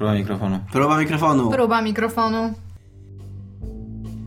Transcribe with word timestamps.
Próba 0.00 0.14
mikrofonu. 0.14 0.58
Próba 0.72 0.98
mikrofonu. 0.98 1.50
Próba 1.50 1.82
mikrofonu. 1.82 2.54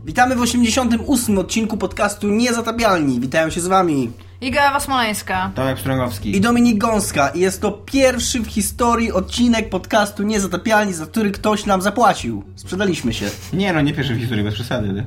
Witamy 0.04 0.36
w 0.36 0.40
88 0.40 1.38
odcinku 1.38 1.76
podcastu 1.76 2.28
Niezatapialni. 2.28 3.20
Witają 3.20 3.50
się 3.50 3.60
z 3.60 3.66
wami 3.66 4.10
Iga 4.40 4.68
Ewa 4.70 4.80
Smoleńska. 4.80 5.50
Tomek 5.54 5.76
Pstrągowski. 5.76 6.36
i 6.36 6.40
Dominik 6.40 6.78
Gąska. 6.78 7.28
I 7.28 7.40
jest 7.40 7.60
to 7.60 7.72
pierwszy 7.72 8.40
w 8.40 8.46
historii 8.46 9.12
odcinek 9.12 9.70
podcastu 9.70 10.22
Niezatapialni, 10.22 10.92
za 10.92 11.06
który 11.06 11.30
ktoś 11.30 11.66
nam 11.66 11.82
zapłacił. 11.82 12.44
Sprzedaliśmy 12.56 13.14
się. 13.14 13.30
Nie 13.52 13.72
no, 13.72 13.80
nie 13.80 13.92
pierwszy 13.94 14.14
w 14.14 14.18
historii, 14.20 14.44
bez 14.44 14.54
przesady. 14.54 14.88
nie? 14.92 15.04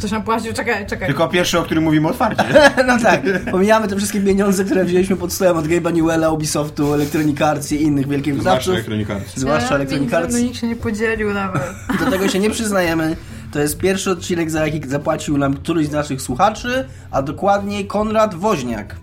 Ktoś 0.00 0.10
nam 0.10 0.22
płacił, 0.22 0.52
czekaj, 0.52 0.86
czekaj. 0.86 1.08
Tylko 1.08 1.28
pierwszy, 1.28 1.58
o 1.58 1.62
którym 1.62 1.84
mówimy 1.84 2.08
otwarcie. 2.08 2.44
No 2.86 2.98
tak, 3.02 3.20
pomijamy 3.50 3.88
te 3.88 3.96
wszystkie 3.96 4.20
pieniądze, 4.20 4.64
które 4.64 4.84
wzięliśmy 4.84 5.16
pod 5.16 5.32
stołem 5.32 5.56
od 5.56 5.66
Gabe'a 5.66 5.92
Newella, 5.92 6.30
Ubisoftu, 6.30 6.94
Electronic 6.94 7.42
Arts 7.42 7.72
i 7.72 7.82
innych 7.82 8.08
wielkich 8.08 8.34
Zwłaszcza 8.34 8.50
wydawców. 8.50 8.74
Electronic 8.74 9.10
Arts. 9.10 9.36
Zwłaszcza 9.36 9.74
Electronic 9.74 10.14
Arts. 10.14 10.34
No 10.34 10.40
nikt 10.40 10.56
się 10.56 10.66
nie 10.66 10.76
podzielił 10.76 11.34
nawet. 11.34 11.62
Do 12.04 12.10
tego 12.10 12.28
się 12.28 12.38
nie 12.38 12.50
przyznajemy. 12.50 13.16
To 13.52 13.60
jest 13.60 13.78
pierwszy 13.78 14.10
odcinek, 14.10 14.50
za 14.50 14.66
jaki 14.66 14.88
zapłacił 14.88 15.38
nam 15.38 15.54
któryś 15.54 15.86
z 15.86 15.92
naszych 15.92 16.22
słuchaczy, 16.22 16.88
a 17.10 17.22
dokładniej 17.22 17.86
Konrad 17.86 18.34
Woźniak. 18.34 18.96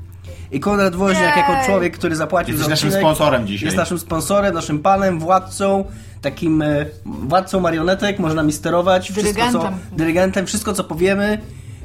I 0.51 0.59
Konrad 0.59 0.95
Woźniak 0.95 1.35
Jej! 1.35 1.45
jako 1.47 1.65
człowiek, 1.65 1.97
który 1.97 2.15
zapłacił 2.15 2.53
Jesteś 2.53 2.65
za 2.65 2.69
naszym 2.69 2.89
odcinek, 2.89 3.05
sponsorem 3.05 3.47
dzisiaj. 3.47 3.65
Jest 3.65 3.77
naszym 3.77 3.99
sponsorem, 3.99 4.53
naszym 4.53 4.79
panem, 4.79 5.19
władcą, 5.19 5.85
takim 6.21 6.61
e, 6.61 6.85
władcą 7.05 7.59
marionetek, 7.59 8.19
można 8.19 8.43
mi 8.43 8.53
sterować. 8.53 9.11
Wszystko, 9.11 9.23
co, 9.23 9.33
Dyrygentem. 9.33 9.73
dyrygentem. 9.97 10.45
Wszystko, 10.45 10.73
co 10.73 10.83
powiemy, 10.83 11.37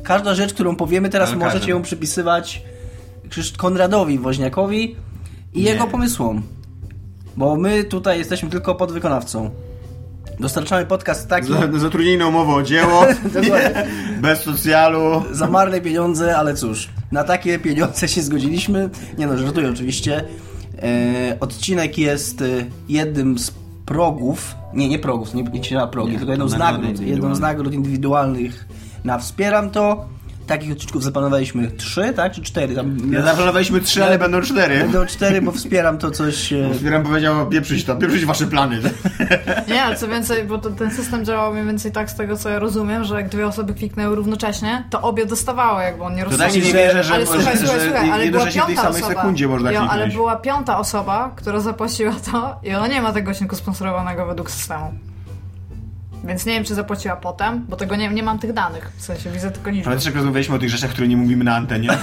każda 0.03 0.35
rzecz, 0.35 0.55
którą 0.55 0.77
powiemy 0.77 1.09
teraz 1.09 1.29
Ale 1.29 1.39
możecie 1.39 1.71
ją 1.71 1.83
przypisywać 1.83 2.63
Konradowi 3.57 4.19
Woźniakowi 4.19 4.97
i 5.55 5.63
Nie. 5.63 5.71
jego 5.71 5.87
pomysłom. 5.87 6.43
Bo 7.37 7.57
my 7.57 7.85
tutaj 7.85 8.19
jesteśmy 8.19 8.51
tylko 8.51 8.75
podwykonawcą. 8.75 9.51
Dostarczamy 10.41 10.87
podcast 10.87 11.29
taki... 11.29 11.49
Za- 11.49 11.79
Zatrudnili 11.79 12.19
na 12.19 12.27
umowę 12.27 12.53
o 12.53 12.63
dzieło, 12.63 13.05
bez 14.23 14.41
socjalu. 14.41 15.23
za 15.31 15.47
marne 15.47 15.81
pieniądze, 15.81 16.37
ale 16.37 16.55
cóż, 16.55 16.89
na 17.13 17.25
takie 17.25 17.59
pieniądze 17.59 18.09
się 18.09 18.23
zgodziliśmy. 18.23 18.91
Nie 19.19 19.27
no, 19.27 19.39
żartuję 19.39 19.71
oczywiście. 19.71 20.25
E, 20.83 21.37
odcinek 21.41 21.99
jest 21.99 22.43
e, 22.43 22.45
jednym 22.89 23.39
z 23.39 23.51
progów, 23.87 24.55
nie, 24.75 24.89
nie 24.89 24.99
progów, 24.99 25.35
nie, 25.35 25.43
nie 25.43 25.87
progi, 25.87 26.13
Nie, 26.13 26.19
tylko 26.19 26.33
jedną 26.33 26.49
z 26.49 26.59
nagród, 26.59 27.01
jedną 27.01 27.35
z 27.35 27.41
nagród 27.41 27.75
indywidualnych 27.75 28.69
na 29.05 29.19
Wspieram 29.19 29.71
to. 29.71 30.05
Takich 30.47 30.73
odcinków 30.73 31.03
zaplanowaliśmy 31.03 31.71
trzy, 31.71 32.13
tak, 32.17 32.33
czy 32.33 32.43
cztery? 32.43 32.75
Tam 32.75 32.97
Ja 33.13 33.23
zaplanowaliśmy 33.23 33.81
trzy, 33.81 34.05
ale 34.05 34.19
będą 34.19 34.41
cztery. 34.41 34.79
Będą 34.79 35.07
cztery, 35.07 35.43
bo 35.43 35.53
Wspieram 35.53 35.99
to 35.99 36.11
coś... 36.11 36.53
e, 36.53 36.75
Zbieram 36.75 37.03
powiedział, 37.03 37.49
pieprzyć 37.49 37.85
to, 37.85 37.97
pieprzyć 37.97 38.25
wasze 38.25 38.47
plany. 38.47 38.81
Nie, 39.69 39.83
ale 39.83 39.97
co 39.97 40.09
więcej, 40.09 40.45
bo 40.45 40.59
to, 40.59 40.71
ten 40.71 40.91
system 40.91 41.25
działał 41.25 41.53
mniej 41.53 41.67
więcej 41.67 41.93
tak 41.93 42.11
z 42.11 42.15
tego, 42.15 42.37
co 42.37 42.49
ja 42.49 42.59
rozumiem, 42.59 43.05
że 43.05 43.15
jak 43.15 43.29
dwie 43.29 43.47
osoby 43.47 43.75
kliknęły 43.75 44.17
równocześnie, 44.17 44.85
to 44.91 45.01
obie 45.01 45.27
dostawały, 45.27 45.83
jakby 45.83 46.05
on 46.05 46.15
nie 46.15 46.25
To 46.25 46.31
rozsądził. 46.31 46.63
tak 46.63 46.69
się 46.71 46.75
nie 46.79 46.85
wierzę, 46.85 47.05
że, 47.05 47.15
ale 47.15 47.27
słuchaj, 47.27 47.45
że, 47.59 47.59
słuchaj, 47.59 47.81
że 47.81 47.87
słuchaj, 47.87 48.11
ale 48.11 48.31
była 48.31 48.47
piąta 48.47 48.83
samej 48.83 49.03
osoba. 49.03 49.23
jo, 49.73 49.81
ale 49.91 50.07
była 50.09 50.37
piąta 50.37 50.79
osoba, 50.79 51.33
która 51.37 51.61
zapłaciła 51.61 52.13
to 52.33 52.57
i 52.63 52.75
ona 52.75 52.87
nie 52.87 53.03
ma 53.03 53.13
tego 53.13 53.31
odcinku 53.31 53.57
sponsorowanego 53.57 54.27
według 54.27 54.51
systemu. 54.51 54.93
Więc 56.25 56.47
nie 56.47 56.53
wiem, 56.53 56.65
czy 56.65 56.75
zapłaciła 56.75 57.17
potem, 57.17 57.65
bo 57.69 57.77
tego 57.77 57.97
nie, 57.97 58.09
nie 58.09 58.23
mam 58.23 58.39
tych 58.39 58.53
danych. 58.53 58.93
W 58.97 59.03
sensie 59.03 59.31
widzę 59.31 59.51
tylko 59.51 59.71
liczbę. 59.71 59.87
Ale 59.87 59.97
też 59.97 60.07
jak 60.07 60.15
rozmawialiśmy 60.15 60.55
o 60.55 60.59
tych 60.59 60.71
rzeczach, 60.71 60.91
które 60.91 61.09
nie 61.09 61.17
mówimy 61.17 61.45
na 61.45 61.57
antenie. 61.57 61.89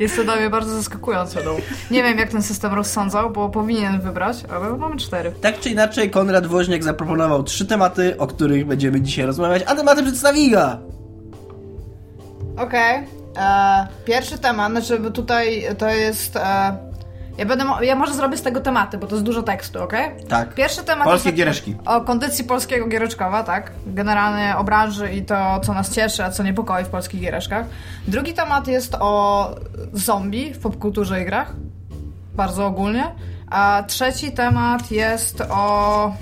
Jest 0.00 0.16
to 0.16 0.24
dla 0.24 0.36
mnie 0.36 0.50
bardzo 0.50 0.74
zaskakujące. 0.74 1.40
No. 1.44 1.50
Nie 1.90 2.02
wiem, 2.02 2.18
jak 2.18 2.30
ten 2.30 2.42
system 2.42 2.74
rozsądzał, 2.74 3.30
bo 3.30 3.48
powinien 3.48 4.00
wybrać, 4.00 4.36
ale 4.54 4.76
mamy 4.76 4.96
cztery. 4.96 5.32
Tak 5.40 5.60
czy 5.60 5.70
inaczej, 5.70 6.10
Konrad 6.10 6.46
Woźniak 6.46 6.84
zaproponował 6.84 7.42
trzy 7.42 7.66
tematy, 7.66 8.18
o 8.18 8.26
których 8.26 8.66
będziemy 8.66 9.00
dzisiaj 9.00 9.26
rozmawiać, 9.26 9.62
a 9.66 9.74
tematy 9.74 10.02
przedstawi 10.02 10.46
Iga. 10.46 10.78
Okej. 12.56 13.06
E, 13.36 13.86
Pierwszy 14.04 14.38
temat, 14.38 14.70
znaczy 14.72 14.98
bo 14.98 15.10
tutaj 15.10 15.64
to 15.78 15.88
jest... 15.88 16.36
E, 16.36 16.91
ja, 17.38 17.46
będę, 17.46 17.64
ja 17.82 17.94
może 17.94 18.14
zrobię 18.14 18.36
z 18.36 18.42
tego 18.42 18.60
tematy, 18.60 18.98
bo 18.98 19.06
to 19.06 19.14
jest 19.14 19.24
dużo 19.24 19.42
tekstu, 19.42 19.82
okej? 19.82 20.10
Tak. 20.28 20.54
Pierwszy 20.54 20.84
temat 20.84 21.04
Polskie 21.04 21.28
jest 21.28 21.36
giereczki. 21.36 21.76
o 21.84 22.00
kondycji 22.00 22.44
polskiego 22.44 22.86
giereczkowa, 22.86 23.42
tak? 23.42 23.72
Generalnie 23.86 24.56
o 24.56 24.64
branży 24.64 25.12
i 25.12 25.22
to, 25.22 25.60
co 25.60 25.74
nas 25.74 25.94
cieszy, 25.94 26.24
a 26.24 26.30
co 26.30 26.42
niepokoi 26.42 26.84
w 26.84 26.88
polskich 26.88 27.20
giereczkach. 27.20 27.66
Drugi 28.08 28.34
temat 28.34 28.68
jest 28.68 28.96
o 29.00 29.50
zombie 29.92 30.54
w 30.54 30.58
popkulturze 30.58 31.22
i 31.22 31.24
grach. 31.24 31.52
Bardzo 32.34 32.66
ogólnie. 32.66 33.14
A 33.50 33.82
trzeci 33.86 34.32
temat 34.32 34.90
jest 34.90 35.40
o... 35.40 36.14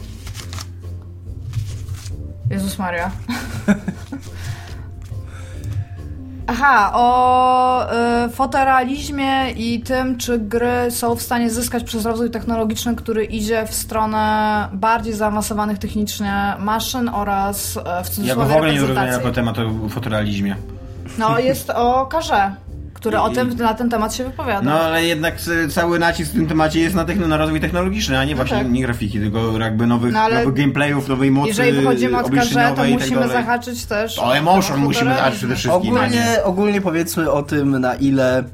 Jezus 2.51 2.79
Maria. 2.79 3.11
Aha, 6.53 6.91
o 6.95 7.87
y, 8.27 8.31
fotorealizmie 8.31 9.51
i 9.51 9.81
tym, 9.81 10.19
czy 10.19 10.39
gry 10.39 10.91
są 10.91 11.15
w 11.15 11.23
stanie 11.23 11.51
zyskać 11.51 11.85
przez 11.85 12.05
rozwój 12.05 12.31
technologiczny, 12.31 12.97
który 12.97 13.25
idzie 13.25 13.67
w 13.67 13.75
stronę 13.75 14.69
bardziej 14.73 15.13
zaawansowanych 15.13 15.79
technicznie 15.79 16.55
maszyn 16.59 17.09
oraz 17.09 17.77
e, 17.77 17.81
w 17.81 17.85
Ja 17.87 18.03
cudzysłowie 18.03 18.35
go 18.35 18.55
w 18.55 18.57
ogóle 18.57 18.73
nie 18.73 18.81
zrozumiałem 18.81 19.13
jako 19.13 19.33
temat 19.33 19.59
o 19.59 19.89
fotorealizmie. 19.89 20.57
No, 21.19 21.39
jest 21.39 21.71
o 21.71 22.07
karze, 22.07 22.55
który 23.01 23.19
o 23.21 23.29
I- 23.29 23.35
tym, 23.35 23.57
na 23.57 23.75
ten 23.75 23.91
temat 23.91 24.15
się 24.15 24.25
wypowiada. 24.25 24.63
No 24.63 24.81
ale 24.81 25.05
jednak 25.05 25.35
e, 25.65 25.69
cały 25.69 25.99
nacisk 25.99 26.31
w 26.31 26.35
tym 26.35 26.47
temacie 26.47 26.81
jest 26.81 26.95
na, 26.95 27.05
techno, 27.05 27.29
na 27.29 27.37
rozwój 27.37 27.61
technologiczny, 27.61 28.19
a 28.19 28.25
nie 28.25 28.35
właśnie 28.37 28.57
tak. 28.59 28.71
nie 28.71 28.83
grafiki, 28.83 29.21
tylko 29.21 29.59
jakby 29.59 29.87
nowych, 29.87 30.13
No, 30.13 30.21
ale 30.21 30.39
nowych 30.41 30.55
gameplayów, 30.55 31.09
nowej 31.09 31.31
mocy 31.31 31.49
Jeżeli 31.49 31.73
wychodzimy 31.73 32.19
od 32.19 32.31
karze, 32.31 32.55
to 32.71 32.77
tak 32.83 32.91
musimy 32.91 33.15
dalej. 33.21 33.33
zahaczyć 33.33 33.85
też 33.87 34.19
O 34.19 34.37
emotion 34.37 34.81
musimy 34.81 35.15
zahaczyć 35.15 35.39
przede 35.39 35.57
wszystkim. 35.57 35.93
Ogólnie, 35.93 36.25
ogólnie 36.45 36.81
powiedzmy 36.81 37.31
o 37.31 37.43
tym, 37.43 37.79
na 37.81 37.95
ile 37.95 38.41
y, 38.41 38.45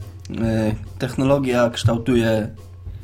technologia 0.98 1.70
kształtuje 1.70 2.48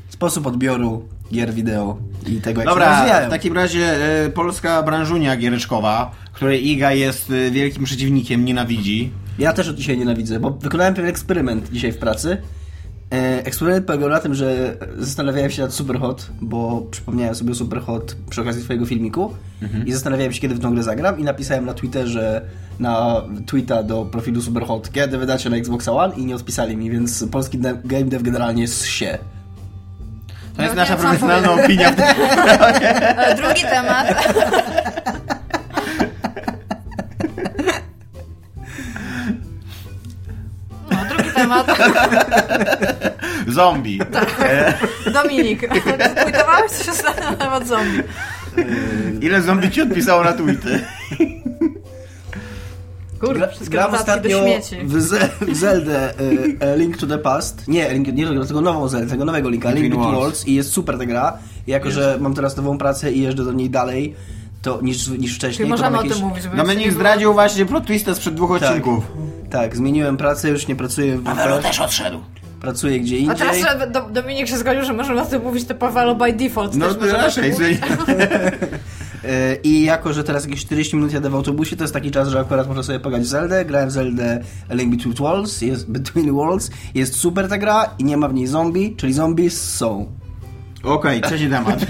sposób 0.08 0.46
odbioru 0.46 1.08
gier 1.32 1.52
wideo 1.54 1.98
i 2.26 2.40
tego, 2.40 2.60
jak 2.60 2.68
się 2.70 2.74
Dobra, 2.74 2.96
rozwijają. 2.98 3.26
w 3.28 3.30
takim 3.30 3.54
razie 3.54 3.84
e, 4.24 4.30
polska 4.30 4.82
branżunia 4.82 5.36
giereczkowa, 5.36 6.10
której 6.32 6.68
Iga 6.70 6.92
jest 6.92 7.30
e, 7.30 7.50
wielkim 7.50 7.84
przeciwnikiem, 7.84 8.44
nienawidzi. 8.44 9.12
Ja 9.38 9.52
też 9.52 9.68
od 9.68 9.76
dzisiaj 9.76 9.98
nienawidzę, 9.98 10.40
bo 10.40 10.50
wykonałem 10.50 10.94
pewien 10.94 11.10
eksperyment 11.10 11.70
dzisiaj 11.72 11.92
w 11.92 11.98
pracy. 11.98 12.36
E, 13.12 13.44
Eksperyment 13.46 13.86
polegał 13.86 14.08
na 14.08 14.20
tym, 14.20 14.34
że 14.34 14.76
zastanawiałem 14.98 15.50
się 15.50 15.62
nad 15.62 15.72
Superhot, 15.74 16.30
bo 16.40 16.82
przypomniałem 16.90 17.34
sobie 17.34 17.52
o 17.52 17.54
Superhot 17.54 18.16
przy 18.30 18.40
okazji 18.40 18.62
twojego 18.64 18.86
filmiku 18.86 19.34
i 19.86 19.92
zastanawiałem 19.92 20.32
się, 20.32 20.40
kiedy 20.40 20.54
w 20.54 20.60
tą 20.60 20.74
grę 20.74 20.82
zagram 20.82 21.18
i 21.20 21.24
napisałem 21.24 21.64
na 21.66 21.74
Twitterze, 21.74 22.42
na 22.80 23.22
tweeta 23.46 23.82
do 23.82 24.04
profilu 24.04 24.42
Superhot, 24.42 24.92
kiedy 24.92 25.18
wydacie 25.18 25.50
na 25.50 25.56
Xbox 25.56 25.88
One 25.88 26.14
i 26.16 26.26
nie 26.26 26.34
odpisali 26.36 26.76
mi, 26.76 26.90
więc 26.90 27.24
polski 27.30 27.58
de- 27.58 27.78
game 27.84 28.04
dev 28.04 28.22
generalnie 28.24 28.62
jest 28.62 28.86
się. 28.86 29.18
To 30.56 30.62
jest 30.62 30.74
No, 30.74 30.80
nasza 30.80 30.92
nie, 30.94 30.98
co 31.00 31.02
profesjonalna 31.02 31.52
opinia. 31.52 31.90
w 31.92 31.96
tym- 31.96 32.06
Drugi 33.36 33.62
temat. 33.62 34.06
temat. 41.64 41.78
Zombie. 43.48 43.98
E, 44.40 44.74
Dominik, 45.22 45.60
tweetowałeś 45.68 46.72
coś 46.72 46.88
ostatnio 46.88 47.30
na 47.30 47.36
temat 47.36 47.66
zombie. 47.68 48.02
ile 49.20 49.42
zombie 49.42 49.70
ci 49.70 49.82
odpisało 49.82 50.24
na 50.24 50.32
tweety? 50.32 50.80
Kurde, 53.20 53.48
wszystkie 53.48 53.70
gram 53.70 53.94
ostatnio 53.94 54.44
w, 54.84 55.00
Ze- 55.02 55.28
w 55.40 55.56
Zeldę 55.56 56.20
y, 56.20 56.24
y, 56.74 56.76
Link 56.78 56.96
to 56.96 57.06
the 57.06 57.18
Past. 57.18 57.68
Nie, 57.68 57.92
Link, 57.92 58.08
nie 58.12 58.26
tego 58.46 58.60
nową 58.60 58.88
Zeldę, 58.88 59.10
tego 59.10 59.24
nowego 59.24 59.48
Linka, 59.50 59.70
Link 59.70 59.82
Between 59.88 60.00
Worlds. 60.02 60.20
Worlds 60.20 60.46
i 60.48 60.54
jest 60.54 60.72
super 60.72 60.98
ta 60.98 61.06
gra. 61.06 61.38
I 61.66 61.70
jako, 61.70 61.90
że 61.90 62.18
mam 62.20 62.34
teraz 62.34 62.56
nową 62.56 62.78
pracę 62.78 63.12
i 63.12 63.20
jeżdżę 63.22 63.44
do 63.44 63.52
niej 63.52 63.70
dalej 63.70 64.14
to, 64.62 64.78
niż, 64.82 65.08
niż 65.08 65.34
wcześniej. 65.36 65.56
Czyli 65.56 65.68
to 65.68 65.72
możemy 65.72 65.90
mam 65.90 66.00
o 66.00 66.02
jakieś... 66.02 66.18
tym 66.18 66.28
mówić. 66.28 66.42
żeby 66.42 66.56
Dominik 66.56 66.78
nie 66.78 66.86
było- 66.86 66.94
zdradził 67.00 67.32
właśnie 67.32 67.66
plot 67.66 67.86
twista 67.86 68.14
sprzed 68.14 68.34
dwóch 68.34 68.58
Tak. 68.60 68.68
odcinków. 68.68 69.04
Tak, 69.04 69.16
zmieniłem 69.72 70.16
pracę, 70.16 70.48
już 70.48 70.68
nie 70.68 70.76
pracuję 70.76 71.18
w 71.18 71.24
Paweł 71.24 71.62
też 71.62 71.80
odszedł. 71.80 72.20
pracuję 72.60 73.00
gdzie 73.00 73.16
A 73.16 73.18
indziej. 73.18 73.36
teraz 73.36 73.56
że 73.56 73.86
do, 73.90 74.00
Dominik 74.00 74.48
się 74.48 74.58
zgodził, 74.58 74.84
że 74.84 74.92
możemy 74.92 75.20
o 75.22 75.24
tym 75.24 75.42
mówić 75.42 75.64
to 75.64 75.74
Pawelo 75.74 76.14
by 76.14 76.32
default. 76.32 76.74
No 76.74 76.94
też 76.94 77.12
raczej. 77.12 77.52
Y, 79.24 79.58
I 79.68 79.82
jako, 79.84 80.12
że 80.12 80.24
teraz 80.24 80.44
jakieś 80.44 80.60
40 80.60 80.96
minut 80.96 81.12
jadę 81.12 81.30
w 81.30 81.34
autobusie, 81.34 81.76
to 81.76 81.84
jest 81.84 81.94
taki 81.94 82.10
czas, 82.10 82.28
że 82.28 82.40
akurat 82.40 82.68
można 82.68 82.82
sobie 82.82 83.00
pograć 83.00 83.22
w 83.22 83.26
Zeldę. 83.26 83.64
Grałem 83.64 83.88
w 83.88 83.92
Zeldę 83.92 84.40
A 84.70 84.74
Link 84.74 84.90
Between 84.96 85.14
Worlds, 85.14 85.62
jest 85.62 85.90
Between 85.90 86.32
Worlds, 86.32 86.70
jest 86.94 87.16
super 87.16 87.48
ta 87.48 87.58
gra 87.58 87.84
i 87.98 88.04
nie 88.04 88.16
ma 88.16 88.28
w 88.28 88.34
niej 88.34 88.46
zombie, 88.46 88.94
czyli 88.96 89.12
zombies 89.12 89.74
są. 89.74 90.06
Okej, 90.82 91.20
trzeci 91.20 91.48
temat. 91.50 91.80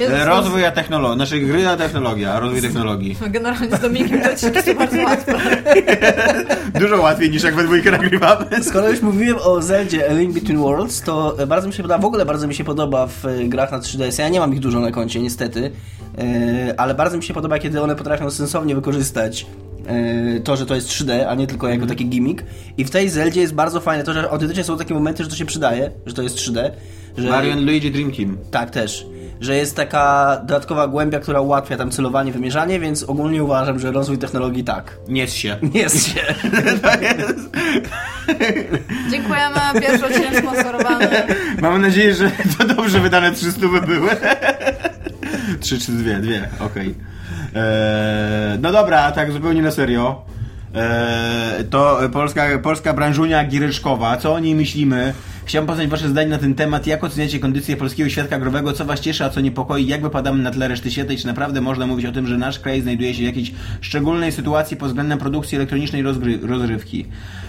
Jezus, 0.00 0.16
E, 0.16 0.24
Rozwój 0.24 0.64
a 0.64 0.70
technologia, 0.70 1.14
znaczy 1.14 1.40
gry 1.40 1.68
a 1.68 1.76
technologia, 1.76 2.32
a 2.32 2.40
rozwój 2.40 2.62
technologii. 2.62 3.16
Generalnie 3.30 3.76
z 3.76 3.80
Dominikiem 3.80 4.20
to 4.20 4.36
ci 4.36 4.46
jest 4.46 4.74
bardzo 4.78 5.02
łatwe. 5.02 5.34
Dużo 6.80 7.02
łatwiej 7.02 7.30
niż 7.30 7.42
jak 7.42 7.54
we 7.54 7.64
dwójkę 7.64 7.90
nagrywamy. 7.90 8.46
Skoro 8.68 8.88
już 8.88 9.02
mówiłem 9.02 9.36
o 9.44 9.62
Zeldzie 9.62 10.10
A 10.10 10.12
Link 10.12 10.34
Between 10.34 10.58
Worlds, 10.58 11.02
to 11.02 11.38
e, 11.38 11.46
bardzo 11.46 11.68
mi 11.68 11.74
się 11.74 11.82
podoba, 11.82 12.02
w 12.02 12.04
ogóle 12.04 12.26
bardzo 12.26 12.46
mi 12.46 12.54
się 12.54 12.64
podoba 12.64 13.06
w 13.06 13.26
e, 13.26 13.44
grach 13.44 13.72
na 13.72 13.78
3DS. 13.78 14.20
Ja 14.20 14.28
nie 14.28 14.40
mam 14.40 14.54
ich 14.54 14.60
dużo 14.60 14.80
na 14.80 14.90
koncie, 14.90 15.20
niestety, 15.20 15.70
ale 16.76 16.94
bardzo 16.94 17.16
mi 17.16 17.22
się 17.22 17.34
podoba, 17.34 17.58
kiedy 17.58 17.82
one 17.82 17.96
potrafią 17.96 18.30
sensownie 18.30 18.74
wykorzystać 18.74 19.46
to, 20.44 20.56
że 20.56 20.66
to 20.66 20.74
jest 20.74 20.88
3D, 20.88 21.24
a 21.28 21.34
nie 21.34 21.46
tylko 21.46 21.68
jako 21.68 21.86
taki 21.86 22.06
gimmick. 22.08 22.44
I 22.76 22.84
w 22.84 22.90
tej 22.90 23.08
Zeldzie 23.08 23.40
jest 23.40 23.54
bardzo 23.54 23.80
fajne 23.80 24.04
to, 24.04 24.12
że 24.12 24.30
autentycznie 24.30 24.64
są 24.64 24.78
takie 24.78 24.94
momenty, 24.94 25.24
że 25.24 25.30
to 25.30 25.36
się 25.36 25.44
przydaje, 25.44 25.90
że 26.06 26.14
to 26.14 26.22
jest 26.22 26.36
3D. 26.36 26.70
Że... 27.18 27.28
Mario 27.30 27.52
and 27.52 27.62
Luigi 27.62 27.90
Dream 27.90 28.12
Team. 28.12 28.38
Tak, 28.50 28.70
też. 28.70 29.06
Że 29.40 29.56
jest 29.56 29.76
taka 29.76 30.36
dodatkowa 30.40 30.86
głębia, 30.88 31.20
która 31.20 31.40
ułatwia 31.40 31.76
tam 31.76 31.90
celowanie, 31.90 32.32
wymierzanie, 32.32 32.80
więc 32.80 33.02
ogólnie 33.02 33.44
uważam, 33.44 33.78
że 33.78 33.92
rozwój 33.92 34.18
technologii 34.18 34.64
tak. 34.64 34.96
Nie 35.08 35.28
się. 35.28 35.56
Nie 35.74 35.80
jest 35.80 36.06
się. 36.06 36.20
Dziękujemy, 39.10 39.56
pierwszy 39.80 40.06
odcinek 40.06 40.38
sponsorowany. 40.38 41.08
Mam 41.60 41.80
nadzieję, 41.82 42.14
że 42.14 42.30
to 42.58 42.64
dobrze 42.64 43.00
wydane 43.00 43.32
300 43.32 43.60
by 43.60 43.80
były. 43.80 44.10
Trzy 45.60 45.78
czy 45.78 45.92
dwie, 45.92 46.16
dwie, 46.16 46.48
okej. 46.60 46.94
Eee, 47.54 48.58
No 48.60 48.72
dobra, 48.72 49.12
tak 49.12 49.32
zupełnie 49.32 49.62
na 49.62 49.70
serio. 49.70 50.22
Eee, 50.74 51.64
To 51.70 52.00
polska, 52.12 52.58
polska 52.62 52.92
branżunia 52.94 53.44
giryczkowa, 53.44 54.16
co 54.16 54.34
o 54.34 54.38
niej 54.38 54.54
myślimy? 54.54 55.14
Chciałem 55.44 55.66
poznać 55.66 55.86
wasze 55.88 56.08
zdanie 56.08 56.28
na 56.30 56.38
ten 56.38 56.54
temat. 56.54 56.86
Jak 56.86 57.04
oceniacie 57.04 57.38
kondycję 57.38 57.76
polskiego 57.76 58.10
świadka 58.10 58.38
growego? 58.38 58.72
Co 58.72 58.84
was 58.84 59.00
cieszy, 59.00 59.24
a 59.24 59.30
co 59.30 59.40
niepokoi? 59.40 59.86
Jak 59.86 60.02
wypadamy 60.02 60.42
na 60.42 60.50
tle 60.50 60.68
reszty 60.68 60.90
świata? 60.90 61.12
I 61.12 61.16
czy 61.18 61.26
naprawdę 61.26 61.60
można 61.60 61.86
mówić 61.86 62.06
o 62.06 62.12
tym, 62.12 62.26
że 62.26 62.38
nasz 62.38 62.58
kraj 62.58 62.80
znajduje 62.80 63.14
się 63.14 63.22
w 63.22 63.26
jakiejś 63.26 63.52
szczególnej 63.80 64.32
sytuacji 64.32 64.76
pod 64.76 64.88
względem 64.88 65.18
produkcji 65.18 65.56
elektronicznej 65.56 66.02
rozgry- 66.04 66.46
rozrywki? 66.46 67.06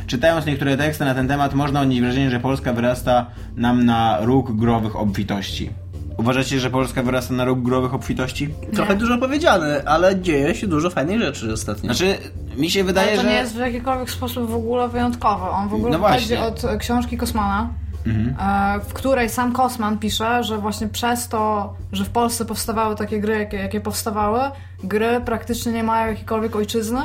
Czytając 0.07 0.45
niektóre 0.45 0.77
teksty 0.77 1.05
na 1.05 1.15
ten 1.15 1.27
temat, 1.27 1.53
można 1.53 1.81
odnieść 1.81 2.01
wrażenie, 2.01 2.29
że 2.31 2.39
Polska 2.39 2.73
wyrasta 2.73 3.25
nam 3.55 3.85
na 3.85 4.17
róg 4.21 4.55
growych 4.55 4.95
obfitości. 4.95 5.69
Uważacie, 6.17 6.59
że 6.59 6.69
Polska 6.69 7.03
wyrasta 7.03 7.33
na 7.33 7.45
róg 7.45 7.59
growych 7.61 7.93
obfitości? 7.93 8.49
Trochę 8.73 8.95
dużo 8.95 9.17
powiedziane, 9.17 9.83
ale 9.85 10.19
dzieje 10.21 10.55
się 10.55 10.67
dużo 10.67 10.89
fajnych 10.89 11.19
rzeczy 11.21 11.53
ostatnio. 11.53 11.93
Znaczy, 11.93 12.17
mi 12.57 12.69
się 12.69 12.83
wydaje, 12.83 13.07
Ale 13.07 13.17
to 13.17 13.23
że... 13.23 13.29
nie 13.29 13.35
jest 13.35 13.55
w 13.55 13.59
jakikolwiek 13.59 14.09
sposób 14.11 14.49
w 14.49 14.55
ogóle 14.55 14.89
wyjątkowy. 14.89 15.49
On 15.49 15.69
w 15.69 15.73
ogóle 15.73 15.91
No 15.91 15.99
pochodzi 15.99 16.27
właśnie. 16.35 16.45
od 16.45 16.63
e, 16.63 16.77
książki 16.77 17.17
Kosmana, 17.17 17.69
e, 18.07 18.79
w 18.89 18.93
której 18.93 19.29
sam 19.29 19.53
Kosman 19.53 19.97
pisze, 19.97 20.43
że 20.43 20.57
właśnie 20.57 20.87
przez 20.87 21.27
to, 21.27 21.73
że 21.91 22.05
w 22.05 22.09
Polsce 22.09 22.45
powstawały 22.45 22.95
takie 22.95 23.19
gry, 23.19 23.33
jakie, 23.39 23.57
jakie 23.57 23.81
powstawały, 23.81 24.39
gry 24.83 25.21
praktycznie 25.25 25.71
nie 25.71 25.83
mają 25.83 26.07
jakiejkolwiek 26.07 26.55
ojczyzny. 26.55 26.99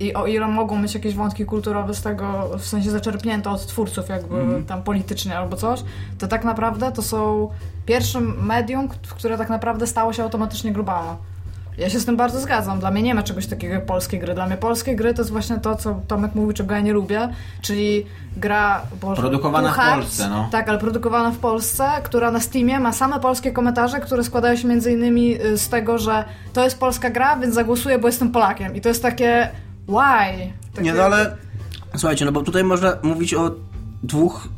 I 0.00 0.14
o 0.14 0.26
ile 0.26 0.48
mogą 0.48 0.78
mieć 0.78 0.94
jakieś 0.94 1.14
wątki 1.14 1.44
kulturowe 1.44 1.94
z 1.94 2.02
tego, 2.02 2.50
w 2.58 2.64
sensie 2.64 2.90
zaczerpnięte 2.90 3.50
od 3.50 3.66
twórców 3.66 4.08
jakby 4.08 4.62
tam 4.66 4.82
politycznie 4.82 5.38
albo 5.38 5.56
coś, 5.56 5.84
to 6.18 6.28
tak 6.28 6.44
naprawdę 6.44 6.92
to 6.92 7.02
są 7.02 7.48
pierwszym 7.86 8.46
medium, 8.46 8.88
które 8.88 9.38
tak 9.38 9.50
naprawdę 9.50 9.86
stało 9.86 10.12
się 10.12 10.22
automatycznie 10.22 10.72
globalne. 10.72 11.16
Ja 11.78 11.90
się 11.90 12.00
z 12.00 12.04
tym 12.04 12.16
bardzo 12.16 12.40
zgadzam. 12.40 12.80
Dla 12.80 12.90
mnie 12.90 13.02
nie 13.02 13.14
ma 13.14 13.22
czegoś 13.22 13.46
takiego 13.46 13.74
jak 13.74 13.86
polskie 13.86 14.18
gry. 14.18 14.34
Dla 14.34 14.46
mnie 14.46 14.56
polskie 14.56 14.96
gry 14.96 15.14
to 15.14 15.20
jest 15.20 15.30
właśnie 15.30 15.58
to, 15.58 15.76
co 15.76 16.00
Tomek 16.08 16.34
mówił, 16.34 16.52
czego 16.52 16.74
ja 16.74 16.80
nie 16.80 16.92
lubię, 16.92 17.28
czyli 17.62 18.06
gra... 18.36 18.82
Boże, 19.00 19.22
Produkowana 19.22 19.72
w 19.72 19.74
Two 19.74 19.82
Hearts, 19.82 20.06
Polsce, 20.06 20.28
no. 20.28 20.48
Tak, 20.52 20.68
ale 20.68 20.78
produkowana 20.78 21.30
w 21.30 21.38
Polsce, 21.38 21.84
która 22.02 22.30
na 22.30 22.40
Steamie 22.40 22.80
ma 22.80 22.92
same 22.92 23.20
polskie 23.20 23.52
komentarze, 23.52 24.00
które 24.00 24.24
składają 24.24 24.56
się 24.56 24.68
między 24.68 24.92
innymi 24.92 25.42
y, 25.42 25.58
z 25.58 25.68
tego, 25.68 25.98
że 25.98 26.24
to 26.52 26.64
jest 26.64 26.78
polska 26.78 27.10
gra, 27.10 27.36
więc 27.36 27.54
zagłosuję, 27.54 27.98
bo 27.98 28.08
jestem 28.08 28.32
Polakiem. 28.32 28.76
I 28.76 28.80
to 28.80 28.88
jest 28.88 29.02
takie... 29.02 29.50
Why? 29.88 30.52
Nie, 30.82 30.92
no 30.94 31.02
ale 31.02 31.36
słuchajcie, 31.96 32.24
no 32.24 32.32
bo 32.32 32.42
tutaj 32.42 32.64
można 32.64 32.96
mówić 33.02 33.34
o 33.34 33.50
dwóch 34.02 34.48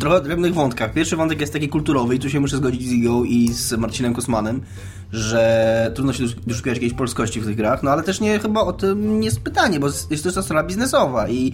trochę 0.00 0.20
drobnych 0.20 0.54
wątkach. 0.54 0.92
Pierwszy 0.92 1.16
wątek 1.16 1.40
jest 1.40 1.52
taki 1.52 1.68
kulturowy 1.68 2.14
i 2.14 2.18
tu 2.18 2.30
się 2.30 2.40
muszę 2.40 2.56
zgodzić 2.56 2.88
z 2.88 2.92
Igą 2.92 3.24
i 3.24 3.48
z 3.52 3.72
Marcinem 3.72 4.14
Kosmanem, 4.14 4.60
że 5.12 5.92
trudno 5.94 6.12
się 6.12 6.24
dosz- 6.24 6.36
doszukiwać 6.46 6.76
jakiejś 6.76 6.92
polskości 6.94 7.40
w 7.40 7.46
tych 7.46 7.56
grach, 7.56 7.82
no 7.82 7.90
ale 7.90 8.02
też 8.02 8.20
nie 8.20 8.38
chyba 8.38 8.60
o 8.60 8.72
tym 8.72 9.20
nie 9.20 9.24
jest 9.26 9.40
pytanie, 9.40 9.80
bo 9.80 9.86
jest 10.10 10.34
ta 10.34 10.42
strona 10.42 10.62
biznesowa 10.62 11.28
i, 11.28 11.52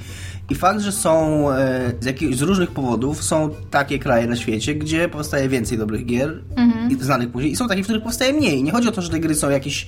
i 0.50 0.54
fakt, 0.54 0.80
że 0.80 0.92
są 0.92 1.50
e, 1.50 1.92
z, 2.00 2.04
jakich, 2.06 2.34
z 2.34 2.42
różnych 2.42 2.70
powodów 2.70 3.24
są 3.24 3.50
takie 3.70 3.98
kraje 3.98 4.26
na 4.26 4.36
świecie, 4.36 4.74
gdzie 4.74 5.08
powstaje 5.08 5.48
więcej 5.48 5.78
dobrych 5.78 6.06
gier 6.06 6.42
i 6.90 6.94
znanych 7.04 7.30
później 7.30 7.52
i 7.52 7.56
są 7.56 7.68
takie, 7.68 7.82
w 7.82 7.84
których 7.84 8.02
powstaje 8.02 8.32
mniej. 8.32 8.62
Nie 8.62 8.72
chodzi 8.72 8.88
o 8.88 8.92
to, 8.92 9.02
że 9.02 9.10
te 9.10 9.20
gry 9.20 9.34
są 9.34 9.50
jakieś 9.50 9.86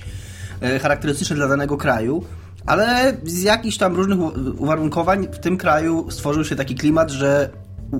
e, 0.61 0.79
charakterystyczne 0.79 1.35
dla 1.35 1.47
danego 1.47 1.77
kraju, 1.77 2.23
ale 2.65 3.17
z 3.23 3.41
jakichś 3.41 3.77
tam 3.77 3.95
różnych 3.95 4.19
uwarunkowań 4.61 5.27
w 5.31 5.39
tym 5.39 5.57
kraju 5.57 6.11
stworzył 6.11 6.45
się 6.45 6.55
taki 6.55 6.75
klimat, 6.75 7.11
że 7.11 7.49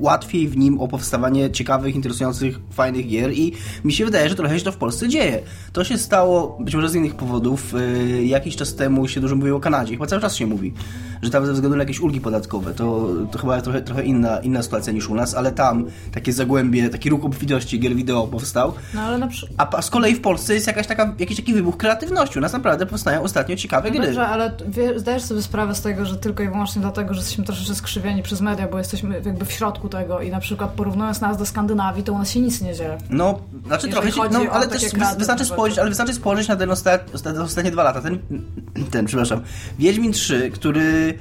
łatwiej 0.01 0.47
w 0.47 0.57
nim 0.57 0.79
o 0.79 0.87
powstawanie 0.87 1.51
ciekawych, 1.51 1.95
interesujących, 1.95 2.59
fajnych 2.71 3.07
gier 3.07 3.33
i 3.33 3.53
mi 3.83 3.93
się 3.93 4.05
wydaje, 4.05 4.29
że 4.29 4.35
trochę 4.35 4.59
się 4.59 4.65
to 4.65 4.71
w 4.71 4.77
Polsce 4.77 5.07
dzieje. 5.09 5.39
To 5.73 5.83
się 5.83 5.97
stało 5.97 6.57
być 6.59 6.75
może 6.75 6.89
z 6.89 6.95
innych 6.95 7.15
powodów. 7.15 7.73
Yy, 7.73 8.25
jakiś 8.25 8.55
czas 8.55 8.75
temu 8.75 9.07
się 9.07 9.21
dużo 9.21 9.35
mówiło 9.35 9.57
o 9.57 9.61
Kanadzie, 9.61 9.93
chyba 9.93 10.05
cały 10.05 10.21
czas 10.21 10.35
się 10.35 10.47
mówi, 10.47 10.73
że 11.21 11.29
tam 11.29 11.45
ze 11.45 11.53
względu 11.53 11.77
na 11.77 11.83
jakieś 11.83 11.99
ulgi 11.99 12.21
podatkowe, 12.21 12.73
to, 12.73 13.09
to 13.31 13.39
chyba 13.39 13.61
trochę, 13.61 13.81
trochę 13.81 14.03
inna, 14.03 14.39
inna 14.39 14.63
sytuacja 14.63 14.93
niż 14.93 15.09
u 15.09 15.15
nas, 15.15 15.35
ale 15.35 15.51
tam 15.51 15.85
takie 16.11 16.33
zagłębie, 16.33 16.89
taki 16.89 17.09
ruch 17.09 17.25
obfitości 17.25 17.79
gier 17.79 17.95
wideo 17.95 18.27
powstał. 18.27 18.73
No 18.93 19.01
ale 19.01 19.17
na 19.17 19.27
przykład... 19.27 19.75
A 19.75 19.81
z 19.81 19.89
kolei 19.89 20.15
w 20.15 20.21
Polsce 20.21 20.53
jest 20.53 20.67
jakaś 20.67 20.87
taka, 20.87 21.15
jakiś 21.19 21.37
taki 21.37 21.53
wybuch 21.53 21.77
kreatywności. 21.77 22.39
U 22.39 22.41
nas 22.41 22.53
naprawdę 22.53 22.85
powstają 22.85 23.21
ostatnio 23.21 23.55
ciekawe 23.55 23.89
No 23.89 23.95
gry. 23.95 24.05
dobrze, 24.05 24.27
ale 24.27 24.51
wie, 24.67 24.99
zdajesz 24.99 25.23
sobie 25.23 25.41
sprawę 25.41 25.75
z 25.75 25.81
tego, 25.81 26.05
że 26.05 26.17
tylko 26.17 26.43
i 26.43 26.47
wyłącznie 26.47 26.81
dlatego, 26.81 27.13
że 27.13 27.19
jesteśmy 27.19 27.43
troszeczkę 27.43 27.75
skrzywieni 27.75 28.23
przez 28.23 28.41
media, 28.41 28.67
bo 28.67 28.77
jesteśmy 28.77 29.21
jakby 29.25 29.45
w 29.45 29.51
środku 29.51 29.82
tego 29.89 30.21
i 30.21 30.29
na 30.29 30.39
przykład 30.39 30.71
porównując 30.71 31.21
nas 31.21 31.37
do 31.37 31.45
Skandynawii, 31.45 32.03
to 32.03 32.13
u 32.13 32.17
nas 32.17 32.29
się 32.29 32.39
nic 32.39 32.61
nie 32.61 32.75
dzieje. 32.75 32.97
No, 33.09 33.39
znaczy 33.65 33.87
Jeżeli 33.87 34.11
trochę 34.11 34.11
się, 34.11 34.45
no, 34.45 34.51
ale 34.51 34.67
też 34.67 34.83
wystarczy 35.17 35.45
spojrzeć, 35.45 35.79
ale 35.79 35.89
wystarczy 35.89 36.13
spojrzeć 36.13 36.47
na 36.47 36.55
ten 36.55 36.71
ostat, 36.71 37.15
ostat, 37.15 37.37
ostatnie 37.37 37.71
dwa 37.71 37.83
lata. 37.83 38.01
Ten, 38.01 38.19
ten, 38.91 39.05
przepraszam, 39.05 39.41
Wiedźmin 39.79 40.11
3, 40.11 40.51
który 40.51 41.17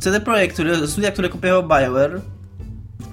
CD 0.00 0.20
Projekt, 0.20 0.54
który, 0.54 0.88
studia, 0.88 1.12
które 1.12 1.28
kopiował 1.28 1.62
BioWare 1.62 2.20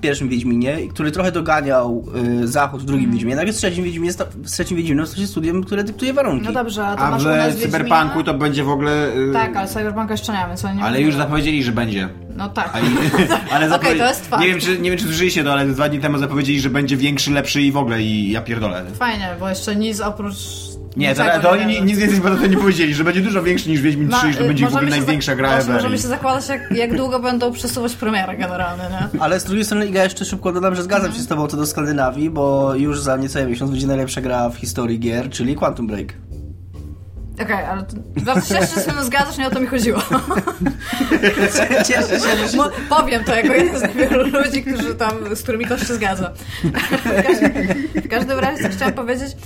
pierwszym 0.03 0.29
Wiedźminie, 0.29 0.81
i 0.81 0.89
który 0.89 1.11
trochę 1.11 1.31
doganiał 1.31 2.05
y, 2.43 2.47
Zachód 2.47 2.81
w 2.81 2.85
drugim 2.85 3.11
Wiedźminie, 3.11 3.35
nagle 3.35 3.53
w 3.53 3.55
trzecim 3.57 3.83
Wiedźminie, 3.83 4.13
sta- 4.13 4.25
w 4.35 4.51
trzecim 4.51 4.77
Wiedźminie 4.77 5.05
staje 5.05 5.21
się 5.21 5.27
studiem, 5.27 5.63
które 5.63 5.83
dyktuje 5.83 6.13
warunki. 6.13 6.45
No 6.45 6.51
dobrze, 6.53 6.87
a 6.87 6.95
to 6.95 7.01
A 7.01 7.11
masz 7.11 7.23
w 7.23 7.25
u 7.25 7.29
nas 7.29 7.55
Cyberpunku 7.57 7.93
Wiedźmina? 8.03 8.23
to 8.23 8.33
będzie 8.33 8.63
w 8.63 8.69
ogóle... 8.69 9.07
y, 9.15 9.33
Tak, 9.33 9.55
ale 9.55 9.67
Cyberpunka 9.67 10.13
jeszcze 10.13 10.31
nie 10.33 10.37
ma, 10.39 10.47
więc 10.47 10.65
oni 10.65 10.77
nie 10.77 10.83
Ale 10.83 11.01
już 11.01 11.15
zapowiedzieli, 11.15 11.63
że 11.63 11.71
będzie. 11.71 12.09
No 12.37 12.49
tak. 12.49 12.73
Ale 13.53 13.65
Okej, 13.65 13.69
zapowie- 13.69 13.97
to 13.99 14.07
jest 14.07 14.27
fakt. 14.29 14.41
Nie 14.41 14.47
wiem, 14.49 14.59
czy, 14.59 14.79
nie 14.79 14.89
wiem, 14.89 14.99
czy 14.99 15.05
słyszeliście 15.05 15.43
to, 15.43 15.53
ale 15.53 15.65
dwa 15.65 15.89
dni 15.89 15.99
temu 15.99 16.17
zapowiedzieli, 16.17 16.59
że 16.59 16.69
będzie 16.69 16.97
większy, 16.97 17.31
lepszy 17.31 17.61
i 17.61 17.71
w 17.71 17.77
ogóle 17.77 18.01
i 18.01 18.31
ja 18.31 18.41
pierdolę. 18.41 18.85
Fajnie, 18.99 19.29
bo 19.39 19.49
jeszcze 19.49 19.75
nic 19.75 20.01
oprócz... 20.01 20.35
Nie, 20.97 21.15
to, 21.15 21.23
niczego 21.23 21.41
to 21.41 21.49
oni 21.51 21.65
ni- 21.65 21.81
nic 21.81 21.97
więcej 21.99 22.17
chyba 22.21 22.35
to 22.35 22.47
nie 22.47 22.57
powiedzieli, 22.57 22.93
że 22.93 23.03
będzie 23.03 23.21
dużo 23.21 23.43
większy 23.43 23.69
niż 23.69 23.81
Wiedźmin 23.81 24.09
3 24.09 24.29
i 24.29 24.31
że 24.33 24.37
to 24.37 24.43
y, 24.43 24.47
będzie 24.47 24.65
w 24.67 24.75
ogóle 24.75 24.89
największa 24.89 25.31
za- 25.31 25.35
gra 25.35 25.57
ever. 25.57 25.75
Możemy 25.75 25.97
się 25.97 26.07
zakładać, 26.07 26.47
jak, 26.49 26.71
jak 26.71 26.97
długo 26.97 27.19
będą 27.19 27.51
przesuwać 27.51 27.95
premierę 27.95 28.37
generalnie, 28.37 28.83
nie? 29.13 29.21
Ale 29.21 29.39
z 29.39 29.43
drugiej 29.43 29.65
strony, 29.65 29.85
Iga, 29.87 30.03
jeszcze 30.03 30.25
szybko 30.25 30.51
dodam, 30.51 30.75
że 30.75 30.83
zgadzam 30.83 31.13
się 31.13 31.19
z 31.19 31.27
tobą 31.27 31.47
co 31.47 31.57
do 31.57 31.65
Skandynawii, 31.65 32.29
bo 32.29 32.75
już 32.75 32.99
za 33.01 33.17
niecały 33.17 33.45
miesiąc 33.47 33.71
będzie 33.71 33.87
najlepsza 33.87 34.21
gra 34.21 34.49
w 34.49 34.55
historii 34.55 34.99
gier, 34.99 35.29
czyli 35.29 35.55
Quantum 35.55 35.87
Break. 35.87 36.13
Okej, 37.41 37.65
ale 37.65 37.83
to, 37.83 37.95
bardzo 38.25 38.41
się 38.41 38.55
cieszę, 38.55 38.67
że 38.67 38.73
się 38.75 38.81
z 38.81 38.85
tym 38.85 39.03
zgadzasz, 39.03 39.37
nie 39.37 39.47
o 39.47 39.51
to 39.51 39.59
mi 39.59 39.67
chodziło. 39.67 39.99
Cieszę 41.87 42.19
się, 42.19 42.37
że 42.37 42.49
się... 42.49 42.57
Mo- 42.57 42.69
powiem 42.89 43.23
to 43.23 43.35
jako 43.35 43.53
jeden 43.53 43.79
z 43.79 43.81
niewielu 43.81 44.23
ludzi, 44.27 44.63
którzy 44.63 44.95
tam, 44.95 45.11
z 45.35 45.43
którymi 45.43 45.65
to 45.67 45.77
się 45.77 45.93
zgadza. 45.93 46.31
W 46.63 47.23
każdym, 47.23 47.51
w 47.95 48.07
każdym 48.09 48.39
razie 48.39 48.63
co 48.63 48.69
chciałam 48.69 48.93
powiedzieć, 48.93 49.37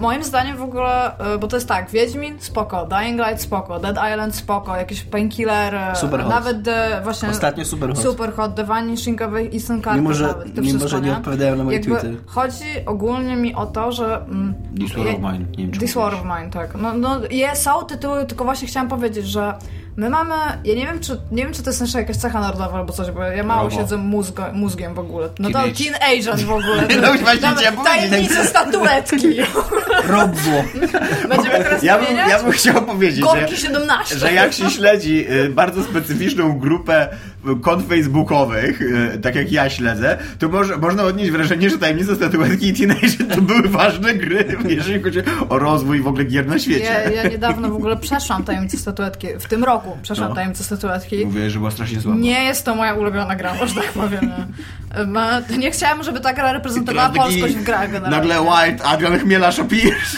moim 0.00 0.24
zdaniem 0.24 0.56
w 0.56 0.62
ogóle, 0.62 1.12
y, 1.34 1.38
bo 1.38 1.48
to 1.48 1.56
jest 1.56 1.68
tak, 1.68 1.90
Wiedźmin 1.90 2.36
spoko, 2.40 2.86
Dying 2.86 3.20
Light 3.26 3.40
spoko, 3.42 3.78
Dead 3.80 3.96
Island 4.12 4.34
spoko, 4.36 4.76
jakiś 4.76 5.02
Painkiller, 5.02 5.74
Superhot. 5.94 6.30
nawet 6.30 6.64
the, 6.64 7.00
właśnie... 7.04 7.28
Ostatnio 7.28 7.64
Superhot. 7.64 7.98
Superhot, 7.98 8.54
The 8.54 8.64
Vanishing 8.64 9.22
of 9.22 9.30
Ethan 9.52 9.82
Carter 9.82 9.96
Mimo, 10.02 10.14
że- 10.14 10.26
nawet, 10.26 10.56
mimo, 10.56 10.62
wszystko, 10.68 10.88
że 10.88 11.00
nie 11.00 11.12
odpowiadają 11.12 11.56
na 11.56 11.64
moje 11.64 11.76
Jakby 11.78 11.90
tweety. 11.90 12.16
Chodzi 12.26 12.64
ogólnie 12.86 13.36
mi 13.36 13.54
o 13.54 13.66
to, 13.66 13.92
że... 13.92 14.16
Mm, 14.16 14.54
This 14.80 14.92
War 14.96 15.06
of 15.08 15.18
Mine, 15.18 15.38
nie 15.58 15.64
wiem 15.64 15.70
czy 15.72 15.80
This 15.80 15.94
War 15.94 16.14
of 16.14 16.22
Mine, 16.24 16.50
tak. 16.50 16.74
No, 16.74 16.92
no 16.94 17.11
je, 17.30 17.56
są 17.56 17.84
tytuły, 17.84 18.26
tylko 18.26 18.44
właśnie 18.44 18.68
chciałam 18.68 18.88
powiedzieć, 18.88 19.26
że 19.26 19.58
My 19.96 20.10
mamy, 20.10 20.34
ja 20.64 20.74
nie 20.74 20.86
wiem, 20.86 21.00
czy, 21.00 21.20
nie 21.32 21.42
wiem, 21.44 21.52
czy 21.52 21.62
to 21.62 21.70
jest 21.70 21.80
nasza 21.80 21.98
jakaś 21.98 22.16
cecha 22.16 22.40
narodowa 22.40 22.78
albo 22.78 22.92
coś, 22.92 23.10
bo 23.10 23.22
ja 23.22 23.42
mało 23.44 23.68
Brawo. 23.68 23.82
siedzę 23.82 23.96
mózgo, 23.96 24.44
mózgiem 24.52 24.94
w 24.94 24.98
ogóle. 24.98 25.28
No 25.38 25.50
to 25.50 25.58
Teenage. 25.58 25.84
teen 25.84 25.94
agent 26.18 26.42
w 26.42 26.50
ogóle. 26.52 26.82
No 27.02 27.12
właśnie 27.14 27.34
Dobra, 27.34 27.54
chciałem 27.56 27.74
powiedzieć. 27.76 28.10
Tajemnice 28.10 28.44
statuetki. 28.46 29.28
Robło. 30.08 30.64
Będziemy 31.28 31.58
teraz 31.64 31.82
Ja 31.82 31.98
bym, 31.98 32.16
ja 32.16 32.42
bym 32.42 32.52
chciał 32.52 32.82
powiedzieć, 32.82 33.20
Gorki 33.20 33.50
że, 33.56 33.62
17. 33.62 34.18
że 34.18 34.32
jak 34.32 34.52
się 34.52 34.70
śledzi 34.70 35.26
y, 35.30 35.48
bardzo 35.48 35.82
specyficzną 35.84 36.58
grupę 36.58 37.08
y, 37.12 37.60
kont 37.60 37.88
facebookowych, 37.88 38.82
y, 38.82 39.18
tak 39.22 39.34
jak 39.34 39.52
ja 39.52 39.70
śledzę, 39.70 40.18
to 40.38 40.48
może, 40.48 40.76
można 40.76 41.02
odnieść 41.02 41.30
wrażenie, 41.30 41.70
że 41.70 41.78
tajemnice 41.78 42.16
statuetki 42.16 42.68
i 42.68 42.72
Teenage 42.74 43.34
to 43.34 43.40
były 43.42 43.68
ważne 43.68 44.14
gry, 44.14 44.44
jeżeli 44.76 45.02
chodzi 45.02 45.18
o 45.48 45.58
rozwój 45.58 46.00
w 46.00 46.06
ogóle 46.06 46.24
gier 46.24 46.46
na 46.46 46.52
Ja, 46.54 46.58
świecie. 46.60 47.10
ja 47.14 47.28
niedawno 47.28 47.68
w 47.70 47.76
ogóle 47.76 47.96
przeszłam 47.96 48.44
tajemnicę 48.44 48.76
statuetki. 48.76 49.26
W 49.40 49.46
tym 49.48 49.64
roku 49.64 49.81
przeszłam 50.02 50.28
No. 50.28 50.34
tajemnicę 50.34 50.64
statuetki. 50.64 51.26
Mówię, 51.26 51.50
że 51.50 51.58
była 51.58 51.70
strasznie 51.70 52.00
słaba. 52.00 52.18
Nie 52.18 52.44
jest 52.44 52.64
to 52.64 52.74
moja 52.74 52.94
ulubiona 52.94 53.36
gra, 53.36 53.66
że 53.66 53.74
tak 53.74 53.92
powiem. 53.92 54.32
Nie, 55.50 55.58
nie 55.58 55.70
chciałam, 55.70 56.02
żeby 56.02 56.20
ta 56.20 56.32
gra 56.32 56.52
reprezentowała 56.52 57.08
polskość 57.08 57.54
w 57.54 57.62
grach 57.62 57.90
generalnie. 57.92 58.16
Nagle 58.16 58.40
White, 58.42 58.84
Adrian 58.84 59.18
Chmielarz 59.18 59.58
opijesz. 59.66 60.16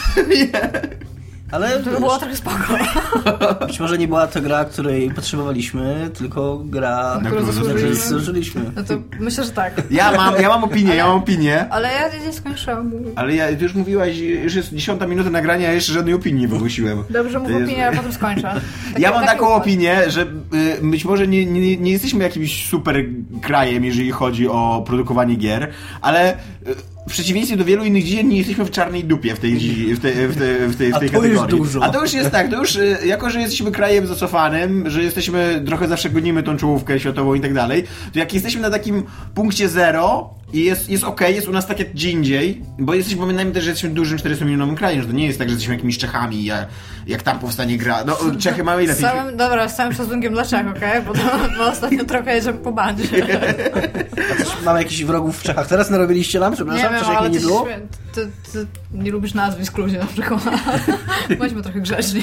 Ale 1.51 1.79
To 1.79 1.91
by 1.91 1.99
było 2.01 2.19
trochę 2.19 2.37
spoko. 2.37 2.75
być 3.67 3.81
może 3.81 3.99
nie 3.99 4.09
była 4.09 4.27
to 4.27 4.41
gra, 4.43 4.65
której 4.65 5.11
potrzebowaliśmy, 5.11 6.11
tylko 6.19 6.59
gra, 6.65 7.19
Na 7.23 7.31
którą 7.31 7.47
zasłużyliśmy. 7.47 7.95
zasłużyliśmy. 7.95 8.61
No 8.77 8.85
to 8.85 8.95
myślę, 9.21 9.45
że 9.45 9.51
tak. 9.51 9.83
Ja 9.91 10.13
mam, 10.13 10.35
ja 10.43 10.49
mam 10.49 10.65
opinię, 10.65 10.95
ja 10.95 11.07
mam 11.07 11.17
opinię. 11.17 11.67
Ale 11.71 11.89
ja 11.89 12.27
nie 12.27 12.33
skończyłam. 12.33 12.93
Ale 13.17 13.35
ja, 13.35 13.57
ty 13.57 13.63
już 13.63 13.75
mówiłaś, 13.75 14.17
już 14.19 14.55
jest 14.55 14.73
dziesiąta 14.75 15.07
minuta 15.07 15.31
nagrania, 15.31 15.69
a 15.69 15.73
jeszcze 15.73 15.93
żadnej 15.93 16.15
opinii 16.15 16.41
nie 16.41 16.49
wygłosiłem. 16.49 17.05
Dobrze 17.11 17.39
mów 17.39 17.51
jest- 17.51 17.63
opinię, 17.65 17.89
a 17.89 17.93
potem 17.93 18.13
skończę. 18.13 18.43
Taki- 18.43 19.03
Ja 19.03 19.11
mam 19.11 19.25
taką 19.27 19.45
układ. 19.47 19.63
opinię, 19.63 20.11
że 20.11 20.23
y, 20.23 20.27
być 20.83 21.05
może 21.05 21.27
nie, 21.29 21.47
nie, 21.47 21.77
nie 21.77 21.93
jesteśmy 21.93 22.25
jakimś 22.25 22.69
super 22.69 23.05
krajem, 23.43 23.85
jeżeli 23.85 24.11
chodzi 24.11 24.49
o 24.49 24.85
produkowanie 24.87 25.35
gier, 25.35 25.71
ale 26.01 26.33
y, 26.35 26.37
w 27.09 27.11
przeciwieństwie 27.11 27.57
do 27.57 27.65
wielu 27.65 27.85
innych 27.85 28.05
dziedzin 28.05 28.29
nie 28.29 28.37
jesteśmy 28.39 28.65
w 28.65 28.71
czarnej 28.71 29.05
dupie 29.05 29.35
w 29.35 29.41
tej, 29.41 29.55
w 29.95 30.01
tej, 30.01 30.29
w 30.29 30.37
tej, 30.37 30.69
w 30.69 30.77
tej, 30.77 30.93
w 30.93 30.95
A 30.95 31.01
tej 31.01 31.11
to 31.11 31.25
już 31.25 31.39
kategorii. 31.39 31.59
dużo. 31.59 31.83
A 31.83 31.89
to 31.89 32.03
już 32.03 32.13
jest 32.13 32.31
tak, 32.31 32.51
to 32.51 32.57
już 32.57 32.77
y, 32.77 32.99
jako, 33.07 33.31
że 33.31 33.41
jesteśmy 33.41 33.71
krajem 33.71 34.07
zacofanym, 34.07 34.91
że 34.91 35.03
jesteśmy, 35.03 35.63
trochę 35.67 35.89
zawsze 35.89 36.11
gonimy 36.11 36.43
tą 36.43 36.57
czołówkę 36.57 37.01
światową 37.01 37.35
i 37.35 37.41
tak 37.41 37.55
dalej, 37.55 37.85
to 38.13 38.19
jak 38.19 38.35
jesteśmy 38.35 38.63
na 38.63 38.71
takim 38.71 39.03
punkcie 39.35 39.69
zero 39.69 40.31
i 40.53 40.65
jest, 40.65 40.89
jest 40.91 41.05
okej, 41.05 41.35
jest 41.35 41.49
u 41.49 41.53
nas 41.53 41.67
tak 41.67 41.79
jak 41.79 41.93
gdzie 41.93 42.11
indziej, 42.11 42.63
bo 42.79 42.95
jesteśmy, 42.95 43.21
pamiętajmy 43.21 43.53
też, 43.53 43.65
że 43.65 43.71
jesteśmy 43.71 43.95
dużym 43.95 44.19
400-milionowym 44.19 44.75
krajem, 44.75 45.01
że 45.03 45.07
to 45.09 45.13
nie 45.15 45.27
jest 45.27 45.39
tak, 45.39 45.49
że 45.49 45.53
jesteśmy 45.53 45.75
jakimiś 45.75 45.99
Czechami, 45.99 46.45
jak, 46.45 46.67
jak 47.07 47.23
tam 47.23 47.39
powstanie 47.39 47.79
gra. 47.79 48.05
No, 48.05 48.17
Czechy 48.39 48.65
mają 48.65 48.79
ile? 48.81 48.95
Z 48.95 49.01
całym, 49.01 49.37
dobra, 49.37 49.69
z 49.69 49.77
całym 49.77 49.93
szacunkiem 49.95 50.33
dla 50.33 50.45
Czech, 50.45 50.67
okej? 50.77 51.03
Bo, 51.03 51.15
to, 51.15 51.21
bo 51.59 51.67
ostatnio 51.67 52.05
trochę 52.05 52.35
jedziemy 52.35 52.59
po 52.59 52.73
bandzie. 52.73 53.05
A 54.61 54.65
mamy 54.65 54.79
jakichś 54.79 55.03
wrogów 55.05 55.39
w 55.39 55.43
Czechach. 55.43 55.67
Teraz 55.67 55.91
narobiliście 55.91 56.41
nam, 56.41 56.51
Nie 56.53 56.57
przepraszam, 56.57 56.93
wiem, 56.95 57.01
Czech 57.05 57.17
ale 57.19 57.31
nie 57.31 57.39
ty, 57.41 57.47
było? 57.47 57.65
śmie- 57.67 58.15
ty, 58.15 58.31
ty 58.53 58.67
nie 58.93 59.11
lubisz 59.11 59.35
nazwisk 59.35 59.79
ludzi 59.79 59.97
na 59.99 60.07
przykład. 60.07 60.41
Bądźmy 61.39 61.63
trochę 61.63 61.81
grzeczni. 61.81 62.23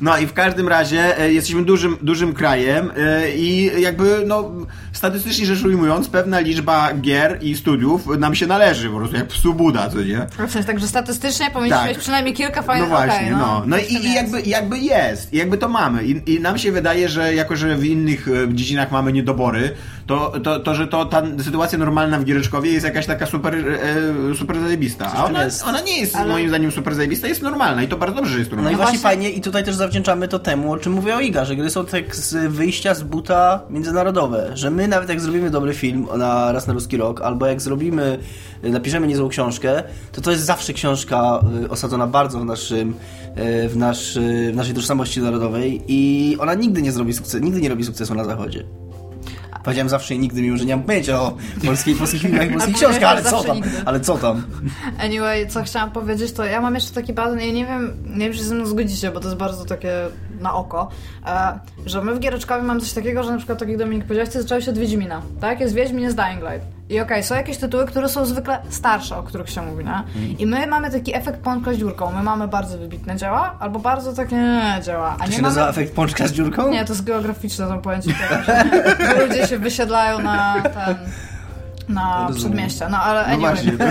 No 0.00 0.18
i 0.18 0.26
w 0.26 0.32
każdym 0.32 0.68
razie 0.68 1.18
e, 1.18 1.32
jesteśmy 1.32 1.64
dużym, 1.64 1.96
dużym 2.02 2.32
krajem 2.32 2.90
e, 2.96 3.30
i 3.30 3.70
jakby, 3.82 4.22
no, 4.26 4.50
statystycznie 4.92 5.46
rzecz 5.46 5.64
ujmując, 5.64 6.08
pewna 6.08 6.40
liczba 6.40 6.94
gier 6.94 7.38
i 7.42 7.56
studiów 7.56 8.06
nam 8.18 8.34
się 8.34 8.46
należy, 8.46 8.90
po 8.90 8.96
prostu 8.96 9.16
jak 9.16 9.26
psu 9.28 9.54
Buda, 9.54 9.88
co 9.90 10.00
nie? 10.02 10.26
W 10.48 10.52
sensie, 10.52 10.64
także 10.66 10.88
statystycznie 10.88 11.50
powinniśmy 11.50 11.78
Tak. 11.78 11.88
mieć 11.88 11.98
przynajmniej 11.98 12.34
kilka 12.34 12.60
No 12.60 12.66
fajnych 12.66 12.88
właśnie, 12.88 13.14
okej, 13.16 13.30
no. 13.30 13.62
No 13.66 13.76
tym 13.76 13.86
i, 13.88 14.06
i 14.06 14.14
jakby, 14.14 14.40
jakby 14.40 14.78
jest, 14.78 15.32
i 15.32 15.36
jakby 15.36 15.58
to 15.58 15.68
mamy. 15.68 16.04
I, 16.04 16.34
I 16.34 16.40
nam 16.40 16.58
się 16.58 16.72
wydaje, 16.72 17.08
że 17.08 17.34
jako, 17.34 17.56
że 17.56 17.76
w 17.76 17.84
innych 17.84 18.28
e, 18.28 18.54
dziedzinach 18.54 18.90
mamy 18.90 19.12
niedobory, 19.12 19.70
to, 20.06 20.40
to, 20.44 20.60
to 20.60 20.74
że 20.74 20.86
to 20.88 21.04
ta 21.04 21.22
sytuacja 21.44 21.78
normalna 21.78 22.18
w 22.18 22.24
Giereczkowie 22.24 22.72
jest 22.72 22.84
jakaś 22.84 23.06
taka 23.06 23.26
super, 23.26 23.54
e, 23.56 24.34
super 24.38 24.60
zajebista. 24.60 25.12
A 25.16 25.24
ona, 25.24 25.40
ona 25.66 25.80
nie 25.80 26.00
jest 26.00 26.16
Ale- 26.16 26.32
moim 26.32 26.48
zdaniem 26.48 26.72
super 26.72 26.94
zajebista, 26.94 27.28
jest 27.28 27.42
normalna 27.42 27.82
i 27.82 27.88
to 27.88 27.96
bardzo 27.96 28.16
dobrze, 28.16 28.32
że 28.32 28.38
jest 28.38 28.50
No 28.50 28.54
i 28.54 28.56
normalna. 28.56 28.76
właśnie 28.84 28.98
właśnie- 28.98 29.22
fajnie 29.22 29.30
i 29.38 29.40
tutaj 29.40 29.64
też 29.64 29.74
zawdzięczamy 29.74 30.28
to 30.28 30.38
temu, 30.38 30.72
o 30.72 30.76
czym 30.76 30.92
mówię 30.92 31.16
o 31.16 31.20
Iga, 31.20 31.44
że 31.44 31.56
gry 31.56 31.70
są 31.70 31.86
tak 31.86 32.16
z 32.16 32.52
wyjścia 32.52 32.94
z 32.94 33.02
buta 33.02 33.60
międzynarodowe, 33.70 34.50
że 34.54 34.70
my 34.70 34.88
nawet 34.88 35.08
jak 35.08 35.20
zrobimy 35.20 35.50
dobry 35.50 35.74
film 35.74 36.06
na 36.16 36.52
raz 36.52 36.66
na 36.66 36.72
ruski 36.72 36.96
rok, 36.96 37.22
albo 37.22 37.46
jak 37.46 37.60
zrobimy, 37.60 38.18
napiszemy 38.62 39.06
niezłą 39.06 39.28
książkę, 39.28 39.82
to 40.12 40.20
to 40.20 40.30
jest 40.30 40.44
zawsze 40.44 40.72
książka 40.72 41.40
y, 41.64 41.70
osadzona 41.70 42.06
bardzo 42.06 42.40
w 42.40 42.44
naszym, 42.44 42.94
y, 43.38 43.68
w, 43.68 43.76
nasz, 43.76 44.16
y, 44.16 44.50
w 44.52 44.56
naszej 44.56 44.74
tożsamości 44.74 45.20
narodowej 45.20 45.82
i 45.88 46.36
ona 46.40 46.54
nigdy 46.54 46.82
nie 46.82 46.92
zrobi 46.92 47.14
sukcesu, 47.14 47.38
nigdy 47.38 47.60
nie 47.60 47.68
robi 47.68 47.84
sukcesu 47.84 48.14
na 48.14 48.24
zachodzie. 48.24 48.64
Powiedziałem 49.68 49.88
zawsze 49.88 50.14
i 50.14 50.18
nigdy, 50.18 50.42
mimo 50.42 50.56
że 50.56 50.64
nie 50.64 50.76
mam 50.76 50.84
pojęcia 50.84 51.20
o 51.20 51.36
polskiej, 51.66 51.94
polskich 51.94 52.22
filmach 52.22 52.46
i 52.46 52.50
polskich 52.50 52.74
książkach, 52.76 53.10
ale 53.10 53.22
co 53.22 53.42
tam? 53.42 53.56
nigdy. 53.56 53.70
Ale 53.84 54.00
co 54.00 54.18
tam? 54.18 54.42
Anyway, 54.98 55.46
co 55.46 55.62
chciałam 55.62 55.90
powiedzieć, 55.90 56.32
to 56.32 56.44
ja 56.44 56.60
mam 56.60 56.74
jeszcze 56.74 56.94
taki 56.94 57.14
pattern, 57.14 57.38
ja 57.38 57.52
nie 57.52 57.66
wiem, 57.66 57.96
nie 58.06 58.24
wiem, 58.24 58.32
czy 58.32 58.38
się 58.38 58.44
ze 58.44 58.54
mną 58.54 58.66
zgodzicie, 58.66 59.10
bo 59.10 59.20
to 59.20 59.26
jest 59.28 59.38
bardzo 59.38 59.64
takie 59.64 59.92
na 60.40 60.54
oko, 60.54 60.88
e, 61.26 61.58
że 61.86 62.04
my 62.04 62.14
w 62.14 62.18
Giereczkowie 62.18 62.62
mamy 62.62 62.80
coś 62.80 62.92
takiego, 62.92 63.22
że 63.22 63.30
na 63.30 63.36
przykład, 63.36 63.58
tak 63.58 63.68
jak 63.68 63.78
Dominik 63.78 64.04
powiedziałeś, 64.04 64.32
to 64.32 64.42
zaczęło 64.42 64.60
się 64.60 64.70
od 64.70 64.78
Wiedźmina, 64.78 65.22
tak? 65.40 65.60
Jest 65.60 65.74
Wiedźmin, 65.74 66.04
jest 66.04 66.16
Dying 66.16 66.42
Light. 66.42 66.77
I 66.90 67.00
okej, 67.00 67.22
są 67.22 67.34
jakieś 67.34 67.56
tytuły, 67.56 67.86
które 67.86 68.08
są 68.08 68.24
zwykle 68.26 68.58
starsze, 68.70 69.16
o 69.16 69.22
których 69.22 69.50
się 69.50 69.62
mówi, 69.62 69.84
nie? 69.84 70.02
I 70.38 70.46
my 70.46 70.66
mamy 70.66 70.90
taki 70.90 71.16
efekt 71.16 71.40
pączka 71.40 71.72
z 71.72 71.76
dziurką. 71.76 72.12
My 72.12 72.22
mamy 72.22 72.48
bardzo 72.48 72.78
wybitne 72.78 73.16
dzieła, 73.16 73.56
albo 73.60 73.78
bardzo 73.78 74.12
takie 74.12 74.36
nie, 74.36 74.80
dzieła. 74.84 75.16
A 75.18 75.22
To 75.24 75.30
nie 75.30 75.36
się 75.36 75.42
mamy... 75.42 75.54
nazywa 75.54 75.68
efekt 75.68 75.94
pączka 75.94 76.26
z 76.26 76.32
dziurką? 76.32 76.68
Nie, 76.68 76.84
to 76.84 76.92
jest 76.92 77.04
geograficzne 77.04 77.66
to 77.68 77.78
pojęcie, 77.78 78.14
ludzie 79.28 79.46
się 79.46 79.58
wysiedlają 79.58 80.18
na 80.18 80.54
ten... 80.62 80.96
Na 81.88 82.26
Rozumiem. 82.28 82.36
przedmieścia, 82.36 82.88
no 82.88 82.98
ale 83.02 83.20
No 83.20 83.26
anyway. 83.26 83.38
właśnie, 83.54 83.72
to, 83.78 83.84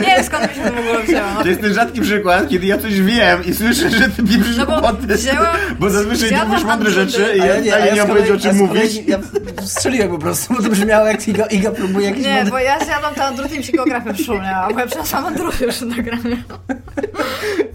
Nie 0.00 0.06
wiem 0.06 0.24
skąd 0.24 0.48
mi 0.48 0.54
się 0.54 0.60
to 0.70 0.72
w 0.72 0.78
ogóle 0.78 1.02
wzięło. 1.02 1.26
No, 1.34 1.42
to 1.42 1.48
jest 1.48 1.60
ten 1.60 1.74
rzadki 1.74 2.00
przykład, 2.00 2.48
kiedy 2.48 2.66
ja 2.66 2.78
coś 2.78 3.00
wiem 3.00 3.44
i 3.44 3.54
słyszę, 3.54 3.90
że 3.90 4.08
ty 4.08 4.22
pieprzysz 4.22 4.56
No 4.56 4.66
bo 4.66 4.72
głupoty. 4.72 5.06
wzięłam- 5.14 5.56
Bo 5.78 5.90
zazwyczaj 5.90 6.28
ty 6.28 6.46
mówisz 6.46 6.64
mądre 6.64 6.90
rzeczy 6.90 7.32
i 7.36 7.38
ja, 7.38 7.60
nie, 7.60 7.66
ja, 7.68 7.78
ja 7.78 7.94
nie 7.94 8.00
mam 8.00 8.08
pojęcia 8.08 8.34
o 8.34 8.38
czym 8.38 8.56
mówisz. 8.56 8.94
Ja 9.06 9.18
strzeliłem 9.64 10.08
po 10.10 10.18
prostu, 10.18 10.54
bo 10.54 10.62
to 10.62 10.68
brzmiało 10.68 11.06
jak 11.06 11.28
Iga, 11.28 11.46
Iga 11.46 11.70
próbuje 11.70 12.06
jakiś 12.08 12.24
Nie, 12.24 12.34
mądry... 12.34 12.50
bo 12.50 12.58
ja 12.58 12.84
zjadłam 12.84 13.14
tę 13.14 13.24
andrutę 13.24 13.54
i 13.54 13.58
mi 13.58 13.64
się 13.64 13.72
geografia 13.72 14.12
przypomniała, 14.12 14.72
bo 14.72 14.78
ja 14.80 14.86
przeszłam 14.86 15.26
andrutę 15.26 15.64
już 15.64 15.80
na. 15.80 15.94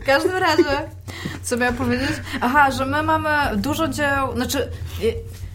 W 0.01 0.05
każdym 0.05 0.31
razie, 0.37 0.63
co 1.43 1.57
miałam 1.57 1.75
powiedzieć? 1.75 2.09
Aha, 2.41 2.71
że 2.71 2.85
my 2.85 3.03
mamy 3.03 3.29
dużo 3.55 3.87
dzieł, 3.87 4.35
znaczy... 4.35 4.67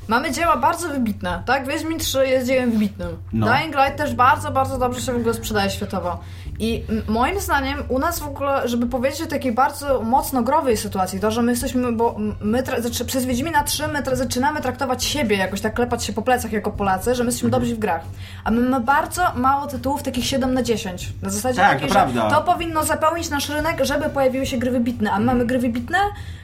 Mamy 0.08 0.32
dzieła 0.32 0.56
bardzo 0.56 0.88
wybitne, 0.88 1.42
tak? 1.46 1.66
Wiedźmin 1.68 1.98
3 1.98 2.26
jest 2.26 2.46
dziełem 2.46 2.70
wybitnym. 2.70 3.08
No. 3.32 3.46
Dying 3.46 3.74
Light 3.74 3.96
też 3.96 4.14
bardzo, 4.14 4.50
bardzo 4.50 4.78
dobrze 4.78 5.00
się 5.00 5.12
w 5.12 5.16
ogóle 5.16 5.34
sprzedaje 5.34 5.70
światowo. 5.70 6.18
I 6.58 6.84
moim 7.08 7.40
zdaniem 7.40 7.78
u 7.88 7.98
nas 7.98 8.18
w 8.20 8.26
ogóle, 8.26 8.68
żeby 8.68 8.86
powiedzieć 8.86 9.22
o 9.22 9.26
takiej 9.26 9.52
bardzo 9.52 10.00
mocno 10.02 10.42
growej 10.42 10.76
sytuacji, 10.76 11.20
to, 11.20 11.30
że 11.30 11.42
my 11.42 11.52
jesteśmy, 11.52 11.92
bo 11.92 12.16
my 12.40 12.62
znaczy, 12.80 13.04
przez 13.04 13.24
Wiedźmina 13.24 13.62
3 13.64 13.88
my 13.88 14.02
tra- 14.02 14.16
zaczynamy 14.16 14.60
traktować 14.60 15.04
siebie 15.04 15.36
jakoś 15.36 15.60
tak 15.60 15.74
klepać 15.74 16.04
się 16.04 16.12
po 16.12 16.22
plecach 16.22 16.52
jako 16.52 16.70
Polacy, 16.70 17.14
że 17.14 17.24
my 17.24 17.28
jesteśmy 17.28 17.46
Mhm. 17.46 17.60
dobrzy 17.62 17.76
w 17.76 17.78
grach. 17.78 18.00
A 18.44 18.50
my 18.50 18.60
mamy 18.60 18.84
bardzo 18.84 19.22
mało 19.34 19.66
tytułów 19.66 20.02
takich 20.02 20.24
7 20.26 20.54
na 20.54 20.62
10. 20.62 21.12
Na 21.22 21.30
zasadzie 21.30 21.56
Tak, 21.60 21.70
takiej, 21.72 21.88
to 21.88 21.94
że 21.94 22.00
prawda. 22.00 22.30
to 22.30 22.42
powinno 22.42 22.84
zapełnić 22.84 23.30
nasz 23.30 23.48
rynek, 23.48 23.84
żeby 23.84 24.08
pojawiły 24.08 24.46
się 24.46 24.58
gry 24.58 24.70
wybitne. 24.70 25.10
A 25.12 25.18
my 25.18 25.24
mamy 25.24 25.46
gry 25.46 25.58
wybitne, 25.58 25.98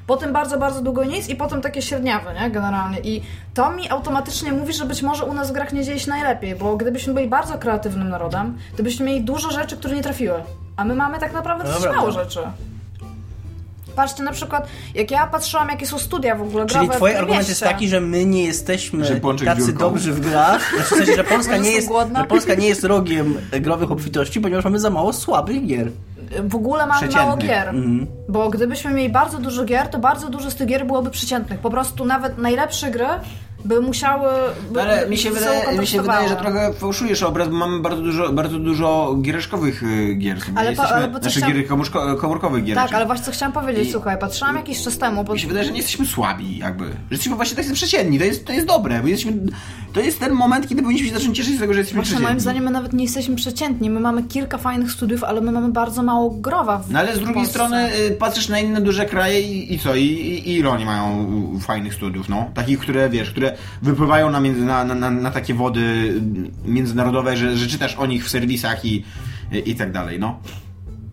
potem 0.06 0.32
bardzo, 0.32 0.58
bardzo 0.58 0.80
długo 0.82 1.04
nic 1.04 1.28
i 1.28 1.36
potem 1.36 1.60
takie 1.60 1.82
średniawe, 1.82 2.34
nie? 2.40 2.50
Generalnie. 2.50 3.00
I 3.00 3.22
to 3.54 3.70
mi 3.72 3.88
automatycznie 3.90 4.52
mówi, 4.52 4.72
że 4.72 4.84
być 4.84 5.02
może 5.02 5.24
u 5.24 5.34
nas 5.34 5.50
w 5.50 5.52
grach 5.52 5.72
nie 5.72 5.84
dzieje 5.84 5.98
się 6.00 6.10
najlepiej, 6.10 6.56
bo 6.56 6.76
gdybyśmy 6.76 7.14
byli 7.14 7.28
bardzo 7.28 7.58
kreatywnym 7.58 8.08
narodem, 8.08 8.58
to 8.76 8.82
byśmy 8.82 9.06
mieli 9.06 9.20
dużo 9.24 9.50
rzeczy, 9.50 9.76
które 9.76 9.94
nie 9.96 10.02
trafiły. 10.02 10.34
A 10.76 10.84
my 10.84 10.94
mamy 10.94 11.18
tak 11.18 11.32
naprawdę 11.32 11.64
No 11.64 11.70
dosyć 11.70 11.96
mało 11.96 12.10
rzeczy. 12.12 12.40
Patrzcie 13.96 14.22
na 14.22 14.32
przykład, 14.32 14.66
jak 14.94 15.10
ja 15.10 15.26
patrzyłam, 15.26 15.68
jakie 15.68 15.86
są 15.86 15.98
studia 15.98 16.34
w 16.36 16.42
ogóle 16.42 16.66
Czyli 16.66 16.88
w 16.88 16.92
argument 17.02 17.28
jest 17.48 17.48
mieście. 17.50 17.66
taki, 17.66 17.88
że 17.88 18.00
my 18.00 18.24
nie 18.24 18.44
jesteśmy 18.44 19.04
tacy 19.44 19.60
dziurką. 19.62 19.78
dobrzy 19.78 20.12
w 20.12 20.20
grach, 20.20 20.70
znaczy 20.74 20.94
w 20.94 20.98
sensie, 20.98 21.14
że 21.16 21.24
Polska, 21.24 21.56
nie 21.56 21.70
jest, 21.70 21.88
że 22.16 22.24
Polska 22.24 22.54
nie 22.54 22.68
jest 22.68 22.84
rogiem 22.84 23.38
growych 23.60 23.92
obfitości, 23.92 24.40
ponieważ 24.40 24.64
mamy 24.64 24.78
za 24.78 24.90
mało 24.90 25.12
słabych 25.12 25.66
gier. 25.66 25.90
W 26.40 26.54
ogóle 26.54 26.86
mamy 26.86 27.08
mało 27.08 27.36
gier. 27.36 27.68
Mhm. 27.68 28.06
Bo 28.28 28.50
gdybyśmy 28.50 28.90
mieli 28.90 29.08
bardzo 29.08 29.38
dużo 29.38 29.64
gier, 29.64 29.88
to 29.88 29.98
bardzo 29.98 30.28
dużo 30.28 30.50
z 30.50 30.54
tych 30.54 30.66
gier 30.66 30.86
byłoby 30.86 31.10
przeciętnych. 31.10 31.60
Po 31.60 31.70
prostu 31.70 32.04
nawet 32.04 32.38
najlepsze 32.38 32.90
gry 32.90 33.06
by 33.64 33.80
musiały. 33.80 34.28
By, 34.70 34.82
Ale 34.82 35.08
mi 35.08 35.18
się, 35.18 35.30
wydaje, 35.30 35.78
mi 35.78 35.86
się 35.86 36.00
wydaje, 36.02 36.28
że 36.28 36.36
trochę 36.36 36.72
fałszujesz 36.72 37.22
obraz, 37.22 37.48
bo 37.48 37.54
mamy 37.54 37.80
bardzo 37.80 38.02
dużo, 38.02 38.32
bardzo 38.32 38.58
dużo 38.58 39.16
giereszkowych 39.22 39.82
y, 39.82 40.14
gier. 40.14 40.38
Ale 40.54 40.72
po- 40.72 40.82
ale 40.88 41.08
bo 41.08 41.18
znaczy 41.18 41.36
chciałam- 41.40 41.56
gier 41.56 41.66
komórko, 41.66 42.16
komórkowych 42.16 42.64
gier. 42.64 42.76
Tak, 42.76 42.92
ale 42.94 43.06
właśnie 43.06 43.24
co 43.24 43.32
chciałam 43.32 43.52
powiedzieć, 43.52 43.88
I- 43.88 43.92
słuchaj, 43.92 44.18
patrzyłam 44.18 44.56
jakiś 44.56 44.82
czas 44.82 44.98
temu, 44.98 45.24
bo 45.24 45.32
Mi 45.32 45.40
się 45.40 45.48
wydaje, 45.48 45.66
że 45.66 45.72
nie 45.72 45.78
jesteśmy 45.78 46.06
słabi, 46.06 46.58
jakby. 46.58 46.84
Że 46.84 46.92
jesteśmy 47.10 47.36
właśnie 47.36 47.56
tacy 47.56 47.72
przeciętni, 47.74 48.18
to 48.18 48.24
jest, 48.24 48.44
to 48.46 48.52
jest 48.52 48.66
dobre, 48.66 49.00
bo 49.02 49.08
jesteśmy... 49.08 49.32
to 49.92 50.00
jest 50.00 50.20
ten 50.20 50.32
moment, 50.32 50.68
kiedy 50.68 50.82
powinniśmy 50.82 51.08
się 51.08 51.14
zacząć 51.14 51.36
cieszyć 51.36 51.56
z 51.56 51.60
tego, 51.60 51.72
że 51.72 51.78
jesteśmy 51.78 52.02
Właśnie 52.02 52.20
moim 52.20 52.40
zdaniem 52.40 52.64
my 52.64 52.70
nawet 52.70 52.92
nie 52.92 53.04
jesteśmy 53.04 53.36
przeciętni. 53.36 53.90
My 53.90 54.00
mamy 54.00 54.22
kilka 54.22 54.58
fajnych 54.58 54.92
studiów, 54.92 55.24
ale 55.24 55.40
my 55.40 55.52
mamy 55.52 55.68
bardzo 55.72 56.02
mało 56.02 56.30
growa 56.30 56.78
w 56.78 56.90
No 56.90 56.98
ale 56.98 57.12
z 57.12 57.16
drugiej 57.18 57.34
Polsce. 57.34 57.52
strony 57.52 57.90
y, 57.96 58.10
patrzysz 58.10 58.48
na 58.48 58.58
inne 58.60 58.80
duże 58.80 59.06
kraje 59.06 59.40
i, 59.40 59.74
i 59.74 59.78
co? 59.78 59.94
I, 59.94 60.02
i, 60.02 60.52
I 60.52 60.66
oni 60.66 60.84
mają 60.84 61.26
fajnych 61.60 61.94
studiów, 61.94 62.28
no? 62.28 62.50
Takich, 62.54 62.78
które, 62.78 63.08
wiesz, 63.08 63.30
które 63.30 63.51
wypływają 63.82 64.30
na, 64.30 64.40
między, 64.40 64.64
na, 64.64 64.84
na, 64.84 65.10
na, 65.10 65.30
takie 65.30 65.54
wody 65.54 66.14
międzynarodowe, 66.64 67.36
że, 67.36 67.56
że 67.56 67.66
czytasz 67.66 67.96
o 67.96 68.06
nich 68.06 68.26
w 68.26 68.28
serwisach 68.28 68.84
i, 68.84 69.04
i, 69.66 69.74
tak 69.74 69.92
dalej, 69.92 70.18
no. 70.18 70.40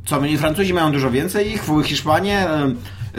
Co, 0.06 0.22
Francuzi 0.38 0.74
mają 0.74 0.92
dużo 0.92 1.12
więcej 1.12 1.52
ich, 1.52 1.64
Hiszpanie, 1.84 2.48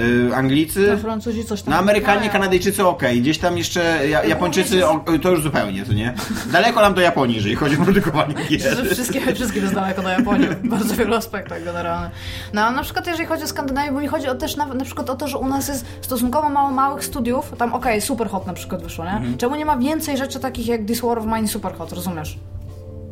y, 0.01 0.29
y, 0.29 0.35
Anglicy... 0.37 0.87
To 0.87 0.99
Francuzi 0.99 1.45
coś 1.45 1.63
tam 1.63 1.75
No 1.75 1.81
Amerykanie, 1.81 2.21
mają. 2.21 2.33
Kanadyjczycy 2.33 2.87
okej, 2.87 3.21
gdzieś 3.21 3.39
tam 3.39 3.59
jeszcze 3.59 4.09
ja, 4.09 4.25
Japończycy 4.25 4.87
o, 4.87 5.05
to 5.23 5.31
już 5.31 5.43
zupełnie, 5.43 5.87
co 5.87 5.93
nie? 5.93 6.15
Daleko 6.53 6.81
nam 6.81 6.95
do 6.95 7.01
Japonii, 7.01 7.37
jeżeli 7.37 7.55
chodzi 7.55 7.77
o 7.77 7.85
produkowanie 7.85 8.35
gier. 8.49 8.87
Wszystkie, 8.93 9.35
wszystkie 9.35 9.61
jest 9.61 9.75
daleko 9.75 10.03
do 10.03 10.09
Japonii 10.09 10.49
w 10.49 10.69
bardzo 10.69 10.95
wielu 10.95 11.15
aspektach 11.15 11.65
generalnie. 11.65 12.11
No 12.53 12.65
a 12.65 12.71
na 12.71 12.83
przykład 12.83 13.07
jeżeli 13.07 13.29
chodzi 13.29 13.45
o 13.45 13.47
Skandynawię, 13.47 13.93
bo 13.93 14.01
mi 14.01 14.09
chodzi 14.09 14.29
o 14.29 14.35
też 14.35 14.57
na, 14.57 14.67
na 14.67 14.85
przykład 14.85 15.11
o 15.11 15.17
to, 15.17 15.29
że 15.29 15.39
u 15.39 15.49
nas 15.49 15.69
jest 15.69 15.87
stosunkowo 16.01 16.51
mało 16.51 16.71
małych 16.71 17.05
studiów, 17.05 17.53
tam 17.59 17.73
okej, 17.73 18.01
Superhot 18.01 18.47
na 18.47 18.53
przykład 18.53 18.83
wyszło, 18.83 19.05
nie? 19.05 19.11
Mhm. 19.11 19.39
Czemu 19.39 19.57
nie 19.57 19.65
ma 19.65 19.77
więcej 19.77 20.17
rzeczy 20.17 20.41
takich 20.41 20.67
jak 20.67 20.85
This 20.85 21.01
War 21.01 21.19
of 21.19 21.25
Mine 21.27 21.49
Superhot, 21.49 21.93
rozumiesz? 21.93 22.39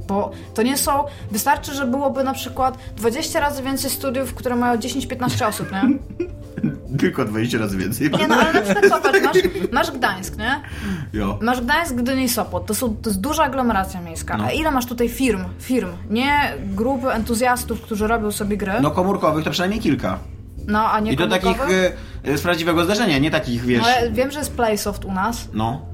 Bo 0.08 0.30
to 0.54 0.62
nie 0.62 0.78
są. 0.78 1.04
Wystarczy, 1.30 1.74
że 1.74 1.86
byłoby 1.86 2.24
na 2.24 2.32
przykład 2.32 2.78
20 2.96 3.40
razy 3.40 3.62
więcej 3.62 3.90
studiów, 3.90 4.34
które 4.34 4.56
mają 4.56 4.78
10-15 4.80 5.46
osób, 5.46 5.72
nie? 5.72 5.82
Tylko 6.98 7.24
20 7.24 7.58
razy 7.58 7.76
więcej. 7.76 8.10
Nie 8.10 8.28
no, 8.28 8.34
ale 8.34 8.52
na 8.52 8.60
przykład 8.60 9.04
masz, 9.24 9.36
masz 9.72 9.90
Gdańsk, 9.90 10.38
nie? 10.38 10.60
Jo. 11.12 11.38
Masz 11.42 11.60
Gdańsk, 11.60 11.94
Gdynia 11.94 12.22
i 12.22 12.28
Sopot. 12.28 12.66
To, 12.66 12.74
są, 12.74 12.96
to 12.96 13.10
jest 13.10 13.20
duża 13.20 13.44
aglomeracja 13.44 14.00
miejska. 14.00 14.36
No. 14.36 14.44
A 14.44 14.50
ile 14.50 14.70
masz 14.70 14.86
tutaj 14.86 15.08
firm? 15.08 15.44
Firm. 15.58 15.90
Nie 16.10 16.52
grupy 16.74 17.08
entuzjastów, 17.08 17.80
którzy 17.80 18.06
robią 18.06 18.30
sobie 18.30 18.56
gry. 18.56 18.72
No 18.82 18.90
komórkowych 18.90 19.44
to 19.44 19.50
przynajmniej 19.50 19.80
kilka. 19.80 20.18
No, 20.66 20.90
a 20.90 21.00
nie 21.00 21.12
I 21.12 21.16
to 21.16 21.26
takich 21.26 21.58
y, 22.26 22.38
z 22.38 22.42
prawdziwego 22.42 22.84
zdarzenia, 22.84 23.18
nie 23.18 23.30
takich, 23.30 23.64
wiesz... 23.64 23.82
No, 23.82 23.88
ale 23.88 24.10
wiem, 24.12 24.30
że 24.30 24.38
jest 24.38 24.56
Playsoft 24.56 25.04
u 25.04 25.12
nas. 25.12 25.48
No, 25.54 25.86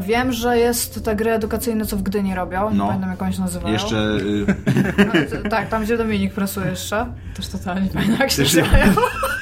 Wiem, 0.00 0.32
że 0.32 0.58
jest 0.58 1.04
te 1.04 1.16
gry 1.16 1.30
edukacyjne, 1.32 1.86
co 1.86 1.96
w 1.96 2.02
Gdyni 2.02 2.34
robią. 2.34 2.70
Nie 2.70 2.76
No. 2.76 2.86
pamiętam, 2.86 3.10
jak 3.10 3.22
oni 3.22 3.32
się 3.32 3.40
nazywają. 3.40 3.72
jeszcze... 3.72 3.96
No, 5.42 5.50
tak, 5.50 5.68
tam 5.68 5.82
gdzie 5.84 5.96
Dominik 5.98 6.34
pracuje 6.34 6.66
jeszcze. 6.66 7.06
Też 7.36 7.48
totalnie 7.48 7.82
nie 7.82 7.90
pamiętam, 7.90 8.20
jak 8.20 8.30
się 8.30 8.42
nazywają. 8.42 8.94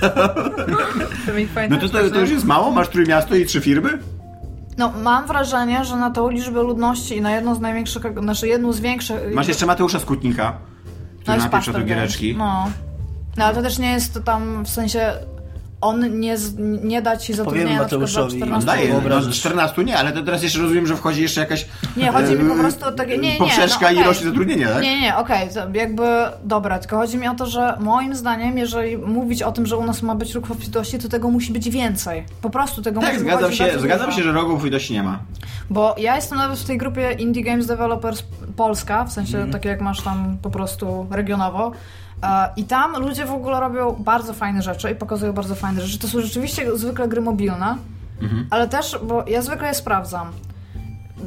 Dominik 1.27 1.51
no 1.71 1.77
to, 1.77 1.89
to, 1.89 2.11
to 2.11 2.21
już 2.21 2.31
jest 2.31 2.45
mało? 2.45 2.71
Masz 2.71 2.89
trójmiasto 2.89 3.35
i 3.35 3.47
trzy 3.47 3.61
firmy? 3.61 3.99
No, 4.79 4.93
mam 5.03 5.27
wrażenie, 5.27 5.85
że 5.85 5.97
na 5.97 6.11
tą 6.11 6.31
liczbę 6.31 6.63
ludności 6.63 7.17
i 7.17 7.21
na 7.21 7.31
jedną 7.31 7.55
z 7.55 7.61
największych, 7.61 8.03
znaczy 8.23 8.49
jedną 8.49 8.73
z 8.73 8.81
większych... 8.81 9.35
Masz 9.35 9.49
jeszcze 9.49 9.67
Mateusza 9.67 9.99
Skutnika, 9.99 10.45
No 10.53 11.23
który 11.23 11.37
napieprza 11.39 11.59
pastor 11.59 11.75
tu 11.75 11.89
giereczki. 11.89 12.37
No. 12.37 12.69
no, 13.37 13.45
ale 13.45 13.55
to 13.55 13.63
też 13.63 13.79
nie 13.79 13.93
jest 13.93 14.25
tam 14.25 14.65
w 14.65 14.69
sensie... 14.69 15.13
On 15.83 16.21
nie, 16.21 16.37
nie 16.83 17.03
da 17.03 17.17
ci 17.17 17.33
zatrudnienia 17.35 17.79
na 17.79 17.85
przykład 17.85 18.11
za 18.11 18.21
Mateuszowi. 18.21 18.37
14 18.43 18.71
On 18.71 18.77
daje, 18.77 18.89
no, 18.89 19.01
Wyobrażasz? 19.01 19.39
14 19.41 19.85
nie, 19.85 19.99
ale 19.99 20.13
to 20.13 20.23
teraz 20.23 20.43
jeszcze 20.43 20.59
rozumiem, 20.59 20.87
że 20.87 20.97
wchodzi 20.97 21.23
jeszcze 21.23 21.41
jakaś 21.41 21.67
Nie, 21.97 22.13
chodzi 22.13 22.33
mi 22.35 22.49
po 22.51 22.55
e, 22.55 22.59
prostu 22.59 22.85
o 22.87 22.93
takie... 22.93 23.19
Nie, 23.19 23.33
nie, 23.33 23.39
poprzeczka 23.39 23.81
no, 23.87 23.89
i 23.91 23.93
okej. 23.93 24.05
ilości 24.05 24.25
zatrudnienia, 24.25 24.69
tak? 24.69 24.83
Nie, 24.83 25.01
nie, 25.01 25.17
okej, 25.17 25.49
to 25.55 25.61
jakby 25.79 26.03
dobra, 26.45 26.79
tylko 26.79 26.97
chodzi 26.97 27.19
mi 27.19 27.29
o 27.29 27.35
to, 27.35 27.47
że 27.47 27.77
moim 27.81 28.15
zdaniem, 28.15 28.59
jeżeli 28.59 28.97
mówić 28.99 29.43
o 29.43 29.53
tym, 29.53 29.67
że 29.67 29.77
u 29.77 29.85
nas 29.87 30.03
ma 30.03 30.15
być 30.15 30.35
ruch 30.35 30.51
obfitości, 30.51 30.99
to 30.99 31.09
tego 31.09 31.31
musi 31.31 31.53
być 31.53 31.71
więcej. 31.71 32.25
Po 32.43 32.51
prostu 32.51 32.83
tego 32.83 33.01
Tak, 33.01 33.13
musi 33.13 33.25
zgadzam 33.25 33.49
być 33.49 33.59
się, 33.59 33.65
bardzo 33.65 33.81
zgadzam 33.81 34.07
dużo. 34.07 34.19
się, 34.19 34.25
że 34.25 34.33
rogów 34.33 34.67
ilości 34.67 34.93
nie 34.93 35.03
ma. 35.03 35.19
Bo 35.71 35.95
ja 35.99 36.17
jestem 36.17 36.39
nawet 36.39 36.59
w 36.59 36.65
tej 36.65 36.79
grupie 36.79 37.13
Indie 37.19 37.45
Games 37.45 37.67
Developers 37.67 38.23
Polska, 38.57 39.05
w 39.05 39.13
sensie 39.13 39.37
Mhm. 39.37 39.53
takie 39.53 39.69
jak 39.69 39.81
masz 39.81 40.01
tam 40.01 40.37
po 40.43 40.51
prostu 40.51 41.07
regionowo. 41.11 41.73
E, 42.23 42.49
I 42.57 42.65
tam 42.65 43.01
ludzie 43.03 43.27
w 43.27 43.33
ogóle 43.33 43.61
robią 43.61 43.93
bardzo 43.99 44.33
fajne 44.33 44.63
rzeczy 44.63 44.91
i 44.91 44.95
pokazują 44.95 45.33
bardzo 45.33 45.55
fajne 45.55 45.81
rzeczy. 45.81 45.99
To 45.99 46.09
są 46.09 46.21
rzeczywiście 46.21 46.77
zwykle 46.79 47.09
gry 47.09 47.21
mobilne, 47.21 47.77
Mhm. 48.23 48.47
ale 48.51 48.69
też, 48.69 48.99
bo 49.03 49.25
ja 49.29 49.43
zwykle 49.43 49.69
je 49.69 49.75
sprawdzam. 49.75 50.31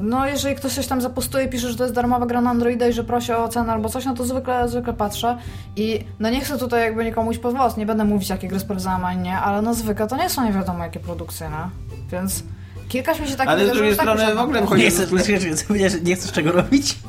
No, 0.01 0.27
jeżeli 0.27 0.55
ktoś 0.55 0.73
coś 0.73 0.87
tam 0.87 1.01
zapostuje, 1.01 1.47
pisze, 1.47 1.69
że 1.69 1.75
to 1.77 1.83
jest 1.83 1.95
darmowa 1.95 2.25
gra 2.25 2.41
na 2.41 2.49
Androida 2.49 2.87
i 2.87 2.93
że 2.93 3.03
prosi 3.03 3.31
o 3.31 3.47
cenę 3.47 3.73
albo 3.73 3.89
coś, 3.89 4.05
no 4.05 4.13
to 4.13 4.25
zwykle, 4.25 4.69
zwykle 4.69 4.93
patrzę. 4.93 5.37
I 5.75 6.05
no 6.19 6.29
nie 6.29 6.41
chcę 6.41 6.57
tutaj 6.57 6.81
jakby 6.81 7.05
nikomu 7.05 7.31
iść 7.31 7.39
pod 7.39 7.55
włos, 7.55 7.77
nie 7.77 7.85
będę 7.85 8.05
mówić, 8.05 8.29
jakie 8.29 8.47
gry 8.47 8.59
sprawdzałam, 8.59 9.05
a 9.05 9.13
nie, 9.13 9.37
ale 9.37 9.61
no 9.61 9.73
zwykle 9.73 10.07
to 10.07 10.17
nie 10.17 10.29
są 10.29 10.43
nie 10.43 10.51
wiadomo 10.53 10.83
jakie 10.83 10.99
produkcje, 10.99 11.49
no. 11.49 11.69
Więc 12.11 12.43
kilkaś 12.89 13.19
mi 13.19 13.27
się 13.27 13.35
tak 13.35 13.47
Ale 13.47 13.67
z 13.67 13.71
drugiej 13.71 13.91
że 13.91 13.97
tak 13.97 14.05
strony 14.19 14.35
w 14.35 14.39
ogóle 14.39 14.61
wchodzi- 14.61 14.83
Nie 14.83 14.89
chcesz, 15.89 16.01
nie 16.03 16.15
chcesz 16.15 16.31
czego 16.31 16.51
robić? 16.51 16.99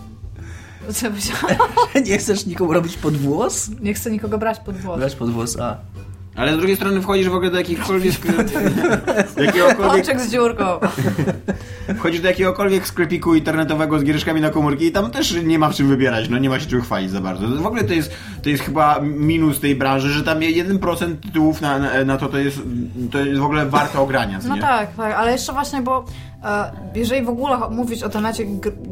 Co? 0.92 1.06
Nie 2.06 2.18
chcesz 2.18 2.46
nikomu 2.46 2.72
robić 2.72 2.96
pod 2.96 3.16
włos? 3.16 3.70
Nie 3.80 3.94
chcę 3.94 4.10
nikogo 4.10 4.38
brać 4.38 4.58
pod 4.60 4.76
włos. 4.76 4.98
Brać 4.98 5.14
pod 5.14 5.30
włos, 5.30 5.60
a. 5.60 5.76
Ale 6.36 6.54
z 6.54 6.58
drugiej 6.58 6.76
strony 6.76 7.02
wchodzisz 7.02 7.28
w 7.28 7.34
ogóle 7.34 7.50
do 7.50 7.58
jakichkolwiek... 7.58 8.14
jakiegokolwiek 9.46 10.20
z 10.20 10.30
dziurką. 10.30 10.64
wchodzisz 11.98 12.20
do 12.20 12.28
jakiegokolwiek 12.28 12.86
sklepiku 12.86 13.34
internetowego 13.34 13.98
z 13.98 14.04
giereczkami 14.04 14.40
na 14.40 14.50
komórki 14.50 14.86
i 14.86 14.92
tam 14.92 15.10
też 15.10 15.34
nie 15.44 15.58
ma 15.58 15.68
w 15.68 15.74
czym 15.74 15.88
wybierać, 15.88 16.28
no 16.28 16.38
nie 16.38 16.48
ma 16.48 16.60
się 16.60 16.66
czym 16.66 16.82
chwalić 16.82 17.10
za 17.10 17.20
bardzo. 17.20 17.48
W 17.48 17.66
ogóle 17.66 17.84
to 17.84 17.94
jest, 17.94 18.12
to 18.42 18.48
jest 18.48 18.62
chyba 18.62 19.00
minus 19.00 19.60
tej 19.60 19.76
branży, 19.76 20.10
że 20.10 20.22
tam 20.22 20.38
1% 20.38 21.16
tytułów 21.16 21.60
na, 21.60 21.78
na, 21.78 22.04
na 22.04 22.16
to 22.16 22.28
to 22.28 22.38
jest, 22.38 22.58
to 23.10 23.18
jest 23.18 23.40
w 23.40 23.44
ogóle 23.44 23.66
warte 23.66 24.00
ogrania, 24.00 24.38
No 24.48 24.54
nie? 24.54 24.60
tak, 24.60 24.94
tak, 24.96 25.14
ale 25.14 25.32
jeszcze 25.32 25.52
właśnie, 25.52 25.82
bo 25.82 26.04
jeżeli 26.94 27.22
w 27.24 27.28
ogóle 27.28 27.58
mówić 27.70 28.02
o 28.02 28.08
temacie 28.08 28.44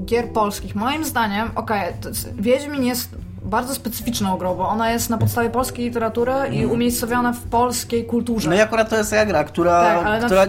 gier 0.05 0.29
polskich, 0.33 0.75
moim 0.75 1.05
zdaniem, 1.05 1.51
okej, 1.55 1.83
jest- 2.07 2.35
Wiedźmin 2.35 2.85
jest 2.85 3.09
bardzo 3.43 3.75
specyficzną 3.75 4.37
grą, 4.37 4.55
bo 4.55 4.69
ona 4.69 4.91
jest 4.91 5.11
na 5.11 5.19
podstawie 5.19 5.51
polskiej 5.51 5.85
literatury 5.85 6.33
i 6.53 6.67
umiejscowiona 6.67 7.33
w 7.33 7.41
polskiej 7.41 8.05
kulturze. 8.05 8.51
No 8.51 8.57
i 8.57 8.61
akurat 8.61 8.91
to 8.91 8.97
jest 8.97 9.11
taka 9.11 9.27
gra, 9.27 9.45
która, 9.45 9.83
Tak, 9.83 10.07
ale 10.07 10.21
na 10.21 10.27
która 10.27 10.47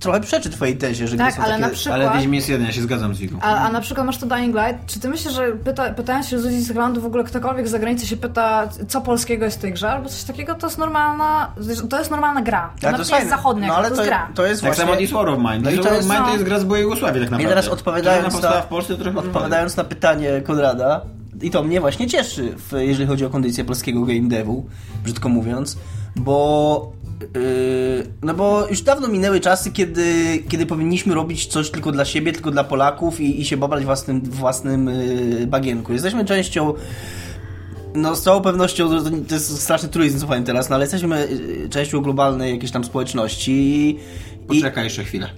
trochę 0.00 0.20
przeczy 0.20 0.50
twojej 0.50 0.76
tezie, 0.76 1.08
że 1.08 1.16
Tak, 1.16 1.26
gry 1.26 1.36
są 1.36 1.42
ale 1.42 1.50
takie... 1.52 1.62
na 1.62 1.68
przykład- 1.68 2.00
Ale 2.00 2.16
Wiedźmin 2.16 2.34
jest 2.34 2.48
jeden, 2.48 2.66
ja 2.66 2.72
się 2.72 2.82
zgadzam 2.82 3.14
z 3.14 3.18
Wiką. 3.18 3.38
A, 3.42 3.56
a 3.58 3.72
na 3.72 3.80
przykład 3.80 4.06
masz 4.06 4.18
to 4.18 4.26
Dying 4.26 4.54
Light. 4.56 4.86
Czy 4.86 5.00
ty 5.00 5.08
myślisz, 5.08 5.34
że 5.34 5.52
pyta, 5.52 5.90
pytając 5.90 6.28
się 6.28 6.36
ludzi 6.36 6.60
z 6.60 6.70
Irlandu, 6.70 7.00
w 7.00 7.06
ogóle 7.06 7.24
ktokolwiek 7.24 7.68
z 7.68 7.70
zagranicy 7.70 8.06
się 8.06 8.16
pyta, 8.16 8.68
co 8.88 9.00
polskiego 9.00 9.44
jest 9.44 9.56
w 9.58 9.60
tej 9.60 9.72
grze, 9.72 9.90
albo 9.90 10.08
coś 10.08 10.22
takiego, 10.24 10.54
to 10.54 10.66
jest 10.66 10.78
normalna, 10.78 11.52
to 11.90 11.98
jest 11.98 12.10
normalna 12.10 12.42
gra. 12.42 12.70
To 12.80 12.86
nawet 12.86 12.96
nie 12.96 12.98
jest 13.00 13.10
fajne. 13.10 13.30
zachodnia, 13.30 13.68
no, 13.68 13.74
gra, 13.74 13.78
ale 13.78 13.88
to 13.90 13.96
jest 13.96 14.08
gra. 14.08 14.28
To 14.34 14.46
jest 14.46 14.60
Tak 14.62 14.68
właśnie... 14.68 14.84
samo 14.84 14.96
This 14.96 15.10
War 15.12 15.28
of 15.28 15.38
Mine. 15.38 15.58
No 15.60 15.70
i 15.70 15.74
This 15.74 15.76
to 15.76 15.82
War 15.84 15.92
of 15.92 15.96
jest- 15.96 16.08
Mine 16.08 16.20
to 16.20 16.26
no. 16.26 16.32
jest 16.32 16.44
gra 16.44 16.58
z 16.58 16.64
byłej 16.64 16.82
Jugosławii 16.82 17.20
tak 17.22 17.30
naprawdę. 17.30 17.48
teraz 17.48 17.68
odpowiadając 17.68 18.42
na- 18.42 18.62
w 18.62 18.66
Polsce, 18.66 18.96
trochę 18.96 19.18
Odpowiadając 19.18 19.76
na 19.76 19.84
pytanie 19.84 20.42
Konrada, 20.46 21.00
i 21.42 21.50
to 21.50 21.62
mnie 21.62 21.80
właśnie 21.80 22.06
cieszy, 22.08 22.54
w, 22.56 22.72
jeżeli 22.78 23.06
chodzi 23.08 23.24
o 23.24 23.30
kondycję 23.30 23.64
polskiego 23.64 24.00
game 24.04 24.28
devu, 24.28 24.66
brzydko 25.04 25.28
mówiąc, 25.28 25.76
bo 26.16 26.92
no 28.22 28.34
bo 28.34 28.66
już 28.70 28.82
dawno 28.82 29.08
minęły 29.08 29.40
czasy, 29.40 29.72
kiedy, 29.72 30.38
kiedy 30.48 30.66
powinniśmy 30.66 31.14
robić 31.14 31.46
coś 31.46 31.70
tylko 31.70 31.92
dla 31.92 32.04
siebie, 32.04 32.32
tylko 32.32 32.50
dla 32.50 32.64
Polaków 32.64 33.20
i, 33.20 33.40
i 33.40 33.44
się 33.44 33.56
babrać 33.56 33.82
w 33.82 33.86
własnym, 33.86 34.20
własnym 34.20 34.86
yy, 34.86 35.46
bagienku. 35.46 35.92
Jesteśmy 35.92 36.24
częścią 36.24 36.74
no 37.94 38.16
z 38.16 38.22
całą 38.22 38.42
pewnością 38.42 38.88
to, 38.88 39.10
to 39.28 39.34
jest 39.34 39.62
straszny 39.62 39.88
truizm, 39.88 40.20
co 40.20 40.26
powiem 40.26 40.44
teraz, 40.44 40.68
no 40.68 40.74
ale 40.74 40.84
jesteśmy 40.84 41.28
yy, 41.60 41.68
częścią 41.68 42.00
globalnej 42.00 42.52
jakiejś 42.52 42.72
tam 42.72 42.84
społeczności 42.84 43.88
i, 43.90 43.98
Poczekaj 44.46 44.84
jeszcze 44.84 45.04
chwilę. 45.04 45.28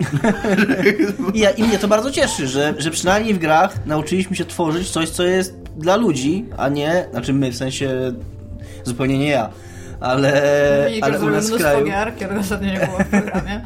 i, 1.35 1.39
ja, 1.39 1.51
I 1.51 1.63
mnie 1.63 1.79
to 1.79 1.89
bardzo 1.89 2.11
cieszy, 2.11 2.49
że, 2.49 2.75
że 2.79 2.91
przynajmniej 2.91 3.35
w 3.35 3.39
grach 3.39 3.87
nauczyliśmy 3.87 4.37
się 4.37 4.45
tworzyć 4.45 4.91
coś, 4.91 5.09
co 5.09 5.23
jest 5.23 5.57
dla 5.77 5.97
ludzi, 5.97 6.45
a 6.57 6.69
nie, 6.69 7.09
znaczy 7.11 7.33
my, 7.33 7.53
w 7.53 7.57
sensie 7.57 8.13
zupełnie 8.85 9.19
nie 9.19 9.29
ja, 9.29 9.51
ale, 10.01 10.43
Dominik 10.83 11.05
ale 11.05 11.21
u 11.21 11.31
nas 11.31 11.51
kraju, 11.51 11.87
gier, 11.87 12.17
kiedy 12.17 12.39
ostatnio 12.39 12.71
nie 12.73 12.87
było 12.87 12.99
w 12.99 13.07
programie. 13.07 13.61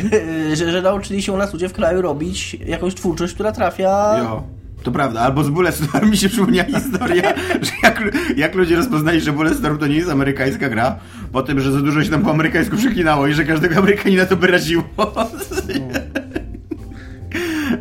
że, 0.56 0.72
że 0.72 0.82
nauczyli 0.82 1.22
się 1.22 1.32
u 1.32 1.36
nas 1.36 1.52
ludzie 1.52 1.68
w 1.68 1.72
kraju 1.72 2.02
robić 2.02 2.54
jakąś 2.54 2.94
twórczość, 2.94 3.34
która 3.34 3.52
trafia... 3.52 4.18
Jo. 4.18 4.42
To 4.82 4.90
prawda, 4.92 5.20
albo 5.20 5.44
z 5.44 5.48
Bulletstorm 5.48 6.10
mi 6.10 6.16
się 6.16 6.28
przypomniała 6.28 6.68
historia, 6.68 7.34
że 7.66 7.72
jak, 7.82 8.02
jak 8.36 8.54
ludzie 8.54 8.76
rozpoznali, 8.76 9.20
że 9.20 9.32
Bulletstorm 9.32 9.78
to 9.78 9.86
nie 9.86 9.96
jest 9.96 10.10
amerykańska 10.10 10.68
gra, 10.68 10.98
po 11.32 11.42
tym, 11.42 11.60
że 11.60 11.72
za 11.72 11.80
dużo 11.80 12.04
się 12.04 12.10
tam 12.10 12.22
po 12.22 12.30
amerykańsku 12.30 12.76
przeklinało 12.76 13.26
i 13.26 13.34
że 13.34 13.44
każdego 13.44 13.76
Amerykanina 13.76 14.26
to 14.26 14.36
wyraziło. 14.36 14.84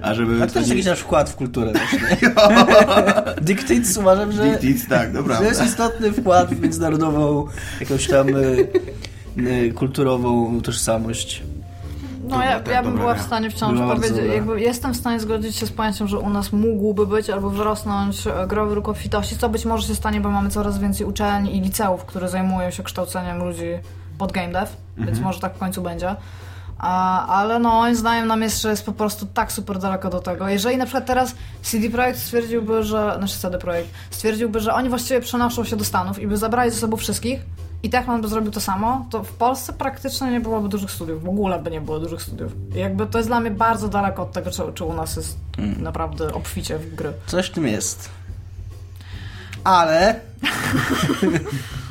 A 0.01 0.13
żeby... 0.13 0.43
A 0.43 0.47
to 0.47 0.59
jest 0.59 0.69
jakiś 0.69 0.85
nasz 0.85 0.99
wkład 0.99 1.29
w 1.29 1.35
kulturę 1.35 1.71
właśnie. 1.71 2.17
Dictates 3.41 3.97
uważam, 3.97 4.31
że, 4.31 4.43
Dictates, 4.43 4.87
tak, 4.87 5.13
dobra. 5.13 5.37
że 5.37 5.43
jest 5.43 5.63
istotny 5.63 6.11
wkład 6.11 6.53
w 6.53 6.61
międzynarodową 6.61 7.47
jakąś 7.79 8.07
tam 8.07 8.29
y, 8.29 8.67
y, 9.37 9.73
kulturową 9.73 10.61
tożsamość. 10.61 11.43
No 12.27 12.43
ja, 12.43 12.61
ja 12.71 12.83
bym 12.83 12.95
była 12.97 13.15
w 13.15 13.21
stanie 13.21 13.49
wciąż 13.49 13.73
Była 13.73 13.87
bardzo 13.87 14.07
powiedzieć, 14.07 14.33
jakby 14.33 14.61
jestem 14.61 14.93
w 14.93 14.97
stanie 14.97 15.19
zgodzić 15.19 15.55
się 15.55 15.65
z 15.65 15.71
pojęciem, 15.71 16.07
że 16.07 16.19
u 16.19 16.29
nas 16.29 16.53
mógłby 16.53 17.07
być 17.07 17.29
albo 17.29 17.49
wyrosnąć 17.49 18.27
e, 18.27 18.47
growy 18.47 18.75
róg 18.75 18.89
obfitości, 18.89 19.37
co 19.37 19.49
być 19.49 19.65
może 19.65 19.87
się 19.87 19.95
stanie, 19.95 20.21
bo 20.21 20.29
mamy 20.29 20.49
coraz 20.49 20.79
więcej 20.79 21.07
uczelni 21.07 21.57
i 21.57 21.61
liceów, 21.61 22.05
które 22.05 22.29
zajmują 22.29 22.71
się 22.71 22.83
kształceniem 22.83 23.37
ludzi 23.37 23.67
pod 24.17 24.31
game 24.31 24.51
dev, 24.51 24.67
więc 24.97 25.09
Mhm. 25.09 25.23
może 25.23 25.39
tak 25.39 25.55
w 25.55 25.57
końcu 25.57 25.81
będzie. 25.81 26.15
Ale 26.81 27.59
no, 27.59 27.69
moim 27.69 27.95
zdaniem 27.95 28.27
nam 28.27 28.41
jeszcze 28.41 28.69
jest 28.69 28.85
po 28.85 28.91
prostu 28.91 29.25
tak 29.25 29.51
super 29.51 29.79
daleko 29.79 30.09
do 30.09 30.19
tego. 30.19 30.47
Jeżeli 30.47 30.77
na 30.77 30.85
przykład 30.85 31.05
teraz 31.05 31.35
CD 31.61 31.89
Projekt 31.89 32.19
stwierdziłby, 32.19 32.83
że, 32.83 33.15
znaczy 33.17 33.39
CD 33.39 33.57
Projekt 33.57 33.89
stwierdziłby, 34.11 34.59
że 34.59 34.73
oni 34.73 34.89
właściwie 34.89 35.21
przenoszą 35.21 35.63
się 35.63 35.75
do 35.75 35.85
Stanów 35.85 36.19
i 36.19 36.27
by 36.27 36.37
zabrali 36.37 36.71
ze 36.71 36.77
sobą 36.77 36.97
wszystkich 36.97 37.41
i 37.83 37.89
Techman 37.89 38.21
by 38.21 38.27
zrobił 38.27 38.51
to 38.51 38.59
samo, 38.59 39.05
to 39.09 39.23
w 39.23 39.31
Polsce 39.31 39.73
praktycznie 39.73 40.31
nie 40.31 40.39
byłoby 40.39 40.69
dużych 40.69 40.91
studiów. 40.91 41.23
W 41.23 41.29
ogóle 41.29 41.59
by 41.59 41.71
nie 41.71 41.81
było 41.81 41.99
dużych 41.99 42.21
studiów. 42.21 42.51
I 42.75 42.79
jakby 42.79 43.07
to 43.07 43.17
jest 43.17 43.29
dla 43.29 43.39
mnie 43.39 43.51
bardzo 43.51 43.87
daleko 43.87 44.23
od 44.23 44.31
tego, 44.31 44.51
czy, 44.51 44.61
czy 44.73 44.83
u 44.83 44.93
nas 44.93 45.15
jest 45.15 45.37
naprawdę 45.77 46.33
obficie 46.33 46.77
w 46.77 46.95
gry. 46.95 47.13
Coś 47.27 47.47
w 47.47 47.51
tym 47.51 47.67
jest. 47.67 48.09
Ale 49.63 50.19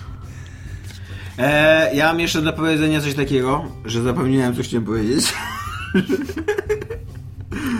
E, 1.40 1.94
ja 1.94 2.06
mam 2.06 2.20
jeszcze 2.20 2.42
do 2.42 2.52
powiedzenia 2.52 3.00
coś 3.00 3.14
takiego, 3.14 3.64
że 3.84 4.02
zapomniałem 4.02 4.56
coś 4.56 4.66
chciałem 4.66 4.84
powiedzieć. 4.84 5.24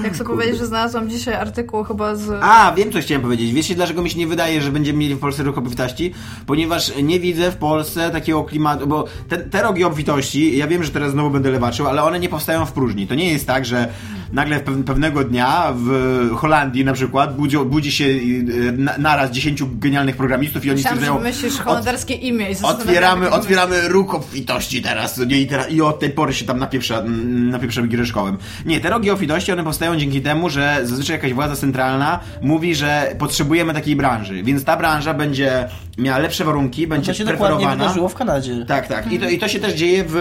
Jak 0.05 0.17
sobie 0.17 0.31
powiedzieć, 0.31 0.59
że 0.59 0.67
znalazłam 0.67 1.11
dzisiaj 1.11 1.35
artykuł 1.35 1.85
chyba 1.85 2.15
z... 2.15 2.31
A, 2.43 2.73
wiem 2.77 2.93
co 2.93 3.01
chciałem 3.01 3.23
powiedzieć. 3.23 3.53
Wiecie 3.53 3.75
dlaczego 3.75 4.03
mi 4.03 4.11
się 4.11 4.19
nie 4.19 4.27
wydaje, 4.27 4.63
że 4.63 4.73
będziemy 4.73 4.99
mieli 4.99 5.15
w 5.15 5.19
Polsce 5.19 5.43
ruch 5.43 5.59
obfitości? 5.59 6.13
Ponieważ 6.47 6.93
nie 7.03 7.21
widzę 7.21 7.51
w 7.51 7.57
Polsce 7.57 8.11
takiego 8.11 8.45
klimatu, 8.45 8.87
bo 8.87 9.05
te, 9.29 9.39
te 9.39 9.63
rogi 9.63 9.85
obfitości, 9.85 10.57
ja 10.57 10.67
wiem, 10.67 10.85
że 10.85 10.91
teraz 10.91 11.13
znowu 11.13 11.31
będę 11.31 11.51
lewaczył, 11.51 11.89
ale 11.89 12.03
one 12.03 12.21
nie 12.21 12.29
powstają 12.29 12.67
w 12.67 12.73
próżni. 12.73 13.07
To 13.07 13.15
nie 13.15 13.33
jest 13.33 13.47
tak, 13.47 13.67
że 13.67 13.89
nagle 14.33 14.61
pew- 14.61 14.85
pewnego 14.85 15.25
dnia 15.25 15.73
w 15.77 15.91
Holandii 16.37 16.85
na 16.85 16.93
przykład 16.93 17.37
budzi, 17.37 17.59
budzi 17.59 17.93
się 17.93 18.05
y, 18.05 18.75
na, 18.79 18.99
naraz 18.99 19.31
10 19.31 19.63
genialnych 19.65 20.17
programistów 20.17 20.65
i 20.65 20.71
oni 20.71 20.77
Myślałam, 20.77 20.99
że 21.01 21.07
stwierdzają 21.07 21.35
myślisz 21.35 21.59
holenderskie 21.61 22.15
imię 22.15 22.51
i 22.51 22.55
Otwieramy, 22.65 23.31
otwieramy 23.31 23.89
róg 23.89 24.15
obfitości 24.15 24.83
teraz, 24.83 25.19
nie? 25.19 25.41
I, 25.41 25.47
teraz, 25.47 25.71
I 25.71 25.83
od 25.83 26.01
tej 26.01 26.11
pory 26.11 26.33
się 26.35 26.45
tam 26.45 26.59
napieprza, 26.59 26.99
mm, 26.99 27.51
napieprzamy 27.51 27.89
giereszkołem. 27.89 28.39
Nie, 28.67 28.81
te 28.81 28.91
rogi 28.91 29.11
obfitości, 29.11 29.53
one 29.53 29.65
powstają 29.65 29.97
dzięki 29.97 30.21
temu, 30.21 30.49
że 30.51 30.81
zazwyczaj 30.83 31.17
jakaś 31.17 31.33
władza 31.33 31.57
centralna 31.57 32.21
mówi, 32.43 32.75
że 32.75 33.15
potrzebujemy 33.19 33.75
takiej 33.75 33.97
branży, 33.97 34.43
więc 34.43 34.65
ta 34.65 34.77
branża 34.77 35.15
będzie 35.15 35.69
miała 35.99 36.19
lepsze 36.19 36.45
warunki, 36.45 36.87
będzie 36.87 37.13
to 37.13 37.19
się 37.19 37.25
dokładnie 37.25 37.47
preferowana. 37.57 37.85
wydarzyło 37.85 38.09
w 38.09 38.15
Kanadzie. 38.15 38.65
Tak, 38.69 38.89
tak. 38.89 39.13
I 39.13 39.19
to, 39.19 39.29
I 39.29 39.39
to 39.39 39.49
się 39.49 39.59
też 39.61 39.73
dzieje 39.75 40.05
w, 40.09 40.13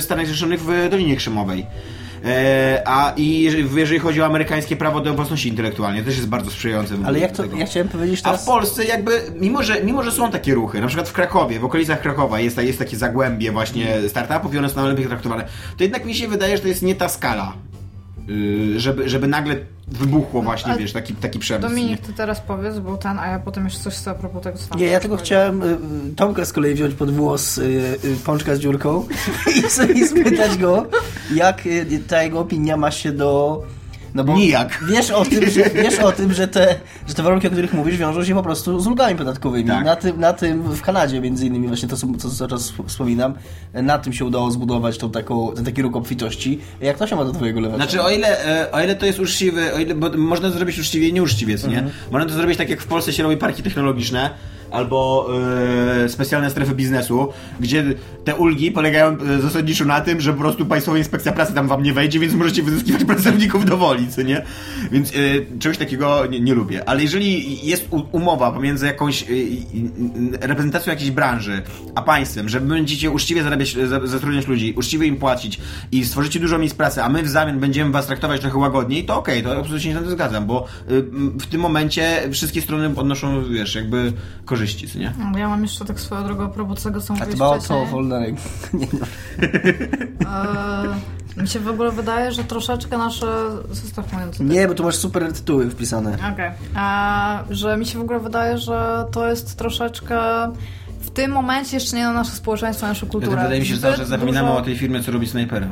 w 0.00 0.02
Stanach 0.02 0.26
Zjednoczonych 0.26 0.60
w 0.60 0.88
Dolinie 0.90 1.16
Krzemowej. 1.16 1.66
E, 2.24 2.82
a 2.86 3.12
i 3.16 3.40
jeżeli, 3.64 3.98
chodzi 3.98 4.22
o 4.22 4.26
amerykańskie 4.26 4.76
prawo 4.76 5.00
do 5.00 5.14
własności 5.14 5.48
intelektualnej, 5.48 6.02
to 6.02 6.06
też 6.06 6.16
jest 6.16 6.28
bardzo 6.28 6.50
sprzyjające. 6.50 6.94
Ale 7.04 7.18
jak 7.18 7.32
to, 7.32 7.42
tego. 7.42 7.56
ja 7.56 7.66
chciałem 7.66 7.88
powiedzieć 7.88 8.20
A 8.20 8.22
teraz... 8.22 8.42
w 8.42 8.46
Polsce 8.46 8.84
jakby, 8.84 9.22
mimo 9.36 9.62
że, 9.62 9.84
mimo 9.84 10.02
że 10.02 10.12
są 10.12 10.30
takie 10.30 10.54
ruchy, 10.54 10.80
na 10.80 10.86
przykład 10.86 11.08
w 11.08 11.12
Krakowie, 11.12 11.60
w 11.60 11.64
okolicach 11.64 12.00
Krakowa 12.00 12.40
jest, 12.40 12.58
jest 12.58 12.78
takie 12.78 12.96
zagłębie 12.96 13.52
właśnie 13.52 14.08
startupów 14.08 14.54
i 14.54 14.58
one 14.58 14.68
są 14.68 14.86
lepiej 14.86 15.06
traktowane, 15.06 15.44
to 15.76 15.82
jednak 15.84 16.04
mi 16.04 16.14
się 16.14 16.28
wydaje, 16.28 16.56
że 16.56 16.62
to 16.62 16.68
jest 16.68 16.82
nie 16.82 16.94
ta 16.94 17.08
skala, 17.08 17.52
żeby, 18.76 19.08
żeby 19.08 19.28
nagle 19.28 19.56
wybuchło 19.88 20.42
właśnie, 20.42 20.72
a 20.72 20.76
wiesz, 20.76 20.92
taki, 20.92 21.14
taki 21.14 21.38
przemysł. 21.38 21.68
nie? 21.68 21.80
Dominik, 21.80 22.00
ty 22.00 22.12
teraz 22.12 22.40
powiedz, 22.40 22.78
był 22.78 22.96
ten, 22.96 23.18
a 23.18 23.26
ja 23.26 23.38
potem 23.38 23.64
jeszcze 23.64 23.80
coś 23.80 23.94
chcę 23.94 24.10
a 24.10 24.14
propos 24.14 24.42
tego, 24.42 24.58
tam 24.70 24.80
Nie, 24.80 24.86
ja 24.86 25.00
tylko 25.00 25.16
chciałem 25.16 25.62
y, 25.62 25.66
y, 25.66 26.16
Tomka 26.16 26.44
z 26.44 26.52
kolei 26.52 26.74
wziąć 26.74 26.94
pod 26.94 27.10
włos 27.10 27.58
y, 27.58 27.62
y, 28.04 28.16
pączka 28.24 28.56
z 28.56 28.58
dziurką 28.58 29.06
i 29.58 29.70
sobie 29.70 30.08
spytać 30.08 30.58
go, 30.58 30.86
jak 31.34 31.66
y, 31.66 32.02
ta 32.08 32.22
jego 32.22 32.40
opinia 32.40 32.76
ma 32.76 32.90
się 32.90 33.12
do... 33.12 33.62
No 34.14 34.24
bo 34.24 34.34
Nijak. 34.34 34.84
Wiesz 34.88 35.10
o 35.10 35.24
tym, 35.24 35.50
że, 35.50 35.70
wiesz 35.70 35.98
o 35.98 36.12
tym 36.12 36.32
że, 36.32 36.48
te, 36.48 36.76
że 37.08 37.14
te 37.14 37.22
warunki, 37.22 37.46
o 37.46 37.50
których 37.50 37.72
mówisz, 37.72 37.96
wiążą 37.96 38.24
się 38.24 38.34
po 38.34 38.42
prostu 38.42 38.80
z 38.80 38.86
ulgami 38.86 39.18
podatkowymi. 39.18 39.68
Tak. 39.68 39.84
Na, 39.84 39.96
tym, 39.96 40.20
na 40.20 40.32
tym 40.32 40.62
w 40.62 40.82
Kanadzie 40.82 41.20
między 41.20 41.46
innymi, 41.46 41.68
właśnie 41.68 41.88
to, 41.88 41.96
co, 41.96 42.06
co 42.18 42.30
cały 42.30 42.50
czas 42.50 42.72
wspominam, 42.86 43.34
na 43.74 43.98
tym 43.98 44.12
się 44.12 44.24
udało 44.24 44.50
zbudować 44.50 44.98
tą 44.98 45.10
taką, 45.10 45.52
ten 45.54 45.64
taki 45.64 45.82
róg 45.82 45.96
obfitości. 45.96 46.60
Jak 46.80 46.98
to 46.98 47.06
się 47.06 47.16
ma 47.16 47.24
do 47.24 47.32
twojego 47.32 47.60
lewacza? 47.60 47.84
Znaczy, 47.84 48.02
o 48.02 48.10
ile, 48.10 48.44
e, 48.44 48.72
o 48.72 48.82
ile 48.82 48.96
to 48.96 49.06
jest 49.06 49.20
uczciwe, 49.20 49.74
o 49.74 49.78
ile, 49.78 49.94
bo 49.94 50.10
można 50.16 50.50
to 50.50 50.56
zrobić 50.56 50.78
uczciwie 50.78 51.08
i 51.08 51.12
nieuczciwie, 51.12 51.58
co 51.58 51.68
nie? 51.68 51.78
Mhm. 51.78 51.94
Można 52.10 52.28
to 52.28 52.34
zrobić 52.34 52.58
tak, 52.58 52.70
jak 52.70 52.80
w 52.80 52.86
Polsce 52.86 53.12
się 53.12 53.22
robi 53.22 53.36
parki 53.36 53.62
technologiczne, 53.62 54.30
albo 54.70 55.28
e, 56.04 56.08
specjalne 56.08 56.50
strefy 56.50 56.74
biznesu, 56.74 57.28
gdzie 57.60 57.84
te 58.24 58.34
ulgi 58.36 58.72
polegają 58.72 59.16
e, 59.18 59.40
zasadniczo 59.40 59.84
na 59.84 60.00
tym, 60.00 60.20
że 60.20 60.32
po 60.32 60.38
prostu 60.38 60.66
Państwowa 60.66 60.98
Inspekcja 60.98 61.32
Pracy 61.32 61.54
tam 61.54 61.68
wam 61.68 61.82
nie 61.82 61.92
wejdzie, 61.92 62.18
więc 62.20 62.34
możecie 62.34 62.62
wyzyskiwać 62.62 63.04
pracowników 63.14 63.64
do 63.64 63.76
woli, 63.76 64.08
co 64.08 64.22
nie? 64.22 64.42
Więc 64.92 65.10
e, 65.10 65.14
czegoś 65.58 65.78
takiego 65.78 66.26
nie, 66.26 66.40
nie 66.40 66.54
lubię. 66.54 66.88
Ale 66.88 67.02
jeżeli 67.02 67.66
jest 67.66 67.88
umowa 68.12 68.52
pomiędzy 68.52 68.86
jakąś 68.86 69.22
e, 69.22 69.26
reprezentacją 70.40 70.90
jakiejś 70.92 71.10
branży, 71.10 71.62
a 71.94 72.02
państwem, 72.02 72.48
że 72.48 72.60
będziecie 72.60 73.10
uczciwie 73.10 73.42
zarabiać, 73.42 73.76
za- 73.88 74.06
zatrudniać 74.06 74.46
ludzi, 74.46 74.74
uczciwie 74.76 75.06
im 75.06 75.16
płacić 75.16 75.60
i 75.92 76.04
stworzycie 76.04 76.40
dużo 76.40 76.58
miejsc 76.58 76.74
pracy, 76.74 77.02
a 77.02 77.08
my 77.08 77.22
w 77.22 77.28
zamian 77.28 77.60
będziemy 77.60 77.90
was 77.90 78.06
traktować 78.06 78.40
trochę 78.40 78.58
łagodniej, 78.58 79.04
to 79.04 79.16
okej, 79.18 79.42
to 79.42 79.56
absolutnie 79.58 79.90
się 79.90 79.94
na 79.94 80.02
to 80.02 80.10
zgadzam, 80.10 80.46
bo 80.46 80.66
w 81.40 81.46
tym 81.46 81.60
momencie 81.60 82.28
wszystkie 82.32 82.60
strony 82.62 82.92
odnoszą, 82.96 83.44
wiesz, 83.44 83.74
jakby 83.74 84.12
korzyści, 84.44 84.59
co 84.92 84.98
nie? 84.98 85.12
No, 85.32 85.38
Ja 85.38 85.48
mam 85.48 85.62
jeszcze 85.62 85.84
tak 85.84 86.00
swoją 86.00 86.24
drogą 86.24 86.44
a 86.44 86.48
propos 86.48 86.82
tego, 86.82 87.00
co 87.00 87.14
A 87.14 87.16
mówiłeś 87.16 87.34
wcześniej. 87.36 87.80
to 87.80 87.86
Wolnerek. 87.86 88.34
Nie. 88.74 88.86
Eee, 90.20 91.42
mi 91.42 91.48
się 91.48 91.60
w 91.60 91.68
ogóle 91.68 91.90
wydaje, 91.90 92.32
że 92.32 92.44
troszeczkę 92.44 92.98
nasze... 92.98 93.26
Zostaw 93.70 94.12
moją 94.12 94.30
tutaj. 94.30 94.46
nie, 94.46 94.68
bo 94.68 94.74
tu 94.74 94.82
masz 94.84 94.96
super 94.96 95.32
tytuły 95.32 95.70
wpisane. 95.70 96.16
Okej. 96.32 96.50
Eee, 96.76 97.38
Że 97.50 97.76
mi 97.76 97.86
się 97.86 97.98
w 97.98 98.02
ogóle 98.02 98.20
wydaje, 98.20 98.58
że 98.58 99.04
to 99.12 99.28
jest 99.28 99.56
troszeczkę... 99.58 100.18
W 101.00 101.10
tym 101.10 101.30
momencie 101.32 101.76
jeszcze 101.76 101.96
nie 101.96 102.04
na 102.04 102.12
nasze 102.12 102.30
społeczeństwo, 102.30 102.86
na 102.86 102.92
naszą 102.92 103.06
kulturę. 103.06 103.42
Wydaje 103.42 103.60
mi 103.60 103.66
się, 103.66 103.74
że 103.76 103.94
Zbyt 103.96 104.08
zapominamy 104.08 104.48
dużo- 104.48 104.58
o 104.60 104.62
tej 104.62 104.76
firmie, 104.76 105.02
co 105.02 105.12
robi 105.12 105.28
Snipera. 105.28 105.66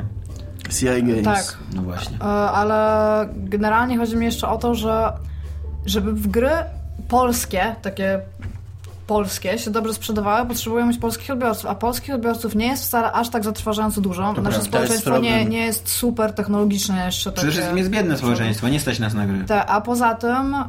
CI 0.79 0.85
Games. 0.87 1.25
Tak. 1.25 1.57
No 1.75 1.83
właśnie. 1.83 2.17
E, 2.21 2.25
ale 2.25 3.29
generalnie 3.37 3.99
chodzi 3.99 4.17
mi 4.17 4.25
jeszcze 4.25 4.49
o 4.49 4.59
to, 4.59 4.75
że 4.75 5.13
żeby 5.87 6.13
w 6.13 6.29
gry 6.29 6.51
polskie, 7.09 7.77
takie 7.83 8.21
polskie, 9.09 9.59
się 9.59 9.71
dobrze 9.71 9.95
sprzedawały, 9.95 10.49
potrzebują 10.49 10.87
mieć 10.87 10.99
polskich 10.99 11.31
odbiorców, 11.31 11.67
a 11.67 11.75
polskich 11.75 12.15
odbiorców 12.15 12.55
nie 12.55 12.67
jest 12.67 12.85
wcale 12.85 13.13
aż 13.13 13.29
tak 13.29 13.45
zatrważająco 13.45 14.01
dużo. 14.01 14.23
Nasze 14.23 14.43
prawda. 14.43 14.63
społeczeństwo 14.63 15.11
To 15.11 15.19
nie, 15.19 15.45
nie 15.45 15.59
jest 15.67 15.89
super 15.89 16.33
technologiczne 16.33 17.07
jeszcze. 17.07 17.33
Przede 17.33 17.53
takie- 17.63 17.79
jest 17.79 17.91
biedne 17.91 18.19
społeczeństwo, 18.19 18.69
nie 18.69 18.81
stać 18.81 18.99
nas 18.99 19.15
na 19.15 19.27
gry. 19.27 19.45
Te, 19.45 19.67
a 19.67 19.81
poza 19.81 20.15
tym, 20.15 20.55
e, 20.55 20.65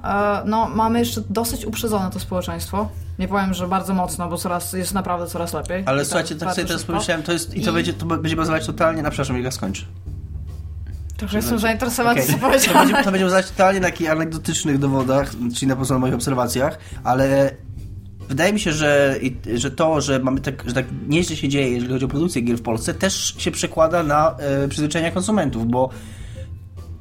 no, 0.46 0.70
mamy 0.70 1.00
jeszcze 1.00 1.22
dosyć 1.30 1.66
uprzedzone 1.66 2.10
to 2.12 2.20
społeczeństwo. 2.20 2.90
Nie 3.20 3.28
powiem, 3.28 3.54
że 3.54 3.68
bardzo 3.68 3.94
mocno, 3.94 4.30
bo 4.30 4.38
coraz, 4.38 4.74
jest 4.74 4.94
naprawdę 4.94 5.28
coraz 5.28 5.54
lepiej. 5.54 5.84
Ale 5.86 6.02
I 6.02 6.06
słuchajcie, 6.06 6.36
tak 6.36 6.54
sobie 6.54 6.68
teraz 6.68 6.84
pomyślałem, 6.84 7.24
to 7.24 7.32
jest, 7.34 7.56
i 7.56 7.62
to, 7.62 7.72
I- 7.72 7.74
będzie, 7.74 7.94
to 7.94 8.06
będzie 8.06 8.36
bazować 8.36 8.66
totalnie 8.66 9.02
na, 9.04 9.10
przepraszam, 9.10 9.44
jak 9.44 9.54
skończę. 9.54 9.86
Trochę 11.18 11.38
jestem 11.38 11.60
zainteresowany, 11.60 12.22
Okej. 12.22 12.34
co 12.34 12.40
To 12.40 12.48
powiedziałeś. 12.48 12.88
będzie, 12.88 13.04
to 13.04 13.12
będzie 13.12 13.26
bazować 13.26 13.50
totalnie 13.50 13.80
na 13.80 13.88
takich 13.88 14.12
anegdotycznych 14.12 14.78
dowodach, 14.80 15.32
czyli 15.56 15.68
na 15.68 15.76
na 15.90 16.00
moich 16.00 16.14
obserwacjach, 16.14 16.80
ale 17.04 17.52
wydaje 18.30 18.54
mi 18.54 18.60
się, 18.60 18.72
że, 18.72 19.16
że 19.56 19.72
to, 19.72 20.02
że 20.02 20.20
mamy 20.20 20.42
tak, 20.42 20.64
że 20.68 20.74
tak 20.74 20.86
nieźle 21.08 21.36
się 21.36 21.50
dzieje, 21.50 21.70
jeżeli 21.70 21.94
chodzi 21.94 22.06
o 22.06 22.08
produkcję 22.08 22.42
gier 22.42 22.58
w 22.58 22.62
Polsce, 22.62 22.94
też 22.94 23.36
się 23.38 23.52
przekłada 23.52 24.04
na 24.04 24.36
e, 24.40 24.68
przyzwyczajenia 24.68 25.12
konsumentów, 25.12 25.68
bo 25.68 25.90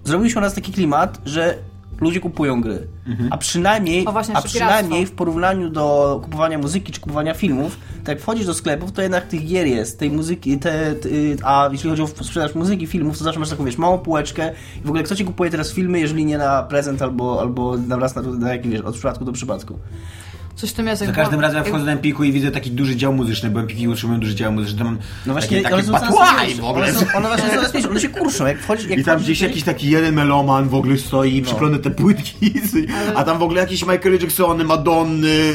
zrobił 0.04 0.30
się 0.30 0.38
u 0.38 0.42
nas 0.42 0.54
taki 0.54 0.72
klimat, 0.72 1.20
że 1.24 1.58
ludzie 2.00 2.20
kupują 2.20 2.60
gry. 2.60 2.88
A 3.30 3.38
przynajmniej, 3.38 4.04
właśnie, 4.12 4.36
a 4.36 4.42
przynajmniej 4.42 5.06
w 5.06 5.12
porównaniu 5.12 5.70
do 5.70 6.20
kupowania 6.24 6.58
muzyki 6.58 6.92
czy 6.92 7.00
kupowania 7.00 7.34
filmów, 7.34 7.78
to 8.04 8.10
jak 8.10 8.20
wchodzisz 8.20 8.46
do 8.46 8.54
sklepów, 8.54 8.92
to 8.92 9.02
jednak 9.02 9.26
tych 9.26 9.46
gier 9.46 9.66
jest, 9.66 9.98
tej 9.98 10.10
muzyki, 10.10 10.58
te, 10.58 10.94
te, 10.94 11.08
a 11.44 11.68
jeśli 11.72 11.90
chodzi 11.90 12.02
o 12.02 12.06
sprzedaż 12.06 12.54
muzyki, 12.54 12.86
filmów, 12.86 13.18
to 13.18 13.24
zawsze 13.24 13.40
masz 13.40 13.50
taką, 13.50 13.64
wiesz, 13.64 13.78
małą 13.78 13.98
półeczkę 13.98 14.52
i 14.76 14.86
w 14.86 14.88
ogóle 14.88 15.02
kto 15.02 15.16
ci 15.16 15.24
kupuje 15.24 15.50
teraz 15.50 15.72
filmy, 15.72 16.00
jeżeli 16.00 16.24
nie 16.24 16.38
na 16.38 16.62
prezent 16.62 17.02
albo, 17.02 17.40
albo 17.40 17.76
na 17.76 17.96
raz 17.96 18.14
na, 18.14 18.22
na 18.22 18.52
jakiś, 18.52 18.72
wiesz, 18.72 18.80
od 18.80 18.94
przypadku 18.94 19.24
do 19.24 19.32
przypadku. 19.32 19.78
Coś 20.58 20.70
w 20.70 20.72
tym 20.72 20.86
jest. 20.86 20.98
Za 20.98 21.04
jak 21.04 21.14
każdym 21.14 21.40
razem 21.40 21.58
jak 21.58 21.66
wchodzę 21.66 21.84
do 21.84 21.90
Empiku 21.90 22.24
i 22.24 22.32
widzę 22.32 22.50
taki 22.50 22.70
duży 22.70 22.96
dział 22.96 23.12
muzyczny, 23.12 23.50
bo 23.50 23.60
Empiki 23.60 23.88
utrzymują 23.88 24.20
duży 24.20 24.34
dział 24.34 24.52
muzyczny, 24.52 24.78
to 24.78 24.84
mam 24.84 24.98
No 25.26 25.32
właśnie, 25.32 25.62
takie, 25.62 25.76
takie 25.76 25.90
mniejsze. 25.90 26.62
w 26.62 26.64
ogóle. 26.64 26.86
One, 26.86 26.94
są, 26.94 27.06
one 27.14 27.28
właśnie 27.28 27.48
są 27.48 27.54
coraz 27.56 27.72
mniejsze, 27.72 27.90
one 27.90 28.00
się 28.00 28.08
kurczą, 28.08 28.46
jak 28.46 28.58
wchodzisz... 28.58 28.86
Jak 28.88 28.98
I 28.98 29.04
tam 29.04 29.18
gdzieś 29.18 29.40
jakiś 29.40 29.62
taki 29.62 29.90
jeden 29.90 30.14
meloman 30.14 30.68
w 30.68 30.74
ogóle 30.74 30.98
stoi 30.98 31.36
i 31.36 31.42
przyklone 31.42 31.78
te 31.78 31.90
płytki, 31.90 32.52
a 33.16 33.24
tam 33.24 33.38
w 33.38 33.42
ogóle 33.42 33.60
jakieś 33.60 33.86
Michael 33.86 34.18
Jacksony, 34.20 34.64
Madonny, 34.64 35.54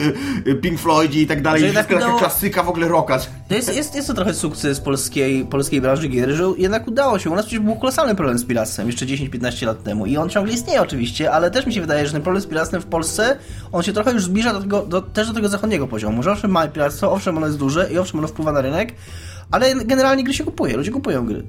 Pink 0.61 0.79
Floyd 0.79 1.15
i 1.15 1.27
tak 1.27 1.41
dalej, 1.41 1.63
i 1.63 1.69
wszystko 1.71 1.99
taka 1.99 2.17
klasyka 2.17 2.63
w 2.63 2.69
ogóle 2.69 2.87
rocka. 2.87 3.19
To 3.47 3.55
jest, 3.55 3.75
jest, 3.75 3.95
jest 3.95 4.07
to 4.07 4.13
trochę 4.13 4.33
sukces 4.33 4.79
polskiej, 4.79 5.45
polskiej 5.45 5.81
branży 5.81 6.07
gier, 6.07 6.29
że 6.29 6.43
jednak 6.57 6.87
udało 6.87 7.19
się. 7.19 7.29
U 7.29 7.35
nas 7.35 7.45
przecież 7.45 7.65
był 7.65 7.75
kolosalny 7.75 8.15
problem 8.15 8.39
z 8.39 8.45
piractwem 8.45 8.87
jeszcze 8.87 9.05
10-15 9.05 9.65
lat 9.65 9.83
temu 9.83 10.05
i 10.05 10.17
on 10.17 10.29
ciągle 10.29 10.53
istnieje 10.53 10.81
oczywiście, 10.81 11.31
ale 11.31 11.51
też 11.51 11.65
mi 11.65 11.73
się 11.73 11.81
wydaje, 11.81 12.05
że 12.05 12.11
ten 12.11 12.21
problem 12.21 12.43
z 12.43 12.47
piractwem 12.47 12.81
w 12.81 12.85
Polsce, 12.85 13.37
on 13.71 13.83
się 13.83 13.93
trochę 13.93 14.11
już 14.11 14.23
zbliża 14.23 14.53
do 14.53 14.61
tego, 14.61 14.81
do, 14.93 15.01
też 15.01 15.27
do 15.27 15.33
tego 15.33 15.49
zachodniego 15.49 15.87
poziomu. 15.87 16.23
Że 16.23 16.31
owszem 16.31 16.51
mamy 16.51 16.71
piractwo, 16.71 17.11
owszem 17.11 17.37
ono 17.37 17.45
jest 17.45 17.59
duże 17.59 17.89
i 17.93 17.97
owszem 17.97 18.19
ono 18.19 18.27
wpływa 18.27 18.51
na 18.51 18.61
rynek, 18.61 18.95
ale 19.51 19.75
generalnie 19.75 20.23
gry 20.23 20.33
się 20.33 20.43
kupuje, 20.43 20.77
ludzie 20.77 20.91
kupują 20.91 21.25
gry. 21.25 21.43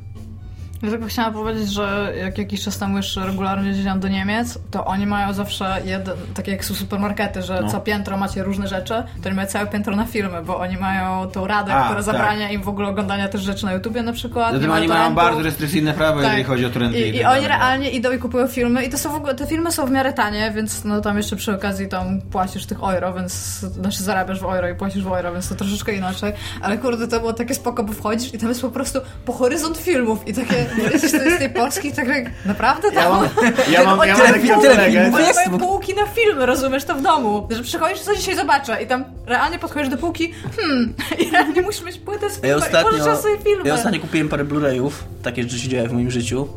Ja 0.85 0.91
tylko 0.91 1.07
chciałam 1.07 1.33
powiedzieć, 1.33 1.73
że 1.73 2.13
jak 2.19 2.39
jakiś 2.39 2.65
czas 2.65 2.79
temu 2.79 2.97
już 2.97 3.17
regularnie 3.17 3.69
jeździłam 3.69 4.01
do 4.01 4.09
Niemiec, 4.09 4.59
to 4.71 4.85
oni 4.85 5.07
mają 5.07 5.33
zawsze 5.33 5.81
jeden, 5.85 6.15
takie 6.35 6.53
jak 6.53 6.65
są 6.65 6.75
supermarkety, 6.75 7.43
że 7.43 7.61
No. 7.63 7.69
co 7.71 7.81
piętro 7.81 8.17
macie 8.17 8.43
różne 8.43 8.69
rzeczy, 8.69 8.95
to 9.23 9.27
oni 9.29 9.37
mają 9.37 9.49
całe 9.49 9.67
piętro 9.67 9.97
na 9.97 10.05
filmy, 10.05 10.43
bo 10.43 10.59
oni 10.59 10.77
mają 10.77 11.27
tą 11.31 11.47
radę, 11.47 11.75
A, 11.75 11.83
która 11.85 11.95
tak. 11.97 12.05
zabrania 12.05 12.51
im 12.51 12.63
w 12.63 12.69
ogóle 12.69 12.89
oglądania 12.89 13.29
też 13.29 13.41
rzeczy 13.43 13.65
na 13.67 13.73
YouTubie 13.73 14.03
na 14.03 14.13
przykład. 14.13 14.55
Zatem 14.55 14.71
oni 14.71 14.89
mają 14.89 15.15
bardzo 15.15 15.43
restrykcyjne 15.43 15.93
prawo, 15.93 16.21
jeżeli 16.23 16.45
chodzi 16.45 16.67
o. 16.67 16.71
Tak. 16.71 16.77
I, 16.83 16.83
tak 16.83 16.95
I 16.95 17.11
oni 17.13 17.23
dalej. 17.25 17.49
realnie 17.49 17.91
idą 17.91 18.13
i 18.13 18.19
kupują 18.19 18.47
filmy 18.49 18.85
i 18.85 18.91
to 18.91 18.99
są 18.99 19.11
w 19.13 19.15
ogóle, 19.15 19.35
te 19.35 19.47
filmy 19.47 19.73
są 19.73 19.87
w 19.87 19.91
miarę 19.91 20.13
tanie, 20.13 20.53
więc 20.55 20.85
no 20.85 21.01
tam 21.01 21.17
jeszcze 21.17 21.37
przy 21.37 21.55
okazji 21.55 21.89
tam 21.89 22.21
płacisz 22.21 22.67
tych 22.67 22.79
euro, 22.83 23.15
więc 23.15 23.33
znaczy 23.61 24.03
zarabiasz 24.03 24.41
w 24.41 24.45
euro 24.45 24.69
i 24.69 24.75
płacisz 24.75 25.03
w 25.05 25.07
euro, 25.07 25.33
więc 25.33 25.49
to 25.49 25.55
troszeczkę 25.55 25.93
inaczej. 25.93 26.33
Ale 26.63 26.79
kurde, 26.79 27.09
to 27.09 27.21
było 27.21 27.33
takie 27.33 27.55
spoko, 27.55 27.85
bo 27.85 27.93
wchodzisz 27.93 28.35
i 28.35 28.39
tam 28.39 28.49
jest 28.49 28.61
po 28.61 28.71
prostu 28.71 28.99
po 29.25 29.33
horyzont 29.33 29.77
filmów 29.79 30.29
i 30.29 30.35
takie, 30.35 30.67
z 30.99 31.39
tej 31.39 31.51
Polski 31.51 31.93
tak 31.93 32.09
jak, 32.09 32.31
naprawdę 32.47 32.93
tam? 32.93 33.03
Ja 33.03 33.11
mam, 33.11 33.29
ja 33.73 33.85
mam, 33.85 34.09
ja 34.09 34.17
mam 34.17 34.17
Tyle 34.17 34.33
taki 34.33 34.47
filmów, 34.47 34.63
tyle 34.63 34.77
kolegę. 34.77 35.11
mają 35.11 35.59
półki 35.59 35.95
na 35.95 36.07
filmy, 36.07 36.47
rozumiesz, 36.47 36.85
to 36.85 36.95
w 36.95 37.03
domu. 37.03 37.49
Że 37.51 37.63
przychodzisz, 37.63 38.01
co 38.01 38.17
dzisiaj 38.17 38.37
zobaczę 38.37 38.83
i 38.83 38.87
tam 38.87 39.05
realnie 39.27 39.59
podchodzisz 39.59 39.89
do 39.89 39.97
półki, 39.97 40.33
hmm, 40.57 40.95
i 41.27 41.31
realnie 41.31 41.63
musisz 41.63 41.83
mieć 41.85 41.99
płytę 41.99 42.31
z 42.31 42.43
Ja 42.43 42.49
i 42.49 42.53
ostatnio, 42.53 42.91
pożyczasz 42.91 43.19
sobie 43.19 43.39
filmy. 43.39 43.63
ja 43.65 43.75
ostatnio 43.75 44.01
kupiłem 44.01 44.29
parę 44.29 44.45
Blu-rayów, 44.45 44.91
takie 45.23 45.43
rzeczy 45.43 45.59
się 45.59 45.69
dzieje 45.69 45.89
w 45.89 45.93
moim 45.93 46.11
życiu 46.11 46.49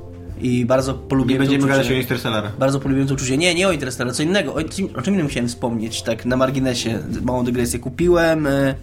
i 0.42 0.66
bardzo 0.66 0.94
polubiłem 0.94 1.42
Nie 1.42 1.48
będziemy 1.48 1.62
to 1.64 1.68
gadać 1.68 1.86
o 1.86 1.88
uczucie. 1.88 2.02
Interstellar. 2.02 2.44
Bardzo 2.60 2.80
polubiłem 2.80 3.08
to 3.08 3.14
uczucie. 3.14 3.38
Nie, 3.38 3.56
nie 3.56 3.68
o 3.68 3.72
Interstellar, 3.72 4.14
co 4.16 4.24
innego. 4.24 4.54
O, 4.54 4.64
czym- 4.64 4.90
o 4.96 5.02
czym 5.02 5.14
innym 5.14 5.28
chciałem 5.28 5.50
wspomnieć, 5.50 6.02
tak 6.02 6.26
na 6.26 6.38
marginesie, 6.38 7.00
małą 7.22 7.44
dygresję. 7.46 7.80
Kupiłem 7.80 8.48
e, 8.48 8.76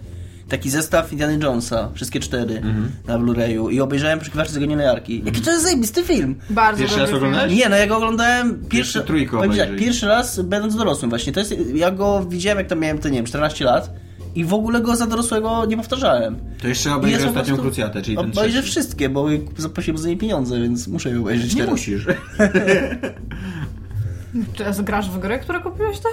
taki 0.49 0.69
zestaw 0.69 1.11
Indiana 1.11 1.45
Jonesa, 1.45 1.89
wszystkie 1.93 2.19
cztery 2.19 2.55
Mhm. 2.57 2.91
na 3.07 3.19
Blu-rayu 3.19 3.71
i 3.71 3.81
obejrzałem 3.81 4.19
Poszukiwaczy 4.19 4.51
Zaginionej 4.51 4.87
Arki. 4.87 5.21
Jaki 5.25 5.41
to 5.41 5.51
jest 5.51 5.63
zajebisty 5.63 6.03
film! 6.03 6.35
Bardzo 6.49 6.79
Pierwszy 6.79 6.99
raz 6.99 7.13
oglądałeś? 7.13 7.53
Nie, 7.53 7.69
no 7.69 7.75
ja 7.75 7.87
go 7.87 7.97
oglądałem 7.97 8.63
pierwszy, 8.69 9.03
ci 9.53 9.57
tak, 9.59 9.75
pierwszy 9.75 10.07
raz 10.07 10.39
będąc 10.41 10.75
dorosłym 10.75 11.09
właśnie. 11.09 11.33
To 11.33 11.39
jest, 11.39 11.55
ja 11.73 11.91
go 11.91 12.25
widziałem 12.29 12.57
jak 12.57 12.67
to 12.67 12.75
miałem, 12.75 12.97
to 12.97 13.09
nie 13.09 13.15
wiem, 13.17 13.25
14 13.25 13.65
lat 13.65 13.89
i 14.35 14.45
w 14.45 14.53
ogóle 14.53 14.81
go 14.81 14.95
za 14.95 15.05
dorosłego 15.07 15.65
nie 15.65 15.77
powtarzałem. 15.77 16.37
To 16.61 16.67
jeszcze 16.67 16.89
ja 16.89 16.95
obejrzę 16.95 17.17
po 17.19 17.25
ostatnią 17.27 17.45
prostu 17.45 17.61
krucjatę, 17.61 18.01
czyli 18.01 18.17
ten 18.17 18.29
Obejrzę 18.31 18.61
wszystkie, 18.63 19.09
bo 19.09 19.27
zapłaciłem 19.57 19.97
za 19.97 20.09
nie 20.09 20.17
pieniądze, 20.17 20.61
więc 20.61 20.87
muszę 20.87 21.09
je 21.09 21.19
obejrzeć 21.19 21.53
Nie 21.55 21.61
teraz. 21.61 21.71
musisz. 21.71 22.05
Czy 24.53 24.83
grasz 24.83 25.09
w 25.09 25.19
gry, 25.19 25.39
które 25.39 25.59
kupiłeś 25.59 25.99
ty? 25.99 26.07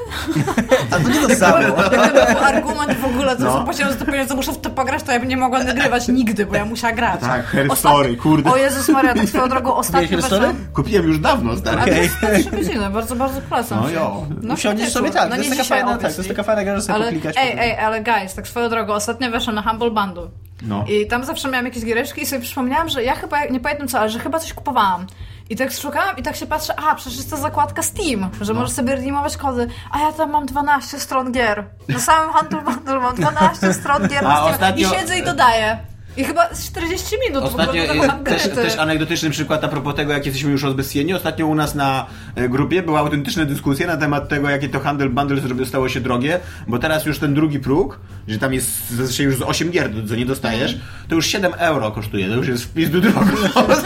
A 0.91 0.97
to 1.01 1.09
nie 1.09 1.29
to 1.29 1.35
samo. 1.45 1.73
To 1.73 1.91
był 1.91 2.39
argument 2.45 2.99
w 2.99 3.05
ogóle, 3.05 3.37
to 3.37 3.43
No. 3.45 3.53
zapłaciłam 3.53 3.93
za 3.93 3.99
to 3.99 4.05
pieniądze, 4.05 4.35
muszę 4.35 4.53
w 4.53 4.61
to 4.61 4.71
pograć, 4.71 5.03
to 5.03 5.13
ja 5.13 5.21
bym 5.21 5.29
nie 5.29 5.37
mogła 5.37 5.65
nagrywać 5.65 6.09
nigdy, 6.09 6.47
bo 6.47 6.57
ja 6.57 6.65
musiała 6.65 6.93
grać. 6.93 7.21
Tak, 7.21 7.47
Her 7.47 7.67
Ostatnio- 7.67 7.77
Story, 7.77 8.17
kurde. 8.17 8.51
O 8.51 8.57
Jezus 8.57 8.89
Maria, 8.89 9.15
tak 9.15 9.29
swoją 9.29 9.49
drogą 9.49 9.75
ostatnio 9.75 10.19
weszłam... 10.21 10.55
Kupiłem 10.75 11.07
już 11.07 11.19
dawno, 11.19 11.57
stary. 11.57 11.81
A 11.81 11.85
to 11.85 11.91
jest 11.91 12.23
na 12.23 12.29
trzy 12.31 12.51
godziny, 12.51 12.91
bardzo, 12.91 13.17
bardzo 13.17 13.41
polecam 13.41 13.81
No 13.83 13.91
jo. 13.91 14.27
No 14.43 14.55
Usiądziesz 14.55 14.93
sobie 14.93 15.11
tak, 15.11 15.31
no 15.31 15.37
to 15.37 15.43
jest 15.43 15.51
taka 15.57 15.65
fajna, 15.65 15.99
tak, 15.99 16.13
to 16.13 16.19
jest 16.19 16.29
taka 16.29 16.43
fajna 16.43 16.65
gra, 16.65 16.77
że 16.77 16.83
sobie 16.83 16.95
ale, 16.95 17.05
poklikać. 17.05 17.37
ej, 17.39 17.57
ej, 17.59 17.77
ale 17.79 18.03
guys, 18.03 18.35
tak 18.35 18.49
swoją 18.49 18.69
drogą, 18.69 18.93
ostatnio 18.93 19.31
weszłam 19.31 19.55
na 19.57 19.63
Humble 19.63 19.91
Bundle. 19.91 20.27
No. 20.63 20.85
I 20.89 21.07
tam 21.07 21.25
zawsze 21.25 21.49
miałam 21.49 21.65
jakieś 21.65 21.85
giereczki 21.85 22.23
i 22.23 22.27
sobie 22.27 22.43
przypomniałam, 22.43 22.89
że 22.89 23.05
ja 23.05 23.15
chyba, 23.15 23.45
nie 23.45 23.61
pamiętam 23.61 23.89
co, 23.89 23.99
ale 24.01 24.11
że 24.11 24.19
chyba 24.19 24.39
coś 24.39 24.53
kupowałam. 24.53 25.07
I 25.51 25.57
tak 25.57 25.73
szukałam 25.73 26.17
i 26.17 26.23
tak 26.23 26.37
się 26.37 26.47
patrzę, 26.47 26.75
a 26.81 26.95
przecież 26.95 27.17
jest 27.19 27.31
to 27.31 27.37
zakładka 27.37 27.83
Steam, 27.83 28.21
No. 28.21 28.45
że 28.45 28.55
możesz 28.55 28.73
sobie 28.73 28.95
redeemować 28.95 29.37
kody, 29.37 29.69
a 29.91 29.99
ja 29.99 30.13
tam 30.13 30.31
mam 30.31 30.47
12 30.47 31.01
stron 31.01 31.33
gier. 31.33 31.65
Na 31.89 31.99
samym 31.99 32.31
Bundle 32.65 33.01
mam 33.01 33.15
12 33.17 33.73
stron 33.75 34.09
gier 34.09 34.23
na 34.23 34.37
Steam 34.37 34.55
ostatnio- 34.55 34.93
i 34.93 34.99
siedzę 34.99 35.19
i 35.19 35.25
dodaję. 35.25 35.79
I 36.17 36.25
chyba 36.25 36.55
z 36.55 36.67
40 36.71 37.17
minut 37.29 37.45
Ostatnio 37.45 37.83
e, 37.83 37.95
mam 37.95 38.25
też, 38.25 38.43
też 38.43 38.79
anegdotyczny 38.79 39.31
przykład 39.31 39.65
a 39.65 39.69
propos 39.69 39.95
tego, 39.95 40.13
jak 40.13 40.27
jesteśmy 40.27 40.51
już 40.51 40.63
rozbezpieczeni. 40.63 41.15
Ostatnio 41.15 41.47
u 41.47 41.55
nas 41.55 41.75
na 41.75 42.07
e, 42.35 42.49
grupie 42.49 42.83
była 42.83 43.01
autentyczna 43.01 43.45
dyskusja 43.45 43.87
na 43.87 43.97
temat 43.97 44.29
tego, 44.29 44.51
jakie 44.51 44.69
to 44.69 44.81
handel 44.81 45.11
bundle 45.11 45.67
stało 45.67 45.89
się 45.89 46.01
drogie, 46.01 46.41
bo 46.69 46.79
teraz 46.79 47.07
już 47.07 47.19
ten 47.19 47.35
drugi 47.35 47.59
próg, 47.59 48.01
że 48.29 48.39
tam 48.39 48.55
jest 48.55 48.91
zazwyczaj 48.91 49.27
już 49.27 49.37
z 49.37 49.43
8 49.43 49.71
gier, 49.71 49.91
co 50.09 50.17
nie 50.17 50.27
dostajesz, 50.27 50.79
to 51.09 51.15
już 51.15 51.27
7 51.27 51.53
euro 51.55 51.91
kosztuje. 51.91 52.29
To 52.29 52.35
już 52.35 52.49
jest 52.49 52.65
w 52.65 52.73
pizdu 52.73 53.01
drogo. 53.01 53.21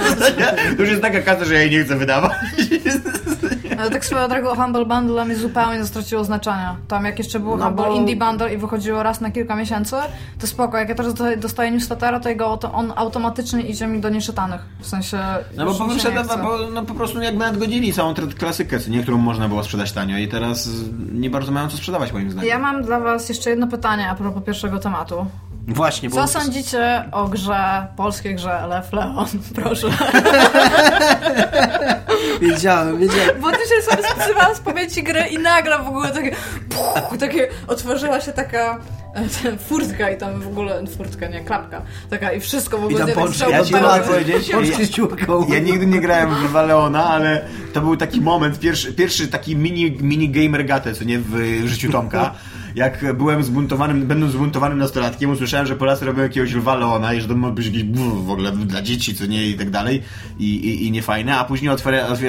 to 0.76 0.82
już 0.82 0.90
jest 0.90 1.02
taka 1.02 1.22
kasa, 1.22 1.44
że 1.44 1.54
ja 1.54 1.60
jej 1.60 1.70
nie 1.70 1.84
chcę 1.84 1.96
wydawać. 1.96 2.32
Ale 3.80 3.90
tak 3.90 4.04
swoją 4.04 4.28
drogą 4.28 4.54
Humble 4.54 4.84
Bundle 4.84 5.24
mnie 5.24 5.36
zupełnie 5.36 5.84
straciło 5.84 6.24
znaczenia. 6.24 6.76
Tam 6.88 7.04
jak 7.04 7.18
jeszcze 7.18 7.40
było 7.40 7.56
No 7.56 7.64
Humble 7.64 7.84
bo- 7.86 7.94
Indie 7.94 8.16
Bundle 8.16 8.54
i 8.54 8.58
wychodziło 8.58 9.02
raz 9.02 9.20
na 9.20 9.30
kilka 9.30 9.56
miesięcy, 9.56 9.96
to 10.40 10.46
spoko. 10.46 10.78
Jak 10.78 10.88
ja 10.88 10.94
teraz 10.94 11.14
dostaję- 11.14 11.70
newslettera, 11.70 12.20
to 12.20 12.28
jego 12.28 12.46
on 12.72 12.92
automatycznie 12.96 13.62
idzie 13.62 13.86
mi 13.86 14.00
do 14.00 14.08
nieczytanych. 14.08 14.60
W 14.80 14.86
sensie 14.86 15.18
No 15.56 15.64
bo, 15.64 15.86
mi 15.86 16.00
bo 16.42 16.58
no, 16.72 16.82
po 16.82 16.94
prostu 16.94 17.20
jakby 17.22 17.38
nadgodzili 17.44 17.92
całą 17.92 18.14
klasykę, 18.38 18.78
niektórą 18.88 19.18
można 19.18 19.48
było 19.48 19.62
sprzedać 19.64 19.92
tanio 19.92 20.18
i 20.18 20.28
teraz 20.28 20.68
nie 21.12 21.30
bardzo 21.30 21.52
mają 21.52 21.68
co 21.68 21.76
sprzedawać 21.76 22.12
moim 22.12 22.30
zdaniem. 22.30 22.48
Ja 22.50 22.58
mam 22.58 22.82
dla 22.82 23.00
was 23.00 23.28
jeszcze 23.28 23.50
jedno 23.50 23.66
pytanie 23.66 24.10
a 24.10 24.14
propos 24.14 24.42
pierwszego 24.42 24.78
tematu. 24.78 25.26
Właśnie, 25.66 26.10
bo... 26.10 26.16
Co 26.16 26.40
sądzicie 26.40 27.04
o 27.12 27.28
grze, 27.28 27.86
polskiej 27.96 28.34
grze 28.34 28.66
Lef 28.68 28.92
Leon? 28.92 29.26
Proszę. 29.54 29.88
Wiedziałem, 32.40 32.98
wiedziałem. 32.98 33.40
Bo 33.40 33.52
dzisiaj 33.52 33.82
sobie 33.82 34.08
spisywałam 34.08 34.56
z 34.56 34.60
pamięci 34.60 35.02
gry 35.02 35.20
i 35.30 35.38
nagle 35.38 35.78
w 35.78 35.88
ogóle 35.88 36.10
takie, 36.10 36.30
puch, 36.68 37.18
takie 37.20 37.48
otworzyła 37.66 38.20
się 38.20 38.32
taka 38.32 38.78
e, 39.14 39.56
furtka 39.58 40.10
i 40.10 40.16
tam 40.18 40.40
w 40.40 40.46
ogóle, 40.46 40.86
furtka, 40.96 41.28
nie, 41.28 41.44
klapka, 41.44 41.82
taka 42.10 42.32
i 42.32 42.40
wszystko 42.40 42.78
w 42.78 42.84
ogóle 42.84 42.98
tam 42.98 43.08
nie 43.08 43.14
tak 43.14 43.24
pączki, 43.24 43.50
ja 43.50 43.64
ci 43.64 43.72
mogę 43.72 44.00
powiedzieć, 44.00 44.90
ciurką. 44.96 45.46
Ja 45.48 45.58
nigdy 45.58 45.86
nie 45.86 46.00
grałem 46.00 46.34
w 46.34 46.50
Valeona, 46.50 47.04
ale 47.04 47.48
to 47.72 47.80
był 47.80 47.96
taki 47.96 48.20
moment, 48.20 48.60
pierwszy, 48.60 48.92
pierwszy 48.92 49.28
taki 49.28 49.56
mini, 49.56 49.98
mini 50.00 50.30
gamer 50.30 50.66
gatę, 50.66 50.94
co 50.94 51.04
nie 51.04 51.18
w 51.18 51.62
życiu 51.64 51.92
Tomka. 51.92 52.34
Jak 52.76 53.14
byłem 53.16 53.42
zbuntowanym, 53.44 54.06
będąc 54.06 54.32
zbuntowanym 54.32 54.78
nastolatkiem, 54.78 55.30
usłyszałem, 55.30 55.66
że 55.66 55.76
Polacy 55.76 56.04
robią 56.04 56.22
jakiegoś 56.22 56.52
Lwa 56.52 56.74
Leona 56.74 57.14
i 57.14 57.20
że 57.20 57.28
to 57.28 57.34
ma 57.36 57.50
być 57.50 57.66
jakiś 57.66 57.84
w 58.24 58.30
ogóle 58.30 58.52
dla 58.52 58.82
dzieci, 58.82 59.14
co 59.14 59.26
nie 59.26 59.46
i 59.46 59.54
tak 59.54 59.70
dalej. 59.70 60.02
I, 60.38 60.54
i, 60.54 60.86
i 60.86 60.90
niefajne. 60.90 61.36
A 61.38 61.44
później 61.44 61.70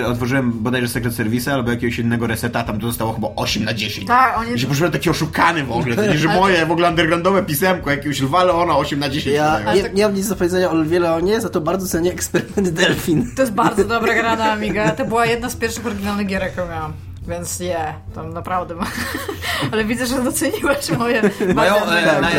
otworzyłem 0.05 0.51
bodajże 0.51 0.87
Secret 0.87 1.15
Service 1.15 1.53
albo 1.53 1.71
jakiegoś 1.71 1.99
innego 1.99 2.27
reseta, 2.27 2.63
tam 2.63 2.79
to 2.79 2.87
zostało 2.87 3.13
chyba 3.13 3.27
8 3.35 3.63
na 3.63 3.73
10. 3.73 4.07
Tak, 4.07 4.37
oni- 4.37 4.53
I 4.53 4.59
się 4.59 4.67
poczułem 4.67 4.91
taki 4.91 5.09
oszukany 5.09 5.63
w 5.63 5.71
ogóle. 5.71 5.95
To 5.95 6.01
nie, 6.05 6.17
że 6.17 6.27
moje 6.27 6.65
w 6.65 6.71
ogóle 6.71 6.89
undergroundowe 6.89 7.43
pisemko, 7.43 7.91
jakiegoś 7.91 8.21
Lwa 8.21 8.43
Leona 8.43 8.77
8 8.77 8.99
na 8.99 9.09
10. 9.09 9.35
Ja 9.35 9.59
nie, 9.75 9.83
nie 9.93 10.03
mam 10.03 10.15
nic 10.15 10.27
do 10.29 10.35
powiedzenia 10.35 10.71
o 10.71 10.75
Lwie 10.75 10.99
Leonie, 10.99 11.41
za 11.41 11.49
to 11.49 11.61
bardzo 11.61 11.87
cenię 11.87 12.11
eksperyment 12.11 12.69
Delfin. 12.69 13.31
To 13.35 13.41
jest 13.41 13.53
bardzo 13.53 13.83
dobra 13.83 14.13
gra 14.15 14.35
na 14.35 14.51
Amiga. 14.51 14.91
To 14.91 15.05
była 15.05 15.25
jedna 15.25 15.49
z 15.49 15.55
pierwszych 15.55 15.85
oryginalnych 15.85 16.27
gier, 16.27 16.41
jaką 16.41 16.67
miałam. 16.69 16.93
Więc 17.27 17.59
je, 17.59 17.93
tam 18.15 18.33
naprawdę 18.33 18.75
ma. 18.75 18.85
Ale 19.71 19.85
widzę, 19.85 20.05
że 20.05 20.23
doceniłeś 20.23 20.91
moje 20.97 21.21
Moją, 21.55 21.73
bardzo 21.73 21.99
e, 21.99 22.21
naj, 22.21 22.33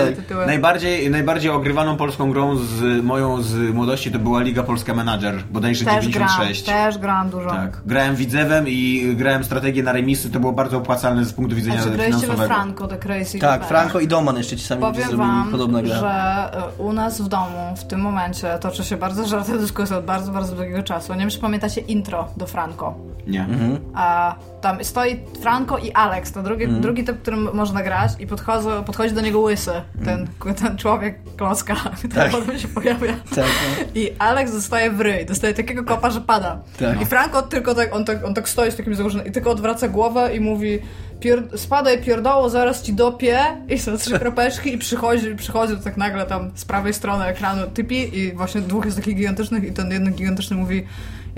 najbardziej, 0.46 1.10
najbardziej 1.10 1.50
ogrywaną 1.50 1.96
polską 1.96 2.32
grą 2.32 2.56
z 2.56 3.04
moją 3.04 3.42
z 3.42 3.74
młodości 3.74 4.10
to 4.12 4.18
była 4.18 4.42
Liga 4.42 4.62
Polska 4.62 4.94
Manager, 4.94 5.42
bodajże 5.50 5.84
Też 5.84 6.08
gram, 6.08 6.28
96. 6.28 6.62
też 6.62 6.98
gram 6.98 7.30
dużo. 7.30 7.50
Tak. 7.50 7.80
Grałem 7.86 8.16
widzewem 8.16 8.64
i 8.68 9.12
grałem 9.16 9.44
strategię 9.44 9.82
na 9.82 9.92
remisy, 9.92 10.30
to 10.30 10.40
było 10.40 10.52
bardzo 10.52 10.78
opłacalne 10.78 11.24
z 11.24 11.32
punktu 11.32 11.56
widzenia 11.56 11.80
A 11.80 11.82
czy 11.82 11.90
graliście 11.90 12.12
we 12.14 12.20
finansowego. 12.20 12.54
Franco, 12.54 12.88
The 12.88 12.96
Crazy 12.98 13.38
Tak? 13.38 13.66
Franco 13.66 14.00
i 14.00 14.08
Doman 14.08 14.36
jeszcze 14.36 14.56
ci 14.56 14.64
sami 14.66 14.80
Powiem 14.80 14.94
zrobili 14.94 15.18
wam, 15.18 15.50
podobna 15.50 15.82
gra. 15.82 15.96
że 15.98 16.50
y, 16.78 16.82
u 16.82 16.92
nas 16.92 17.20
w 17.20 17.28
domu 17.28 17.74
w 17.76 17.84
tym 17.84 18.00
momencie 18.00 18.58
toczy 18.60 18.84
się 18.84 18.96
bardzo 18.96 19.26
żarta 19.26 19.58
dyskusja 19.58 19.96
od 19.96 20.04
bardzo, 20.04 20.32
bardzo 20.32 20.54
długiego 20.56 20.82
czasu. 20.82 21.12
Nie 21.12 21.20
wiem, 21.20 21.30
czy 21.30 21.38
pamiętacie 21.38 21.80
intro 21.80 22.28
do 22.36 22.46
Franco. 22.46 22.94
Nie. 23.26 23.40
Mhm. 23.40 23.78
A 23.94 24.34
tam 24.60 24.84
stoi 24.84 25.20
Franco 25.42 25.78
i 25.78 25.92
Alex, 25.92 26.32
to 26.32 26.42
drugi, 26.42 26.64
Mhm. 26.64 26.82
drugi 26.82 27.04
typ, 27.04 27.22
którym 27.22 27.48
można 27.54 27.82
grać 27.82 28.12
i 28.18 28.26
podchodzą, 28.26 28.84
podchodzi 28.84 29.14
do 29.14 29.20
niego 29.20 29.40
łysy, 29.40 29.70
ten, 30.04 30.26
ten 30.56 30.78
człowiek 30.78 31.18
klocka, 31.36 31.74
który 31.98 32.14
Tak. 32.14 32.30
potem 32.30 32.58
się 32.58 32.68
pojawia. 32.68 33.12
Tak, 33.34 33.36
no. 33.46 33.84
I 33.94 34.10
Alex 34.18 34.52
dostaje 34.52 34.90
w 34.90 35.00
ryj, 35.00 35.26
dostaje 35.26 35.54
takiego 35.54 35.84
kopa, 35.84 36.10
że 36.10 36.20
pada. 36.20 36.60
Tak. 36.78 37.02
I 37.02 37.06
Franco 37.06 37.42
tylko 37.42 37.74
tak, 37.74 37.94
on 37.94 38.04
tak, 38.04 38.24
on 38.24 38.34
tak 38.34 38.48
stoi 38.48 38.70
z 38.72 38.76
takim 38.76 38.94
założeniem 38.94 39.26
i 39.26 39.32
tylko 39.32 39.50
odwraca 39.50 39.88
głowę 39.88 40.36
i 40.36 40.40
mówi 40.40 40.78
pier, 41.20 41.42
spadaj 41.58 42.02
pierdoło, 42.02 42.50
zaraz 42.50 42.82
ci 42.82 42.92
dopię 42.94 43.38
i 43.68 43.78
są 43.78 43.96
trzy 43.96 44.18
kropeczki 44.20 44.74
i 44.74 44.78
przychodzi, 44.78 45.34
przychodzi 45.36 45.76
tak 45.76 45.96
nagle 45.96 46.26
tam 46.26 46.50
z 46.54 46.64
prawej 46.64 46.94
strony 46.94 47.24
ekranu 47.24 47.62
typi 47.74 48.18
i 48.18 48.32
właśnie 48.32 48.60
dwóch 48.60 48.84
jest 48.84 48.96
takich 48.96 49.16
gigantycznych 49.16 49.64
i 49.64 49.72
ten 49.72 49.90
jeden 49.90 50.12
gigantyczny 50.14 50.56
mówi 50.56 50.86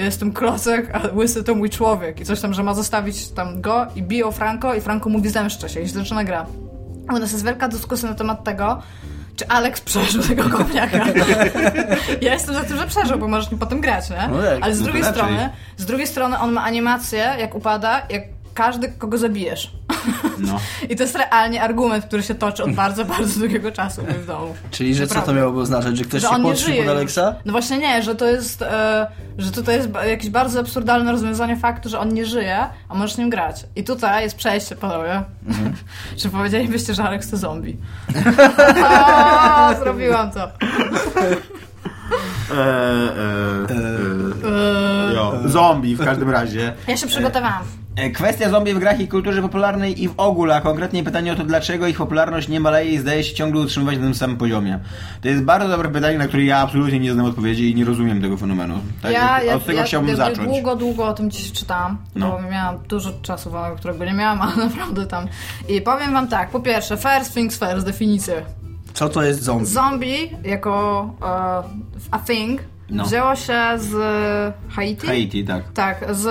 ja 0.01 0.07
jestem 0.07 0.33
klocek, 0.33 0.91
a 0.95 1.15
łysy 1.15 1.45
to 1.45 1.55
mój 1.55 1.71
człowiek 1.71 2.21
i 2.21 2.25
coś 2.25 2.41
tam, 2.41 2.55
że 2.55 2.63
ma 2.63 2.75
zostawić 2.75 3.29
tam 3.29 3.61
go 3.61 3.87
i 3.97 4.03
biją 4.03 4.33
Franco 4.33 4.75
i 4.75 4.81
Franco 4.81 5.09
mówi 5.09 5.29
zemszczę 5.29 5.69
się 5.69 5.81
i 5.81 5.89
się 5.89 5.95
zaczyna 5.95 6.25
gra. 6.25 6.47
U 7.13 7.19
nas 7.19 7.33
jest 7.33 7.45
wielka 7.45 7.69
dyskusja 7.69 8.09
na 8.09 8.15
temat 8.15 8.45
tego, 8.45 8.83
czy 9.37 9.49
Alex 9.49 9.81
przeżył 9.81 10.23
tego 10.23 10.49
kopniaka. 10.49 10.99
ja 12.23 12.33
jestem 12.33 12.55
za 12.55 12.63
tym, 12.63 12.77
że 12.77 12.87
przeżył, 12.87 13.19
bo 13.19 13.29
możesz 13.29 13.51
nim 13.51 13.61
potem 13.61 13.81
grać, 13.81 14.11
nie? 14.11 14.29
No 14.29 14.39
Ale 14.61 14.75
z 14.75 14.81
no 14.81 14.85
drugiej 14.85 15.05
strony, 15.05 15.51
z 15.77 15.85
drugiej 15.85 16.07
strony 16.07 16.39
on 16.39 16.53
ma 16.53 16.65
animację, 16.65 17.35
jak 17.39 17.55
upada, 17.55 18.03
jak 18.11 18.23
każdy, 18.55 18.89
kogo 18.89 19.19
zabijesz. 19.19 19.73
No. 20.39 20.61
I 20.89 20.97
to 20.97 21.03
jest 21.03 21.17
realnie 21.17 21.63
argument, 21.63 22.05
który 22.05 22.23
się 22.23 22.35
toczy 22.35 22.65
od 22.65 22.73
bardzo, 22.73 23.05
bardzo 23.05 23.41
długiego 23.41 23.73
czasu 23.73 24.03
w 24.23 24.27
domu. 24.27 24.55
Czyli, 24.71 24.95
że 24.95 25.07
co 25.07 25.15
to 25.15 25.21
Naprawdę. 25.21 25.41
miałoby 25.41 25.61
oznaczać? 25.61 25.97
Że 25.97 26.05
ktoś 26.05 26.23
Że 26.23 26.29
się 26.29 26.43
podszył 26.43 26.67
żyje 26.67 26.83
pod. 26.83 26.91
Alexa? 26.91 27.35
No 27.45 27.53
właśnie 27.53 27.79
nie, 27.79 28.03
że 28.03 28.15
to 28.15 28.27
jest, 28.27 28.63
e, 28.63 29.07
że 29.39 29.51
tutaj 29.53 29.77
jest 29.77 29.89
jakieś 30.07 30.31
bardzo 30.31 30.61
absurdalne 30.61 31.13
rozwiązanie 31.13 31.57
faktu, 31.57 31.89
że 31.89 31.99
on 31.99 32.15
nie 32.15 32.27
żyje, 32.27 32.67
a 32.89 32.95
możesz 32.95 33.17
nim 33.17 33.31
grać. 33.31 33.67
I 33.77 33.85
tutaj 33.85 34.23
jest 34.23 34.37
przejście, 34.37 34.77
panowie. 34.77 35.23
Mhm. 35.49 35.73
Czy 36.19 36.29
powiedzielibyście, 36.29 36.95
że 36.95 37.05
Alex 37.05 37.31
to 37.31 37.37
zombie? 37.37 37.77
o, 39.71 39.75
zrobiłam 39.85 40.31
to. 40.31 40.49
E, 42.51 42.55
e, 42.55 42.67
e, 45.11 45.15
jo. 45.15 45.33
Zombie 45.45 45.97
w 45.97 46.05
każdym 46.05 46.31
razie. 46.31 46.73
Ja 46.89 46.97
się 46.97 47.07
przygotowałam. 47.07 47.80
E, 48.01 48.11
Kwestia 48.11 48.51
zombie 48.51 48.75
w 48.75 48.79
grach 48.79 49.01
i 49.01 49.09
kulturze 49.09 49.43
popularnej 49.43 50.03
i 50.03 50.09
w 50.09 50.15
ogóle, 50.17 50.57
a 50.57 50.61
konkretnie 50.61 51.05
pytanie 51.05 51.33
o 51.33 51.37
to, 51.37 51.45
dlaczego 51.45 51.87
ich 51.87 51.97
popularność 51.97 52.49
nie 52.49 52.61
maleje 52.61 52.91
i 52.93 52.99
zdaje 52.99 53.25
się 53.25 53.35
ciągle 53.35 53.61
utrzymywać 53.61 53.97
na 53.97 54.03
tym 54.05 54.15
samym 54.15 54.37
poziomie. 54.37 54.81
To 55.23 55.29
jest 55.29 55.43
bardzo 55.43 55.69
dobre 55.69 55.89
pytanie, 55.89 56.19
na 56.19 56.29
które 56.29 56.45
ja 56.45 56.59
absolutnie 56.59 57.01
nie 57.01 57.13
znam 57.13 57.27
odpowiedzi 57.27 57.71
i 57.71 57.75
nie 57.75 57.85
rozumiem 57.85 58.23
tego 58.23 58.37
fenomenu. 58.37 58.75
Tak, 59.03 59.13
ja, 59.13 59.43
ja, 59.43 59.55
od 59.55 59.65
tego 59.67 59.79
ja, 59.79 59.85
chciałbym 59.85 60.11
ja 60.11 60.17
zacząć. 60.17 60.49
długo, 60.49 60.77
długo 60.77 61.07
o 61.07 61.13
tym 61.13 61.31
dziś 61.31 61.53
czytałam, 61.53 61.99
No. 62.15 62.31
bo 62.31 62.51
miałam 62.51 62.79
dużo 62.89 63.11
czasu 63.23 63.53
którego 63.79 64.05
nie 64.05 64.15
miałam, 64.15 64.43
ale 64.43 64.57
naprawdę 64.57 65.07
tam. 65.07 65.27
I 65.69 65.81
powiem 65.81 66.13
wam 66.13 66.29
tak, 66.29 66.51
po 66.51 66.61
pierwsze, 66.61 66.97
first 66.97 67.35
things 67.35 67.59
first, 67.59 67.87
definicję. 67.87 68.43
Co 68.95 69.09
to 69.09 69.23
jest 69.23 69.43
zombie? 69.43 69.67
Zombie 69.67 70.31
jako 70.45 71.05
e, 71.23 71.27
a 72.11 72.19
thing 72.19 72.61
No. 72.91 73.05
wzięło 73.05 73.37
się 73.37 73.59
z 73.77 73.95
Haiti. 74.75 75.07
Haiti, 75.07 75.45
tak. 75.45 75.63
Tak, 75.75 76.05
z 76.11 76.27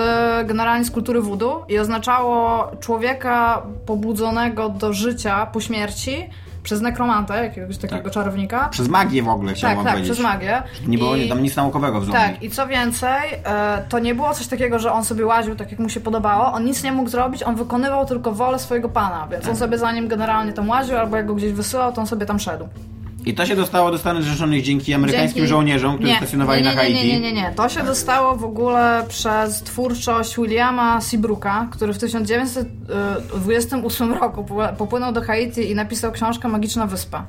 generalnie 0.48 0.84
z 0.84 0.90
kultury 0.90 1.20
voodoo 1.20 1.64
i 1.68 1.78
oznaczało 1.78 2.70
człowieka 2.80 3.62
pobudzonego 3.86 4.68
do 4.68 4.92
życia 4.92 5.46
po 5.46 5.60
śmierci 5.60 6.26
przez 6.62 6.80
nekromantę, 6.80 7.44
jakiegoś 7.44 7.78
takiego 7.78 8.02
Tak. 8.02 8.12
czarownika. 8.12 8.68
Przez 8.68 8.88
magię 8.88 9.22
w 9.22 9.28
ogóle 9.28 9.52
chciałem 9.54 9.76
tak, 9.76 9.84
tak, 9.84 9.94
powiedzieć. 9.94 10.12
przez 10.12 10.24
magię. 10.24 10.62
Nie 10.86 10.98
było 10.98 11.16
I- 11.16 11.28
tam 11.28 11.42
nic 11.42 11.56
naukowego 11.56 12.00
w 12.00 12.04
zombie. 12.04 12.18
tak, 12.20 12.42
i 12.42 12.50
co 12.50 12.66
więcej, 12.66 13.20
e, 13.44 13.84
to 13.88 13.98
nie 13.98 14.14
było 14.14 14.34
coś 14.34 14.46
takiego, 14.46 14.78
że 14.78 14.92
on 14.92 15.04
sobie 15.04 15.26
łaził 15.26 15.56
tak, 15.56 15.70
jak 15.70 15.80
mu 15.80 15.88
się 15.88 16.00
podobało. 16.00 16.52
On 16.52 16.64
nic 16.64 16.82
nie 16.84 16.92
mógł 16.92 17.08
zrobić, 17.10 17.42
on 17.42 17.56
wykonywał 17.56 18.06
tylko 18.06 18.32
wolę 18.32 18.58
swojego 18.58 18.88
pana, 18.88 19.26
więc 19.30 19.42
Tak. 19.42 19.50
on 19.52 19.56
sobie 19.58 19.78
za 19.78 19.92
nim 19.92 20.08
generalnie 20.08 20.52
tam 20.52 20.68
łaził, 20.68 20.98
albo 20.98 21.16
jak 21.16 21.26
go 21.26 21.34
gdzieś 21.34 21.52
wysyłał, 21.52 21.92
to 21.92 22.00
on 22.00 22.06
sobie 22.06 22.26
tam 22.26 22.38
szedł. 22.38 22.68
I 23.26 23.34
to 23.34 23.46
się 23.46 23.56
dostało 23.56 23.90
do 23.90 23.98
Stanów 23.98 24.22
Zjednoczonych 24.22 24.62
dzięki 24.62 24.94
amerykańskim 24.94 25.36
Dzięki- 25.36 25.48
żołnierzom, 25.48 25.94
którzy 25.96 26.10
nie, 26.12 26.16
stacjonowali 26.16 26.62
nie, 26.62 26.68
nie, 26.68 26.74
na 26.74 26.80
Haiti. 26.82 27.06
Nie, 27.08 27.12
nie, 27.12 27.20
nie, 27.20 27.32
nie. 27.32 27.52
To 27.56 27.68
się 27.68 27.82
dostało 27.82 28.36
w 28.36 28.44
ogóle 28.44 29.04
przez 29.08 29.62
twórczość 29.62 30.36
Williama 30.36 31.00
Seabrooka, 31.00 31.68
który 31.70 31.92
w 31.92 31.98
1928 31.98 34.12
roku 34.12 34.44
popł- 34.44 34.76
popłynął 34.76 35.12
do 35.12 35.22
Haiti 35.22 35.70
i 35.70 35.74
napisał 35.74 36.12
książkę 36.12 36.48
Magiczna 36.48 36.86
Wyspa. 36.86 37.26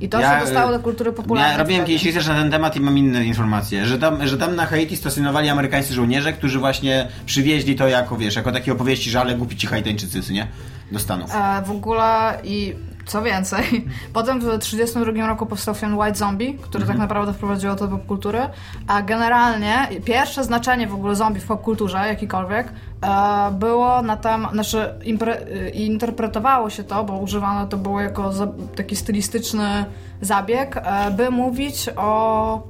I 0.00 0.08
to 0.08 0.20
Ja, 0.20 0.38
się 0.40 0.44
dostało 0.46 0.70
y, 0.70 0.72
do 0.78 0.84
kultury 0.84 1.12
popularnej. 1.12 1.52
Ja 1.52 1.58
robiłem 1.58 1.84
kiedyś 1.86 2.04
research 2.06 2.28
na 2.28 2.34
ten 2.34 2.50
temat 2.50 2.76
i 2.76 2.80
mam 2.80 2.98
inne 2.98 3.24
informacje, 3.24 3.86
że 3.86 3.98
tam, 3.98 4.26
że 4.26 4.38
tam 4.38 4.56
na 4.56 4.66
Haiti 4.66 4.96
stacjonowali 4.96 5.48
amerykańscy 5.48 5.94
żołnierze, 5.94 6.32
którzy 6.32 6.58
właśnie 6.58 7.08
przywieźli 7.26 7.74
to 7.76 7.88
jako, 7.88 8.16
wiesz, 8.16 8.36
jako 8.36 8.52
takie 8.52 8.72
opowieści, 8.72 9.10
że 9.10 9.20
ale 9.20 9.34
głupi 9.34 9.56
ci 9.56 9.66
Haitańczycy, 9.66 10.32
nie? 10.32 10.46
Do 10.92 10.98
Stanów. 10.98 11.30
E, 11.34 11.62
w 11.66 11.70
ogóle 11.70 12.38
i 12.44 12.74
co 13.06 13.22
więcej, 13.22 13.64
potem 14.12 14.38
w 14.38 14.42
1932 14.42 15.26
roku 15.26 15.46
powstał 15.46 15.74
film 15.74 15.98
White 15.98 16.14
Zombie, 16.14 16.54
który 16.54 16.86
tak 16.86 16.98
naprawdę 16.98 17.32
wprowadziło 17.32 17.74
to 17.74 17.86
do 17.86 17.96
popkultury, 17.96 18.40
a 18.86 19.02
generalnie 19.02 19.88
pierwsze 20.04 20.44
znaczenie 20.44 20.86
w 20.86 20.94
ogóle 20.94 21.16
zombie 21.16 21.40
w 21.40 21.46
popkulturze, 21.46 21.98
jakikolwiek, 21.98 22.72
e, 23.02 23.50
było 23.50 24.02
na 24.02 24.16
temat, 24.16 24.52
znaczy 24.52 24.94
impre, 25.04 25.40
y, 25.40 25.70
interpretowało 25.70 26.70
się 26.70 26.84
to, 26.84 27.04
bo 27.04 27.18
używane 27.18 27.68
to 27.68 27.76
było 27.76 28.00
jako 28.00 28.32
za, 28.32 28.48
taki 28.76 28.96
stylistyczny 28.96 29.84
zabieg, 30.20 30.76
e, 30.76 31.10
by 31.10 31.30
mówić 31.30 31.90
o 31.96 32.62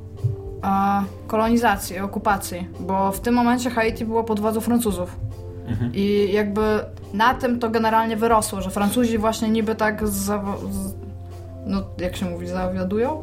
e, 0.64 1.04
kolonizacji, 1.26 1.98
okupacji, 1.98 2.68
bo 2.80 3.12
w 3.12 3.20
tym 3.20 3.34
momencie 3.34 3.70
Haiti 3.70 4.04
było 4.04 4.24
pod 4.24 4.40
władzą 4.40 4.60
Francuzów. 4.60 5.16
I 5.94 6.32
jakby 6.32 6.80
na 7.14 7.34
tym 7.34 7.58
to 7.58 7.70
generalnie 7.70 8.16
wyrosło, 8.16 8.60
że 8.62 8.70
Francuzi 8.70 9.18
właśnie 9.18 9.48
niby 9.48 9.74
tak 9.74 10.08
za, 10.08 10.42
no 11.66 11.82
jak 11.98 12.16
się 12.16 12.26
mówi, 12.26 12.46
zawiadują? 12.46 13.22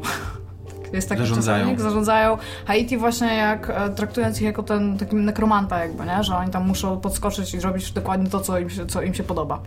Jest 0.92 1.08
taki 1.08 1.20
Zarządzają. 1.20 1.58
czasownik, 1.58 1.80
zarządzają 1.80 2.38
Haiti 2.66 2.96
właśnie 2.96 3.34
jak 3.34 3.70
e, 3.70 3.90
traktując 3.90 4.36
ich 4.36 4.46
jako 4.46 4.62
ten 4.62 4.98
taki 4.98 5.16
nekromanta 5.16 5.78
jakby, 5.78 6.04
nie? 6.04 6.24
Że 6.24 6.36
oni 6.36 6.50
tam 6.50 6.66
muszą 6.66 7.00
podskoczyć 7.00 7.54
i 7.54 7.60
zrobić 7.60 7.92
dokładnie 7.92 8.30
to, 8.30 8.40
co 8.40 8.58
im 8.58 8.70
się, 8.70 8.86
co 8.86 9.02
im 9.02 9.14
się 9.14 9.22
podoba. 9.22 9.60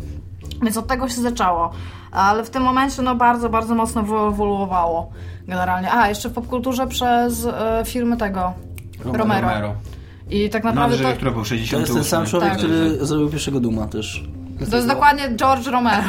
Więc 0.64 0.78
od 0.78 0.88
tego 0.88 1.10
się 1.10 1.22
zaczęło. 1.22 1.72
Ale 2.12 2.44
w 2.44 2.50
tym 2.50 2.64
momencie 2.64 3.02
no 3.02 3.16
bardzo, 3.16 3.50
bardzo 3.50 3.76
mocno 3.76 4.04
wyewoluowawało 4.04 5.12
generalnie. 5.48 5.92
A, 5.92 6.10
jeszcze 6.10 6.30
w 6.30 6.34
popkulturze 6.34 6.88
przez 6.88 7.46
e, 7.46 7.84
filmy 7.86 8.18
tego 8.18 8.54
Romero. 9.06 9.76
I 10.30 10.50
tak 10.50 10.64
naprawdę 10.64 10.98
że 10.98 11.04
to, 11.04 11.14
który 11.14 11.32
był 11.32 11.42
To 11.42 11.46
60. 11.50 11.82
jest 11.82 11.94
ten 11.94 12.04
sam 12.04 12.26
człowiek, 12.26 12.50
Tak. 12.50 12.58
który 12.58 13.06
zrobił 13.06 13.30
pierwszego 13.30 13.60
Duma 13.60 13.88
też. 13.88 14.24
to 14.70 14.76
jest 14.76 14.88
dokładnie 14.88 15.30
George 15.36 15.68
Romero. 15.68 16.04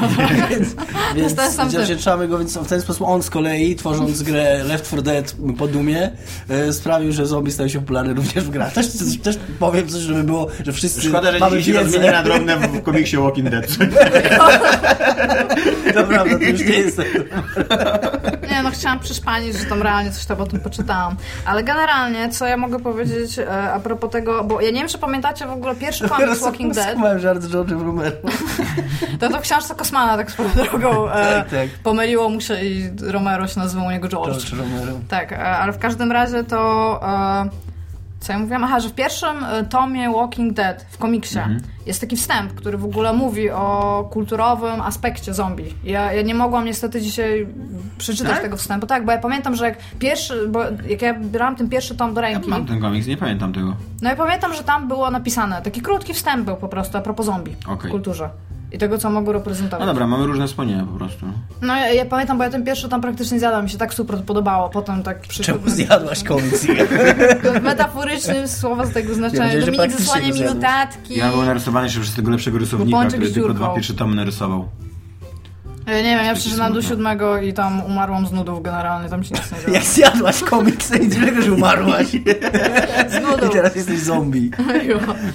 Więc 1.16 1.34
ten 1.34 1.52
sam 1.52 1.68
typ. 1.68 1.78
zawdzięczamy 1.78 2.28
go, 2.28 2.38
więc 2.38 2.56
w 2.58 2.66
ten 2.66 2.80
sposób 2.80 3.02
on 3.08 3.22
z 3.22 3.30
kolei, 3.30 3.76
tworząc 3.76 4.22
grę 4.22 4.64
Left 4.64 4.86
4 4.86 5.02
Dead 5.02 5.36
po 5.58 5.66
Dumie, 5.68 6.10
e, 6.48 6.72
sprawił, 6.72 7.12
że 7.12 7.26
zombie 7.26 7.52
stały 7.52 7.70
się 7.70 7.80
popularne 7.80 8.14
również 8.14 8.44
w 8.44 8.50
grach. 8.50 8.72
Też, 8.72 8.92
też, 8.92 9.18
też 9.22 9.38
powiem 9.58 9.88
coś, 9.88 10.00
żeby 10.02 10.24
było, 10.24 10.46
że 10.66 10.72
wszyscy 10.72 11.02
Szkoda, 11.02 11.32
że 11.32 11.38
mamy 11.38 11.58
dzisiaj 11.62 11.84
się 11.84 11.90
wiedzę. 11.90 12.12
na 12.12 12.22
drobne 12.22 12.56
w 12.56 12.82
komiksie 12.82 13.16
Walking 13.16 13.50
Dead. 13.50 13.66
To 15.94 16.04
prawda, 16.04 16.38
to 16.38 16.44
już 16.44 16.60
nie 16.60 16.66
jest 16.78 16.96
tak. 16.96 17.06
Nie, 18.54 18.62
no 18.62 18.70
chciałam 18.70 19.00
przyszpanić, 19.00 19.56
że 19.56 19.64
tam 19.64 19.82
realnie 19.82 20.10
coś 20.10 20.24
tam 20.24 20.40
o 20.40 20.46
tym 20.46 20.60
poczytałam. 20.60 21.16
Ale 21.46 21.64
generalnie, 21.64 22.28
co 22.28 22.46
ja 22.46 22.56
mogę 22.56 22.80
powiedzieć 22.80 23.38
e, 23.38 23.72
a 23.72 23.80
propos 23.80 24.10
tego, 24.10 24.44
bo 24.44 24.60
ja 24.60 24.70
nie 24.70 24.80
wiem, 24.80 24.88
czy 24.88 24.98
pamiętacie 24.98 25.46
w 25.46 25.50
ogóle 25.50 25.74
pierwszy 25.74 26.08
komiks 26.08 26.40
Walking 26.40 26.74
Dead. 26.74 26.90
Skumałem 26.90 27.18
żart 27.18 27.42
z 27.42 27.50
George'em 27.50 27.86
Romero. 27.86 28.16
To 29.20 29.28
to 29.28 29.38
w 29.38 29.40
książce 29.40 29.74
Kosmana 29.74 30.16
tak 30.16 30.30
swoją 30.30 30.48
drogą 30.48 31.10
e, 31.10 31.12
Tak, 31.34 31.50
tak. 31.50 31.68
pomyliło 31.82 32.28
mu 32.28 32.40
się 32.40 32.64
i 32.64 32.90
Romero 33.02 33.48
się 33.48 33.60
nazywał 33.60 33.86
u 33.86 33.90
niego 33.90 34.08
George. 34.08 34.32
George 34.32 34.52
Romero. 34.52 34.92
Tak, 35.08 35.32
e, 35.32 35.38
ale 35.38 35.72
w 35.72 35.78
każdym 35.78 36.12
razie 36.12 36.44
to... 36.44 37.00
Co 38.24 38.32
ja 38.32 38.38
mówiłam? 38.38 38.64
Aha, 38.64 38.80
że 38.80 38.88
w 38.88 38.92
pierwszym 38.94 39.44
e, 39.44 39.64
tomie 39.64 40.10
Walking 40.12 40.52
Dead 40.52 40.86
w 40.90 40.98
komiksie 40.98 41.38
jest 41.86 42.00
taki 42.00 42.16
wstęp, 42.16 42.52
który 42.54 42.78
w 42.78 42.84
ogóle 42.84 43.12
mówi 43.12 43.50
o 43.50 44.08
kulturowym 44.12 44.80
aspekcie 44.80 45.34
zombie. 45.34 45.74
Ja, 45.84 46.12
ja 46.12 46.22
nie 46.22 46.34
mogłam 46.34 46.64
niestety 46.64 47.00
dzisiaj 47.00 47.46
przeczytać 47.98 48.32
Tak? 48.32 48.42
tego 48.42 48.56
wstępu. 48.56 48.86
Tak, 48.86 49.04
bo 49.04 49.12
ja 49.12 49.18
pamiętam, 49.18 49.56
że 49.56 49.64
jak 49.64 49.78
pierwszy, 49.98 50.48
bo 50.48 50.60
jak 50.88 51.02
ja 51.02 51.14
brałam 51.14 51.56
ten 51.56 51.68
pierwszy 51.68 51.94
tom 51.94 52.14
do 52.14 52.20
Ja 52.20 52.28
ręki, 52.28 52.50
mam 52.50 52.66
ten 52.66 52.80
komiks, 52.80 53.06
nie 53.06 53.16
pamiętam 53.16 53.52
tego. 53.52 53.76
no 54.02 54.12
i 54.12 54.16
pamiętam, 54.16 54.54
że 54.54 54.62
tam 54.64 54.88
było 54.88 55.10
napisane, 55.10 55.62
taki 55.62 55.80
krótki 55.80 56.14
wstęp 56.14 56.44
był 56.44 56.56
po 56.56 56.68
prostu 56.68 56.98
a 56.98 57.00
propos 57.00 57.26
zombie 57.26 57.56
Okej. 57.68 57.88
w 57.88 57.92
kulturze. 57.92 58.30
I 58.74 58.78
tego, 58.78 58.98
co 58.98 59.10
mogą 59.10 59.32
reprezentować. 59.32 59.80
No 59.80 59.86
dobra, 59.86 60.06
mamy 60.06 60.26
różne 60.26 60.46
wspomnienia 60.46 60.84
po 60.84 60.98
prostu. 60.98 61.26
No 61.62 61.76
ja, 61.76 61.88
ja 61.92 62.04
pamiętam, 62.06 62.38
bo 62.38 62.44
ja 62.44 62.50
ten 62.50 62.64
pierwszy 62.64 62.88
tam 62.88 63.00
praktycznie 63.00 63.38
zjadłam, 63.38 63.64
mi 63.64 63.70
się 63.70 63.78
tak 63.78 63.94
super 63.94 64.24
podobało. 64.24 64.68
Potem 64.68 65.02
tak 65.02 65.20
przy... 65.20 65.42
Czemu 65.42 65.68
zjadłaś 65.70 66.24
komiks? 66.24 66.66
w 67.60 67.62
metaforycznym 67.62 68.48
słowa 68.48 68.86
z 68.86 68.92
tego 68.92 69.14
znaczenia. 69.14 69.60
że 69.60 69.72
Dominik 69.72 69.92
zasłania 69.92 70.34
mi 70.34 70.40
notatki. 70.40 71.18
Ja 71.18 71.30
byłem 71.30 71.46
narysowany 71.46 71.86
jeszcze 71.86 72.00
przez 72.00 72.14
tego 72.14 72.30
lepszego 72.30 72.58
rysownika, 72.58 72.98
Pączek 72.98 73.20
który 73.20 73.30
z 73.30 73.34
tylko 73.34 73.54
dwa 73.54 73.74
pierwsze 73.74 73.94
tomy 73.94 74.14
narysował. 74.14 74.68
Ja 75.86 75.96
nie 75.96 76.16
wiem, 76.16 76.24
ja 76.24 76.34
przeczytałam 76.34 76.72
do 76.72 76.82
siódmego 76.82 77.38
i 77.38 77.52
tam 77.52 77.84
umarłam 77.84 78.26
z 78.26 78.32
nudów 78.32 78.62
generalnie, 78.62 79.08
tam 79.08 79.24
się 79.24 79.34
nic 79.34 79.52
nie 79.52 79.58
działo. 79.60 79.74
Jak 79.76 79.84
zjadłaś 79.84 80.40
komiks, 80.40 80.94
i 80.94 81.08
dlaczego 81.08 81.42
że 81.42 81.52
umarłaś? 81.52 82.06
Z 83.12 83.22
nudów. 83.22 83.50
I 83.50 83.52
teraz 83.52 83.76
jesteś 83.76 83.98
zombie. 83.98 84.50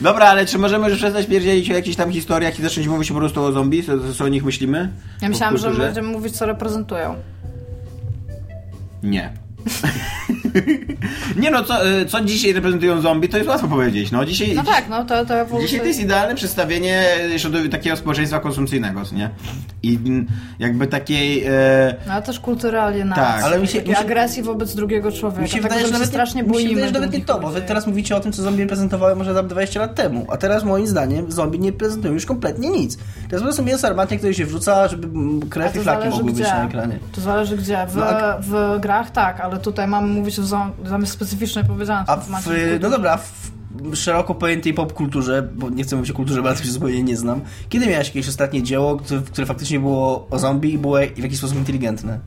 Dobra, 0.01 0.25
ale 0.25 0.45
czy 0.45 0.57
możemy 0.57 0.89
już 0.89 0.97
przestać 0.97 1.25
pierdzielić 1.27 1.71
o 1.71 1.73
jakichś 1.73 1.97
tam 1.97 2.11
historiach 2.11 2.59
i 2.59 2.61
zacząć 2.61 2.87
mówić 2.87 3.11
po 3.11 3.17
prostu 3.17 3.43
o 3.43 3.51
zombie? 3.51 3.83
Co, 3.83 4.13
co 4.13 4.23
o 4.23 4.27
nich 4.27 4.43
myślimy? 4.43 4.91
Ja 5.21 5.29
myślałam, 5.29 5.57
że 5.57 5.71
będziemy 5.71 6.07
mówić, 6.07 6.37
co 6.37 6.45
reprezentują. 6.45 7.15
Nie. 9.03 9.33
nie 11.41 11.51
no, 11.51 11.63
co, 11.63 11.87
y, 11.89 12.05
co 12.05 12.21
dzisiaj 12.21 12.53
reprezentują 12.53 13.01
zombie, 13.01 13.29
to 13.29 13.37
jest 13.37 13.49
łatwo 13.49 13.67
powiedzieć. 13.67 14.11
No, 14.11 14.25
dzisiaj, 14.25 14.55
No 14.55 14.63
tak, 14.63 14.89
no 14.89 15.05
to, 15.05 15.25
to 15.25 15.59
Dzisiaj 15.61 15.79
to 15.79 15.85
jest 15.85 15.99
idealne 15.99 16.35
przedstawienie 16.35 17.03
takiego 17.71 17.95
społeczeństwa 17.95 18.39
konsumpcyjnego, 18.39 19.05
co 19.05 19.15
nie? 19.15 19.29
I 19.83 19.99
jakby 20.59 20.87
takiej... 20.87 21.43
E, 21.45 21.95
No 22.07 22.13
ale 22.13 22.21
też 22.21 22.39
kultury 22.39 22.79
alienacji. 22.79 23.23
Tak. 23.23 23.43
Ale 23.43 23.59
mi 23.59 23.67
się- 23.67 23.81
mi 23.81 23.87
się- 23.87 23.97
agresji 23.97 24.43
wobec 24.43 24.75
drugiego 24.75 25.11
człowieka. 25.11 25.41
Mi 25.41 25.49
się 25.49 25.61
wydaje, 25.61 25.85
że 25.85 25.91
nawet, 25.93 26.07
strasznie 26.07 26.43
mi 26.43 26.47
się 26.47 26.53
boimy. 26.53 26.69
wydaje, 26.69 26.87
że 26.87 26.93
nawet 26.93 27.13
nie 27.13 27.21
to, 27.25 27.39
bo 27.39 27.49
wy 27.49 27.61
teraz 27.61 27.87
mówicie 27.87 28.15
o 28.15 28.19
tym, 28.19 28.31
co 28.31 28.41
zombie 28.41 28.65
prezentowały 28.65 29.15
może 29.15 29.35
tam 29.35 29.47
20 29.47 29.79
lat 29.79 29.95
temu, 29.95 30.27
a 30.29 30.37
teraz 30.37 30.63
moim 30.63 30.87
zdaniem 30.87 31.31
zombie 31.31 31.59
nie 31.59 31.73
prezentują 31.73 32.13
już 32.13 32.25
kompletnie 32.25 32.69
nic. 32.69 32.97
To 32.97 33.01
jest 33.03 33.35
po 33.37 33.41
prostu 33.41 33.63
mięso 33.63 33.87
armatnie, 33.87 34.17
które 34.17 34.33
się 34.33 34.45
wrzuca, 34.45 34.87
żeby 34.87 35.07
krew 35.49 35.75
i 35.75 35.79
flaki 35.79 36.09
mogły 36.09 36.31
być 36.33 36.43
na 36.43 36.65
ekranie. 36.67 36.99
To 37.11 37.21
zależy 37.21 37.57
gdzie. 37.57 37.87
W, 37.87 37.95
No, 37.95 38.05
a- 38.05 38.37
w 38.41 38.79
grach 38.79 39.11
tak, 39.11 39.39
ale 39.39 39.58
tutaj 39.59 39.87
mamy 39.87 40.07
mówić 40.07 40.39
o 40.39 40.41
jest 40.99 41.13
specyficznie 41.13 41.63
powiedziane. 41.63 42.03
A 42.07 42.17
w 42.17 42.29
no 42.81 42.89
dobra, 42.89 43.17
w 43.17 43.51
szeroko 43.95 44.35
pojętej 44.35 44.73
popkulturze, 44.73 45.41
bo 45.55 45.69
nie 45.69 45.83
chcę 45.83 45.95
mówić 45.95 46.11
o 46.11 46.13
kulturze, 46.13 46.41
bo 46.41 46.49
ja 46.49 46.55
się 46.55 46.71
zupełnie 46.71 47.03
nie 47.03 47.17
znam. 47.17 47.41
Kiedy 47.69 47.87
miałeś 47.87 48.07
jakieś 48.07 48.27
ostatnie 48.27 48.63
dzieło, 48.63 48.97
które, 48.97 49.21
które 49.21 49.47
faktycznie 49.47 49.79
było 49.79 50.27
o 50.29 50.39
zombie 50.39 50.73
i 50.73 50.77
było 50.77 50.97
w 50.97 51.19
jakiś 51.19 51.37
sposób 51.37 51.57
inteligentne? 51.57 52.19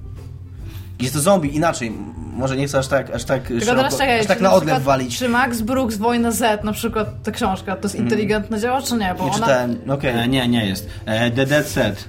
Jest 1.00 1.14
to 1.14 1.20
zombie, 1.20 1.56
inaczej. 1.56 1.92
Może 2.32 2.56
nie 2.56 2.66
chcę 2.66 2.78
aż 2.78 2.88
tak, 2.88 3.10
aż 3.10 3.24
tak, 3.24 3.42
Tylko 3.42 3.64
szeroko, 3.64 3.82
teraz 3.82 3.98
czekaj, 3.98 4.20
aż 4.20 4.26
tak 4.26 4.40
na 4.40 4.48
na 4.48 4.54
odlew 4.54 4.82
walić. 4.82 5.18
Czy 5.18 5.28
Max 5.28 5.60
Brooks 5.60 5.96
Wojna 5.96 6.30
Z, 6.30 6.64
na 6.64 6.72
przykład 6.72 7.22
ta 7.22 7.30
książka, 7.30 7.76
to 7.76 7.88
jest 7.88 7.94
inteligentne 7.94 8.60
dzieło, 8.60 8.82
czy 8.82 8.94
nie? 8.94 9.14
Bo 9.18 9.24
Nie 9.24 9.30
ona... 9.30 9.46
czytałem, 9.46 9.76
okej. 9.88 10.18
E, 10.18 10.28
nie, 10.28 10.48
nie 10.48 10.66
jest. 10.66 10.88
E, 11.06 11.30
The 11.30 11.46
Dead 11.46 11.66
Set. 11.66 12.08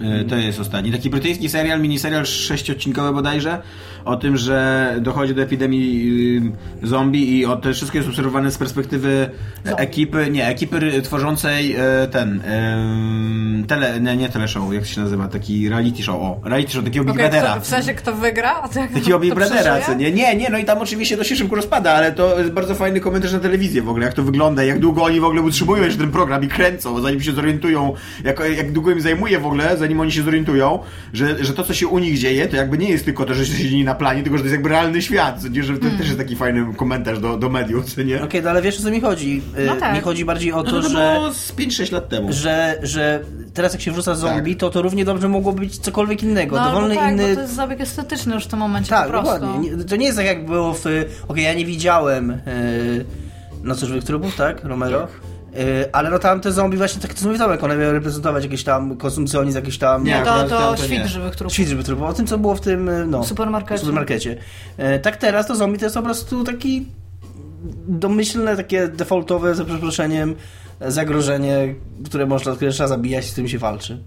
E, 0.00 0.24
To 0.24 0.36
jest 0.36 0.60
ostatni. 0.60 0.92
Taki 0.92 1.10
brytyjski 1.10 1.48
serial, 1.48 1.80
miniserial 1.80 2.26
sześciodcinkowy 2.26 3.12
bodajże, 3.12 3.62
o 4.06 4.16
tym, 4.16 4.36
że 4.36 4.94
dochodzi 5.00 5.34
do 5.34 5.42
epidemii 5.42 6.52
y, 6.84 6.86
zombie 6.86 7.38
i 7.38 7.46
o, 7.46 7.56
to 7.56 7.72
wszystko 7.72 7.98
jest 7.98 8.08
obserwowane 8.08 8.50
z 8.50 8.58
perspektywy 8.58 9.30
Zombie. 9.64 9.82
ekipy, 9.82 10.30
nie, 10.30 10.46
ekipy 10.46 11.02
tworzącej 11.02 11.76
e, 11.78 12.08
ten, 12.10 12.42
em, 12.44 13.64
tele, 13.68 14.00
nie, 14.00 14.16
nie 14.16 14.28
teleshow, 14.28 14.72
jak 14.72 14.82
to 14.82 14.88
się 14.88 15.00
nazywa, 15.00 15.28
taki 15.28 15.68
reality 15.68 16.02
show, 16.02 16.16
o, 16.16 16.40
reality 16.44 16.72
show 16.72 16.84
takiego 16.84 17.04
Big 17.04 17.14
Okej, 17.14 17.30
Brothera. 17.30 17.60
w 17.60 17.66
sensie 17.66 17.94
kto 17.94 18.14
wygra? 18.14 18.60
A 18.62 18.68
to 18.68 18.80
jak 18.80 18.92
Takiego 18.92 19.18
Big 19.18 19.34
Brothera, 19.34 19.80
co 19.80 19.94
nie? 19.94 20.12
Nie, 20.12 20.36
nie, 20.36 20.50
no 20.50 20.58
i 20.58 20.64
tam 20.64 20.78
oczywiście 20.78 21.16
to 21.16 21.24
się 21.24 21.36
szybko 21.36 21.56
rozpada, 21.56 21.92
ale 21.92 22.12
to 22.12 22.38
jest 22.38 22.52
bardzo 22.52 22.74
fajny 22.74 23.00
komentarz 23.00 23.32
na 23.32 23.38
telewizję 23.40 23.82
w 23.82 23.88
ogóle, 23.88 24.04
jak 24.06 24.14
to 24.14 24.22
wygląda, 24.22 24.64
jak 24.64 24.78
długo 24.78 25.02
oni 25.02 25.20
w 25.20 25.24
ogóle 25.24 25.42
utrzymują 25.42 25.84
jeszcze 25.84 25.98
ten 25.98 26.10
program 26.10 26.44
i 26.44 26.48
kręcą, 26.48 27.00
zanim 27.00 27.20
się 27.20 27.32
zorientują, 27.32 27.92
jak, 28.24 28.42
jak 28.56 28.72
długo 28.72 28.90
im 28.90 29.00
zajmuje 29.00 29.38
w 29.40 29.46
ogóle, 29.46 29.76
zanim 29.76 30.00
oni 30.00 30.12
się 30.12 30.22
zorientują, 30.22 30.78
że, 31.12 31.44
że 31.44 31.52
to, 31.52 31.64
co 31.64 31.74
się 31.74 31.88
u 31.88 31.98
nich 31.98 32.18
dzieje, 32.18 32.48
to 32.48 32.56
jakby 32.56 32.78
nie 32.78 32.88
jest 32.88 33.04
tylko 33.04 33.24
to, 33.24 33.34
że 33.34 33.46
się 33.46 33.52
siedzi 33.52 33.84
na 33.84 33.94
planie, 33.96 34.22
tylko 34.22 34.36
że 34.38 34.42
to 34.42 34.46
jest 34.46 34.52
jakby 34.54 34.68
realny 34.68 35.02
świat, 35.02 35.42
co 35.42 35.48
nie? 35.48 35.62
że 35.62 35.74
to 35.74 35.80
Hmm. 35.80 35.98
też 35.98 36.06
jest 36.06 36.18
taki 36.18 36.36
fajny 36.36 36.74
komentarz 36.76 37.18
do, 37.18 37.36
do 37.36 37.48
mediów, 37.48 37.94
co 37.94 38.02
nie? 38.02 38.22
Okej, 38.22 38.42
no 38.42 38.50
ale 38.50 38.62
wiesz 38.62 38.78
o 38.78 38.82
co 38.82 38.90
mi 38.90 39.00
chodzi? 39.00 39.42
Y, 39.58 39.66
No 39.66 39.76
tak. 39.76 39.94
Mi 39.94 40.00
chodzi 40.00 40.24
bardziej 40.24 40.52
o 40.52 40.56
No 40.56 40.62
to, 40.64 40.70
to, 40.70 40.82
to 40.82 40.88
że... 40.88 41.14
było 41.14 41.32
z 41.32 41.52
5-6 41.52 41.92
lat 41.92 42.08
temu. 42.08 42.28
że, 42.32 42.78
że 42.82 43.20
teraz 43.54 43.72
jak 43.72 43.82
się 43.82 43.92
wrzuca 43.92 44.14
zombie, 44.14 44.52
Tak. 44.52 44.60
to 44.60 44.70
to 44.70 44.82
równie 44.82 45.04
dobrze 45.04 45.28
mogło 45.28 45.52
być 45.52 45.78
cokolwiek 45.78 46.22
innego. 46.22 46.56
No, 46.56 46.64
Dowolny 46.64 46.94
bo 46.94 47.00
tak, 47.00 47.12
inny... 47.12 47.28
bo 47.28 47.34
to 47.34 47.40
jest 47.40 47.54
zabieg 47.54 47.80
estetyczny 47.80 48.34
już 48.34 48.44
w 48.44 48.48
tym 48.48 48.58
momencie 48.58 48.90
Tak, 48.90 49.04
po 49.04 49.10
prostu. 49.10 49.32
dokładnie. 49.40 49.70
Nie, 49.76 49.84
to 49.84 49.96
nie 49.96 50.06
jest 50.06 50.18
tak 50.18 50.26
jak 50.26 50.46
było 50.46 50.74
w... 50.74 50.84
Okej, 51.28 51.44
ja 51.44 51.54
nie 51.54 51.64
widziałem 51.66 52.28
yy, 52.28 53.04
Nocy 53.62 53.86
Żywych 53.86 54.04
Trupów, 54.04 54.36
tak? 54.36 54.64
Romero. 54.64 55.00
Yy, 55.00 55.06
ale 55.92 56.10
no 56.10 56.18
tam 56.18 56.40
te 56.40 56.52
zombie 56.52 56.76
właśnie 56.76 57.02
tak 57.02 57.14
to 57.14 57.26
mówię 57.26 57.38
Tomek, 57.38 57.64
one 57.64 57.76
miały 57.76 57.92
reprezentować 57.92 58.44
jakiś 58.44 58.64
tam 58.64 58.96
konsumpcjonizm, 58.96 59.56
jakiś 59.56 59.78
tam... 59.78 60.04
Nie, 60.04 60.12
Nie, 60.12 60.24
to, 60.24 60.42
to, 60.42 60.48
tam 60.48 60.76
to 60.76 60.82
świt 60.82 60.98
nie. 60.98 61.08
żywych 61.08 61.36
trupów. 61.36 61.54
Świt 61.54 61.68
Żywych 61.68 61.84
Trupów. 61.84 62.08
O 62.08 62.12
tym, 62.12 62.26
co 62.26 62.38
było 62.38 62.54
w 62.54 62.60
tym, 62.60 62.86
yy, 62.86 63.06
no... 63.06 63.24
Supermarkecie. 63.24 63.78
supermarkecie. 63.80 64.36
Yy, 64.78 64.98
tak 64.98 65.16
teraz 65.16 65.46
to 65.46 65.54
zombie 65.56 65.78
to 65.78 65.84
jest 65.84 65.96
po 65.96 66.02
prostu 66.02 66.44
taki 66.44 66.86
domyślne, 67.88 68.56
takie 68.56 68.88
defaultowe, 68.88 69.54
za 69.54 69.64
przeproszeniem, 69.64 70.34
zagrożenie, 70.80 71.74
które 72.04 72.26
można, 72.26 72.56
które 72.56 72.70
trzeba 72.70 72.88
zabijać 72.88 73.24
i 73.24 73.28
z 73.28 73.32
którym 73.32 73.48
się 73.48 73.58
walczy. 73.58 73.98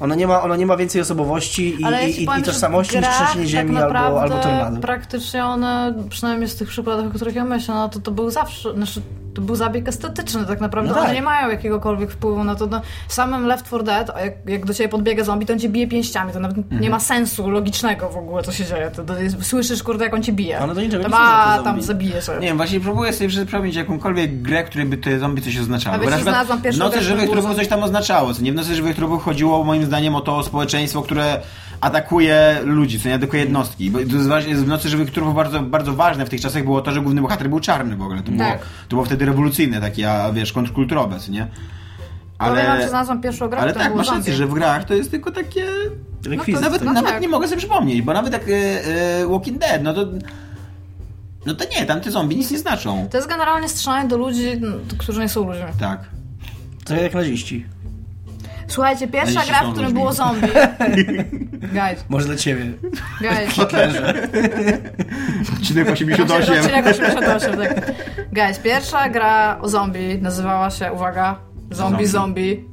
Ono 0.00 0.14
nie 0.14 0.26
ma, 0.26 0.42
ono 0.42 0.56
nie 0.56 0.66
ma 0.66 0.76
więcej 0.76 1.00
osobowości 1.00 1.74
i, 1.78 1.82
ja 1.82 2.00
i, 2.02 2.22
i, 2.22 2.26
powiem, 2.26 2.40
i 2.40 2.44
tożsamości 2.44 2.96
niż 2.98 3.08
trzęsienie 3.08 3.46
ziemi 3.46 3.74
tak 3.74 3.84
albo, 3.84 4.22
albo 4.22 4.38
tornado. 4.38 4.80
praktycznie 4.80 5.44
one, 5.44 5.94
przynajmniej 6.10 6.48
z 6.48 6.56
tych 6.56 6.68
przykładów, 6.68 7.06
o 7.06 7.10
których 7.14 7.34
ja 7.34 7.44
myślę, 7.44 7.74
no 7.74 7.88
to 7.88 8.00
to 8.00 8.10
był 8.10 8.30
zawsze, 8.30 8.74
znaczy 8.74 9.02
to 9.38 9.44
był 9.46 9.56
zabieg 9.56 9.88
estetyczny 9.88 10.46
tak 10.46 10.60
naprawdę. 10.60 10.88
No 10.90 10.94
tak. 10.94 11.04
One 11.04 11.14
nie 11.14 11.22
mają 11.22 11.50
jakiegokolwiek 11.50 12.10
wpływu 12.10 12.44
na 12.44 12.54
to. 12.54 12.66
No, 12.66 12.80
w 13.08 13.12
samym 13.12 13.46
Left 13.46 13.66
4 13.66 13.84
Dead, 13.84 14.10
a 14.10 14.20
jak, 14.20 14.34
jak 14.46 14.66
do 14.66 14.74
ciebie 14.74 14.88
podbiega 14.88 15.24
zombie, 15.24 15.46
to 15.46 15.52
on 15.52 15.58
cię 15.58 15.68
bije 15.68 15.86
pięściami. 15.88 16.32
To 16.32 16.40
nawet 16.40 16.58
Mhm. 16.58 16.80
nie 16.82 16.90
ma 16.90 17.00
sensu 17.00 17.50
logicznego 17.50 18.08
w 18.08 18.16
ogóle, 18.16 18.42
co 18.42 18.52
się 18.52 18.64
dzieje. 18.64 18.90
To, 18.90 19.04
to 19.04 19.18
jest, 19.18 19.44
słyszysz, 19.46 19.82
kurde, 19.82 20.04
jak 20.04 20.14
on 20.14 20.22
cię 20.22 20.32
bije. 20.32 20.58
Ale 20.58 20.74
to 20.74 20.80
niczego 20.80 21.02
to 21.04 21.08
nie 21.08 21.14
ma 21.14 21.58
tam 21.64 21.82
zabije 21.82 22.22
sobie. 22.22 22.38
Nie 22.40 22.46
wiem, 22.46 22.56
właśnie 22.56 22.80
próbuję 22.80 23.12
sobie 23.12 23.28
przypomnieć 23.28 23.74
jakąkolwiek 23.76 24.42
grę, 24.42 24.64
której 24.64 24.86
by 24.86 24.96
te 24.96 25.18
zombie 25.18 25.42
coś 25.42 25.58
oznaczało. 25.58 25.94
A 25.96 25.98
Bo 25.98 26.04
wiecie, 26.04 26.10
na 26.10 26.16
przykład 26.16 26.34
znalazłam 26.34 26.58
w 26.58 26.62
pierwszą 26.62 26.78
Nocy 26.84 26.94
grę, 26.96 27.04
Żywych 27.04 27.30
Trupów 27.30 27.54
coś 27.56 27.68
tam 27.68 27.82
oznaczało, 27.82 28.34
co 28.34 28.42
nie? 28.42 28.52
W 28.52 28.54
Nocy 28.54 28.74
Żywych 28.74 28.96
Trupów 28.96 29.22
chodziło 29.24 29.64
moim 29.64 29.84
zdaniem 29.84 30.14
o 30.14 30.20
to 30.20 30.42
społeczeństwo, 30.42 31.02
które 31.02 31.40
atakuje 31.80 32.60
ludzi, 32.64 33.00
co 33.00 33.08
nie? 33.08 33.14
Atakuje 33.14 33.42
jednostki. 33.42 33.90
Bo 33.90 33.98
to 33.98 34.38
jest 34.48 34.64
w 34.64 34.68
Nocy 34.68 34.88
Żywych 34.88 35.10
Trupów 35.10 35.34
bardzo, 35.34 35.60
bardzo 35.60 35.94
ważne 35.94 36.26
w 36.26 36.28
tych 36.28 36.40
czasach 36.40 36.64
było 36.64 36.80
to, 36.80 36.92
że 36.92 37.00
główny 37.00 37.20
bohater 37.20 37.48
był 37.48 37.60
czarny 37.60 37.96
w 37.96 38.02
ogóle. 38.02 38.22
To, 38.22 38.30
było, 38.30 38.44
Tak. 38.44 38.60
to 38.60 38.96
było 38.96 39.04
wtedy 39.04 39.26
rewolucyjne, 39.26 39.80
takie, 39.80 40.12
a 40.12 40.32
wiesz, 40.32 40.52
kontrkulturowe, 40.52 41.18
co 41.18 41.32
nie? 41.32 41.46
Powiem 42.38 42.66
wam, 42.66 42.80
że 42.80 42.88
znalazłam 42.88 43.20
pierwszą 43.20 43.48
grę, 43.48 43.58
ale 43.58 43.72
tak, 43.72 43.94
masz 43.94 44.10
rację, 44.10 44.34
że 44.34 44.46
w 44.46 44.54
grach 44.54 44.84
to 44.84 44.94
jest 44.94 45.10
tylko 45.10 45.30
takie... 45.30 45.66
Rekwizyt. 46.26 46.62
Nawet, 46.62 46.84
no 46.84 46.92
nawet 46.92 47.10
tak. 47.10 47.22
nie 47.22 47.28
mogę 47.28 47.48
sobie 47.48 47.58
przypomnieć, 47.58 48.02
bo 48.02 48.12
nawet 48.12 48.32
jak 48.32 48.48
e, 48.48 48.54
e, 49.22 49.26
Walking 49.26 49.58
Dead, 49.58 49.82
no 49.82 49.94
to... 49.94 50.06
No 51.46 51.54
to 51.54 51.64
nie, 51.64 51.86
tam 51.86 52.00
te 52.00 52.10
zombie 52.10 52.36
nic 52.36 52.50
nie 52.50 52.58
znaczą. 52.58 53.08
To 53.10 53.16
jest 53.16 53.28
generalnie 53.28 53.68
strzelanie 53.68 54.08
do 54.08 54.16
ludzi, 54.16 54.60
no, 54.60 54.68
którzy 54.98 55.20
nie 55.20 55.28
są 55.28 55.46
ludźmi. 55.46 55.64
Tak. 55.80 56.00
To 56.84 56.94
jak 56.94 57.14
naziści. 57.14 57.66
Słuchajcie, 58.68 59.08
pierwsza 59.08 59.42
gra, 59.46 59.62
w 59.70 59.72
której 59.72 59.92
było 59.92 60.12
zombie. 60.12 60.48
Guys, 61.78 62.04
Może 62.08 62.26
dla 62.26 62.36
ciebie. 62.36 62.64
guys. 63.20 63.58
Odcinek 65.54 65.88
88. 65.90 66.54
Odcinek 66.60 66.86
88, 66.86 67.56
tak. 67.56 67.92
Guys, 68.32 68.58
pierwsza 68.58 69.08
gra 69.08 69.58
o 69.60 69.68
zombie 69.68 70.18
nazywała 70.22 70.70
się, 70.70 70.92
uwaga, 70.92 71.38
Zombie 71.70 72.06
Zombie. 72.06 72.64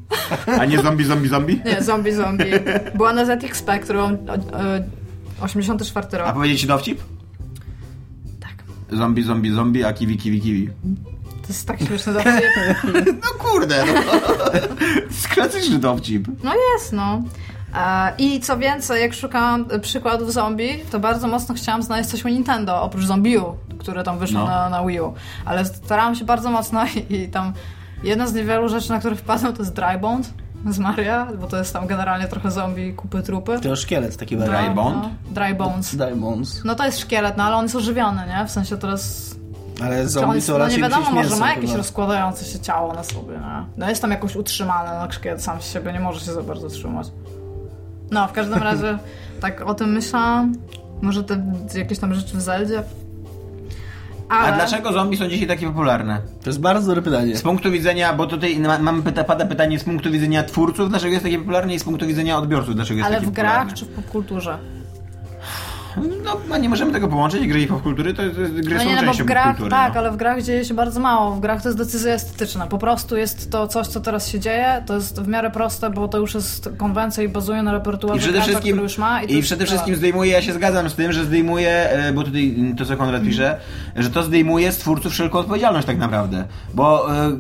Zombie. 0.48 0.60
A 0.60 0.66
nie 0.66 0.82
zombie, 0.82 1.06
zombie, 1.06 1.30
zombie? 1.30 1.62
Nie, 1.66 1.82
Zombie 1.84 2.12
Zombie. 2.14 2.52
Była 2.96 3.14
na 3.14 3.26
ZX 3.26 3.58
Spectrum, 3.58 4.12
e, 4.14 4.84
84 5.42 6.08
A 6.14 6.18
rok. 6.26 6.34
powiedzieć 6.34 6.62
ci 6.62 6.68
dowcip? 6.68 7.02
Tak. 8.40 8.64
Zombie, 8.98 9.24
zombie, 9.24 9.52
zombie, 9.52 9.84
a 9.84 9.94
kiwi, 9.94 10.18
kiwi, 10.18 10.42
kiwi. 10.42 10.70
To 11.48 11.54
jest 11.54 11.68
tak 11.68 11.80
śmieszny 11.82 12.14
dowcip. 12.14 12.44
No 13.24 13.44
kurde, 13.44 13.84
no. 13.86 13.94
To 14.46 14.54
jest 15.06 15.28
klasyczny 15.28 15.80
dowcip. 15.80 16.28
No 16.44 16.52
jest, 16.74 16.94
no. 16.94 17.22
I 18.18 18.40
co 18.40 18.58
więcej, 18.58 19.02
jak 19.02 19.14
szukałam 19.14 19.66
przykładów 19.82 20.34
zombie, 20.34 20.80
to 20.92 21.00
bardzo 21.00 21.28
mocno 21.28 21.56
chciałam 21.56 21.84
znaleźć 21.84 22.10
coś 22.10 22.26
o 22.26 22.30
Nintendo, 22.30 22.82
oprócz 22.82 23.06
Zombiu, 23.06 23.56
które 23.80 24.04
tam 24.04 24.20
wyszło 24.20 24.40
No. 24.40 24.46
na, 24.46 24.70
na 24.70 24.86
Wii 24.86 25.00
U. 25.02 25.14
Ale 25.46 25.66
starałam 25.66 26.16
się 26.16 26.26
bardzo 26.26 26.50
mocno 26.52 26.82
i, 26.86 27.14
i 27.16 27.30
tam 27.30 27.54
jedna 28.04 28.28
z 28.28 28.34
niewielu 28.34 28.70
rzeczy, 28.70 28.90
na 28.90 29.00
które 29.00 29.16
wpadłam, 29.16 29.54
to 29.54 29.62
jest 29.62 29.74
Dry 29.74 30.00
Bones 30.02 30.34
z 30.70 30.80
Maria, 30.80 31.28
bo 31.42 31.48
to 31.48 31.58
jest 31.58 31.74
tam 31.74 31.88
generalnie 31.88 32.28
trochę 32.28 32.52
zombie, 32.52 32.94
kupy 32.94 33.22
trupy. 33.24 33.60
To 33.60 33.76
szkielet 33.76 34.18
taki 34.18 34.38
Dry. 34.38 34.70
Bone? 34.76 34.96
No, 34.96 35.10
dry 35.32 35.56
Bones. 35.56 35.96
Dry 35.96 36.16
Bones. 36.16 36.62
No 36.66 36.76
to 36.76 36.86
jest 36.86 37.00
szkielet, 37.00 37.38
no 37.38 37.44
ale 37.44 37.56
on 37.56 37.64
jest 37.66 37.76
ożywiony, 37.76 38.22
nie? 38.28 38.46
W 38.48 38.52
sensie 38.52 38.78
teraz... 38.78 39.36
Ale 39.84 40.08
zombie 40.10 40.42
to 40.42 40.52
no 40.52 40.58
raczej 40.58 40.78
nie 40.78 40.84
wiadomo, 40.84 41.12
może 41.12 41.36
ma 41.36 41.50
jakieś 41.50 41.66
chyba. 41.66 41.78
rozkładające 41.78 42.46
się 42.46 42.60
ciało 42.60 42.94
na 42.94 43.04
sobie, 43.04 43.34
nie? 43.34 43.66
No 43.78 43.90
jest 43.90 44.02
tam 44.02 44.12
jakoś 44.12 44.36
utrzymane, 44.36 45.00
no 45.06 45.12
szkielet 45.12 45.44
sam 45.44 45.62
z 45.62 45.66
siebie 45.74 45.94
nie 45.94 46.00
może 46.00 46.20
się 46.20 46.34
za 46.34 46.44
bardzo 46.44 46.70
trzymać. 46.70 47.08
No, 48.12 48.28
w 48.28 48.32
każdym 48.32 48.64
razie 48.70 48.98
tak 49.42 49.62
o 49.62 49.74
tym 49.74 49.94
myślałam. 49.94 50.54
Może 51.02 51.24
te 51.24 51.44
jakieś 51.76 52.00
tam 52.00 52.14
rzeczy 52.14 52.38
w 52.38 52.42
Zeldzie. 52.42 52.84
Ale... 54.30 54.54
A 54.54 54.56
dlaczego 54.56 54.94
zombie 54.94 55.18
są 55.18 55.28
dzisiaj 55.28 55.48
takie 55.48 55.68
popularne? 55.68 56.22
To 56.44 56.50
jest 56.50 56.60
bardzo 56.62 56.88
dobre 56.88 57.02
pytanie. 57.02 57.38
Z 57.38 57.42
punktu 57.42 57.72
widzenia, 57.72 58.14
bo 58.14 58.28
tutaj 58.28 58.60
ma- 58.60 58.80
mamy 58.80 59.04
pyta, 59.04 59.24
pada 59.24 59.46
pytanie 59.46 59.80
z 59.80 59.84
punktu 59.84 60.12
widzenia 60.12 60.44
twórców, 60.44 60.90
dlaczego 60.90 61.12
jest 61.12 61.24
takie 61.24 61.38
popularne 61.40 61.74
i 61.74 61.80
z 61.80 61.84
punktu 61.84 62.08
widzenia 62.08 62.38
odbiorców, 62.38 62.76
dlaczego 62.76 62.98
jest 62.98 63.08
Ale 63.08 63.16
takie 63.16 63.28
w 63.28 63.34
grach 63.34 63.48
popularne. 63.52 63.74
czy 63.74 63.86
w 63.86 63.90
popkulturze? 63.90 64.58
No, 66.24 66.38
no 66.50 66.58
nie 66.58 66.70
możemy 66.70 66.92
tego 66.92 67.08
połączyć, 67.08 67.48
gry 67.48 67.62
i 67.62 67.68
popkultury, 67.68 68.14
to, 68.14 68.24
to 68.24 68.30
gry 68.64 68.76
No 68.76 68.84
są 68.84 68.90
nie, 68.90 68.96
no 68.96 69.02
bo 69.02 69.08
częścią 69.08 69.24
w 69.24 69.28
grach, 69.28 69.46
popkultury. 69.46 69.70
tak, 69.72 69.94
no. 69.94 70.00
ale 70.00 70.12
w 70.12 70.18
grach 70.18 70.42
dzieje 70.42 70.66
się 70.66 70.74
bardzo 70.74 71.00
mało. 71.00 71.32
W 71.32 71.40
grach 71.40 71.62
to 71.62 71.70
jest 71.70 71.78
decyzja 71.78 72.14
estetyczna. 72.14 72.68
Po 72.68 72.78
prostu 72.78 73.18
jest 73.18 73.52
to 73.52 73.68
coś, 73.68 73.88
co 73.88 74.00
teraz 74.02 74.28
się 74.30 74.40
dzieje. 74.40 74.84
To 74.86 74.96
jest 74.96 75.22
w 75.22 75.28
miarę 75.28 75.50
proste, 75.52 75.90
bo 75.90 76.08
to 76.08 76.18
już 76.18 76.34
jest 76.34 76.70
konwencja 76.78 77.24
i 77.24 77.30
bazuje 77.30 77.64
na 77.64 77.72
repertuarze 77.72 78.18
I 78.18 78.20
przede 78.20 78.34
gracza, 78.34 78.48
wszystkim, 78.48 78.72
który 78.72 78.84
już 78.84 78.98
ma. 78.98 79.22
I, 79.24 79.28
to 79.28 79.34
i 79.34 79.36
jest 79.36 79.48
przede 79.48 79.60
tyle. 79.60 79.68
wszystkim 79.68 79.96
zdejmuje, 79.96 80.32
ja 80.32 80.42
się 80.42 80.54
zgadzam 80.54 80.90
z 80.90 80.96
tym, 80.96 81.12
że 81.12 81.26
zdejmuje, 81.26 81.90
e, 81.90 82.14
bo 82.14 82.24
tutaj 82.24 82.56
to 82.78 82.86
co 82.86 82.98
Konrad 82.98 83.24
pisze, 83.24 83.60
że 83.96 84.10
to 84.10 84.24
zdejmuje 84.24 84.72
z 84.72 84.78
twórców 84.78 85.12
wszelką 85.12 85.40
odpowiedzialność 85.40 85.88
tak 85.88 85.98
naprawdę. 85.98 86.44
Bo 86.74 87.16
e, 87.16 87.28
e, 87.28 87.32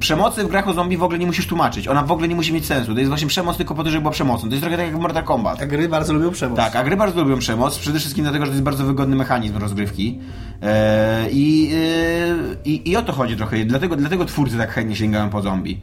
przemocy 0.00 0.44
w 0.44 0.48
grach 0.48 0.68
o 0.68 0.72
zombie 0.72 0.96
w 0.96 1.02
ogóle 1.02 1.18
nie 1.18 1.26
musisz 1.26 1.46
tłumaczyć. 1.46 1.88
Ona 1.88 2.02
w 2.02 2.12
ogóle 2.12 2.28
nie 2.28 2.34
musi 2.34 2.52
mieć 2.52 2.66
sensu. 2.66 2.92
To 2.92 2.98
jest 2.98 3.08
właśnie 3.08 3.28
przemoc 3.28 3.56
tylko 3.56 3.74
po 3.74 3.84
to, 3.84 3.90
żeby 3.90 4.00
była 4.00 4.12
przemocą. 4.12 4.42
To 4.42 4.48
jest 4.50 4.62
trochę 4.62 4.76
tak 4.76 4.86
jak 4.86 4.96
w 4.96 5.00
Mortal 5.00 5.24
Kombat. 5.24 5.62
A 5.62 5.66
gry 5.66 5.88
bardzo 5.88 6.12
lubią 6.12 6.30
przemoc. 6.30 6.56
Tak, 6.56 6.76
a 6.76 6.84
gry 6.84 6.96
bardzo 6.96 7.22
lubią 7.22 7.38
przemoc, 7.38 7.78
przede 7.90 8.00
wszystkim 8.00 8.24
dlatego, 8.24 8.44
że 8.44 8.50
to 8.50 8.54
jest 8.54 8.64
bardzo 8.64 8.84
wygodny 8.84 9.16
mechanizm 9.16 9.56
rozgrywki. 9.56 10.18
E, 10.62 11.30
i, 11.30 11.70
e, 11.74 12.36
i, 12.64 12.90
I 12.90 12.96
o 12.96 13.02
to 13.02 13.12
chodzi 13.12 13.36
trochę. 13.36 13.64
Dlatego, 13.64 13.96
dlatego 13.96 14.24
twórcy 14.24 14.58
tak 14.58 14.70
chętnie 14.70 14.96
sięgają 14.96 15.30
po 15.30 15.42
zombie. 15.42 15.80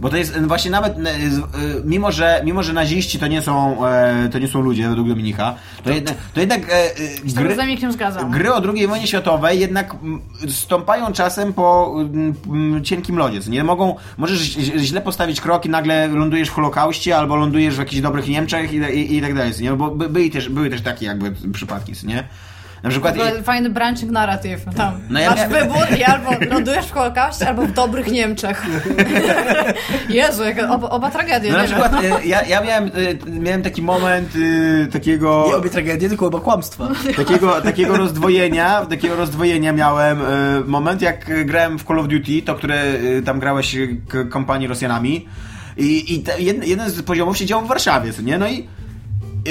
Bo 0.00 0.08
to 0.08 0.16
jest 0.16 0.40
właśnie 0.46 0.70
nawet, 0.70 0.98
e, 0.98 0.98
e, 0.98 1.18
mimo 1.84 2.12
że, 2.12 2.42
mimo 2.44 2.62
że 2.62 2.72
naziści 2.72 3.18
to 3.18 3.26
nie 3.26 3.42
są, 3.42 3.86
e, 3.86 4.28
to 4.32 4.38
nie 4.38 4.48
są 4.48 4.60
ludzie 4.60 4.88
według 4.88 5.08
Dominika, 5.08 5.54
to, 5.84 5.90
jednak, 5.90 6.14
to 6.34 6.40
jednak 6.40 6.60
gry, 7.24 7.48
gry 8.30 8.52
o 8.52 8.62
II 8.74 8.86
wojnie 8.86 9.06
światowej 9.06 9.60
jednak 9.60 9.96
stąpają 10.48 11.12
czasem 11.12 11.52
po 11.52 11.96
cienkim 12.82 13.16
lodzie. 13.16 13.40
Nie 13.48 13.64
mogą, 13.64 13.96
możesz 14.18 14.38
źle 14.78 15.00
postawić 15.00 15.40
krok 15.40 15.66
i 15.66 15.68
nagle 15.68 16.08
lądujesz 16.08 16.48
w 16.48 16.52
Holokauście 16.52 17.16
albo 17.16 17.36
lądujesz 17.36 17.74
w 17.74 17.78
jakichś 17.78 18.02
dobrych 18.02 18.28
Niemczech 18.28 18.72
i, 18.72 18.76
i, 18.76 19.16
i 19.16 19.20
tak 19.20 19.34
dalej. 19.34 19.52
Nie? 19.60 19.72
Bo 19.72 19.90
by, 19.90 20.08
były, 20.08 20.30
też, 20.30 20.48
były 20.48 20.70
też 20.70 20.80
takie 20.80 21.06
jakby 21.06 21.32
przypadki, 21.52 21.92
nie? 22.04 22.24
Na 22.82 22.90
przykład... 22.90 23.14
Fajny 23.44 23.70
branching 23.70 24.12
narrative. 24.12 24.60
Tam. 24.76 24.94
No 25.10 25.20
ja 25.20 25.30
Masz 25.30 25.48
wybór 25.48 25.98
i 25.98 26.02
albo 26.04 26.30
lądujesz 26.50 26.86
w 26.86 26.92
Holokauście, 26.92 27.48
albo 27.48 27.62
w 27.62 27.72
dobrych 27.72 28.12
Niemczech. 28.12 28.66
Jezu, 30.08 30.44
jak 30.44 30.70
oba, 30.70 30.88
oba 30.90 31.10
tragedie. 31.10 31.52
No 31.52 31.58
na 31.58 31.64
przykład 31.64 32.04
y, 32.04 32.26
ja, 32.26 32.42
ja 32.42 32.60
miałem, 32.60 32.86
y, 32.86 33.18
miałem 33.40 33.62
taki 33.62 33.82
moment 33.82 34.36
y, 34.36 34.88
takiego... 34.92 35.44
Nie 35.48 35.54
obie 35.56 35.70
tragedie, 35.70 36.08
tylko 36.08 36.26
oba 36.26 36.40
kłamstwa. 36.40 36.88
takiego, 37.16 37.60
takiego 37.60 37.96
rozdwojenia, 37.96 38.86
takiego 38.86 39.16
rozdwojenia 39.16 39.72
miałem 39.72 40.20
y, 40.20 40.24
moment, 40.66 41.02
jak 41.02 41.44
grałem 41.46 41.78
w 41.78 41.84
Call 41.84 41.98
of 41.98 42.08
Duty, 42.08 42.42
to 42.42 42.54
które 42.54 42.84
y, 42.94 43.22
tam 43.24 43.40
grałeś 43.40 43.76
k- 44.08 44.24
kompanii 44.30 44.66
Rosjanami 44.68 45.28
i, 45.76 46.14
i 46.14 46.22
te, 46.22 46.40
jeden, 46.40 46.64
jeden 46.64 46.90
z 46.90 47.02
poziomów 47.02 47.38
się 47.38 47.46
działo 47.46 47.62
w 47.62 47.68
Warszawie, 47.68 48.12
co 48.12 48.22
nie? 48.22 48.38
No 48.38 48.48
i 48.48 48.68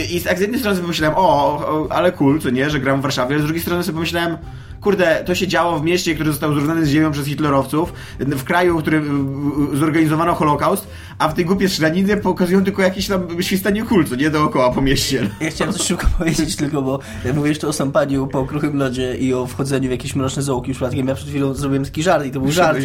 i, 0.05 0.21
tak 0.21 0.37
z 0.37 0.41
jednej 0.41 0.59
strony 0.59 0.75
sobie 0.75 0.85
pomyślałem, 0.85 1.17
o, 1.17 1.87
ale 1.89 2.11
cool, 2.11 2.39
co 2.39 2.49
nie, 2.49 2.69
że 2.69 2.79
gram 2.79 2.99
w 2.99 3.03
Warszawie, 3.03 3.39
z 3.39 3.43
drugiej 3.43 3.61
strony 3.61 3.83
sobie 3.83 3.93
pomyślałem, 3.93 4.37
kurde, 4.81 5.23
to 5.25 5.35
się 5.35 5.47
działo 5.47 5.79
w 5.79 5.83
mieście, 5.83 6.15
które 6.15 6.31
zostało 6.31 6.53
zrównane 6.53 6.85
z 6.85 6.89
ziemią 6.89 7.11
przez 7.11 7.25
hitlerowców, 7.25 7.93
w 8.19 8.43
kraju, 8.43 8.77
w 8.77 8.81
którym 8.81 9.69
zorganizowano 9.73 10.35
Holokaust, 10.35 10.87
a 11.19 11.29
w 11.29 11.33
tej 11.33 11.45
głupie 11.45 11.69
strzelaninie 11.69 12.17
pokazują 12.17 12.63
tylko 12.63 12.81
jakieś 12.81 13.07
tam 13.07 13.41
świstanie 13.41 13.83
kul, 13.83 14.05
co 14.05 14.15
nie, 14.15 14.29
dookoła 14.29 14.71
po 14.71 14.81
mieście. 14.81 15.29
Ja 15.41 15.49
chciałem 15.49 15.73
coś 15.73 15.87
szybko 15.87 16.07
powiedzieć 16.17 16.55
tylko, 16.55 16.81
bo 16.81 16.99
ja 17.25 17.33
mówię 17.33 17.49
jeszcze 17.49 17.67
o 17.67 17.73
sampaniu 17.73 18.27
po 18.27 18.45
kruchym 18.45 18.77
lodzie 18.77 19.15
i 19.17 19.33
o 19.33 19.45
wchodzeniu 19.45 19.87
w 19.87 19.91
jakieś 19.91 20.15
mroczne 20.15 20.43
zaułki 20.43 20.71
przypadkiem. 20.71 21.07
Ja 21.07 21.15
przed 21.15 21.29
chwilą 21.29 21.53
zrobiłem 21.53 21.85
taki 21.85 22.03
żart 22.03 22.25
i 22.25 22.31
to 22.31 22.39
był 22.39 22.51
żart. 22.51 22.77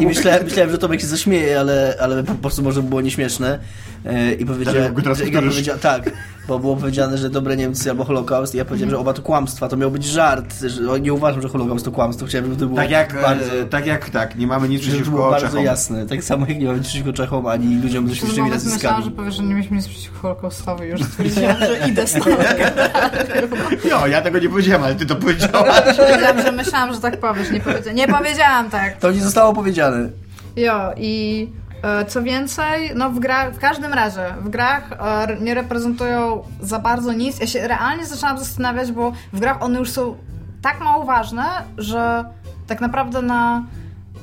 I 0.00 0.06
myślałem, 0.06 0.44
myślałem, 0.44 0.70
że 0.70 0.78
Tomek 0.78 1.00
się 1.00 1.06
zaśmieje, 1.06 1.60
ale, 1.60 1.96
ale 2.00 2.22
po 2.24 2.34
prostu 2.34 2.62
może 2.62 2.82
było 2.82 3.00
nieśmieszne. 3.00 3.58
E, 4.04 4.34
I 4.34 4.46
powiedziałem, 4.46 4.94
teraz 4.94 5.18
że- 5.18 5.62
ja 5.72 5.78
tak, 5.78 6.10
bo 6.48 6.58
było 6.58 6.76
powiedziane, 6.76 7.18
że 7.18 7.30
dobre 7.30 7.56
Niemcy 7.56 7.90
albo 7.90 8.04
Holokaust 8.04 8.54
i 8.54 8.58
ja 8.58 8.64
powiedziałem, 8.64 8.90
że 8.90 8.98
oba 8.98 9.12
to 9.12 9.22
kłamstwa. 9.22 9.68
To 9.68 9.76
miał 9.76 9.90
być 9.90 10.04
żart. 10.04 10.54
Że 10.60 11.00
nie 11.00 11.12
uważam, 11.12 11.41
że 11.42 11.48
Holokaust 11.48 11.84
to 11.84 11.90
kłamstwo. 11.92 12.26
Chciałem, 12.26 12.44
żeby 12.46 12.60
to 12.60 12.66
było 12.66 12.76
Tak 12.76 12.90
jak, 12.90 13.22
bardzo... 13.22 13.54
e, 13.60 13.64
tak 13.64 13.86
jak, 13.86 14.10
tak, 14.10 14.36
nie 14.36 14.46
mamy 14.46 14.68
nic 14.68 14.82
przeciwko 14.82 15.30
bardzo 15.30 15.46
Czechom. 15.46 15.64
jasne. 15.64 16.06
Tak 16.06 16.24
samo 16.24 16.46
jak 16.48 16.58
nie 16.58 16.66
mamy 16.66 16.78
nic 16.78 16.86
przeciwko 16.88 17.12
Czechom, 17.12 17.46
ani 17.46 17.80
ludziom 17.82 18.08
ze 18.08 18.16
śmiesznymi 18.16 18.42
moment 18.42 18.64
myślałam, 18.64 18.80
nazwiskami. 18.98 19.04
że 19.04 19.10
powiesz, 19.10 19.34
że 19.34 19.42
nie 19.42 19.54
mieliśmy 19.54 19.76
nic 19.76 19.88
przeciwko 19.88 20.18
Holokaustowi. 20.18 20.88
Już 20.88 21.02
stwierdziłam, 21.02 21.56
że 21.58 21.88
idę 21.88 22.06
stąd. 22.06 22.26
Jo, 23.90 24.06
ja 24.06 24.22
tego 24.22 24.38
nie 24.38 24.48
powiedziałem, 24.48 24.82
ale 24.84 24.94
ty 24.94 25.06
to 25.06 25.16
powiedziałaś. 25.16 25.96
Powiedziałam, 25.96 26.42
że 26.42 26.52
myślałam, 26.52 26.94
że 26.94 27.00
tak 27.00 27.20
powiesz. 27.20 27.50
Nie, 27.50 27.60
powiedzia- 27.60 27.92
nie 27.94 28.08
powiedziałam 28.08 28.70
tak. 28.70 28.96
To 28.96 29.10
nie 29.10 29.20
zostało 29.20 29.52
powiedziane. 29.52 30.08
Jo, 30.56 30.92
i 30.96 31.48
e, 31.82 32.04
co 32.04 32.22
więcej, 32.22 32.90
no 32.94 33.10
w 33.10 33.18
grach, 33.18 33.54
w 33.54 33.58
każdym 33.58 33.92
razie, 33.92 34.20
w 34.40 34.48
grach 34.48 34.92
e, 34.92 35.36
nie 35.40 35.54
reprezentują 35.54 36.42
za 36.60 36.78
bardzo 36.78 37.12
nic. 37.12 37.40
Ja 37.40 37.46
się 37.46 37.68
realnie 37.68 38.06
zaczęłam 38.06 38.38
zastanawiać, 38.38 38.92
bo 38.92 39.12
w 39.32 39.40
grach 39.40 39.62
one 39.62 39.78
już 39.78 39.90
są 39.90 40.16
tak 40.62 40.80
mało 40.80 41.04
ważne, 41.04 41.44
że 41.78 42.24
tak 42.66 42.80
naprawdę 42.80 43.22
na 43.22 43.62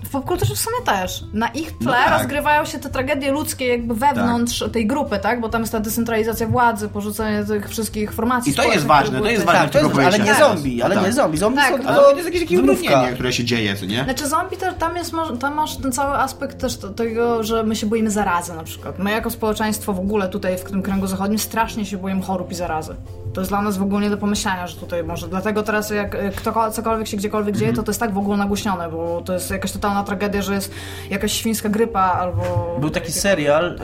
w 0.06 0.12
popkulturze 0.12 0.56
w 0.56 0.60
sumie 0.60 0.78
też. 0.86 1.24
Na 1.34 1.48
ich 1.48 1.78
tle 1.78 1.86
No 1.88 1.92
tak. 1.92 2.12
rozgrywają 2.20 2.66
się 2.66 2.80
te 2.80 2.90
tragedie 2.90 3.32
ludzkie 3.32 3.68
jakby 3.68 3.96
wewnątrz 3.96 4.64
tej 4.74 4.88
grupy, 4.88 5.20
tak? 5.20 5.42
Bo 5.42 5.50
tam 5.50 5.62
jest 5.62 5.72
ta 5.72 5.80
decentralizacja 5.80 6.48
władzy, 6.48 6.90
porzucenie 6.90 7.46
tych 7.46 7.70
wszystkich 7.70 8.14
formacji 8.14 8.52
I 8.52 8.56
to 8.56 8.64
jest 8.64 8.86
ważne, 8.86 9.20
to 9.20 9.30
jest 9.30 9.46
ważne. 9.46 9.62
Tak, 9.62 9.70
to 9.72 9.80
jest, 9.80 9.96
ale 9.96 10.04
nie 10.04 10.10
powiedzieć. 10.18 10.38
zombie, 10.40 10.82
ale 10.82 10.96
Tak. 10.96 11.06
nie 11.06 11.14
zombie. 11.14 11.38
Zombie 11.38 11.58
Tak, 11.60 11.70
są 11.70 11.76
ale 11.76 11.88
Ale 11.88 11.98
to 11.98 12.04
to 12.04 12.12
jest 12.18 12.26
jakieś 12.26 12.42
takie 12.42 13.14
które 13.14 13.34
się 13.34 13.44
dzieje, 13.44 13.76
co 13.76 13.86
nie? 13.86 14.04
Znaczy 14.04 14.28
zombie 14.28 14.58
to 14.58 14.74
tam 14.74 14.96
jest, 14.96 15.12
tam 15.40 15.54
masz 15.54 15.78
ten 15.78 15.92
cały 15.92 16.18
aspekt 16.18 16.62
też 16.62 16.78
to- 16.78 16.90
tego, 16.90 17.44
że 17.44 17.64
my 17.64 17.76
się 17.76 17.88
boimy 17.88 18.12
zarazy 18.12 18.54
na 18.54 18.64
przykład. 18.64 19.00
My 19.00 19.12
jako 19.12 19.30
społeczeństwo 19.30 19.94
w 19.94 20.00
ogóle 20.00 20.30
tutaj 20.30 20.58
w 20.58 20.64
tym 20.64 20.82
kręgu 20.82 21.08
zachodnim 21.08 21.40
strasznie 21.40 21.86
się 21.86 21.98
boimy 21.98 22.22
chorób 22.22 22.52
i 22.52 22.56
zarazy. 22.56 22.96
To 23.34 23.42
jest 23.42 23.52
dla 23.52 23.62
nas 23.62 23.78
w 23.78 23.82
ogóle 23.82 24.02
nie 24.02 24.10
do 24.10 24.18
pomyślenia, 24.18 24.68
że 24.68 24.76
tutaj 24.76 25.04
może. 25.04 25.28
Dlatego 25.28 25.64
teraz 25.64 25.90
jak 25.90 26.16
y, 26.16 26.32
kto, 26.36 26.72
cokolwiek 26.72 27.08
się 27.08 27.18
gdziekolwiek 27.18 27.58
dzieje, 27.58 27.74
to 27.74 27.84
to 27.84 27.92
jest 27.92 28.00
tak 28.00 28.14
w 28.14 28.18
ogóle 28.18 28.38
nagłośnione, 28.38 28.90
bo 28.90 29.22
to 29.26 29.34
jest 29.34 29.52
jakaś 29.52 29.72
totalna 29.72 30.04
tragedia, 30.04 30.42
że 30.42 30.54
jest 30.54 30.72
jakaś 31.10 31.34
świńska 31.34 31.70
grypa 31.70 32.00
albo... 32.02 32.76
Był 32.80 32.90
taki 32.90 33.12
serial, 33.12 33.76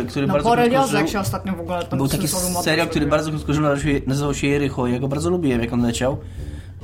e, 0.00 0.04
który 0.08 0.26
No 0.26 0.32
bardzo 0.32 0.50
krótko 0.50 0.72
jak 0.72 0.86
żył. 0.88 1.08
się 1.08 1.20
ostatnio 1.20 1.52
w 1.52 1.60
ogóle 1.60 1.86
Był 1.92 2.08
taki 2.08 2.28
serial, 2.62 2.88
który 2.88 3.06
bardzo 3.06 3.30
krótko 3.30 3.52
żył, 3.52 3.62
nazywał 3.62 3.92
się, 3.94 4.00
nazywał 4.06 4.34
się 4.34 4.46
Jericho. 4.46 4.86
Ja 4.86 4.98
go 4.98 5.08
bardzo 5.08 5.30
lubiłem, 5.30 5.60
jak 5.60 5.72
on 5.72 5.82
leciał. 5.82 6.18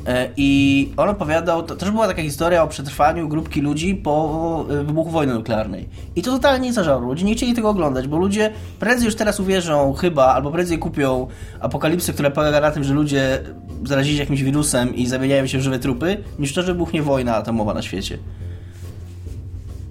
E, 0.06 0.28
I 0.36 0.92
on 0.96 1.08
opowiadał, 1.08 1.62
to 1.62 1.76
też 1.76 1.90
była 1.90 2.06
taka 2.08 2.22
historia 2.22 2.62
o 2.62 2.68
przetrwaniu 2.68 3.28
grupki 3.28 3.60
ludzi 3.60 3.94
po 3.94 4.66
e, 4.70 4.84
wybuchu 4.84 5.10
wojny 5.10 5.34
nuklearnej. 5.34 5.88
I 6.16 6.22
to 6.22 6.30
totalnie 6.30 6.66
nie 6.66 6.72
zażarło. 6.72 7.08
Ludzie 7.08 7.24
nie 7.24 7.34
chcieli 7.34 7.54
tego 7.54 7.68
oglądać, 7.68 8.08
bo 8.08 8.16
ludzie 8.16 8.50
prędzej 8.78 9.06
już 9.06 9.14
teraz 9.14 9.40
uwierzą 9.40 9.92
chyba, 9.92 10.26
albo 10.26 10.50
prędzej 10.50 10.78
kupią 10.78 11.26
apokalipsę, 11.60 12.12
która 12.12 12.30
polega 12.30 12.60
na 12.60 12.70
tym, 12.70 12.84
że 12.84 12.94
ludzie 12.94 13.40
zarazili 13.84 14.16
się 14.16 14.22
jakimś 14.22 14.42
wirusem 14.42 14.94
i 14.94 15.06
zamieniają 15.06 15.46
się 15.46 15.58
w 15.58 15.62
żywe 15.62 15.78
trupy, 15.78 16.16
niż 16.38 16.54
to, 16.54 16.62
że 16.62 16.72
wybuchnie 16.72 17.02
wojna 17.02 17.36
atomowa 17.36 17.74
na 17.74 17.82
świecie. 17.82 18.18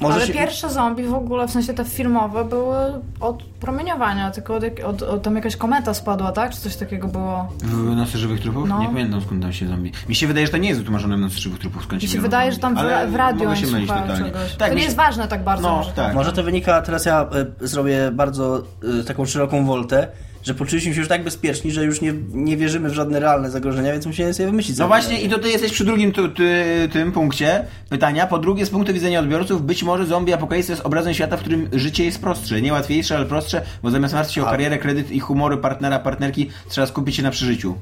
Może 0.02 0.16
Ale 0.16 0.28
się- 0.28 0.34
pierwsze 0.34 0.70
zombie 0.70 1.04
w 1.04 1.14
ogóle, 1.14 1.48
w 1.48 1.52
sensie 1.52 1.74
te 1.74 1.86
filmowe, 1.86 2.46
były 2.46 2.76
od 3.20 3.44
promieniowania, 3.44 4.32
tylko 4.32 4.56
od, 4.56 4.64
od, 4.86 5.02
od 5.02 5.22
tam 5.22 5.36
jakaś 5.36 5.56
kometa 5.56 5.94
spadła, 5.94 6.32
tak? 6.32 6.52
Czy 6.52 6.58
coś 6.62 6.76
takiego 6.76 7.08
było? 7.08 7.48
W 7.64 7.96
Nocy 7.96 8.18
Żywych 8.18 8.40
Trupów? 8.42 8.70
No. 8.70 8.80
Nie 8.80 8.88
pamiętam 8.88 9.22
skąd 9.22 9.42
tam 9.42 9.54
się 9.54 9.68
zombie. 9.68 9.92
Mi 10.10 10.16
się 10.16 10.28
wydaje, 10.28 10.46
że 10.46 10.52
to 10.52 10.58
nie 10.58 10.68
jest 10.70 10.80
wytłumaczone 10.82 11.18
w 11.18 11.20
Nocy 11.20 11.40
Żywych 11.40 11.60
Trupów. 11.60 11.84
Skąd 11.84 12.02
Mi 12.02 12.08
się 12.08 12.14
biorą 12.18 12.22
wydaje, 12.28 12.52
zombie. 12.52 12.56
że 12.82 12.90
tam 12.90 13.08
w, 13.10 13.12
w 13.12 13.16
radio 13.16 13.44
mogę 13.46 13.58
się 13.58 13.68
mylić 13.68 13.90
totalnie. 13.90 14.26
czegoś. 14.26 14.56
Tak, 14.56 14.70
to 14.70 14.76
mi 14.76 14.76
nie 14.76 14.82
się- 14.82 14.86
jest 14.86 14.98
ważne 14.98 15.28
tak 15.28 15.44
bardzo. 15.44 15.70
No, 15.70 15.76
może 15.78 15.92
tak. 15.92 16.14
Może 16.16 16.32
to 16.34 16.44
wynika, 16.44 16.82
teraz 16.82 17.06
ja 17.06 17.30
y, 17.62 17.68
zrobię 17.68 18.12
bardzo 18.14 18.62
y, 19.00 19.04
taką 19.04 19.26
szeroką 19.26 19.66
woltę, 19.66 20.08
że 20.44 20.54
poczuliśmy 20.54 20.94
się 20.94 21.00
już 21.00 21.10
tak 21.10 21.24
bezpieczni, 21.24 21.72
że 21.72 21.86
już 21.86 22.02
nie, 22.02 22.14
nie 22.34 22.58
wierzymy 22.58 22.90
w 22.90 22.94
żadne 22.94 23.20
realne 23.20 23.52
zagrożenia, 23.52 23.92
więc 23.92 24.06
musimy 24.06 24.34
sobie 24.34 24.50
wymyślić. 24.50 24.78
No 24.78 24.88
właśnie 24.88 25.22
i 25.22 25.30
ty 25.30 25.50
jesteś 25.50 25.72
przy 25.72 25.86
drugim 25.86 26.12
tu, 26.12 26.30
ty, 26.30 26.64
tym 26.94 27.12
punkcie 27.12 27.66
pytania. 27.90 28.28
Po 28.28 28.40
drugie, 28.40 28.66
z 28.66 28.70
punktu 28.70 28.94
widzenia 28.94 29.20
odbiorców, 29.20 29.66
być 29.66 29.84
może 29.84 30.06
zombie 30.06 30.34
apokalipsa 30.34 30.74
jest 30.74 30.86
obrazem 30.86 31.14
świata, 31.14 31.38
w 31.38 31.40
którym 31.40 31.70
życie 31.74 32.06
jest 32.06 32.22
prostsze. 32.22 32.62
Nie 32.62 32.74
łatwiejsze, 32.74 33.16
ale 33.16 33.26
prostsze, 33.26 33.62
bo 33.84 33.92
zamiast 33.92 34.14
martwić 34.14 34.36
się 34.36 34.44
o 34.44 34.48
A. 34.48 34.52
karierę, 34.52 34.78
kredyt 34.78 35.12
i 35.12 35.20
humory 35.20 35.58
partnera, 35.58 36.00
partnerki, 36.00 36.50
trzeba 36.70 36.88
skupić 36.88 37.16
się 37.16 37.24
na 37.24 37.32
przeżyciu. 37.32 37.76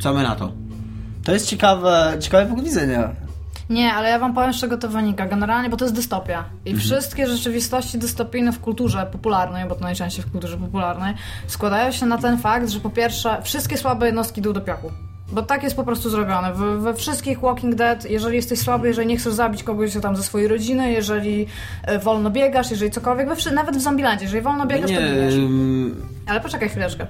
Co 0.00 0.14
my 0.14 0.22
na 0.22 0.36
to? 0.36 0.52
To 1.24 1.32
jest 1.32 1.46
ciekawe, 1.46 2.16
ciekawy 2.20 2.46
punkt 2.46 2.64
widzenia. 2.64 3.25
Nie, 3.70 3.94
ale 3.94 4.08
ja 4.08 4.18
wam 4.18 4.34
powiem, 4.34 4.52
z 4.52 4.60
czego 4.60 4.78
to 4.78 4.88
wynika. 4.88 5.26
Generalnie, 5.26 5.68
bo 5.70 5.76
to 5.76 5.84
jest 5.84 5.94
dystopia. 5.94 6.44
I 6.64 6.70
Mhm. 6.70 6.78
wszystkie 6.80 7.26
rzeczywistości 7.26 7.98
dystopijne 7.98 8.52
w 8.52 8.60
kulturze 8.60 9.06
popularnej, 9.12 9.68
bo 9.68 9.74
to 9.74 9.80
najczęściej 9.80 10.24
w 10.24 10.32
kulturze 10.32 10.56
popularnej, 10.56 11.14
składają 11.46 11.92
się 11.92 12.06
na 12.06 12.18
ten 12.18 12.38
fakt, 12.38 12.68
że 12.70 12.80
po 12.80 12.90
pierwsze, 12.90 13.42
wszystkie 13.42 13.78
słabe 13.78 14.06
jednostki 14.06 14.40
idą 14.40 14.52
do 14.52 14.60
piachu. 14.60 14.90
Bo 15.32 15.42
tak 15.42 15.62
jest 15.62 15.76
po 15.76 15.84
prostu 15.84 16.10
zrobione. 16.10 16.54
We, 16.54 16.78
we 16.78 16.94
wszystkich 16.94 17.40
Walking 17.40 17.74
Dead, 17.74 18.10
jeżeli 18.10 18.36
jesteś 18.36 18.58
słaby, 18.58 18.88
jeżeli 18.88 19.06
nie 19.06 19.16
chcesz 19.16 19.32
zabić 19.32 19.62
kogoś 19.62 19.92
tam 20.02 20.16
ze 20.16 20.22
swojej 20.22 20.48
rodziny, 20.48 20.92
jeżeli 20.92 21.46
e, 21.82 21.98
wolno 21.98 22.30
biegasz, 22.30 22.70
jeżeli 22.70 22.90
cokolwiek, 22.90 23.28
we, 23.28 23.50
nawet 23.52 23.76
w 23.76 23.80
Zombielandzie, 23.80 24.24
jeżeli 24.24 24.42
wolno 24.42 24.66
biegasz, 24.66 24.90
Nie, 24.90 24.98
to 24.98 25.36
ym, 25.36 26.06
Ale 26.26 26.40
poczekaj 26.40 26.68
chwileczkę. 26.68 27.06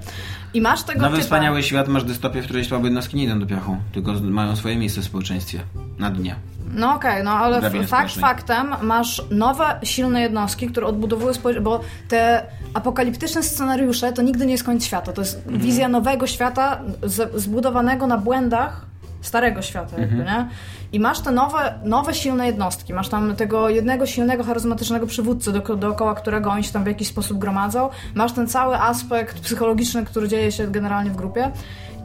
I 0.55 0.61
masz 0.61 0.83
tego 0.83 1.01
nowy 1.01 1.12
typa... 1.12 1.25
wspaniały 1.25 1.62
świat 1.62 1.89
masz 1.89 2.05
dystopię, 2.05 2.43
w 2.43 2.45
której 2.45 2.64
słabe 2.64 2.85
jednostki 2.85 3.17
nie 3.17 3.25
idą 3.25 3.41
do 3.41 3.47
piachu, 3.47 3.77
tylko 3.93 4.12
mają 4.12 4.57
swoje 4.57 4.77
miejsce 4.77 5.01
w 5.01 5.05
społeczeństwie. 5.05 5.61
Na 5.99 6.11
dnie. 6.11 6.37
No 6.75 6.95
okej, 6.95 7.25
no 7.25 7.31
ale 7.31 7.61
fakt 7.61 7.87
społecznej. 7.89 8.21
faktem 8.21 8.75
masz 8.83 9.23
nowe, 9.31 9.81
silne 9.83 10.21
jednostki, 10.21 10.67
które 10.67 10.87
odbudowują 10.87 11.35
społeczeństwo, 11.35 11.71
bo 11.71 11.81
te 12.09 12.47
apokaliptyczne 12.77 13.43
scenariusze 13.43 14.12
to 14.12 14.22
nigdy 14.22 14.47
nie 14.47 14.53
jest 14.53 14.64
koniec 14.64 14.85
świata. 14.85 15.12
To 15.12 15.20
jest 15.20 15.37
Mhm. 15.37 15.59
wizja 15.59 15.89
nowego 15.89 16.27
świata 16.27 16.81
z, 17.03 17.41
zbudowanego 17.41 18.07
na 18.07 18.18
błędach 18.18 18.87
starego 19.22 19.62
świata, 19.62 20.01
jakby, 20.01 20.20
Mhm. 20.20 20.39
nie? 20.45 20.49
I 20.93 21.01
masz 21.01 21.20
te 21.20 21.31
nowe, 21.33 21.74
nowe, 21.85 22.14
silne 22.14 22.47
jednostki. 22.47 22.95
Masz 22.95 23.09
tam 23.09 23.37
tego 23.37 23.68
jednego 23.68 24.07
silnego, 24.07 24.45
charyzmatycznego 24.45 25.07
przywódcę, 25.07 25.53
do, 25.53 25.77
dookoła 25.77 26.14
którego 26.14 26.51
oni 26.51 26.64
się 26.64 26.72
tam 26.72 26.85
w 26.85 26.87
jakiś 26.87 27.09
sposób 27.09 27.39
gromadzą. 27.39 27.89
Masz 28.14 28.33
ten 28.33 28.47
cały 28.49 28.77
aspekt 28.77 29.41
psychologiczny, 29.41 30.05
który 30.05 30.29
dzieje 30.29 30.53
się 30.53 30.66
generalnie 30.66 31.11
w 31.11 31.16
grupie. 31.16 31.51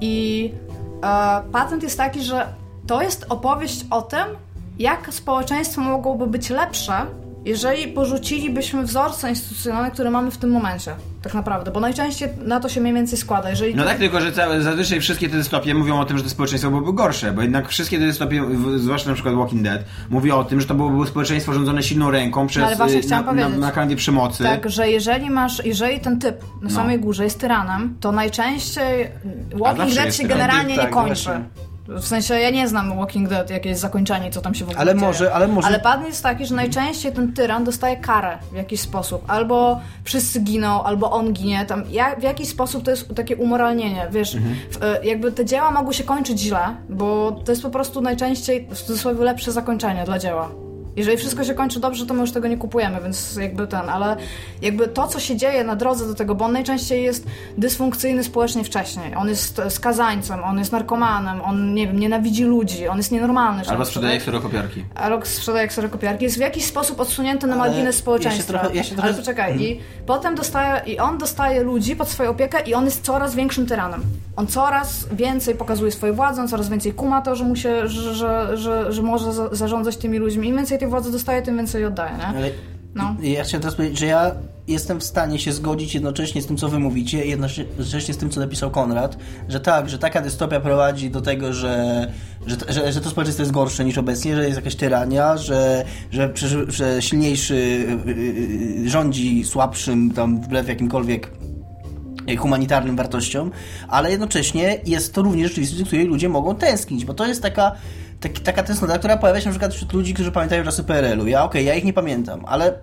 I 0.01 0.53
e, 1.03 1.41
patent 1.51 1.83
jest 1.83 1.97
taki, 1.97 2.23
że 2.23 2.47
to 2.87 3.01
jest 3.01 3.25
opowieść 3.29 3.85
o 3.89 4.01
tym, 4.01 4.25
jak 4.79 5.13
społeczeństwo 5.13 5.81
mogłoby 5.81 6.27
być 6.27 6.49
lepsze, 6.49 6.93
jeżeli 7.45 7.87
porzucilibyśmy 7.87 8.83
wzorce 8.83 9.29
instytucjonalne, 9.29 9.91
które 9.91 10.11
mamy 10.11 10.31
w 10.31 10.37
tym 10.37 10.49
momencie. 10.51 10.95
Tak 11.21 11.33
naprawdę, 11.33 11.71
bo 11.71 11.79
najczęściej 11.79 12.29
na 12.45 12.59
to 12.59 12.69
się 12.69 12.81
mniej 12.81 12.93
więcej 12.93 13.17
składa. 13.17 13.49
Jeżeli 13.49 13.75
No 13.75 13.83
tak, 13.83 13.97
tylko 13.97 14.21
że 14.21 14.31
całe, 14.31 14.61
zazwyczaj 14.61 14.99
wszystkie 14.99 15.29
te 15.29 15.37
dystopie 15.37 15.73
mówią 15.73 15.99
o 15.99 16.05
tym, 16.05 16.17
że 16.17 16.23
to 16.23 16.29
społeczeństwo 16.29 16.69
byłoby 16.71 16.93
gorsze, 16.93 17.31
bo 17.31 17.41
jednak 17.41 17.67
wszystkie 17.69 17.99
te 17.99 18.05
dystopie, 18.05 18.43
zwłaszcza 18.75 19.09
na 19.09 19.13
przykład 19.15 19.35
Walking 19.35 19.61
Dead, 19.61 19.81
mówią 20.09 20.35
o 20.37 20.43
tym, 20.43 20.61
że 20.61 20.67
to 20.67 20.73
byłoby 20.75 21.07
społeczeństwo 21.07 21.53
rządzone 21.53 21.83
silną 21.83 22.11
ręką 22.11 22.47
przez 22.47 22.61
No 22.61 22.67
ale 22.67 22.75
właśnie 22.75 22.97
y, 22.97 23.01
chciałam 23.01 23.25
na, 23.25 23.31
na, 23.33 23.41
powiedzieć. 23.41 23.61
na 23.61 23.71
kanwie 23.71 23.95
przemocy. 23.95 24.43
Tak, 24.43 24.69
że 24.69 24.89
jeżeli 24.89 25.29
masz, 25.29 25.65
jeżeli 25.65 25.99
ten 25.99 26.19
typ 26.19 26.41
na 26.41 26.47
No. 26.61 26.69
samej 26.69 26.99
górze 26.99 27.23
jest 27.23 27.39
tyranem, 27.39 27.95
to 27.99 28.11
najczęściej 28.11 29.07
Walking 29.55 29.93
Dead 29.93 30.15
się 30.15 30.27
generalnie 30.27 30.75
Tak, 30.75 30.85
nie 30.85 30.91
kończy. 30.93 31.07
właśnie. 31.23 31.43
W 31.95 32.07
sensie 32.07 32.39
ja 32.39 32.49
nie 32.49 32.67
znam 32.67 32.97
Walking 32.97 33.29
Dead, 33.29 33.49
jakie 33.49 33.69
jest 33.69 33.81
zakończenie, 33.81 34.31
co 34.31 34.41
tam 34.41 34.53
się 34.55 34.65
w 34.65 34.67
ogóle 34.67 34.81
Ale 34.81 34.93
dzieje. 34.95 35.05
może- 35.07 35.33
ale 35.33 35.47
może- 35.47 35.67
Ale 35.67 35.79
pattern 35.79 36.05
jest 36.05 36.23
taki, 36.23 36.45
że 36.45 36.55
najczęściej 36.55 37.11
ten 37.11 37.33
tyran 37.33 37.63
dostaje 37.63 37.97
karę 37.97 38.37
w 38.51 38.55
jakiś 38.55 38.81
sposób. 38.81 39.23
Albo 39.27 39.79
wszyscy 40.03 40.39
giną, 40.39 40.83
albo 40.83 41.11
on 41.11 41.33
ginie. 41.33 41.65
Tam 41.65 41.83
ja, 41.91 42.15
w 42.15 42.23
jakiś 42.23 42.49
sposób 42.49 42.83
to 42.83 42.91
jest 42.91 43.15
takie 43.15 43.35
umoralnienie, 43.37 44.07
wiesz. 44.11 44.37
W, 44.71 44.83
e, 44.83 45.05
jakby 45.05 45.31
te 45.31 45.45
dzieła 45.45 45.71
mogły 45.71 45.93
się 45.93 46.03
kończyć 46.03 46.39
źle, 46.39 46.59
bo 46.89 47.31
to 47.45 47.51
jest 47.51 47.61
po 47.61 47.69
prostu 47.69 48.01
najczęściej 48.01 48.67
w 48.71 48.81
cudzysłowie 48.81 49.23
lepsze 49.23 49.51
zakończenie 49.51 50.03
dla 50.05 50.19
dzieła. 50.19 50.49
Jeżeli 50.95 51.17
wszystko 51.17 51.43
się 51.43 51.53
kończy 51.53 51.79
dobrze, 51.79 52.05
to 52.05 52.13
my 52.13 52.21
już 52.21 52.31
tego 52.31 52.47
nie 52.47 52.57
kupujemy, 52.57 53.01
więc 53.03 53.35
jakby 53.35 53.67
ten, 53.67 53.89
ale 53.89 54.17
jakby 54.61 54.87
to, 54.87 55.07
co 55.07 55.19
się 55.19 55.35
dzieje 55.37 55.63
na 55.63 55.75
drodze 55.75 56.07
do 56.07 56.13
tego, 56.15 56.35
bo 56.35 56.45
on 56.45 56.51
najczęściej 56.51 57.03
jest 57.03 57.25
dysfunkcyjny 57.57 58.23
społecznie 58.23 58.63
wcześniej. 58.63 59.15
On 59.15 59.27
jest 59.29 59.61
skazańcem, 59.69 60.43
on 60.43 60.59
jest 60.59 60.71
narkomanem, 60.71 61.41
on, 61.41 61.73
nie 61.73 61.87
wiem, 61.87 61.99
nienawidzi 61.99 62.43
ludzi, 62.43 62.87
on 62.87 62.97
jest 62.97 63.11
nienormalny. 63.11 63.63
Albo 63.69 63.85
sprzedaje 63.85 64.19
kserokopiarki. 64.19 64.85
Albo 64.95 65.25
sprzedaje 65.25 65.67
kserokopiarki. 65.67 66.23
Jest 66.23 66.37
w 66.37 66.39
jakiś 66.39 66.65
sposób 66.65 66.99
odsunięty 66.99 67.47
na 67.47 67.55
margines 67.55 67.85
ja 67.85 67.91
się 67.91 67.97
społeczeństwa. 67.97 68.59
trochę- 68.59 68.75
ja 68.75 68.83
się 68.83 68.95
trochę- 68.95 69.07
Ale 69.09 69.17
poczekaj, 69.17 69.61
i 69.61 69.79
potem 70.05 70.35
dostaje, 70.35 70.81
i 70.93 70.99
on 70.99 71.17
dostaje 71.17 71.63
ludzi 71.63 71.95
pod 71.95 72.09
swoją 72.09 72.29
opiekę 72.29 72.57
i 72.65 72.73
on 72.73 72.85
jest 72.85 73.03
coraz 73.05 73.35
większym 73.35 73.65
tyranem. 73.67 74.03
On 74.35 74.47
coraz 74.47 75.07
więcej 75.11 75.55
pokazuje 75.55 75.91
swoją 75.91 76.13
władzę, 76.13 76.41
on 76.41 76.47
coraz 76.47 76.69
więcej 76.69 76.93
kuma 76.93 77.21
to, 77.21 77.35
że 77.35 77.43
mu 77.43 77.55
się, 77.55 77.87
że, 77.87 78.13
że, 78.15 78.57
że, 78.57 78.91
że 78.93 79.01
może 79.01 79.33
za, 79.33 79.49
zarządzać 79.55 79.97
tymi 79.97 80.17
ludźmi. 80.17 80.47
Im 80.47 80.55
więcej 80.55 80.79
tej 80.81 80.89
władzy 80.89 81.11
dostaje, 81.11 81.41
tym 81.41 81.57
więcej 81.57 81.85
oddaje, 81.85 82.17
nie? 82.17 82.27
Ale 82.27 82.49
No. 82.95 83.15
ja 83.21 83.43
chciałem 83.43 83.61
teraz 83.61 83.75
powiedzieć, 83.75 83.99
że 83.99 84.05
ja 84.05 84.31
jestem 84.67 84.99
w 84.99 85.03
stanie 85.03 85.39
się 85.39 85.53
zgodzić 85.53 85.93
jednocześnie 85.93 86.41
z 86.41 86.45
tym, 86.45 86.57
co 86.57 86.69
wy 86.69 86.79
mówicie, 86.79 87.25
jednocześnie 87.25 88.13
z 88.13 88.17
tym, 88.17 88.29
co 88.29 88.39
napisał 88.39 88.71
Konrad, 88.71 89.17
że 89.49 89.59
tak, 89.59 89.89
że 89.89 89.97
taka 89.97 90.21
dystopia 90.21 90.59
prowadzi 90.59 91.09
do 91.09 91.21
tego, 91.21 91.53
że, 91.53 92.07
że, 92.47 92.55
że, 92.69 92.91
że 92.91 93.01
to 93.01 93.09
społeczeństwo 93.09 93.43
jest 93.43 93.53
gorsze 93.53 93.85
niż 93.85 93.97
obecnie, 93.97 94.35
że 94.35 94.43
jest 94.43 94.55
jakaś 94.55 94.75
tyrania, 94.75 95.37
że, 95.37 95.85
że, 96.11 96.33
że, 96.67 97.01
silniejszy 97.01 97.53
y, 97.53 98.09
y, 98.09 98.85
y, 98.85 98.89
rządzi 98.89 99.43
słabszym 99.43 100.11
tam 100.11 100.41
wbrew 100.41 100.67
jakimkolwiek 100.67 101.31
humanitarnym 102.37 102.95
wartościom, 102.95 103.51
ale 103.87 104.11
jednocześnie 104.11 104.79
jest 104.85 105.13
to 105.13 105.21
również 105.21 105.49
rzeczywistość, 105.49 105.81
do 105.81 105.87
której 105.87 106.05
ludzie 106.05 106.29
mogą 106.29 106.55
tęsknić, 106.55 107.05
bo 107.05 107.13
to 107.13 107.27
jest 107.27 107.41
taka, 107.41 107.71
tak, 108.21 108.39
taka 108.39 108.63
tęsknota, 108.63 108.97
która 108.97 109.17
pojawia 109.17 109.41
się 109.41 109.45
na 109.45 109.51
przykład 109.51 109.73
wśród 109.73 109.93
ludzi, 109.93 110.13
którzy 110.13 110.31
pamiętają 110.31 110.63
czasy 110.63 110.83
PRL-u. 110.83 111.27
Ja 111.27 111.43
okej, 111.43 111.65
ja 111.65 111.75
ich 111.75 111.83
nie 111.83 111.93
pamiętam, 111.93 112.45
ale 112.45 112.73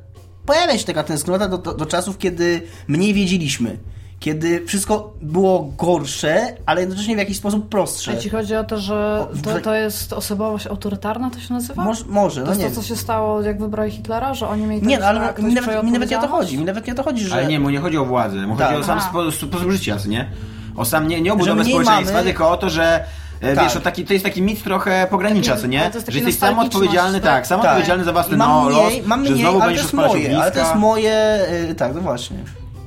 pojawia 0.46 0.78
się 0.78 0.84
taka 0.84 1.02
tęsknota 1.02 1.48
do, 1.48 1.58
do, 1.58 1.74
do 1.74 1.86
czasów, 1.86 2.18
kiedy 2.18 2.62
mniej 2.88 3.14
wiedzieliśmy. 3.14 3.78
Kiedy 4.20 4.66
wszystko 4.66 5.14
było 5.22 5.72
gorsze, 5.76 6.54
ale 6.66 6.80
jednocześnie 6.80 7.14
w 7.14 7.18
jakiś 7.18 7.36
sposób 7.36 7.68
prostsze. 7.68 8.14
Jeśli 8.14 8.30
chodzi 8.30 8.54
o 8.54 8.64
to, 8.64 8.78
że 8.78 9.26
to, 9.42 9.60
to 9.60 9.74
jest 9.74 10.12
osobowość 10.12 10.66
autorytarna, 10.66 11.30
to 11.30 11.40
się 11.40 11.54
nazywa? 11.54 11.84
Moż, 11.84 12.04
może, 12.04 12.40
to 12.40 12.46
no 12.46 12.52
jest 12.52 12.62
nie 12.62 12.70
to, 12.70 12.74
co 12.74 12.82
się 12.82 12.96
stało, 12.96 13.42
jak 13.42 13.60
wybrali 13.60 13.90
Hitlera, 13.90 14.34
że 14.34 14.48
oni 14.48 14.62
mieli 14.62 14.86
Nie, 14.86 14.98
tak, 14.98 15.02
no, 15.02 15.20
ale 15.20 15.34
że 15.36 15.42
mi 15.42 15.54
nawet, 15.54 15.84
mi 15.84 15.92
nawet 15.92 16.10
nie 16.10 16.18
o 16.18 16.22
to 16.22 16.28
chodzi. 16.28 16.58
Mi 16.58 16.64
nawet 16.64 16.86
nie 16.86 16.92
o 16.92 16.96
to 16.96 17.02
chodzi, 17.02 17.24
że... 17.24 17.34
Ale 17.34 17.46
nie, 17.46 17.60
mu 17.60 17.70
nie 17.70 17.78
chodzi 17.80 17.98
o 17.98 18.04
władzę, 18.04 18.46
mu 18.46 18.56
Tak. 18.56 18.68
chodzi 18.68 18.80
o 18.80 18.84
sam 18.84 18.98
Aha. 18.98 19.08
spo, 19.10 19.30
sposób 19.32 19.70
życia, 19.70 19.96
nie? 20.08 20.30
O 20.76 20.84
sam, 20.84 21.08
nie, 21.08 21.20
nie 21.20 21.32
o 21.32 21.36
budowę 21.36 21.64
społeczeństwa, 21.64 22.16
mamy- 22.16 22.24
tylko 22.24 22.50
o 22.50 22.56
to, 22.56 22.70
że 22.70 23.04
Tak. 23.40 23.58
wiesz, 23.64 23.76
o 23.76 23.80
taki, 23.80 24.04
to 24.04 24.12
jest 24.12 24.24
taki 24.24 24.42
mit 24.42 24.64
trochę 24.64 25.06
pogranicza, 25.10 25.50
Taki- 25.50 25.62
co 25.62 25.66
nie? 25.68 25.90
to 25.90 26.00
Że 26.12 26.18
jesteś 26.18 26.38
sam 26.38 26.58
odpowiedzialny, 26.58 27.20
tak? 27.20 27.30
tak, 27.32 27.46
sam 27.46 27.60
Tak. 27.60 27.70
odpowiedzialny 27.70 28.04
za 28.04 28.12
własny 28.12 28.36
mam 28.36 28.48
no, 28.50 28.70
mniej, 28.70 28.98
los, 28.98 29.06
mam 29.06 29.24
że 29.24 29.30
mniej, 29.30 29.42
znowu 29.42 29.56
ale 29.56 29.60
to 29.62 29.66
będziesz 29.66 29.82
jest 29.84 29.94
rozpalać 29.94 30.12
moje, 30.22 30.38
ale 30.42 30.50
to 30.52 30.58
jest 30.58 30.70
ogniska. 30.70 30.78
moje... 30.88 31.40
y, 31.70 31.74
Tak, 31.74 31.94
no 31.94 32.00
właśnie. 32.00 32.36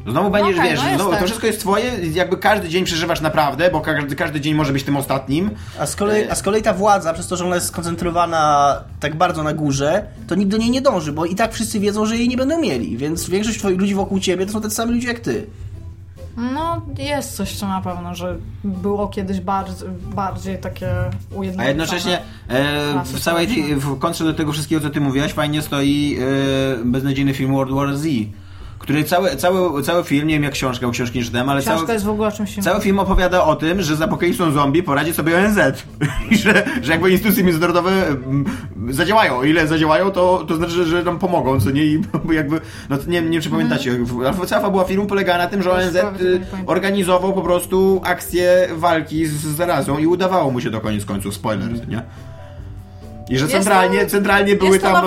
Znowu 0.08 0.30
będziesz, 0.30 0.58
okej, 0.58 0.72
wiesz, 0.72 0.80
no 0.91 0.95
znowu, 0.95 1.12
tak. 1.12 1.20
to 1.20 1.26
wszystko 1.26 1.47
jest 1.47 1.60
twoje, 1.60 1.91
jakby 2.14 2.38
każdy 2.38 2.70
dzień 2.70 2.86
przeżywasz 2.86 3.22
naprawdę, 3.22 3.72
bo 3.72 3.82
każdy, 3.82 4.16
każdy 4.16 4.41
dzień 4.41 4.54
może 4.54 4.74
być 4.74 4.84
tym 4.84 4.97
ostatnim. 4.97 5.49
A 5.80 5.86
z, 5.86 5.95
kolei, 5.95 6.30
a 6.30 6.36
z 6.36 6.41
kolei 6.41 6.62
ta 6.62 6.74
władza, 6.74 7.14
przez 7.14 7.28
to, 7.28 7.36
że 7.38 7.45
ona 7.45 7.56
jest 7.56 7.68
skoncentrowana 7.68 8.76
tak 8.99 9.16
bardzo 9.16 9.43
na 9.43 9.54
górze, 9.54 10.06
to 10.28 10.36
nikt 10.36 10.52
do 10.52 10.58
niej 10.58 10.72
nie 10.72 10.82
dąży, 10.82 11.12
bo 11.14 11.26
i 11.26 11.36
tak 11.36 11.54
wszyscy 11.54 11.80
wiedzą, 11.80 12.06
że 12.06 12.18
jej 12.18 12.28
nie 12.30 12.38
będą 12.38 12.60
mieli, 12.62 12.97
więc 12.97 13.30
większość 13.30 13.60
twoich 13.60 13.80
ludzi 13.80 13.95
wokół 13.95 14.20
ciebie 14.20 14.45
to 14.45 14.52
są 14.52 14.62
tacy 14.62 14.76
sami 14.76 14.93
ludzie 14.93 15.08
jak 15.08 15.20
ty. 15.20 15.45
No, 16.38 16.82
jest 16.98 17.36
coś, 17.36 17.56
co 17.56 17.68
na 17.68 17.82
pewno, 17.82 18.16
że 18.16 18.38
było 18.64 19.08
kiedyś 19.08 19.40
bardziej, 19.40 19.90
bardziej 20.16 20.58
takie 20.58 20.88
ujednolicone. 21.32 21.64
A 21.64 21.68
jednocześnie 21.68 22.22
e, 22.48 23.04
w 23.06 23.20
całej 23.20 23.48
tej, 23.48 23.76
w 23.76 24.00
kontrze 24.00 24.24
do 24.24 24.34
tego 24.34 24.52
wszystkiego, 24.52 24.82
co 24.82 24.90
ty 24.90 25.02
mówiłaś, 25.02 25.34
fajnie 25.34 25.62
stoi 25.62 26.18
e, 26.20 26.86
beznadziejny 26.86 27.34
film 27.34 27.54
World 27.54 27.74
War 27.74 27.98
Z, 27.98 28.08
który 28.82 29.04
cały, 29.04 29.36
cały, 29.36 29.84
cały 29.84 30.04
film, 30.04 30.28
nie 30.28 30.34
wiem 30.34 30.44
jak 30.44 30.54
książka, 30.54 30.86
bo 30.86 30.92
książki 30.92 31.20
nie 31.20 31.26
czytałem, 31.26 31.50
ale 31.50 31.62
Książka 31.62 31.80
cały, 31.80 31.94
jest 31.94 32.06
w 32.06 32.10
ogóle 32.10 32.28
o 32.28 32.32
czymś. 32.32 32.60
Cały 32.60 32.82
film 32.82 33.00
opowiada 33.00 33.44
o 33.44 33.56
tym, 33.56 33.82
że 33.82 33.96
z 33.96 34.02
apokalipsą 34.02 34.52
zombie 34.52 34.84
poradzi 34.84 35.14
sobie 35.14 35.38
ONZ. 35.38 35.60
I 36.32 36.38
że, 36.38 36.66
że 36.82 36.92
jakby 36.92 37.12
instytucje 37.12 37.44
międzynarodowe 37.44 38.08
mm, 38.08 38.46
zadziałają. 38.90 39.38
O 39.38 39.44
ile 39.44 39.68
zadziałają, 39.68 40.12
to, 40.12 40.46
to 40.48 40.56
znaczy, 40.56 40.72
że, 40.72 40.86
że 40.86 41.04
nam 41.04 41.20
pomogą, 41.20 41.60
co 41.60 41.72
nie? 41.72 41.84
I 41.86 42.02
jakby, 42.32 42.62
no 42.90 42.98
to 42.98 43.04
nie, 43.08 43.22
nie 43.22 43.30
wiem, 43.30 43.42
czy 43.42 43.50
pamiętacie, 43.50 43.92
ale 44.28 44.48
cała 44.48 44.62
fabuła 44.62 44.84
filmu 44.84 45.06
polegała 45.06 45.38
na 45.38 45.48
tym, 45.48 45.64
że 45.64 45.72
ONZ 45.72 45.96
y, 45.96 46.42
organizował 46.66 47.34
po 47.34 47.42
prostu 47.42 48.02
akcję 48.04 48.68
walki 48.76 49.26
z, 49.26 49.32
z 49.32 49.56
zarazą 49.56 49.98
i 49.98 50.08
udawało 50.08 50.52
mu 50.52 50.62
się 50.62 50.70
do 50.70 50.82
koniec 50.82 51.06
końców, 51.06 51.34
spoiler, 51.34 51.88
nie? 51.88 52.04
I 53.32 53.38
że 53.38 53.48
centralnie, 53.48 54.06
centralnie 54.06 54.56
były 54.56 54.80
tam 54.80 55.06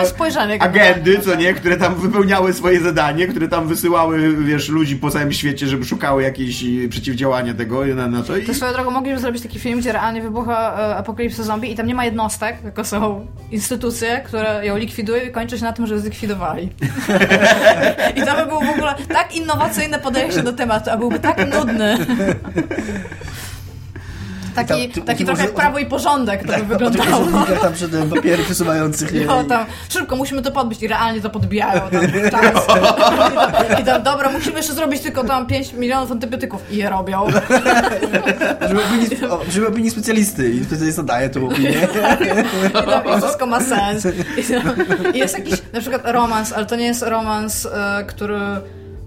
agendy, 0.59 1.19
co 1.19 1.35
nie, 1.35 1.55
które 1.55 1.77
tam 1.77 1.95
wypełniały 1.95 2.53
swoje 2.53 2.81
zadanie, 2.81 3.27
które 3.27 3.49
tam 3.49 3.69
wysyłały, 3.69 4.37
wiesz, 4.45 4.69
ludzi 4.69 4.97
po 4.97 5.11
całym 5.11 5.33
świecie, 5.33 5.67
żeby 5.67 5.85
szukały 5.85 6.23
jakieś 6.23 6.65
y, 6.65 6.89
przeciwdziałania 6.89 7.55
tego 7.55 7.87
na, 7.87 8.09
na 8.09 8.23
to. 8.23 8.37
I... 8.37 8.47
To 8.47 8.55
swoją 8.55 8.73
drogą 8.73 8.91
mogliby 8.91 9.21
zrobić 9.21 9.43
taki 9.43 9.59
film, 9.59 9.81
gdzie 9.81 9.93
realnie 9.93 10.23
wybucha 10.23 10.77
e, 10.79 10.97
apokalipsa 10.97 11.43
zombie 11.43 11.73
i 11.73 11.75
tam 11.75 11.87
nie 11.87 11.95
ma 11.95 12.05
jednostek, 12.05 12.61
tylko 12.61 12.85
są 12.85 13.27
instytucje, 13.51 14.21
które 14.27 14.67
ją 14.67 14.77
likwidują 14.77 15.25
i 15.25 15.31
kończy 15.31 15.59
się 15.59 15.65
na 15.65 15.73
tym, 15.73 15.87
że 15.87 16.01
zlikwidowali. 16.01 16.69
I 18.17 18.23
to 18.23 18.37
by 18.37 18.47
było 18.47 18.61
w 18.61 18.71
ogóle 18.71 18.95
tak 19.09 19.37
innowacyjne 19.37 19.99
podejście 19.99 20.43
do 20.43 20.53
tematu, 20.53 20.91
a 20.91 20.97
byłby 20.97 21.19
tak 21.19 21.55
nudny. 21.55 21.97
Taki, 24.55 24.89
Tam- 24.89 25.05
taki 25.05 25.25
trochę 25.25 25.43
jak 25.43 25.55
prawo 25.55 25.79
i 25.79 25.87
porządek 25.87 26.41
to 26.41 26.47
by 26.47 26.53
O 26.55 26.59
tych 26.59 26.67
wyglądało. 26.69 27.19
urzędnikach 27.23 27.61
tam 27.61 27.73
przed 27.73 27.91
tym 27.91 28.11
papiery 28.11 28.43
przesuwających. 28.45 29.13
je. 29.13 29.27
No 29.35 29.45
tam, 29.45 29.67
szybko, 29.89 30.17
musimy 30.17 30.43
to 30.43 30.51
podbić 30.51 30.83
i 30.83 30.89
realnie 30.89 31.21
to 31.21 31.31
podbijają 31.31 31.81
tam 31.91 32.01
czas. 32.31 32.65
I 33.33 33.69
tam, 33.69 33.81
I 33.81 33.85
tam, 33.85 34.03
dobra, 34.03 34.31
musimy 34.31 34.57
jeszcze 34.57 34.73
zrobić 34.75 35.01
tylko 35.03 35.25
tam 35.25 35.47
5 35.47 35.73
milionów 35.73 36.11
antybiotyków 36.13 36.63
i 36.73 36.77
je 36.77 36.91
robią. 36.91 37.27
Żeby 38.69 38.85
opinii, 38.85 39.25
o, 39.31 39.41
żeby 39.51 39.69
opinii 39.69 39.91
specjalisty 39.91 40.51
i 40.51 40.65
specjalista 40.65 41.03
daje 41.03 41.31
tą 41.31 41.47
opinię. 41.49 41.71
I, 41.71 42.71
tam, 42.71 43.19
I 43.19 43.21
wszystko 43.21 43.47
ma 43.47 43.61
sens. 43.61 44.07
I, 44.39 44.43
tam, 44.55 44.75
I 45.15 45.19
jest 45.19 45.39
jakiś 45.39 45.55
na 45.73 45.81
przykład 45.81 46.03
romans, 46.05 46.53
ale 46.53 46.67
to 46.67 46.77
nie 46.77 46.87
jest 46.87 47.03
romans, 47.03 47.67
e, 47.67 48.05
który 48.07 48.39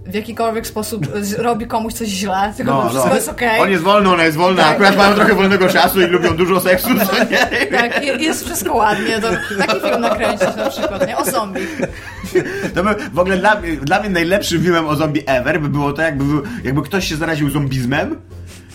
w 0.08 0.14
jakikolwiek 0.14 0.68
sposób 0.68 1.08
e, 1.38 1.43
robi 1.43 1.68
komuś 1.68 1.93
coś 1.93 2.08
źle, 2.08 2.53
tylko 2.58 2.72
No, 2.74 2.89
wszystko 2.89 3.10
no. 3.10 3.16
jest 3.16 3.30
okej. 3.30 3.60
On 3.62 3.70
jest 3.72 3.84
wolny, 3.84 4.10
ona 4.14 4.24
jest 4.24 4.38
wolna, 4.38 4.64
Tak. 4.64 4.72
akurat 4.72 4.97
mają 4.97 5.16
trochę 5.16 5.34
wolnego 5.36 5.70
czasu 5.70 6.01
i 6.01 6.05
lubią 6.05 6.36
dużo 6.38 6.60
seksu, 6.62 6.88
co 6.88 7.24
nie? 7.32 7.38
Tak, 7.78 8.22
jest 8.22 8.45
wszystko 8.45 8.74
ładnie. 8.76 9.20
To, 9.22 9.28
taki 9.58 9.82
film 9.82 10.01
nakręcić 10.01 10.55
na 10.58 10.70
przykład, 10.70 11.08
nie? 11.08 11.18
O 11.18 11.26
zombie. 11.26 11.62
To 12.76 12.84
by 12.84 12.95
w 13.14 13.20
ogóle 13.20 13.38
dla, 13.38 13.60
mnie- 13.60 13.78
dla 13.78 13.99
mnie 13.99 14.10
najlepszym 14.10 14.64
filmem 14.64 14.88
o 14.88 14.95
zombie 14.95 15.24
ever 15.26 15.62
by 15.62 15.70
było 15.70 15.93
to, 15.93 16.01
jakby, 16.01 16.24
jakby 16.64 16.82
ktoś 16.82 17.08
się 17.08 17.16
zaraził 17.16 17.49
zombizmem 17.49 18.16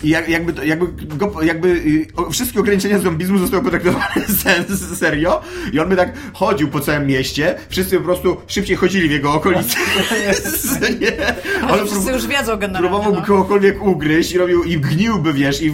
i 0.03 0.09
jak, 0.09 0.29
jakby, 0.29 0.65
jakby, 0.65 1.05
go, 1.17 1.41
jakby 1.41 1.67
y, 1.69 2.07
wszystkie 2.31 2.59
ograniczenia 2.59 2.99
zombizmu 2.99 3.37
zostały 3.37 3.63
potraktowane 3.63 4.05
serio 4.99 5.41
i 5.73 5.79
on 5.79 5.89
by 5.89 5.95
tak 5.95 6.13
chodził 6.33 6.67
po 6.67 6.79
całym 6.79 7.07
mieście, 7.07 7.55
wszyscy 7.69 7.97
po 7.97 8.03
prostu 8.03 8.37
szybciej 8.47 8.75
chodzili 8.75 9.09
w 9.09 9.11
jego 9.11 9.33
okolicy. 9.33 9.75
Nie? 11.01 11.11
Ale 11.69 11.85
wszyscy 11.85 12.11
już 12.11 12.27
wiedzą 12.27 12.57
generalnie. 12.57 12.89
Próbowałby 12.89 13.19
No. 13.19 13.25
kogokolwiek 13.25 13.81
ugryźć 13.83 14.31
i 14.31 14.37
robił 14.37 14.63
i 14.63 14.77
gniłby, 14.77 15.33
wiesz, 15.33 15.61
i 15.61 15.73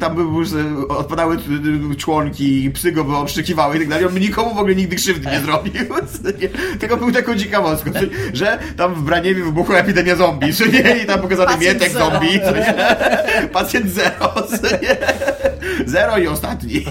tam 0.00 0.16
by 0.16 0.22
już 0.22 0.48
odpadały 0.88 1.36
t- 1.36 1.42
t- 1.42 1.96
członki, 1.96 2.64
i 2.64 2.70
psy 2.70 2.92
go 2.92 3.04
by 3.04 3.16
obszczykiwały 3.16 3.76
i 3.76 3.78
tak 3.78 3.88
dalej. 3.88 4.04
On 4.06 4.14
by 4.14 4.20
nikomu 4.20 4.54
w 4.54 4.58
ogóle 4.58 4.74
nigdy 4.74 4.96
krzywdy 4.96 5.30
nie 5.30 5.40
zrobił. 5.40 5.72
nie? 6.40 6.48
Tylko 6.78 6.96
był 6.96 7.12
taką 7.12 7.36
ciekawostką, 7.38 7.90
że 8.32 8.58
tam 8.76 8.94
w 8.94 9.02
Braniewie 9.02 9.44
wybuchła 9.44 9.76
epidemia 9.76 10.16
zombie, 10.16 10.54
co 10.54 10.66
nie? 10.66 10.96
I 11.02 11.06
tam 11.06 11.20
pokazany 11.20 11.50
Pacjent 11.52 11.80
mietek 11.80 11.92
zombie, 11.98 12.40
co 12.40 12.56
nie? 12.56 12.74
Pacjent 13.66 13.90
zero? 13.90 14.34
Zero 15.86 16.18
i 16.18 16.28
ostatni. 16.28 16.84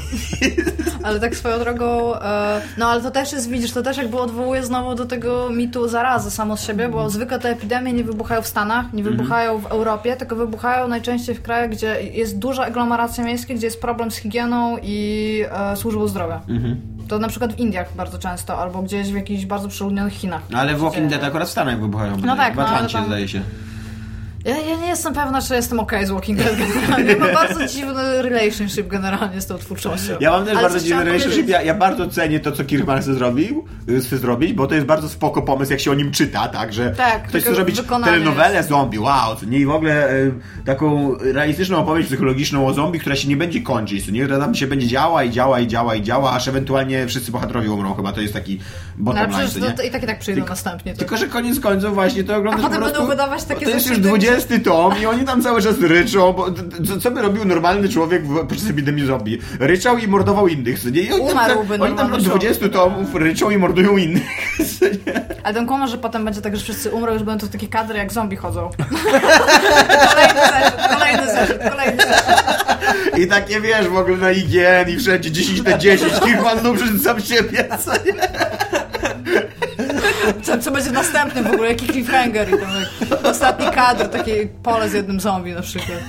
Ale 1.03 1.19
tak 1.19 1.35
swoją 1.35 1.59
drogą, 1.59 2.15
e, 2.15 2.61
no 2.77 2.87
ale 2.87 3.01
to 3.01 3.11
też 3.11 3.31
jest, 3.31 3.49
widzisz, 3.49 3.71
to 3.71 3.81
też 3.81 3.97
jakby 3.97 4.17
odwołuje 4.19 4.63
znowu 4.63 4.95
do 4.95 5.05
tego 5.05 5.49
mitu 5.49 5.87
zarazy 5.87 6.31
samo 6.31 6.57
z 6.57 6.61
siebie, 6.61 6.89
bo 6.89 7.09
zwykle 7.09 7.39
te 7.39 7.49
epidemie 7.49 7.93
nie 7.93 8.03
wybuchają 8.03 8.41
w 8.41 8.47
Stanach, 8.47 8.93
nie 8.93 9.03
wybuchają 9.03 9.59
w 9.59 9.65
Europie, 9.65 10.15
tylko 10.15 10.35
wybuchają 10.35 10.87
najczęściej 10.87 11.35
w 11.35 11.41
krajach, 11.41 11.69
gdzie 11.69 12.03
jest 12.03 12.39
duża 12.39 12.65
aglomeracja 12.65 13.23
miejska, 13.23 13.53
gdzie 13.53 13.67
jest 13.67 13.81
problem 13.81 14.11
z 14.11 14.15
higieną 14.17 14.77
i 14.83 15.43
e, 15.51 15.75
służbą 15.75 16.07
zdrowia. 16.07 16.41
To 17.07 17.19
na 17.19 17.27
przykład 17.27 17.53
w 17.53 17.59
Indiach 17.59 17.87
bardzo 17.95 18.17
często, 18.17 18.57
albo 18.59 18.81
gdzieś 18.81 19.11
w 19.11 19.15
jakichś 19.15 19.45
bardzo 19.45 19.67
przeludnionych 19.67 20.13
Chinach. 20.13 20.41
No 20.49 20.57
ale 20.57 20.75
w 20.75 20.79
Walking 20.79 21.09
Dead 21.09 21.23
akurat 21.23 21.47
w 21.47 21.51
Stanach 21.51 21.79
wybuchają. 21.79 22.17
No 22.17 22.35
tak, 22.35 22.53
w 22.53 22.57
no, 22.57 22.63
Atlancie 22.63 22.93
tam- 22.97 23.05
zdaje 23.05 23.27
się. 23.27 23.41
Ja, 24.45 24.57
ja, 24.57 24.75
nie 24.75 24.87
jestem 24.87 25.13
pewna, 25.13 25.41
czy 25.41 25.55
jestem 25.55 25.79
ok 25.79 25.91
z 26.03 26.09
Walking 26.09 26.39
Dead 26.39 26.55
generalnie. 26.73 27.15
Mam 27.15 27.33
bardzo 27.33 27.67
dziwny 27.67 28.21
relationship 28.21 28.87
generalnie 28.87 29.41
z 29.41 29.45
tą 29.45 29.57
twórczością. 29.57 30.13
Ja 30.19 30.31
mam 30.31 30.45
też 30.45 30.53
Ale 30.53 30.61
bardzo 30.61 30.79
dziwny 30.79 31.03
relationship. 31.03 31.47
Ja, 31.47 31.61
ja, 31.61 31.73
bardzo 31.73 32.07
cenię 32.07 32.39
to, 32.39 32.51
co 32.51 32.65
Kirkman 32.65 33.01
chce, 33.01 33.13
zrobił, 33.13 33.65
y, 33.89 33.99
chce 33.99 34.17
zrobić, 34.17 34.53
bo 34.53 34.67
to 34.67 34.75
jest 34.75 34.87
bardzo 34.87 35.09
spoko 35.09 35.41
pomysł, 35.41 35.71
jak 35.71 35.79
się 35.79 35.91
o 35.91 35.93
nim 35.93 36.11
czyta, 36.11 36.47
tak? 36.47 36.73
Że 36.73 36.91
tak, 36.91 37.27
ktoś 37.27 37.41
chce 37.41 37.55
zrobić 37.55 37.81
telenowelę 38.05 38.55
jest... 38.55 38.69
zombie, 38.69 38.99
wow, 38.99 39.35
co 39.39 39.45
nie? 39.45 39.59
I 39.59 39.65
w 39.65 39.71
ogóle 39.71 40.13
y, 40.13 40.33
taką 40.65 41.15
realistyczną 41.19 41.77
opowieść 41.77 42.07
psychologiczną 42.07 42.67
o 42.67 42.73
zombie, 42.73 42.99
która 42.99 43.15
się 43.15 43.27
nie 43.27 43.37
będzie 43.37 43.61
kończyć, 43.61 44.05
co 44.05 44.11
nie? 44.11 44.27
Tam 44.27 44.55
się 44.55 44.67
będzie 44.67 44.87
działa 44.87 45.23
i 45.23 45.31
działa 45.31 45.59
i 45.59 45.67
działa 45.67 45.95
i 45.95 46.01
działa, 46.01 46.31
aż 46.31 46.47
ewentualnie 46.47 47.07
wszyscy 47.07 47.31
bohaterowie 47.31 47.71
umrą 47.71 47.93
chyba. 47.93 48.11
To 48.11 48.21
jest 48.21 48.33
taki 48.33 48.59
bottom 48.97 49.31
no, 49.31 49.37
line, 49.37 49.49
no, 49.59 49.71
to 49.71 49.83
i 49.83 49.91
tak 49.91 50.03
i 50.03 50.07
tak 50.07 50.19
przyjdą 50.19 50.45
następnie. 50.45 50.93
Tylko, 50.93 51.17
że 51.17 51.27
koniec 51.27 51.59
końców 51.59 51.93
właśnie 51.93 52.23
to 52.23 52.35
oglądasz 52.35 52.65
A 52.65 52.67
potem 52.67 52.83
po 52.83 52.85
prostu, 52.85 52.99
będą 52.99 53.11
wydawać 53.11 53.43
takie 53.43 53.65
To 53.65 53.71
jest 53.71 53.87
już 53.87 53.99
20 53.99 54.34
szesty 54.35 54.59
tom 54.59 54.93
i 55.01 55.05
oni 55.05 55.25
tam 55.25 55.41
cały 55.41 55.61
czas 55.61 55.79
ryczą, 55.79 56.33
bo 56.33 56.51
co, 56.87 56.99
co 56.99 57.11
by 57.11 57.21
robił 57.21 57.45
normalny 57.45 57.89
człowiek 57.89 58.27
w, 58.27 58.47
podczas 58.47 58.69
epidemii 58.69 59.05
zombie? 59.05 59.39
Ryczał 59.59 59.97
i 59.97 60.07
mordował 60.07 60.47
innych, 60.47 60.85
nie? 60.91 61.01
I 61.01 61.11
oni 61.11 61.21
Umarłby 61.21 61.69
tam, 61.69 61.79
no 61.79 61.85
oni 61.85 61.95
tam 61.95 62.13
od 62.13 62.23
20 62.23 62.69
tomów 62.69 63.15
ryczą 63.15 63.49
i 63.49 63.57
mordują 63.57 63.97
innych. 63.97 64.23
Ale 65.43 65.53
ten 65.53 65.67
kłamał, 65.67 65.87
że 65.87 65.97
potem 65.97 66.25
będzie 66.25 66.41
tak, 66.41 66.55
że 66.55 66.63
wszyscy 66.63 66.91
umrą, 66.91 67.13
już 67.13 67.23
będą 67.23 67.47
to 67.47 67.51
takie 67.51 67.67
kadry, 67.67 67.97
jak 67.97 68.13
zombie 68.13 68.35
chodzą. 68.35 68.69
kolejny 70.09 70.39
zeszyt, 70.39 70.75
kolejny 70.93 71.25
zeszyt, 71.31 71.61
kolejny 71.71 72.03
zeszyt. 72.03 73.17
I 73.17 73.27
takie, 73.27 73.61
wiesz, 73.61 73.87
w 73.87 73.97
ogóle 73.97 74.17
na 74.17 74.31
IGN 74.31 74.89
i 74.95 74.97
wszędzie 74.97 75.31
10 75.31 75.63
na 75.63 75.77
10, 75.77 76.13
kilku 76.25 76.43
pan 76.43 76.59
znów 76.59 76.79
sam 77.03 77.21
siebie, 77.21 77.67
co 77.85 77.91
nie? 77.91 78.13
Co, 80.43 80.57
co 80.57 80.71
będzie 80.71 80.91
następnym 80.91 81.43
w 81.43 81.47
ogóle, 81.53 81.67
jaki 81.69 81.87
cliffhanger 81.87 82.47
i 82.49 82.51
tam 82.51 82.69
jak 83.09 83.25
ostatni 83.25 83.65
kadr, 83.71 84.07
takie 84.09 84.47
pole 84.63 84.89
z 84.89 84.93
jednym 84.93 85.19
zombie 85.19 85.51
na 85.53 85.61
przykład. 85.61 85.99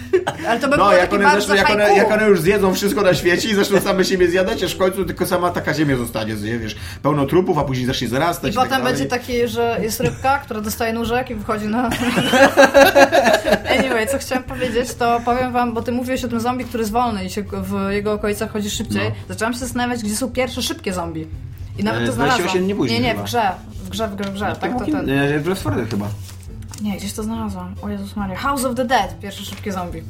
Ale 0.49 0.61
to 0.61 0.69
by 0.69 0.77
No, 0.77 0.85
było 0.85 0.93
jak 0.97 1.11
takie 1.11 1.25
one, 1.25 1.57
jak, 1.57 1.71
one, 1.71 1.97
jak 1.97 2.12
one 2.12 2.27
już 2.29 2.41
zjedzą 2.41 2.75
wszystko 2.75 3.03
na 3.03 3.14
świecie 3.14 3.49
i 3.49 3.55
zaczną 3.55 3.81
same 3.81 4.05
siebie 4.05 4.29
zjadać, 4.29 4.62
aż 4.62 4.75
w 4.75 4.79
końcu 4.79 5.05
tylko 5.05 5.27
sama 5.27 5.51
taka 5.51 5.75
ziemia 5.75 5.97
zostanie, 5.97 6.35
nie? 6.35 6.59
wiesz, 6.59 6.77
pełno 7.03 7.27
trupów, 7.27 7.59
a 7.59 7.64
później 7.64 7.87
zacznie 7.87 8.09
zarastać 8.09 8.53
I 8.53 8.57
tak 8.57 8.64
potem 8.64 8.79
dalej. 8.79 8.93
będzie 8.95 9.07
taki, 9.11 9.49
że 9.49 9.79
jest 9.83 10.01
rybka, 10.01 10.39
która 10.39 10.61
dostaje 10.61 10.93
nóżek 10.93 11.31
i 11.31 11.35
wychodzi 11.35 11.67
na... 11.67 11.91
anyway, 13.79 14.07
co 14.07 14.19
chciałam 14.19 14.45
powiedzieć, 14.45 14.95
to 14.95 15.21
powiem 15.25 15.53
wam, 15.53 15.75
bo 15.75 15.83
ty 15.83 15.93
mówiłeś 15.93 16.25
o 16.25 16.29
tym 16.29 16.41
zombie, 16.41 16.64
który 16.64 16.81
jest 16.83 16.93
wolny 16.93 17.25
i 17.25 17.31
się 17.31 17.43
w 17.53 17.91
jego 17.91 18.12
okolicach 18.12 18.53
chodzi 18.53 18.71
szybciej. 18.71 19.05
No. 19.09 19.14
Zaczęłam 19.29 19.53
się 19.53 19.59
zastanawiać, 19.59 20.03
gdzie 20.03 20.17
są 20.17 20.31
pierwsze 20.31 20.62
szybkie 20.62 20.93
zombie. 20.93 21.27
I 21.79 21.85
nawet 21.85 22.03
E, 22.03 22.07
to 22.07 22.12
znalazłam. 22.12 22.39
28 22.43 22.64
dni 22.64 22.75
później 22.75 23.01
Nie, 23.01 23.07
nie, 23.09 23.14
w 23.14 23.25
grze. 23.25 23.43
W 23.87 23.89
grze, 23.89 24.09
w 24.09 24.16
grze, 24.16 24.30
w 24.30 24.34
grze. 24.34 24.57
Tak, 24.61 24.78
to, 24.78 24.87
to, 24.87 25.03
Nie, 25.03 25.41
w 25.41 25.47
Left 25.47 25.61
4 25.61 25.76
Dead 25.76 25.91
chyba. 25.91 26.09
nie, 26.82 26.97
gdzieś 26.97 27.12
to 27.12 27.22
znalazłam. 27.22 27.74
O 27.82 27.89
Jezus 27.89 28.16
Maria. 28.16 28.37
House 28.37 28.64
of 28.64 28.74
the 28.74 28.84
Dead, 28.84 29.18
pierwsze 29.20 29.45
szybkie 29.45 29.72
zombie. 29.72 30.03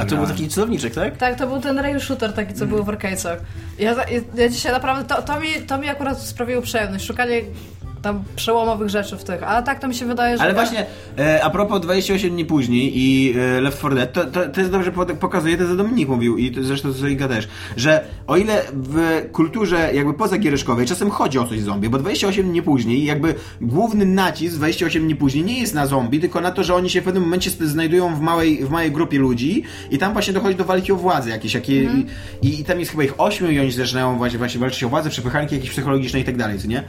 A 0.00 0.04
to 0.04 0.16
był 0.16 0.26
taki 0.26 0.48
cudowniczek, 0.48 0.94
tak? 0.94 1.16
Tak, 1.16 1.38
to 1.38 1.46
był 1.46 1.60
ten 1.60 1.78
rail 1.78 2.00
shooter 2.00 2.32
taki, 2.32 2.54
co 2.54 2.66
był 2.66 2.84
w 2.84 2.86
arcade'ach. 2.86 3.36
Ja, 3.78 3.92
ja, 3.92 4.20
ja 4.34 4.48
dzisiaj 4.48 4.72
naprawdę, 4.72 5.14
to, 5.14 5.22
to, 5.22 5.40
mi, 5.40 5.48
to 5.66 5.78
mi 5.78 5.88
akurat 5.88 6.20
sprawiło 6.20 6.62
przyjemność, 6.62 7.06
szukanie 7.06 7.40
tam 8.02 8.24
przełomowych 8.36 8.88
rzeczy 8.88 9.16
w 9.16 9.24
tych, 9.24 9.42
ale 9.42 9.62
tak 9.62 9.80
to 9.80 9.88
mi 9.88 9.94
się 9.94 10.06
wydaje, 10.06 10.36
że... 10.36 10.42
Ale 10.42 10.54
właśnie, 10.54 10.86
e, 11.18 11.44
a 11.44 11.50
propos 11.50 11.80
28 11.80 12.30
dni 12.30 12.44
później 12.44 12.92
i 12.94 13.34
e, 13.38 13.60
Left 13.60 13.78
4 13.78 13.94
Dead, 13.94 14.12
to, 14.12 14.24
to, 14.24 14.48
to 14.48 14.60
jest 14.60 14.72
dobrze 14.72 14.92
pokazuje, 15.20 15.56
to 15.56 15.66
co 15.66 15.76
Dominik 15.76 16.08
mówił 16.08 16.36
i 16.36 16.50
to 16.50 16.62
zresztą 16.62 16.94
co 16.94 17.06
Iga 17.06 17.28
też, 17.28 17.48
że 17.76 18.04
o 18.26 18.36
ile 18.36 18.62
w 18.72 19.26
kulturze 19.32 19.90
jakby 19.94 20.14
pozagiereszkowej 20.14 20.86
czasem 20.86 21.10
chodzi 21.10 21.38
o 21.38 21.44
coś 21.44 21.60
zombie, 21.60 21.88
bo 21.88 21.98
28 21.98 22.50
dni 22.50 22.62
później 22.62 23.04
jakby 23.04 23.34
główny 23.60 24.06
nacisk 24.06 24.56
28 24.56 25.02
dni 25.02 25.16
później 25.16 25.44
nie 25.44 25.60
jest 25.60 25.74
na 25.74 25.86
zombie, 25.86 26.20
tylko 26.20 26.40
na 26.40 26.50
to, 26.50 26.64
że 26.64 26.74
oni 26.74 26.90
się 26.90 27.00
w 27.00 27.04
pewnym 27.04 27.22
momencie 27.22 27.50
znajdują 27.50 28.16
w 28.16 28.20
małej, 28.20 28.64
w 28.64 28.70
małej 28.70 28.90
grupie 28.90 29.18
ludzi 29.18 29.62
i 29.90 29.98
tam 29.98 30.12
właśnie 30.12 30.32
dochodzi 30.32 30.56
do 30.56 30.64
walki 30.64 30.92
o 30.92 30.96
władzę 30.96 31.30
jakieś, 31.30 31.54
jakie, 31.54 31.82
i, 32.42 32.60
i 32.60 32.64
tam 32.64 32.80
jest 32.80 32.90
chyba 32.90 33.04
ich 33.04 33.14
8 33.18 33.52
i 33.52 33.60
oni 33.60 33.72
zaczynają 33.72 34.16
właśnie, 34.16 34.38
właśnie 34.38 34.60
walczyć 34.60 34.84
o 34.84 34.88
władzę, 34.88 35.10
przepychanki 35.10 35.54
jakieś 35.54 35.70
psychologiczne 35.70 36.20
i 36.20 36.24
tak 36.24 36.36
dalej, 36.36 36.58
co 36.58 36.66
nie? 36.68 36.84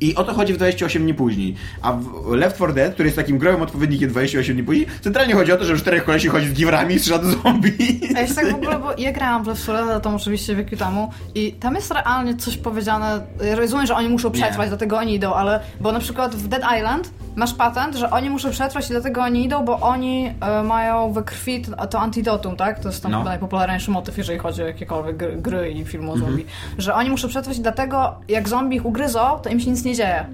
I 0.00 0.14
o 0.14 0.24
to 0.24 0.34
chodzi 0.34 0.52
w 0.52 0.56
28 0.56 1.02
dni 1.02 1.14
później. 1.14 1.54
A 1.82 1.92
w 1.92 2.30
Left 2.32 2.56
4 2.56 2.72
Dead, 2.72 2.94
który 2.94 3.06
jest 3.08 3.16
takim 3.16 3.38
growym 3.38 3.62
odpowiednikiem 3.62 4.10
28 4.10 4.54
dni 4.56 4.64
później, 4.64 4.86
centralnie 5.00 5.34
chodzi 5.34 5.52
o 5.52 5.56
to, 5.56 5.64
że 5.64 5.72
już 5.72 5.80
czterech 5.80 6.04
kolesi 6.04 6.28
chodzi 6.28 6.48
z 6.48 6.52
giwrami 6.52 6.94
i 6.94 6.98
strzela 6.98 7.18
do 7.18 7.30
zombie. 7.30 8.00
A 8.16 8.20
jeszcze 8.20 8.34
tak 8.34 8.50
w 8.52 8.54
ogóle, 8.54 8.78
bo 8.78 8.92
ja 8.98 9.12
grałam 9.12 9.44
w 9.44 9.46
Left 9.46 9.62
4 9.62 9.86
Dead, 9.86 10.02
to 10.02 10.10
oczywiście 10.10 10.56
wieki 10.56 10.76
temu 10.76 11.10
i 11.34 11.52
tam 11.52 11.74
jest 11.74 11.90
realnie 11.90 12.36
coś 12.36 12.56
powiedziane, 12.56 13.20
ja 13.44 13.54
rozumiem, 13.56 13.86
że 13.86 13.94
oni 13.94 14.08
muszą 14.08 14.30
przetrwać, 14.30 14.60
Nie. 14.66 14.68
dlatego 14.68 14.98
oni 14.98 15.14
idą, 15.14 15.34
ale, 15.34 15.60
bo 15.80 15.92
na 15.92 16.00
przykład 16.00 16.34
w 16.36 16.48
Dead 16.48 16.62
Island 16.78 17.10
masz 17.36 17.54
patent, 17.54 17.96
że 17.96 18.10
oni 18.10 18.30
muszą 18.30 18.50
przetrwać 18.50 18.86
i 18.86 18.88
dlatego 18.88 19.22
oni 19.22 19.44
idą, 19.44 19.64
bo 19.64 19.80
oni 19.80 20.32
e, 20.40 20.62
mają 20.62 21.12
we 21.12 21.22
krwi 21.22 21.62
to, 21.62 21.86
to 21.86 22.00
antidotum, 22.00 22.56
tak? 22.56 22.80
To 22.80 22.88
jest 22.88 23.02
tam 23.02 23.12
No. 23.12 23.24
najpopularniejszy 23.24 23.90
motyw, 23.90 24.18
jeżeli 24.18 24.38
chodzi 24.38 24.62
o 24.62 24.66
jakiekolwiek 24.66 25.16
gry, 25.16 25.36
gry 25.36 25.70
i 25.70 25.84
filmy 25.84 26.10
o 26.10 26.14
Mhm. 26.14 26.30
zombie, 26.30 26.44
że 26.78 26.94
oni 26.94 27.10
muszą 27.10 27.28
przetrwać 27.28 27.58
i 27.58 27.60
dlatego 27.60 28.14
jak 28.28 28.48
zombie 28.48 28.76
ich 28.76 28.86
ugryzą, 28.86 29.38
to 29.42 29.48
im 29.50 29.60
się 29.60 29.70
nic 29.70 29.84
nie 29.84 29.87
dzieje. 29.96 30.26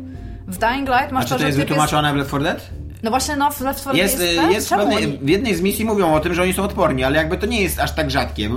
W 0.46 0.58
Dying 0.58 0.88
Light 0.88 1.12
masz 1.12 1.24
A 1.24 1.24
czy 1.24 1.28
to, 1.30 1.34
to 1.34 1.40
że 1.40 1.46
jest 1.46 1.58
wytłumaczone 1.58 2.12
w 2.12 2.16
Left 2.16 2.28
4 2.28 2.44
Dead? 2.44 2.70
No 3.02 3.10
właśnie, 3.10 3.36
no 3.36 3.50
w 3.50 3.60
Left 3.60 3.80
4 3.80 3.98
Jest, 3.98 4.18
Dead 4.18 4.28
jest, 4.28 4.40
ten? 4.40 4.50
jest 4.52 4.66
w, 4.66 4.70
Czemu 4.70 4.82
pewnej, 4.82 5.04
oni- 5.04 5.18
w 5.22 5.28
jednej 5.28 5.54
z 5.54 5.60
misji 5.60 5.84
mówią 5.84 6.14
o 6.14 6.20
tym, 6.20 6.34
że 6.34 6.42
oni 6.42 6.52
są 6.52 6.62
odporni, 6.62 7.04
ale 7.04 7.16
jakby 7.16 7.36
to 7.38 7.46
nie 7.46 7.62
jest 7.62 7.80
aż 7.80 7.94
tak 7.94 8.10
rzadkie. 8.10 8.48
bo 8.48 8.56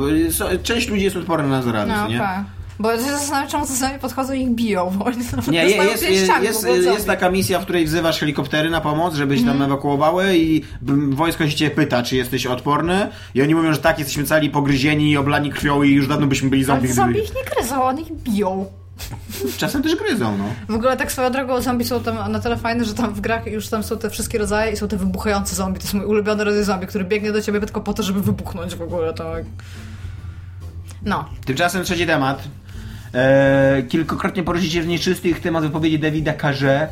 Część 0.63 0.89
ludzi 0.89 1.03
jest 1.03 1.15
odporna 1.15 1.47
na 1.49 1.61
zarazę, 1.61 1.87
No, 1.97 2.07
nie? 2.07 2.17
okej. 2.23 2.29
Bo 2.79 2.91
ja 2.91 2.97
się 2.97 3.03
zastanawiam, 3.03 3.49
czemu 3.49 3.67
czasami 3.67 3.99
podchodzą 3.99 4.33
i 4.33 4.41
ich 4.41 4.49
biją, 4.49 4.91
bo 4.95 5.05
oni 5.05 5.23
są 5.23 5.37
Nie, 5.51 5.65
jest, 5.69 6.09
jest, 6.09 6.43
jest, 6.43 6.85
jest 6.85 7.07
taka 7.07 7.29
misja, 7.31 7.59
w 7.59 7.63
której 7.63 7.85
wzywasz 7.85 8.19
helikoptery 8.19 8.69
na 8.69 8.81
pomoc, 8.81 9.15
żebyś 9.15 9.39
Mhm. 9.39 9.57
tam 9.57 9.65
ewakuowały 9.67 10.37
i 10.37 10.61
wojsko 11.09 11.47
się 11.49 11.55
cię 11.55 11.69
pyta, 11.69 12.03
czy 12.03 12.15
jesteś 12.15 12.45
odporny 12.45 13.09
i 13.35 13.41
oni 13.41 13.55
mówią, 13.55 13.73
że 13.73 13.79
tak, 13.79 13.99
jesteśmy 13.99 14.23
cali 14.23 14.49
pogryzieni 14.49 15.11
i 15.11 15.17
oblani 15.17 15.51
krwią 15.51 15.83
i 15.83 15.91
już 15.91 16.07
dawno 16.07 16.27
byśmy 16.27 16.49
byli 16.49 16.61
Ale 16.61 16.67
zombie. 16.67 16.81
gdyby- 16.87 16.95
zombie 16.95 17.19
ich 17.19 17.35
nie 17.35 17.43
gryzą, 17.55 17.83
one 17.83 18.01
ich 18.01 18.11
biją. 18.23 18.65
Czasem 19.57 19.83
też 19.83 19.95
gryzą, 19.95 20.37
no. 20.37 20.45
W 20.69 20.75
ogóle 20.75 20.97
tak 20.97 21.11
swoją 21.11 21.31
drogą 21.31 21.61
zombie 21.61 21.85
są 21.85 22.03
tam 22.03 22.31
na 22.31 22.39
tyle 22.39 22.57
fajne, 22.57 22.85
że 22.85 22.93
tam 22.93 23.13
w 23.13 23.21
grach 23.21 23.47
już 23.47 23.69
tam 23.69 23.83
są 23.83 23.97
te 23.97 24.09
wszystkie 24.09 24.37
rodzaje 24.37 24.71
i 24.71 24.77
są 24.77 24.87
te 24.87 24.97
wybuchające 24.97 25.55
zombie. 25.55 25.79
To 25.79 25.83
jest 25.83 25.93
mój 25.93 26.05
ulubiony 26.05 26.43
rodzaj 26.43 26.63
zombie, 26.63 26.87
który 26.87 27.05
biegnie 27.05 27.31
do 27.31 27.41
ciebie 27.41 27.59
tylko 27.59 27.81
po 27.81 27.93
to, 27.93 28.03
żeby 28.03 28.21
wybuchnąć 28.21 28.75
w 28.75 28.81
ogóle. 28.81 29.13
To... 29.13 29.33
No. 31.03 31.25
Tymczasem 31.45 31.83
trzeci 31.83 32.07
temat. 32.07 32.43
E, 33.13 33.83
kilkukrotnie 33.89 34.43
poruszycie 34.43 34.81
w 34.81 34.87
nieczystych 34.87 35.41
temat 35.41 35.63
wypowiedzi 35.63 35.99
Davida 35.99 36.33
Carze, 36.33 36.87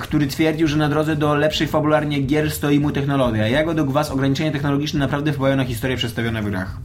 który 0.00 0.26
twierdził, 0.26 0.68
że 0.68 0.76
na 0.76 0.88
drodze 0.88 1.16
do 1.16 1.34
lepszej 1.34 1.66
fabularnie 1.66 2.20
gier 2.20 2.50
stoi 2.50 2.80
mu 2.80 2.90
technologia. 2.90 3.48
Jak 3.48 3.66
według 3.66 3.92
Was 3.92 4.10
ograniczenia 4.10 4.52
technologiczne 4.52 5.00
naprawdę 5.00 5.32
wpływają 5.32 5.56
na 5.56 5.64
historie 5.64 5.96
przedstawione 5.96 6.42
w 6.42 6.50
grach? 6.50 6.76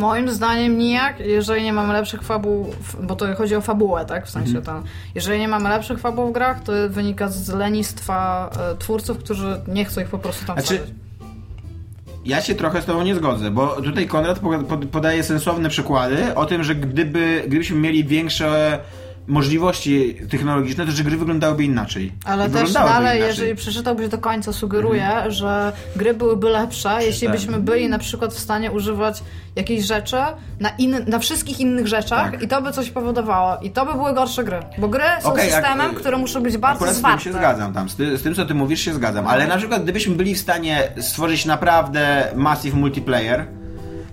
Moim 0.00 0.28
zdaniem 0.30 0.78
nijak, 0.78 1.20
jeżeli 1.20 1.62
nie 1.64 1.72
mamy 1.72 1.92
lepszych 1.92 2.22
fabuł, 2.22 2.74
bo 3.02 3.16
to 3.16 3.34
chodzi 3.36 3.56
o 3.56 3.60
fabułę, 3.60 4.04
tak? 4.04 4.26
W 4.26 4.30
sensie 4.30 4.62
tam, 4.62 4.82
jeżeli 5.14 5.40
nie 5.40 5.48
mamy 5.48 5.68
lepszych 5.68 5.98
fabuł 5.98 6.28
w 6.28 6.32
grach, 6.32 6.62
to 6.62 6.72
wynika 6.88 7.28
z 7.28 7.48
lenistwa 7.48 8.50
e, 8.72 8.76
twórców, 8.76 9.18
którzy 9.18 9.60
nie 9.68 9.84
chcą 9.84 10.00
ich 10.00 10.08
po 10.08 10.18
prostu 10.18 10.46
tam 10.46 10.56
Znaczy. 10.60 10.80
Ja 12.24 12.40
się 12.42 12.54
trochę 12.54 12.82
z 12.82 12.84
Tobą 12.84 13.02
nie 13.02 13.14
zgodzę, 13.14 13.50
bo 13.50 13.66
tutaj 13.82 14.06
Konrad 14.06 14.38
po- 14.38 14.58
pod- 14.58 14.84
podaje 14.88 15.22
sensowne 15.22 15.68
przykłady 15.68 16.34
o 16.34 16.46
tym, 16.46 16.64
że 16.64 16.74
gdyby, 16.74 17.42
gdybyśmy 17.46 17.76
mieli 17.76 18.04
większe 18.04 18.78
możliwości 19.30 20.16
technologiczne, 20.30 20.86
to 20.86 20.92
że 20.92 21.04
gry 21.04 21.16
wyglądałyby 21.16 21.64
inaczej. 21.64 22.12
Ale 22.24 22.48
I 22.48 22.50
też 22.50 22.72
dalej, 22.72 23.20
jeżeli 23.20 23.54
przeczytałbyś 23.54 24.08
do 24.08 24.18
końca, 24.18 24.52
sugeruje, 24.52 25.06
Mhm. 25.06 25.30
że 25.32 25.72
gry 25.96 26.14
byłyby 26.14 26.48
lepsze, 26.50 26.90
jeśli 27.00 27.26
Tak. 27.26 27.36
byśmy 27.36 27.58
byli 27.60 27.88
na 27.88 27.98
przykład 27.98 28.34
w 28.34 28.38
stanie 28.38 28.70
używać 28.70 29.22
jakiejś 29.56 29.84
rzeczy 29.84 30.16
na, 30.60 30.68
in, 30.78 30.96
na 31.06 31.18
wszystkich 31.18 31.60
innych 31.60 31.86
rzeczach 31.86 32.30
Tak. 32.30 32.42
i 32.42 32.48
to 32.48 32.62
by 32.62 32.72
coś 32.72 32.90
powodowało. 32.90 33.56
I 33.62 33.70
to 33.70 33.86
by 33.86 33.92
były 33.94 34.14
gorsze 34.14 34.44
gry. 34.44 34.60
Bo 34.78 34.88
gry 34.88 35.02
są 35.20 35.28
Okej, 35.32 35.52
ak- 35.52 35.54
systemem, 35.54 35.94
które 35.94 36.16
muszą 36.16 36.42
być 36.42 36.56
bardzo 36.58 36.76
Akurat 36.76 36.94
z 36.94 36.98
zwarte. 36.98 37.18
tym 37.24 37.32
się 37.32 37.38
zgadzam 37.38 37.72
tam, 37.72 37.88
z, 37.88 37.96
ty, 37.96 38.18
z 38.18 38.22
tym 38.22 38.34
co 38.34 38.46
ty 38.46 38.54
mówisz 38.54 38.80
się 38.80 38.94
zgadzam, 38.94 39.26
ale 39.26 39.46
na 39.46 39.56
przykład 39.56 39.82
gdybyśmy 39.82 40.14
byli 40.14 40.34
w 40.34 40.38
stanie 40.40 40.88
stworzyć 41.00 41.46
naprawdę 41.46 42.32
massive 42.36 42.76
multiplayer, 42.76 43.46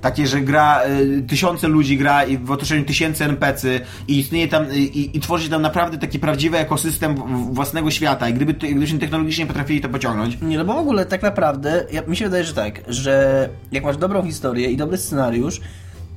takie, 0.10 0.28
że 0.28 0.42
gra, 0.42 0.82
y, 0.86 1.22
tysiące 1.28 1.68
ludzi 1.68 1.98
gra 1.98 2.24
i 2.24 2.38
w 2.38 2.52
otoczeniu 2.52 2.86
tysięcy 2.86 3.26
NPC 3.26 3.80
i 4.08 4.20
istnieje 4.20 4.48
tam, 4.48 4.66
i, 4.74 5.10
i 5.14 5.20
tworzyć 5.20 5.50
tam 5.50 5.62
naprawdę 5.62 5.98
taki 5.98 6.20
prawdziwy 6.20 6.58
ekosystem 6.58 7.16
własnego 7.54 7.92
świata 7.92 8.30
i 8.30 8.34
gdyby, 8.34 8.54
gdybyśmy 8.54 9.00
technologicznie 9.00 9.46
potrafili 9.46 9.82
to 9.82 9.90
pociągnąć, 9.90 10.42
Nie, 10.42 10.58
no 10.58 10.66
bo 10.66 10.74
w 10.74 10.78
ogóle 10.78 11.06
tak 11.06 11.22
naprawdę, 11.22 11.86
ja, 11.92 12.02
mi 12.02 12.18
się 12.18 12.26
wydaje, 12.26 12.44
że 12.44 12.54
tak, 12.54 12.82
że 12.88 13.50
jak 13.72 13.84
masz 13.84 13.98
dobrą 13.98 14.24
historię 14.24 14.72
i 14.72 14.78
dobry 14.78 14.98
scenariusz, 14.98 15.62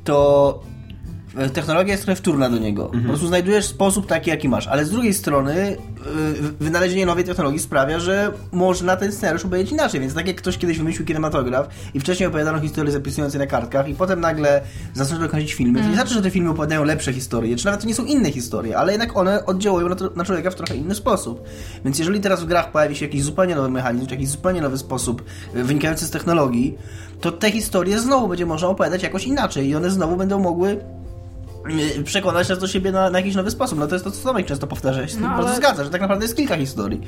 to 0.04 0.62
e, 0.66 0.69
technologia 1.54 1.92
jest 1.92 2.04
trochę 2.04 2.16
wtórna 2.16 2.50
do 2.50 2.58
niego. 2.58 2.86
Po 2.86 3.08
prostu 3.08 3.26
znajdujesz 3.26 3.64
sposób 3.64 4.06
taki, 4.06 4.30
jaki 4.30 4.48
masz. 4.48 4.66
Ale 4.66 4.84
z 4.84 4.90
drugiej 4.90 5.14
strony 5.14 5.56
y, 5.56 5.76
wynalezienie 6.60 7.06
nowej 7.06 7.24
technologii 7.24 7.60
sprawia, 7.60 8.00
że 8.00 8.32
można 8.52 8.96
ten 8.96 9.12
scenariusz 9.12 9.44
opowiedzieć 9.44 9.72
inaczej. 9.72 10.00
Więc 10.00 10.14
tak 10.14 10.26
jak 10.26 10.36
ktoś 10.36 10.58
kiedyś 10.58 10.78
wymyślił 10.78 11.06
kinematograf 11.06 11.68
i 11.94 12.00
wcześniej 12.00 12.26
opowiadano 12.26 12.60
historie 12.60 12.92
zapisujące 12.92 13.38
na 13.38 13.46
kartkach 13.46 13.88
i 13.88 13.94
potem 13.94 14.20
nagle 14.20 14.60
zaczęto 14.94 15.28
kręcić 15.28 15.54
filmy, 15.54 15.80
to 15.80 15.88
nie 15.88 15.94
znaczy, 15.94 16.14
że 16.14 16.22
te 16.22 16.30
filmy 16.30 16.50
opowiadają 16.50 16.84
lepsze 16.84 17.12
historie, 17.12 17.56
czy 17.56 17.64
nawet 17.64 17.80
to 17.80 17.86
nie 17.86 17.94
są 17.94 18.04
inne 18.04 18.30
historie, 18.30 18.78
ale 18.78 18.92
jednak 18.92 19.16
one 19.16 19.46
oddziałują 19.46 19.88
na, 19.88 19.96
to, 19.96 20.10
na 20.16 20.24
człowieka 20.24 20.50
w 20.50 20.54
trochę 20.54 20.76
inny 20.76 20.94
sposób. 20.94 21.44
Więc 21.84 21.98
jeżeli 21.98 22.20
teraz 22.20 22.42
w 22.42 22.46
grach 22.46 22.72
pojawi 22.72 22.96
się 22.96 23.06
jakiś 23.06 23.22
zupełnie 23.22 23.54
nowy 23.54 23.70
mechanizm, 23.70 24.06
czy 24.06 24.14
jakiś 24.14 24.28
zupełnie 24.28 24.60
nowy 24.60 24.78
sposób 24.78 25.24
y, 25.56 25.64
wynikający 25.64 26.06
z 26.06 26.10
technologii, 26.10 26.78
to 27.20 27.32
te 27.32 27.50
historie 27.50 27.98
znowu 27.98 28.28
będzie 28.28 28.46
można 28.46 28.68
opowiadać 28.68 29.02
jakoś 29.02 29.26
inaczej 29.26 29.68
i 29.68 29.74
one 29.74 29.90
znowu 29.90 30.16
będą 30.16 30.38
mogły 30.38 30.80
przekonać 32.04 32.48
nas 32.48 32.58
do 32.58 32.68
siebie 32.68 32.92
na, 32.92 33.10
na 33.10 33.18
jakiś 33.18 33.34
nowy 33.34 33.50
sposób. 33.50 33.78
No 33.78 33.86
to 33.86 33.94
jest 33.94 34.04
to, 34.04 34.10
co 34.10 34.24
Tomek 34.28 34.46
często 34.46 34.66
powtarza. 34.66 35.08
Się 35.08 35.20
No, 35.20 35.28
ale- 35.28 35.56
zgadza, 35.56 35.84
że 35.84 35.90
tak 35.90 36.00
naprawdę 36.00 36.24
jest 36.24 36.36
kilka 36.36 36.56
historii. 36.56 37.00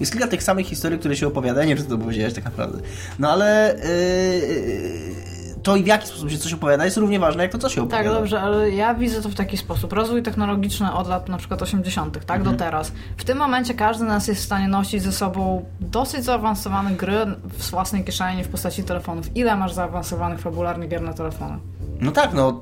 Jest 0.00 0.12
kilka 0.12 0.28
tych 0.28 0.42
samych 0.42 0.66
historii, 0.66 0.98
które 0.98 1.16
się 1.16 1.26
opowiada. 1.26 1.60
Ja 1.60 1.66
nie 1.66 1.74
wiem, 1.74 1.84
czy 1.84 1.90
to 1.90 1.98
powiedziałeś 1.98 2.34
tak 2.34 2.44
naprawdę. 2.44 2.78
No 3.18 3.30
ale 3.30 3.76
yy, 3.84 5.28
to 5.62 5.76
i 5.76 5.82
w 5.82 5.86
jaki 5.86 6.06
sposób 6.06 6.30
się 6.30 6.38
coś 6.38 6.52
opowiada 6.52 6.84
jest 6.84 6.96
równie 6.96 7.18
ważne, 7.20 7.42
jak 7.42 7.52
to, 7.52 7.58
co 7.58 7.68
się 7.68 7.82
opowiada. 7.82 8.04
Tak, 8.10 8.12
dobrze, 8.18 8.40
ale 8.40 8.70
ja 8.70 8.94
widzę 8.94 9.22
to 9.22 9.28
w 9.28 9.34
taki 9.34 9.56
sposób. 9.56 9.92
Rozwój 9.92 10.22
technologiczny 10.22 10.92
od 10.92 11.08
lat 11.08 11.28
na 11.28 11.38
przykład 11.38 11.62
80., 11.62 12.26
tak, 12.26 12.38
Mhm. 12.38 12.56
do 12.56 12.64
teraz. 12.64 12.92
W 13.16 13.24
tym 13.24 13.38
momencie 13.38 13.74
każdy 13.74 14.04
nas 14.04 14.28
jest 14.28 14.40
w 14.40 14.44
stanie 14.44 14.68
nosić 14.68 15.02
ze 15.02 15.12
sobą 15.12 15.64
dosyć 15.80 16.24
zaawansowane 16.24 16.90
gry 16.90 17.26
w 17.44 17.70
własnej 17.70 18.04
kieszeni 18.04 18.44
w 18.44 18.48
postaci 18.48 18.82
telefonów. 18.84 19.36
Ile 19.36 19.56
masz 19.56 19.72
zaawansowanych 19.72 20.40
fabularnych 20.40 20.88
gier 20.88 21.02
na 21.02 21.12
telefony? 21.14 21.58
No 22.00 22.10
tak, 22.12 22.34
no. 22.34 22.60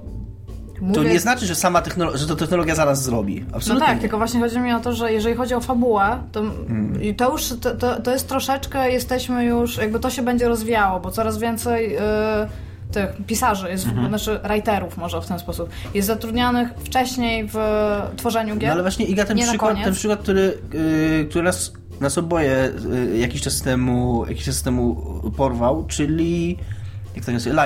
To 0.78 0.84
Mówię- 0.84 1.10
nie 1.10 1.20
znaczy, 1.20 1.46
że 1.46 1.54
sama 1.54 1.82
technologia, 1.82 2.18
że 2.18 2.26
to 2.26 2.36
technologia 2.36 2.74
za 2.74 2.84
nas 2.84 3.02
zrobi. 3.02 3.44
No 3.50 3.56
Absolutnie. 3.56 3.86
tak, 3.86 3.94
nie. 3.96 4.00
tylko 4.00 4.18
właśnie 4.18 4.40
chodzi 4.40 4.58
mi 4.58 4.72
o 4.72 4.80
to, 4.80 4.92
że 4.92 5.12
jeżeli 5.12 5.34
chodzi 5.36 5.54
o 5.54 5.60
fabułę, 5.60 6.18
to, 6.32 6.42
i 7.02 7.14
to 7.14 7.32
już 7.32 7.48
to, 7.48 7.74
to, 7.74 8.00
to 8.02 8.10
jest 8.12 8.28
troszeczkę, 8.28 8.90
jesteśmy 8.92 9.44
już, 9.44 9.76
jakby 9.76 10.00
to 10.00 10.10
się 10.10 10.22
będzie 10.22 10.48
rozwijało, 10.48 11.00
bo 11.00 11.10
coraz 11.10 11.38
więcej 11.38 11.96
y, 11.96 12.00
tych 12.92 13.26
pisarzy, 13.26 13.68
jest, 13.70 13.86
Mhm. 13.86 14.08
znaczy 14.08 14.40
writerów 14.44 14.96
może 14.96 15.20
w 15.20 15.26
ten 15.26 15.38
sposób, 15.38 15.68
jest 15.94 16.06
zatrudnianych 16.08 16.68
wcześniej 16.84 17.48
w 17.52 17.56
tworzeniu 18.16 18.56
gier. 18.56 18.68
No 18.68 18.72
ale 18.72 18.82
właśnie 18.82 19.06
Iga, 19.06 19.24
ten 19.24 19.38
przykład, 19.38 19.76
ten 19.84 19.94
przykład, 19.94 20.20
który, 20.20 20.58
yy, 20.72 21.26
który 21.30 21.44
nas, 21.44 21.72
nas 22.00 22.18
oboje 22.18 22.70
yy, 23.10 23.18
jakiś 23.18 23.42
czas 23.42 23.62
temu 23.62 24.24
jakiś 24.28 24.44
czas 24.44 24.62
temu 24.62 24.96
porwał, 25.36 25.84
czyli 25.86 26.58
jak 27.16 27.24
to 27.24 27.30
się 27.30 27.32
nazywa? 27.32 27.56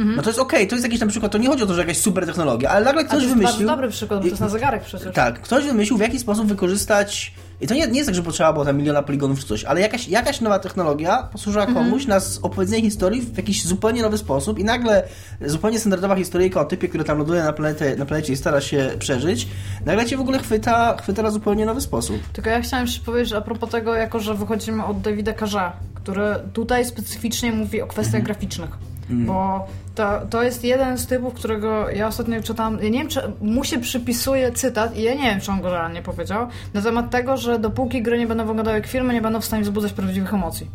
Lifeline. 0.00 0.16
No 0.16 0.22
to 0.22 0.30
jest 0.30 0.40
okej, 0.40 0.68
to 0.68 0.74
jest 0.74 0.84
jakiś 0.84 1.00
tam 1.00 1.08
przykład, 1.08 1.32
to 1.32 1.38
nie 1.38 1.48
chodzi 1.48 1.62
o 1.62 1.66
to, 1.66 1.74
że 1.74 1.80
jakaś 1.80 1.98
super 1.98 2.26
technologia, 2.26 2.70
ale 2.70 2.84
nagle 2.84 3.00
A 3.00 3.04
to 3.04 3.08
ktoś 3.10 3.22
jest 3.22 3.34
wymyślił... 3.34 3.68
dobry 3.68 3.88
przykład, 3.88 4.18
bo 4.20 4.24
to 4.24 4.28
jest 4.28 4.40
na 4.40 4.48
zegarek 4.48 4.82
przecież. 4.82 5.14
Tak, 5.14 5.40
ktoś 5.40 5.64
wymyślił 5.64 5.98
w 5.98 6.00
jaki 6.00 6.18
sposób 6.18 6.46
wykorzystać. 6.46 7.32
I 7.62 7.66
to 7.66 7.74
nie, 7.74 7.86
nie 7.86 7.96
jest 7.96 8.08
tak, 8.08 8.14
że 8.14 8.22
potrzeba 8.22 8.52
było 8.52 8.64
tam 8.64 8.76
miliona 8.76 9.02
poligonów 9.02 9.40
czy 9.40 9.46
coś, 9.46 9.64
ale 9.64 9.80
jakaś, 9.80 10.08
jakaś 10.08 10.40
nowa 10.40 10.58
technologia 10.58 11.22
posłużyła 11.32 11.64
Mhm. 11.64 11.84
komuś 11.86 12.06
na 12.06 12.20
opowiedzenie 12.42 12.82
historii 12.82 13.20
w 13.22 13.36
jakiś 13.36 13.64
zupełnie 13.66 14.02
nowy 14.02 14.18
sposób 14.18 14.58
i 14.58 14.64
nagle 14.64 15.02
zupełnie 15.46 15.78
standardowa 15.78 16.16
historyjka 16.16 16.60
o 16.60 16.64
typie, 16.64 16.88
który 16.88 17.04
tam 17.04 17.18
ląduje 17.18 17.42
na 17.42 17.52
planecie, 17.52 17.96
na 17.96 18.06
planecie 18.06 18.32
i 18.32 18.36
stara 18.36 18.60
się 18.60 18.90
przeżyć, 18.98 19.48
nagle 19.86 20.06
cię 20.06 20.16
w 20.16 20.20
ogóle 20.20 20.38
chwyta, 20.38 20.96
chwyta 21.02 21.22
na 21.22 21.30
zupełnie 21.30 21.66
nowy 21.66 21.80
sposób. 21.80 22.16
Tylko 22.32 22.50
ja 22.50 22.60
chciałam 22.60 22.86
jeszcze 22.86 23.04
powiedzieć 23.04 23.32
a 23.32 23.40
propos 23.40 23.70
tego, 23.70 23.94
jako 23.94 24.20
że 24.20 24.34
wychodzimy 24.34 24.84
od 24.84 25.00
Davida 25.00 25.32
Carza, 25.34 25.72
który 25.94 26.22
tutaj 26.52 26.84
specyficznie 26.86 27.52
mówi 27.52 27.82
o 27.82 27.86
kwestiach 27.86 28.22
graficznych. 28.22 28.70
Bo 29.10 29.66
to, 29.94 30.20
to 30.30 30.42
jest 30.42 30.64
jeden 30.64 30.98
z 30.98 31.06
typów, 31.06 31.34
którego 31.34 31.90
ja 31.90 32.06
ostatnio 32.06 32.42
czytałam. 32.42 32.78
Ja 32.82 32.88
nie 32.88 32.98
wiem, 32.98 33.08
czy 33.08 33.20
mu 33.40 33.64
się 33.64 33.78
przypisuje 33.78 34.52
cytat, 34.52 34.96
i 34.96 35.02
ja 35.02 35.14
nie 35.14 35.22
wiem, 35.22 35.40
czy 35.40 35.50
on 35.52 35.60
go 35.60 35.70
realnie 35.70 36.02
powiedział, 36.02 36.46
na 36.74 36.82
temat 36.82 37.10
tego, 37.10 37.36
że 37.36 37.58
dopóki 37.58 38.02
gry 38.02 38.18
nie 38.18 38.26
będą 38.26 38.46
wyglądały 38.46 38.76
jak 38.76 38.86
filmy, 38.86 39.14
nie 39.14 39.22
będą 39.22 39.40
w 39.40 39.44
stanie 39.44 39.62
wzbudzać 39.62 39.92
prawdziwych 39.92 40.34
emocji. 40.34 40.70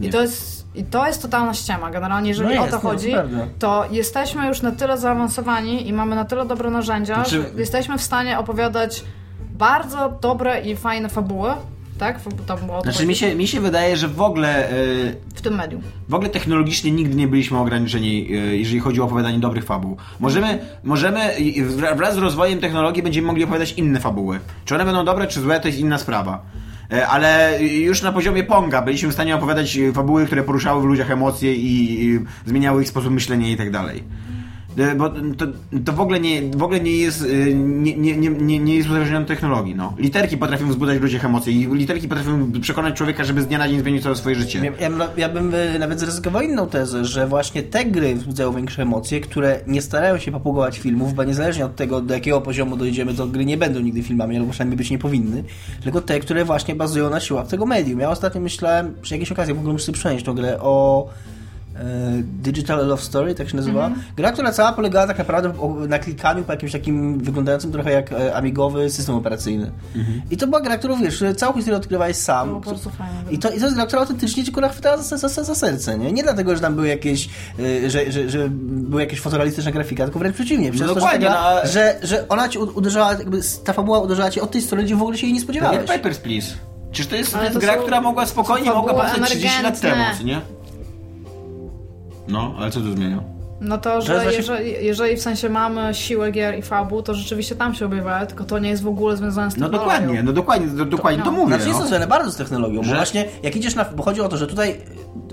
I 0.00 0.10
to 0.10 0.20
jest, 0.22 0.66
I 0.74 0.84
to 0.84 1.06
jest 1.06 1.22
totalna 1.22 1.54
ściema. 1.54 1.90
Generalnie, 1.90 2.28
jeżeli 2.28 2.48
No 2.48 2.54
jest, 2.54 2.74
o 2.74 2.78
to 2.78 2.84
no, 2.84 2.90
chodzi, 2.90 3.12
to 3.58 3.84
jesteśmy 3.90 4.46
już 4.46 4.62
na 4.62 4.72
tyle 4.72 4.98
zaawansowani 4.98 5.88
i 5.88 5.92
mamy 5.92 6.16
na 6.16 6.24
tyle 6.24 6.46
dobre 6.46 6.70
narzędzia, 6.70 7.14
Znaczy- 7.14 7.42
że 7.42 7.60
jesteśmy 7.60 7.98
w 7.98 8.02
stanie 8.02 8.38
opowiadać 8.38 9.04
bardzo 9.52 10.08
dobre 10.20 10.60
i 10.60 10.76
fajne 10.76 11.08
fabuły, 11.08 11.50
tak? 11.98 12.20
Tam 12.46 12.58
było 12.58 12.78
o 12.78 12.82
to 12.82 12.90
Znaczy 12.90 13.06
mi 13.06 13.14
się, 13.14 13.34
mi 13.34 13.46
się 13.46 13.60
wydaje, 13.60 13.96
że 13.96 14.08
w 14.08 14.20
ogóle 14.20 14.72
y, 14.72 15.16
w 15.34 15.40
tym 15.40 15.54
medium. 15.54 15.82
W 16.08 16.14
ogóle 16.14 16.30
technologicznie 16.30 16.90
nigdy 16.90 17.14
nie 17.14 17.28
byliśmy 17.28 17.58
ograniczeni, 17.58 18.28
e, 18.30 18.56
jeżeli 18.56 18.80
chodzi 18.80 19.00
o 19.00 19.04
opowiadanie 19.04 19.38
dobrych 19.38 19.64
fabuł. 19.64 19.96
Możemy, 20.20 20.58
możemy 20.84 21.20
wraz 21.96 22.14
z 22.14 22.18
rozwojem 22.18 22.60
technologii 22.60 23.02
będziemy 23.02 23.26
mogli 23.26 23.44
opowiadać 23.44 23.72
inne 23.72 24.00
fabuły. 24.00 24.40
Czy 24.64 24.74
one 24.74 24.84
będą 24.84 25.04
dobre, 25.04 25.26
czy 25.26 25.40
złe, 25.40 25.60
to 25.60 25.68
jest 25.68 25.80
inna 25.80 25.98
sprawa. 25.98 26.42
E, 26.92 27.08
Ale 27.08 27.58
już 27.62 28.02
na 28.02 28.12
poziomie 28.12 28.44
Ponga 28.44 28.82
byliśmy 28.82 29.08
w 29.08 29.12
stanie 29.12 29.36
opowiadać 29.36 29.78
fabuły, 29.94 30.26
które 30.26 30.42
poruszały 30.42 30.82
w 30.82 30.84
ludziach 30.84 31.10
emocje 31.10 31.54
i 31.54 32.20
zmieniały 32.46 32.82
ich 32.82 32.88
sposób 32.88 33.12
myślenia 33.12 33.48
i 33.48 33.56
tak 33.56 33.70
dalej. 33.70 34.04
E, 34.78 34.94
Bo 34.94 35.10
to, 35.10 35.46
to 35.84 35.92
w, 35.92 36.00
ogóle 36.00 36.20
nie, 36.20 36.42
w 36.56 36.62
ogóle 36.62 36.80
nie 36.80 36.96
jest, 36.96 37.22
e, 37.22 37.54
nie, 37.54 37.96
nie, 37.96 38.16
nie, 38.16 38.58
nie- 38.58 38.76
jest 38.76 38.88
uzależnione 38.88 39.20
od 39.20 39.26
technologii. 39.28 39.74
No. 39.74 39.94
Literki 39.98 40.36
potrafią 40.36 40.68
wzbudzać 40.68 40.98
w 40.98 41.02
ludziach 41.02 41.24
emocje 41.24 41.52
i 41.52 41.66
literki 41.74 42.08
potrafią 42.08 42.52
przekonać 42.60 42.94
człowieka, 42.94 43.24
żeby 43.24 43.42
z 43.42 43.46
dnia 43.46 43.58
na 43.58 43.68
dzień 43.68 43.80
zmienił 43.80 44.00
całe 44.02 44.16
swoje 44.16 44.36
życie. 44.36 44.58
Ja, 44.64 44.72
ja, 44.80 44.90
bym- 44.90 45.08
ja 45.16 45.28
bym 45.28 45.54
y, 45.54 45.78
nawet 45.78 46.00
zaryzykował 46.00 46.42
inną 46.42 46.66
tezę, 46.66 47.04
że 47.04 47.26
właśnie 47.26 47.62
te 47.62 47.84
gry 47.84 48.14
wzbudzają 48.14 48.52
większe 48.52 48.82
emocje, 48.82 49.20
które 49.20 49.60
nie 49.66 49.82
starają 49.82 50.18
się 50.18 50.32
papugować 50.32 50.78
filmów, 50.78 51.14
bo 51.14 51.24
niezależnie 51.24 51.66
od 51.66 51.76
tego, 51.76 52.00
do 52.00 52.14
jakiego 52.14 52.40
poziomu 52.40 52.76
dojdziemy, 52.76 53.14
to 53.14 53.26
gry 53.26 53.44
nie 53.44 53.56
będą 53.56 53.80
nigdy 53.80 54.02
filmami, 54.02 54.36
albo 54.36 54.50
przynajmniej 54.50 54.76
być 54.76 54.90
nie 54.90 54.98
powinny, 54.98 55.44
tylko 55.84 56.00
te, 56.00 56.20
które 56.20 56.44
właśnie 56.44 56.74
bazują 56.74 57.10
na 57.10 57.20
siłach 57.20 57.46
tego 57.46 57.66
medium. 57.66 58.00
Ja 58.00 58.10
ostatnio 58.10 58.40
myślałem, 58.40 58.94
przy 59.02 59.14
jakiejś 59.14 59.32
okazji 59.32 59.54
w 59.54 59.58
ogóle 59.58 59.72
muszę 59.72 59.84
sobie 59.84 59.98
przenieść 59.98 60.24
tą 60.24 60.34
grę 60.34 60.58
o 60.60 61.06
e, 61.08 61.31
Digital 62.22 62.86
Love 62.86 63.02
Story, 63.02 63.34
tak 63.34 63.48
się 63.48 63.56
nazywa. 63.56 63.90
Gra, 64.16 64.32
która 64.32 64.52
cała 64.52 64.72
polegała 64.72 65.06
tak 65.06 65.18
naprawdę 65.18 65.52
na 65.88 65.98
klikaniu 65.98 66.44
po 66.44 66.52
jakimś 66.52 66.72
takim 66.72 67.18
wyglądającym 67.18 67.72
trochę 67.72 67.92
jak 67.92 68.12
e, 68.12 68.34
amigowy 68.34 68.90
system 68.90 69.14
operacyjny. 69.14 69.70
I 70.30 70.36
to 70.36 70.46
była 70.46 70.60
gra, 70.60 70.78
którą 70.78 71.00
wiesz, 71.00 71.24
całą 71.36 71.52
historię 71.52 71.76
odkrywałeś 71.76 72.16
sam. 72.16 72.48
Było 72.48 72.60
bardzo 72.60 72.90
fajne. 72.90 73.14
I 73.30 73.38
to, 73.38 73.50
I 73.50 73.58
to 73.58 73.64
jest 73.64 73.74
gra, 73.74 73.86
która 73.86 74.02
autentycznie 74.02 74.44
cię 74.44 74.52
kurwa 74.52 74.68
chwytała 74.68 74.96
za, 74.98 75.16
za, 75.16 75.28
za, 75.28 75.44
za 75.44 75.54
serce, 75.54 75.98
nie? 75.98 76.12
Nie 76.12 76.22
dlatego, 76.22 76.54
że 76.54 76.60
tam 76.60 76.74
były 76.74 76.88
jakieś, 76.88 77.28
y, 77.60 77.90
że, 77.90 78.12
że, 78.12 78.30
że 78.30 78.48
była 78.50 79.00
jakaś 79.02 79.20
fotorealistyczna 79.20 79.70
grafika, 79.72 80.04
tylko 80.04 80.18
wręcz 80.18 80.34
przeciwnie. 80.34 80.72
Przez 80.72 80.86
to, 80.94 81.00
że, 81.00 81.18
gra, 81.18 81.30
no, 81.30 81.38
ale- 81.38 81.68
że, 81.68 81.96
że 82.02 82.28
ona 82.28 82.48
ci 82.48 82.58
uderzała, 82.58 83.12
jakby 83.12 83.40
ta 83.64 83.72
fabuła 83.72 84.00
uderzała 84.00 84.30
cię 84.30 84.42
od 84.42 84.50
tej 84.50 84.62
strony, 84.62 84.84
gdzie 84.84 84.96
w 84.96 85.02
ogóle 85.02 85.18
się 85.18 85.26
jej 85.26 85.32
nie 85.34 85.40
Tak 85.40 85.44
spodziewałeś. 85.44 85.76
jak 85.76 85.86
Papers, 85.86 86.18
Please. 86.18 86.54
Czyż 86.92 87.06
to 87.06 87.16
jest, 87.16 87.32
to 87.32 87.42
jest 87.42 87.54
to 87.54 87.60
gra, 87.60 87.74
są- 87.74 87.82
która 87.82 88.00
mogła 88.00 88.26
spokojnie 88.26 88.70
mogła 88.70 88.94
powstać 88.94 89.30
30 89.30 89.62
lat 89.62 89.80
temu, 89.80 90.02
nie? 90.24 90.40
No, 92.28 92.54
ale 92.58 92.70
co 92.70 92.80
to 92.80 92.90
zmienia? 92.92 93.20
No 93.60 93.78
to, 93.78 94.00
Że 94.00 94.06
że 94.06 94.14
właśnie- 94.14 94.32
jeżeli, 94.36 94.86
jeżeli 94.86 95.16
w 95.16 95.22
sensie 95.22 95.48
mamy 95.48 95.94
siłę 95.94 96.30
gier 96.30 96.58
i 96.58 96.62
fabuł, 96.62 97.02
to 97.02 97.14
rzeczywiście 97.14 97.56
tam 97.56 97.74
się 97.74 97.86
objawia, 97.86 98.26
tylko 98.26 98.44
to 98.44 98.58
nie 98.58 98.68
jest 98.70 98.82
w 98.82 98.86
ogóle 98.88 99.16
związane 99.16 99.50
z 99.50 99.56
No 99.56 99.68
technologią. 99.68 99.90
dokładnie, 99.96 100.22
no 100.22 100.32
dokładnie, 100.32 100.66
do, 100.66 100.84
dokładnie 100.84 101.22
to, 101.24 101.30
no. 101.30 101.36
mówię. 101.38 101.48
Znaczy 101.54 101.64
jest 101.68 101.78
no. 101.78 101.82
to 101.82 101.88
związane 101.88 102.06
bardzo 102.06 102.30
z 102.32 102.36
technologią, 102.36 102.82
Że- 102.82 102.90
bo 102.90 102.96
właśnie 102.96 103.24
jak 103.42 103.56
idziesz 103.56 103.74
na... 103.74 103.84
Bo 103.84 104.02
chodzi 104.02 104.20
o 104.20 104.28
to, 104.28 104.36
że 104.36 104.46
tutaj 104.46 104.80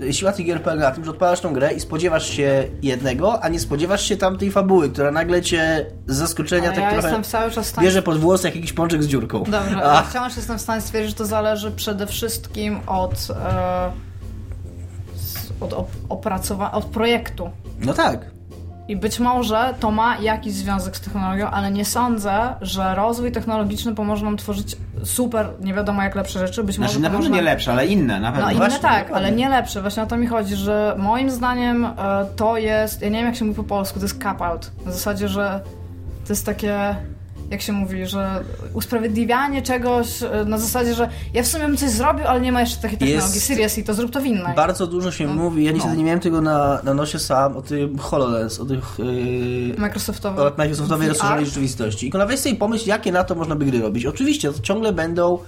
y, 0.00 0.12
siła 0.12 0.32
tych 0.32 0.46
gier 0.46 0.62
polega 0.62 0.82
na 0.88 0.94
tym, 0.94 1.04
że 1.04 1.10
odpalasz 1.10 1.40
tą 1.40 1.52
grę 1.52 1.72
i 1.72 1.80
spodziewasz 1.80 2.28
się 2.30 2.64
jednego, 2.82 3.42
a 3.44 3.48
nie 3.48 3.60
spodziewasz 3.60 4.04
się 4.08 4.16
tamtej 4.16 4.50
fabuły, 4.50 4.90
która 4.90 5.10
nagle 5.10 5.42
cię 5.42 5.86
z 6.06 6.16
zaskoczenia 6.16 6.62
Ale 6.68 6.74
tak 6.76 6.84
ja 6.84 6.90
trochę 6.90 7.06
jestem 7.08 7.24
cały 7.24 7.50
czas 7.50 7.66
stanie... 7.66 7.86
bierze 7.86 8.02
pod 8.02 8.18
włos 8.18 8.44
jak 8.44 8.54
jakiś 8.56 8.72
pączek 8.72 9.02
z 9.02 9.06
dziurką. 9.06 9.38
Dobrze, 9.42 9.76
A, 9.84 9.94
ja 9.94 10.02
wciąż 10.02 10.36
jestem 10.36 10.58
w 10.58 10.60
stanie 10.60 10.80
stwierdzić, 10.80 11.10
że 11.10 11.16
to 11.16 11.24
zależy 11.26 11.70
przede 11.70 12.06
wszystkim 12.06 12.80
od, 12.86 13.12
s- 13.12 13.32
od 15.60 15.72
op- 15.72 15.84
opracowa- 16.08 16.72
od 16.72 16.84
projektu. 16.84 17.50
no 17.80 17.92
tak. 17.94 18.30
I 18.88 18.96
być 18.96 19.20
może 19.20 19.74
to 19.80 19.90
ma 19.90 20.18
jakiś 20.18 20.52
związek 20.52 20.96
z 20.96 21.00
technologią, 21.00 21.46
ale 21.50 21.70
nie 21.70 21.84
sądzę, 21.84 22.54
że 22.60 22.94
rozwój 22.94 23.32
technologiczny 23.32 23.94
pomoże 23.94 24.24
nam 24.24 24.36
tworzyć 24.36 24.76
super, 25.04 25.48
nie 25.60 25.74
wiadomo 25.74 26.02
jak 26.02 26.14
lepsze 26.14 26.38
rzeczy. 26.38 26.64
Być 26.64 26.76
Znaczy 26.76 26.98
może 26.98 27.10
na 27.10 27.18
pewno 27.18 27.36
nie 27.36 27.42
lepsze, 27.42 27.72
ale 27.72 27.86
inne, 27.86 28.20
na 28.20 28.32
pewno. 28.32 28.46
No 28.46 28.50
inne 28.52 28.58
właśnie, 28.60 28.80
tak, 28.80 29.04
dokładnie. 29.04 29.26
ale 29.28 29.36
nie 29.36 29.48
lepsze. 29.48 29.80
Właśnie 29.80 30.02
o 30.02 30.06
to 30.06 30.16
mi 30.16 30.26
chodzi, 30.26 30.56
że 30.56 30.94
moim 30.98 31.30
zdaniem 31.30 31.84
e, 31.84 31.90
to 32.36 32.56
jest, 32.56 33.02
ja 33.02 33.08
nie 33.08 33.16
wiem 33.18 33.26
jak 33.26 33.36
się 33.36 33.44
mówi 33.44 33.56
po 33.56 33.64
polsku, 33.64 33.98
to 33.98 34.04
jest 34.04 34.22
cap-out. 34.22 34.70
Na 34.86 34.92
zasadzie, 34.92 35.28
że 35.28 35.60
to 36.26 36.32
jest 36.32 36.46
takie, 36.46 36.96
jak 37.50 37.62
się 37.62 37.72
mówi, 37.72 38.06
że 38.06 38.44
usprawiedliwianie 38.74 39.62
czegoś 39.62 40.22
e, 40.22 40.44
na 40.46 40.58
zasadzie, 40.58 40.94
że 40.94 41.08
ja 41.34 41.42
w 41.42 41.46
sumie 41.46 41.66
bym 41.66 41.76
coś 41.76 41.90
zrobił, 41.90 42.26
ale 42.26 42.40
nie 42.40 42.52
ma 42.52 42.60
jeszcze 42.60 42.76
takiej 42.82 42.98
technologii. 42.98 43.34
Jest- 43.34 43.46
Seriously, 43.46 43.82
to 43.84 43.94
zrób 43.94 44.10
to 44.10 44.20
w 44.20 44.24
innej. 44.26 44.54
Bardzo 44.56 44.86
dużo 44.86 45.12
się 45.12 45.26
mówi, 45.26 45.64
ja 45.64 45.72
niestety 45.72 45.94
No. 45.94 45.98
nie 45.98 46.04
miałem 46.04 46.20
tego 46.20 46.40
na, 46.40 46.80
na 46.84 46.94
nosie 46.94 47.18
sam, 47.18 47.56
o 47.56 47.62
tym 47.62 47.98
HoloLens, 47.98 48.60
o 48.60 48.64
tych 48.64 48.98
yy, 48.98 49.74
Microsoftowe. 49.78 50.42
o 50.46 50.52
Microsoftowej 50.58 51.08
rozszerzonej 51.08 51.46
rzeczywistości. 51.46 52.08
I 52.08 52.12
weź 52.28 52.40
sobie 52.40 52.54
pomyśl, 52.56 52.88
jakie 52.88 53.12
na 53.12 53.24
to 53.24 53.34
można 53.34 53.56
by 53.56 53.64
gry 53.64 53.80
robić. 53.80 54.06
Oczywiście, 54.06 54.52
to 54.52 54.60
ciągle 54.60 54.92
będą 54.92 55.38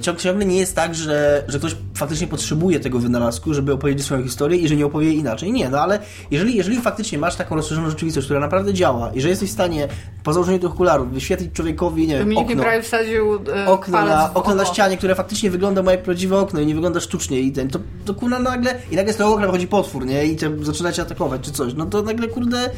ciąg, 0.00 0.20
ciągle 0.20 0.44
nie 0.46 0.56
jest 0.56 0.76
tak, 0.76 0.94
że, 0.94 1.44
że 1.48 1.58
ktoś 1.58 1.76
faktycznie 1.94 2.26
potrzebuje 2.26 2.80
tego 2.80 2.98
wynalazku, 2.98 3.54
żeby 3.54 3.72
opowiedzieć 3.72 4.04
swoją 4.04 4.22
historię 4.22 4.58
i 4.58 4.68
że 4.68 4.76
nie 4.76 4.86
opowie 4.86 5.12
inaczej. 5.12 5.52
Nie, 5.52 5.68
no 5.68 5.78
ale 5.78 5.98
jeżeli, 6.30 6.56
jeżeli 6.56 6.80
faktycznie 6.80 7.18
masz 7.18 7.36
taką 7.36 7.56
rozszerzoną 7.56 7.90
rzeczywistość, 7.90 8.26
która 8.26 8.40
naprawdę 8.40 8.74
działa 8.74 9.12
i 9.14 9.20
że 9.20 9.28
jesteś 9.28 9.50
w 9.50 9.52
stanie 9.52 9.88
po 10.22 10.32
założeniu 10.32 10.58
tych 10.58 10.70
okularów 10.70 11.12
wyświetlić 11.12 11.52
człowiekowi, 11.52 12.06
nie 12.06 12.18
wiem, 12.18 12.36
okno, 12.36 12.62
prawie 12.62 12.82
wsadził 12.82 13.34
e, 13.34 13.66
okno, 13.66 14.06
na, 14.06 14.34
okno 14.34 14.54
na 14.54 14.64
ścianie, 14.64 14.96
które 14.96 15.14
faktycznie 15.14 15.50
wygląda 15.50 15.90
jak 15.92 16.02
prawdziwe 16.02 16.38
okno 16.38 16.60
i 16.60 16.66
nie 16.66 16.74
wygląda 16.74 17.00
sztucznie 17.00 17.40
i 17.40 17.52
ten, 17.52 17.68
to, 17.68 17.78
to 18.04 18.14
kurna 18.14 18.38
nagle, 18.38 18.74
i 18.90 18.96
nagle 18.96 19.12
z 19.12 19.16
tego 19.16 19.34
okna 19.34 19.46
wychodzi 19.46 19.68
potwór, 19.68 20.06
nie, 20.06 20.26
i 20.26 20.36
cię, 20.36 20.50
zaczyna 20.62 20.92
cię 20.92 21.02
atakować 21.02 21.40
czy 21.40 21.52
coś, 21.52 21.74
no 21.74 21.86
to 21.86 22.02
nagle 22.02 22.28
kurde 22.28 22.70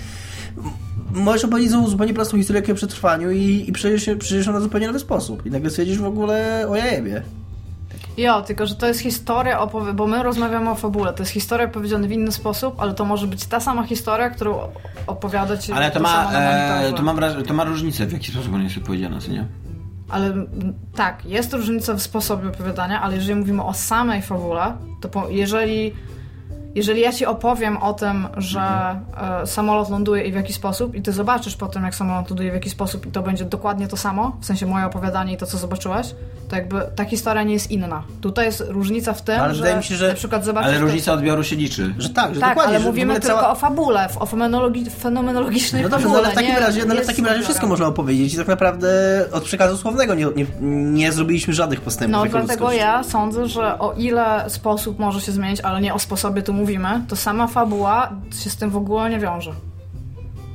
możesz 1.12 1.44
opowiedzieć 1.44 1.70
znowu 1.70 1.88
zupełnie 1.90 2.14
prostą 2.14 2.36
historię 2.36 2.62
o 2.72 2.74
przetrwaniu 2.74 3.30
i, 3.30 3.64
i 3.68 3.72
przejdziesz, 3.72 4.06
ją 4.46 4.52
na 4.52 4.61
zupełnie 4.61 4.86
nowy 4.86 4.98
sposób 4.98 5.46
i 5.46 5.50
nagle 5.50 5.70
stwierdzisz 5.70 5.98
w 5.98 6.04
ogóle 6.04 6.66
o 6.70 6.76
jajebie. 6.76 7.22
Jo, 8.16 8.42
tylko 8.42 8.66
że 8.66 8.74
to 8.74 8.86
jest 8.86 9.00
historia, 9.00 9.59
opowie- 9.61 9.92
bo 9.94 10.06
my 10.06 10.22
rozmawiamy 10.22 10.70
o 10.70 10.74
fabule. 10.74 11.12
To 11.12 11.22
jest 11.22 11.32
historia 11.32 11.66
opowiedziana 11.66 12.09
w 12.09 12.11
inny 12.11 12.32
sposób, 12.32 12.74
ale 12.78 12.94
to 12.94 13.04
może 13.04 13.26
być 13.26 13.44
ta 13.46 13.61
sama 13.61 13.82
historia, 13.82 14.30
którą 14.30 14.59
opowiada 15.06 15.56
ci 15.56 15.72
Ale 15.72 15.90
to 15.90 16.00
ma, 16.00 16.32
e, 16.32 16.92
to, 16.92 17.02
ma 17.02 17.14
wraż- 17.14 17.42
to 17.46 17.54
ma 17.54 17.64
różnicę, 17.64 18.06
w 18.06 18.12
jaki 18.12 18.32
sposób 18.32 18.54
ona 18.54 18.64
jest 18.64 18.78
opowiedziana, 18.78 19.20
co 19.20 19.30
nie? 19.32 19.44
Ale 20.09 20.32
tak, 20.94 21.26
jest 21.26 21.52
różnica 21.52 21.94
w 21.94 22.02
sposobie 22.02 22.48
opowiadania, 22.48 23.02
ale 23.02 23.14
jeżeli 23.16 23.34
mówimy 23.40 23.62
o 23.64 23.74
samej 23.74 24.22
fabule, 24.22 24.72
to 25.00 25.09
po, 25.09 25.28
jeżeli, 25.28 25.92
jeżeli 26.78 27.00
ja 27.00 27.12
ci 27.12 27.26
opowiem 27.26 27.76
o 27.76 27.92
tym, 27.94 28.28
że 28.36 28.60
e, 29.42 29.46
samolot 29.46 29.90
ląduje 29.90 30.22
i 30.22 30.32
w 30.32 30.34
jaki 30.34 30.52
sposób, 30.52 30.94
i 30.94 31.02
ty 31.02 31.12
zobaczysz 31.12 31.56
po 31.56 31.66
tym, 31.66 31.84
jak 31.84 31.94
samolot 31.94 32.30
ląduje 32.30 32.50
w 32.50 32.54
jaki 32.54 32.70
sposób, 32.70 33.06
i 33.06 33.10
to 33.10 33.22
będzie 33.22 33.44
dokładnie 33.44 33.88
to 33.88 33.96
samo, 33.96 34.36
w 34.40 34.46
sensie 34.46 34.66
moje 34.66 34.86
opowiadanie 34.86 35.32
i 35.32 35.36
to, 35.36 35.46
co 35.46 35.58
zobaczyłeś, 35.58 36.14
to 36.48 36.56
jakby 36.56 36.80
ta 36.96 37.04
historia 37.04 37.42
nie 37.42 37.52
jest 37.52 37.70
inna. 37.70 38.02
Tutaj 38.20 38.46
jest 38.46 38.64
różnica 38.68 39.12
w 39.12 39.22
tym, 39.22 39.36
No, 39.36 39.42
ale 39.42 39.54
że, 39.54 39.58
wydaje 39.62 39.76
mi 39.76 39.84
się, 39.84 39.94
że- 39.96 40.08
na 40.08 40.14
przykład 40.14 40.44
zobaczysz... 40.44 40.68
Ale 40.70 40.78
to- 40.78 40.84
różnica 40.84 41.12
odbioru 41.12 41.44
się 41.44 41.56
liczy. 41.56 41.94
Że 41.98 42.08
tak, 42.10 42.34
że 42.34 42.40
tak, 42.40 42.50
dokładnie, 42.50 42.74
ale 42.74 42.80
że 42.80 42.86
mówimy 42.88 43.14
tylko 43.20 43.26
cała... 43.28 43.50
o 43.50 43.54
fabule, 43.54 44.08
o 44.20 44.24
fenomenologi- 44.26 44.90
fenomenologicznej 44.90 45.82
No 45.82 45.88
dobrze, 45.88 46.06
no 46.08 46.12
fabule. 46.12 46.26
ale 46.26 46.32
w 46.32 46.38
takim 46.38 46.54
nie- 46.54 46.60
razie, 46.60 46.84
no 46.84 46.92
ale 46.94 47.02
w 47.02 47.06
takim 47.06 47.26
razie 47.26 47.42
wszystko 47.42 47.66
można 47.66 47.86
opowiedzieć 47.86 48.34
i 48.34 48.36
tak 48.36 48.48
naprawdę 48.48 48.88
od 49.32 49.44
przekazu 49.44 49.76
słownego 49.76 50.14
nie, 50.14 50.26
nie, 50.36 50.46
nie 50.92 51.12
zrobiliśmy 51.12 51.54
żadnych 51.54 51.80
postępów. 51.80 52.12
No 52.24 52.26
dlatego 52.30 52.72
ja 52.72 53.04
sądzę, 53.04 53.48
że 53.48 53.78
o 53.78 53.92
ile 53.92 54.44
sposób 54.48 54.98
może 54.98 55.20
się 55.20 55.32
zmienić, 55.32 55.60
ale 55.60 55.80
nie 55.80 55.94
o 55.94 55.98
sposobie 55.98 56.42
tu 56.42 56.52
mówimy, 56.68 57.02
to 57.08 57.16
sama 57.16 57.46
fabuła 57.46 58.12
się 58.38 58.50
z 58.50 58.56
tym 58.56 58.70
w 58.70 58.76
ogóle 58.76 59.10
nie 59.10 59.18
wiąże. 59.18 59.52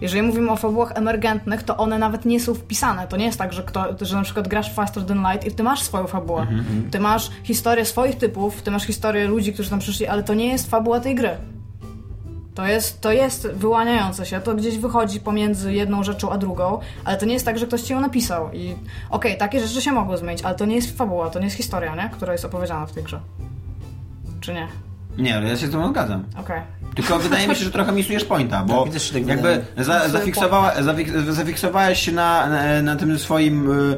Jeżeli 0.02 0.22
mówimy 0.22 0.52
o 0.52 0.56
fabułach 0.56 0.92
emergentnych, 0.96 1.64
to 1.64 1.78
one 1.78 1.98
nawet 2.00 2.26
nie 2.26 2.40
są 2.40 2.54
wpisane. 2.54 3.08
To 3.08 3.18
nie 3.18 3.26
jest 3.26 3.38
tak, 3.38 3.54
że, 3.54 3.64
kto, 3.64 3.86
że 4.02 4.16
na 4.16 4.24
przykład 4.24 4.48
grasz 4.48 4.74
Faster 4.74 5.06
Than 5.06 5.18
Light 5.32 5.48
i 5.48 5.52
ty 5.52 5.64
masz 5.64 5.82
swoją 5.82 6.08
fabułę. 6.08 6.42
Mhm, 6.42 6.92
Ty 6.92 7.00
masz 7.00 7.32
historię 7.44 7.86
swoich 7.86 8.18
typów, 8.18 8.62
ty 8.62 8.72
masz 8.72 8.84
historię 8.84 9.28
ludzi, 9.28 9.54
którzy 9.54 9.70
tam 9.70 9.80
przyszli, 9.80 10.08
ale 10.08 10.24
to 10.24 10.34
nie 10.34 10.48
jest 10.48 10.70
fabuła 10.70 11.00
tej 11.00 11.16
gry. 11.16 11.38
To 12.56 12.66
jest, 12.66 13.02
to 13.02 13.12
jest 13.12 13.48
wyłaniające 13.48 14.26
się, 14.26 14.42
to 14.42 14.56
gdzieś 14.56 14.78
wychodzi 14.78 15.20
pomiędzy 15.20 15.74
jedną 15.74 16.04
rzeczą 16.04 16.32
a 16.32 16.38
drugą, 16.38 16.80
ale 17.06 17.18
to 17.18 17.26
nie 17.26 17.34
jest 17.34 17.46
tak, 17.46 17.58
że 17.58 17.68
ktoś 17.68 17.82
ci 17.82 17.94
ją 17.94 18.00
napisał. 18.00 18.52
I 18.54 18.76
okej, 19.10 19.38
takie 19.38 19.60
rzeczy 19.60 19.82
się 19.82 19.92
mogły 19.92 20.18
zmienić, 20.18 20.44
ale 20.44 20.56
to 20.56 20.66
nie 20.66 20.76
jest 20.76 20.98
fabuła, 20.98 21.30
to 21.30 21.40
nie 21.40 21.46
jest 21.46 21.58
historia, 21.58 21.96
nie? 21.96 22.10
która 22.10 22.32
jest 22.32 22.46
opowiedziana 22.46 22.86
w 22.86 22.92
tej 22.92 23.04
grze. 23.04 23.20
Czy 24.42 24.54
nie? 24.54 24.68
Nie, 25.18 25.38
ale 25.38 25.48
ja 25.48 25.58
się 25.58 25.68
z 25.68 25.72
tym 25.72 25.90
zgadzam. 25.90 26.24
Okej. 26.40 26.62
Tylko 26.96 27.20
wydaje 27.20 27.48
mi 27.48 27.56
się, 27.56 27.64
że 27.64 27.72
trochę 27.72 27.92
misujesz 27.92 28.26
pointa, 28.26 28.64
bo 28.64 28.88
się 28.98 29.14
tak 29.14 29.28
jakby 29.28 29.66
za, 29.78 30.10
zafiksowa, 30.10 30.84
zafik, 30.84 31.10
zafiksowałeś 31.30 32.00
się 32.00 32.12
na, 32.12 32.50
na, 32.50 32.82
na 32.82 32.96
tym 32.96 33.20
swoim 33.20 33.72
y, 33.72 33.98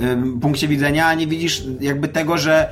y, 0.00 0.40
punkcie 0.40 0.68
widzenia, 0.68 1.06
a 1.06 1.14
nie 1.14 1.26
widzisz 1.26 1.62
jakby 1.80 2.08
tego, 2.08 2.38
że 2.38 2.68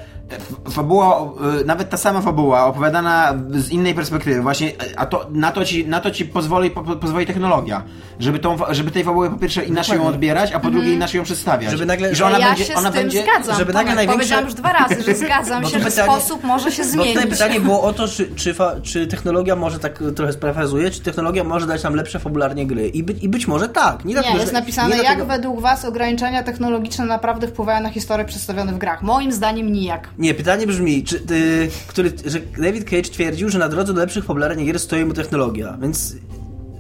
fabuła, 0.70 1.20
y, 1.61 1.64
nawet 1.64 1.91
ta 1.91 1.97
sama 1.97 2.20
fabuła 2.20 2.66
opowiadana 2.66 3.35
z 3.51 3.70
innej 3.70 3.95
perspektywy, 3.95 4.43
właśnie, 4.43 4.72
a 4.97 5.07
to, 5.07 5.26
na, 5.31 5.53
to 5.53 5.64
ci, 5.64 5.87
na 5.87 6.01
to 6.01 6.11
ci 6.11 6.24
pozwoli, 6.24 6.70
po, 6.70 6.83
pozwoli 6.83 7.26
technologia, 7.26 7.83
żeby, 8.18 8.39
tą, 8.39 8.57
żeby 8.70 8.91
tej 8.91 9.05
fabuły 9.05 9.31
po 9.31 9.37
pierwsze 9.37 9.64
inaczej 9.64 9.97
ją 9.97 10.07
odbierać, 10.07 10.53
a 10.53 10.61
po 10.61 10.70
drugie 10.70 10.93
inaczej 10.95 11.18
ją 11.18 11.24
przedstawiać. 11.24 11.70
Żeby 11.70 11.87
nagle- 11.87 12.14
że 12.14 12.26
ona 12.26 12.39
ja 12.39 12.49
będzie, 12.49 12.64
się 12.64 12.74
ona 12.74 12.91
z 12.91 12.93
tym 12.93 13.03
będzie, 13.03 13.22
zgadzam. 13.22 13.57
żeby 13.59 13.72
nagle 13.72 13.95
największe- 13.95 14.12
Powiedziałam 14.12 14.45
już 14.45 14.55
dwa 14.55 14.72
razy, 14.72 15.03
że 15.03 15.14
zgadzam 15.14 15.62
Bo 15.62 15.68
się, 15.68 15.78
że 15.78 15.85
pytanie- 15.85 16.12
sposób 16.12 16.45
może 16.45 16.72
się 16.72 16.83
Bo 16.83 16.89
zmienić. 16.89 17.14
tutaj 17.14 17.31
pytanie 17.31 17.61
było 17.61 17.83
o 17.83 17.93
to, 17.93 18.09
czy, 18.09 18.35
czy, 18.35 18.55
fa, 18.55 18.72
czy 18.83 19.07
technologia 19.07 19.57
może 19.57 19.78
tak 19.78 20.03
trochę 20.16 20.33
sprefrazuje, 20.33 20.91
czy 20.91 21.01
technologia 21.01 21.45
może 21.45 21.66
dać 21.66 21.83
nam 21.83 21.95
lepsze 21.95 22.18
fabularnie 22.18 22.66
gry. 22.66 22.89
I, 22.89 23.03
by, 23.03 23.12
i 23.12 23.28
być 23.28 23.49
może 23.49 23.68
tak. 23.68 24.05
Nie, 24.05 24.09
Nie, 24.09 24.14
dlatego, 24.14 24.39
jest 24.39 24.53
że, 24.53 24.59
napisane, 24.61 24.89
nie 24.89 24.97
jak 24.97 25.07
dlatego, 25.07 25.26
według 25.26 25.61
was 25.61 25.85
ograniczenia 25.85 26.43
technologiczne 26.43 27.05
naprawdę 27.05 27.49
wpływają 27.49 27.81
na 27.83 27.91
historie 27.91 28.24
przedstawione 28.24 28.72
w 28.72 28.78
grach. 28.78 29.03
Moim 29.03 29.33
zdaniem 29.33 29.72
nijak. 29.72 30.09
Nie, 30.21 30.35
pytanie 30.35 30.66
brzmi, 30.66 31.05
czy 31.05 31.21
ty, 31.21 31.68
który, 31.87 32.12
że 32.27 32.41
David 32.41 32.85
Cage 32.85 33.03
twierdził, 33.03 33.49
że 33.49 33.59
na 33.59 33.68
drodze 33.68 33.95
do 33.95 34.01
lepszych 34.01 34.25
fabularnie 34.25 34.64
gier 34.64 34.79
stoi 34.79 35.05
mu 35.05 35.14
technologia, 35.14 35.79
więc 35.83 36.14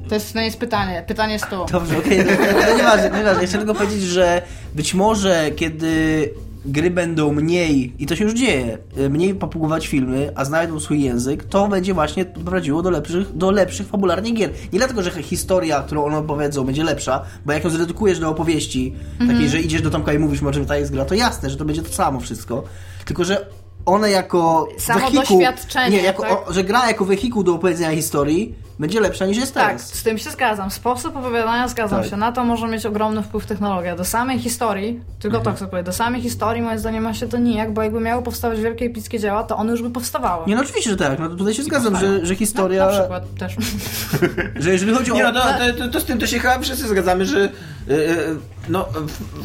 To 0.08 0.14
jest, 0.14 0.32
to 0.32 0.38
nie 0.38 0.44
jest 0.44 0.58
pytanie. 0.58 1.04
Pytanie 1.06 1.32
jest 1.32 1.46
tu. 1.50 1.66
Dobrze, 1.72 1.98
okej, 1.98 2.20
okay, 2.20 2.36
to 2.66 2.76
nieważne, 2.76 3.10
nieważne. 3.18 3.46
Chcę 3.46 3.58
tylko 3.58 3.74
powiedzieć, 3.74 4.02
że 4.02 4.42
być 4.74 4.94
może 4.94 5.50
kiedy 5.56 6.30
gry 6.64 6.90
będą 6.90 7.32
mniej, 7.32 7.92
i 7.98 8.06
to 8.06 8.16
się 8.16 8.24
już 8.24 8.34
dzieje, 8.34 8.78
mniej 9.10 9.34
popugować 9.34 9.88
filmy, 9.88 10.32
a 10.34 10.44
znajdą 10.44 10.80
swój 10.80 11.02
język, 11.02 11.44
to 11.44 11.68
będzie 11.68 11.94
właśnie 11.94 12.24
prowadziło 12.24 12.82
do 12.82 12.90
lepszych, 12.90 13.36
do 13.36 13.50
lepszych 13.50 13.86
fabularnie 13.86 14.32
gier. 14.32 14.50
Nie 14.72 14.78
dlatego, 14.78 15.02
że 15.02 15.22
historia, 15.22 15.82
którą 15.82 16.04
one 16.04 16.18
opowiedzą, 16.18 16.64
będzie 16.64 16.84
lepsza, 16.84 17.24
bo 17.46 17.52
jak 17.52 17.64
ją 17.64 17.70
zredukujesz 17.70 18.18
do 18.18 18.28
opowieści, 18.28 18.94
takiej, 19.28 19.48
że 19.48 19.60
idziesz 19.60 19.82
do 19.82 19.90
Tomka 19.90 20.12
i 20.12 20.18
mówisz, 20.18 20.40
czym 20.52 20.66
ta 20.66 20.76
jest 20.76 20.92
gra, 20.92 21.04
to 21.04 21.14
jasne, 21.14 21.50
że 21.50 21.56
to 21.56 21.64
będzie 21.64 21.82
to 21.82 21.92
samo 21.92 22.20
wszystko. 22.20 22.64
Tylko, 23.04 23.24
że 23.24 23.46
one 23.86 24.10
jako 24.10 24.68
Samo 24.78 25.00
wehikuł, 25.00 25.38
doświadczenie, 25.38 25.96
nie, 25.96 26.02
jako, 26.02 26.22
tak? 26.22 26.48
o, 26.48 26.52
że 26.52 26.64
gra 26.64 26.88
jako 26.88 27.04
wehikuł 27.04 27.42
do 27.42 27.54
opowiedzenia 27.54 27.96
historii 27.96 28.54
będzie 28.80 29.00
lepsza 29.00 29.26
niż 29.26 29.36
jest 29.36 29.54
Tak, 29.54 29.66
teraz. 29.66 29.94
z 29.94 30.02
tym 30.02 30.18
się 30.18 30.30
zgadzam. 30.30 30.70
Sposób 30.70 31.16
opowiadania 31.16 31.68
zgadzam 31.68 32.00
Tak. 32.02 32.10
się. 32.10 32.16
Na 32.16 32.32
to 32.32 32.44
może 32.44 32.68
mieć 32.68 32.86
ogromny 32.86 33.22
wpływ 33.22 33.46
technologia. 33.46 33.96
Do 33.96 34.04
samej 34.04 34.38
historii, 34.38 35.00
tylko 35.18 35.36
Mhm. 35.36 35.54
to 35.56 35.56
chcę 35.58 35.70
powiedzieć, 35.70 35.86
do 35.86 35.92
samej 35.92 36.22
historii 36.22 36.62
moim 36.62 36.78
zdaniem 36.78 37.04
ma 37.04 37.14
się 37.14 37.28
to 37.28 37.38
nijak, 37.38 37.72
bo 37.72 37.82
jakby 37.82 38.00
miały 38.00 38.22
powstawać 38.22 38.60
wielkie 38.60 38.84
epickie 38.84 39.18
dzieła, 39.18 39.44
to 39.44 39.56
one 39.56 39.70
już 39.70 39.82
by 39.82 39.90
powstawały. 39.90 40.46
Nie, 40.46 40.54
no 40.54 40.62
oczywiście, 40.62 40.90
że 40.90 40.96
tak. 40.96 41.18
No 41.18 41.28
to 41.28 41.36
tutaj 41.36 41.54
się 41.54 41.62
zgadzam, 41.62 41.92
powstają. 41.92 42.20
że, 42.20 42.26
że 42.26 42.34
historia. 42.36 42.86
Na 42.86 42.92
przykład 42.92 43.24
też. 43.38 43.56
Że 44.64 44.70
jeżeli 44.72 44.94
chodzi 44.94 45.12
o. 45.12 45.14
Nie 45.14 45.22
no, 45.22 45.32
to, 45.32 45.40
to, 45.40 45.78
to, 45.78 45.88
to 45.88 46.00
z 46.00 46.04
tym 46.04 46.18
to 46.18 46.26
się 46.26 46.38
chyba 46.38 46.58
wszyscy 46.58 46.88
zgadzamy, 46.88 47.26
że 47.26 47.38
y, 47.38 47.48
y, 47.92 48.36
no, 48.68 48.86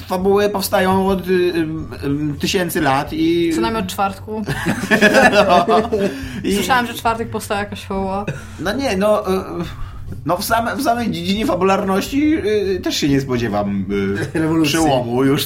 fabuły 0.08 0.50
powstają 0.50 1.08
od 1.08 1.28
y, 1.28 1.32
y, 1.32 1.66
tysięcy 2.40 2.82
lat 2.82 3.14
i... 3.14 3.52
Co 3.56 3.62
najmniej 3.62 3.84
od 3.84 3.90
czwartku. 3.90 4.42
no, 5.48 5.66
i 6.50 6.56
Słyszałam, 6.56 6.88
że 6.88 6.94
czwartek 6.94 7.30
powstała 7.30 7.60
jakaś 7.60 7.86
fabuła. 7.86 8.26
no 8.60 8.74
nie, 8.74 8.98
no... 8.98 9.24
No 10.26 10.38
w, 10.38 10.46
same, 10.46 10.76
w 10.76 10.84
samej 10.84 11.12
dziedzinie 11.12 11.46
fabularności 11.46 12.34
y, 12.36 12.80
też 12.84 12.96
się 12.96 13.10
nie 13.10 13.22
spodziewam 13.22 13.86
y, 14.34 14.40
Rewolucji. 14.40 14.74
przełomu 14.74 15.24
już. 15.24 15.46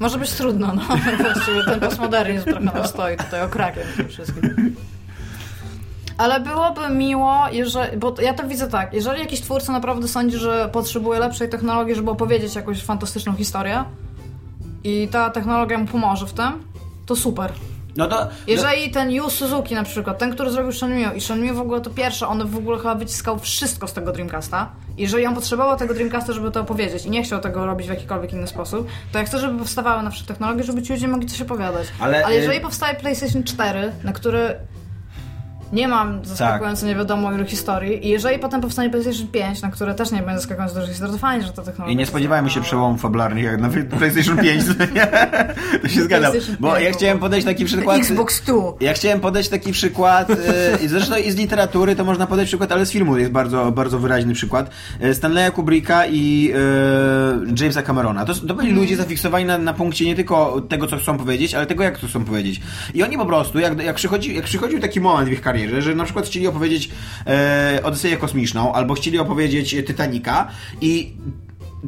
Może 0.00 0.18
być 0.18 0.30
trudno, 0.30 0.74
no. 0.74 0.82
Właściwie 1.34 1.64
ten 1.64 1.80
postmodernizm 1.80 2.44
trochę 2.44 2.64
nam 2.64 2.86
stoi 2.86 3.16
tutaj 3.16 3.42
okrakiem 3.42 3.82
tym 3.96 4.08
wszystkim. 4.08 4.74
Ale 6.18 6.40
byłoby 6.40 6.88
miło, 6.90 7.36
jeżeli, 7.52 7.96
bo 7.96 8.14
ja 8.22 8.34
to 8.34 8.48
widzę 8.48 8.68
tak, 8.68 8.94
jeżeli 8.94 9.20
jakiś 9.20 9.40
twórca 9.40 9.72
naprawdę 9.72 10.08
sądzi, 10.08 10.36
że 10.36 10.68
potrzebuje 10.72 11.20
lepszej 11.20 11.48
technologii, 11.48 11.94
żeby 11.94 12.10
opowiedzieć 12.10 12.54
jakąś 12.54 12.82
fantastyczną 12.82 13.34
historię 13.34 13.84
i 14.84 15.08
ta 15.10 15.30
technologia 15.30 15.78
mu 15.78 15.86
pomoże 15.86 16.26
w 16.26 16.32
tym, 16.32 16.52
to 17.06 17.16
super. 17.16 17.52
No 17.98 18.08
to... 18.08 18.28
Jeżeli 18.46 18.90
ten 18.90 19.10
Yu 19.10 19.30
Suzuki 19.30 19.74
na 19.74 19.82
przykład, 19.82 20.18
ten, 20.18 20.34
który 20.34 20.50
zrobił 20.50 20.72
Shenmue 20.72 21.16
i 21.16 21.20
Shenmue 21.20 21.54
w 21.54 21.60
ogóle 21.60 21.80
to 21.80 21.90
pierwsze, 21.90 22.26
on 22.26 22.48
w 22.48 22.56
ogóle 22.56 22.78
chyba 22.78 22.94
wyciskał 22.94 23.38
wszystko 23.38 23.88
z 23.88 23.92
tego 23.92 24.12
Dreamcasta. 24.12 24.72
Jeżeli 24.98 25.26
on 25.26 25.34
potrzebował 25.34 25.76
tego 25.76 25.94
Dreamcasta, 25.94 26.32
żeby 26.32 26.50
to 26.50 26.60
opowiedzieć 26.60 27.06
i 27.06 27.10
nie 27.10 27.22
chciał 27.22 27.40
tego 27.40 27.66
robić 27.66 27.86
w 27.86 27.90
jakikolwiek 27.90 28.32
inny 28.32 28.46
sposób, 28.46 28.88
to 29.12 29.18
ja 29.18 29.24
chcę, 29.24 29.38
żeby 29.38 29.58
powstawały 29.58 30.02
na 30.02 30.10
przykład 30.10 30.28
technologie, 30.28 30.64
żeby 30.64 30.82
ci 30.82 30.92
ludzie 30.92 31.08
mogli 31.08 31.26
coś 31.26 31.40
opowiadać. 31.40 31.86
Ale, 32.00 32.24
Ale 32.24 32.34
y- 32.34 32.38
jeżeli 32.38 32.60
powstaje 32.60 32.94
PlayStation 32.94 33.44
4, 33.44 33.92
na 34.04 34.12
który 34.12 34.56
nie 35.72 35.88
mam 35.88 36.24
zaskakująco 36.24 36.80
Tak. 36.80 36.88
nie 36.88 36.96
wiadomo 36.96 37.32
ilu 37.32 37.44
historii 37.44 38.06
i 38.06 38.10
jeżeli 38.10 38.38
potem 38.38 38.60
powstanie 38.60 38.90
PlayStation 38.90 39.26
5, 39.26 39.62
na 39.62 39.70
które 39.70 39.94
też 39.94 40.10
nie 40.10 40.18
będzie 40.22 40.36
zaskakująco 40.36 40.74
dużo 40.74 40.86
historii, 40.86 41.14
to 41.14 41.18
fajnie, 41.18 41.46
że 41.46 41.52
ta 41.52 41.62
technologia 41.62 41.94
I 41.94 41.96
nie 41.96 42.06
spodziewajmy 42.06 42.50
się 42.50 42.60
przełomów 42.60 43.00
fabularnych 43.00 43.44
jak 43.44 43.60
na 43.60 43.68
PlayStation 43.98 44.38
5. 44.38 44.64
to 45.82 45.88
się 45.88 46.02
zgadzam. 46.02 46.32
Bo 46.60 46.72
5 46.72 46.84
ja 46.84 46.92
chciałem 46.92 47.18
podać 47.18 47.44
taki 47.44 47.64
przykład... 47.64 47.98
Xbox 47.98 48.40
2. 48.40 48.54
Ja 48.80 48.92
chciałem 48.92 49.20
podać 49.20 49.48
taki 49.48 49.72
przykład, 49.72 50.30
e, 50.30 50.88
zresztą 50.88 51.16
i 51.16 51.30
z 51.30 51.36
literatury 51.36 51.96
to 51.96 52.04
można 52.04 52.26
podać 52.26 52.46
przykład, 52.48 52.72
ale 52.72 52.86
z 52.86 52.92
filmu 52.92 53.16
jest 53.16 53.32
bardzo, 53.32 53.72
bardzo 53.72 53.98
wyraźny 53.98 54.34
przykład. 54.34 54.70
E, 55.00 55.14
Stanleya 55.14 55.52
Kubricka 55.52 56.06
i 56.06 56.52
e, 56.54 57.60
Jamesa 57.60 57.82
Camerona. 57.82 58.24
To, 58.24 58.34
to 58.34 58.54
byli 58.54 58.72
ludzie 58.72 58.96
zafiksowani 58.96 59.44
na, 59.44 59.58
na 59.58 59.72
punkcie 59.72 60.04
nie 60.04 60.14
tylko 60.14 60.60
tego, 60.60 60.86
co 60.86 60.96
chcą 60.96 61.18
powiedzieć, 61.18 61.54
ale 61.54 61.66
tego, 61.66 61.84
jak 61.84 61.98
to 61.98 62.06
chcą 62.06 62.24
powiedzieć. 62.24 62.60
I 62.94 63.02
oni 63.02 63.16
po 63.16 63.26
prostu, 63.26 63.58
jak, 63.58 63.82
jak, 63.82 63.96
przychodzi, 63.96 64.34
jak 64.34 64.44
przychodził 64.44 64.80
taki 64.80 65.00
moment 65.00 65.28
w 65.28 65.32
ich 65.32 65.40
karierze, 65.40 65.57
że 65.78 65.94
na 65.94 66.04
przykład 66.04 66.26
chcieli 66.26 66.46
opowiedzieć 66.46 66.90
e, 67.26 67.80
Odyseję 67.84 68.16
Kosmiczną, 68.16 68.72
albo 68.72 68.94
chcieli 68.94 69.18
opowiedzieć 69.18 69.76
Titanica 69.86 70.48
i 70.80 71.12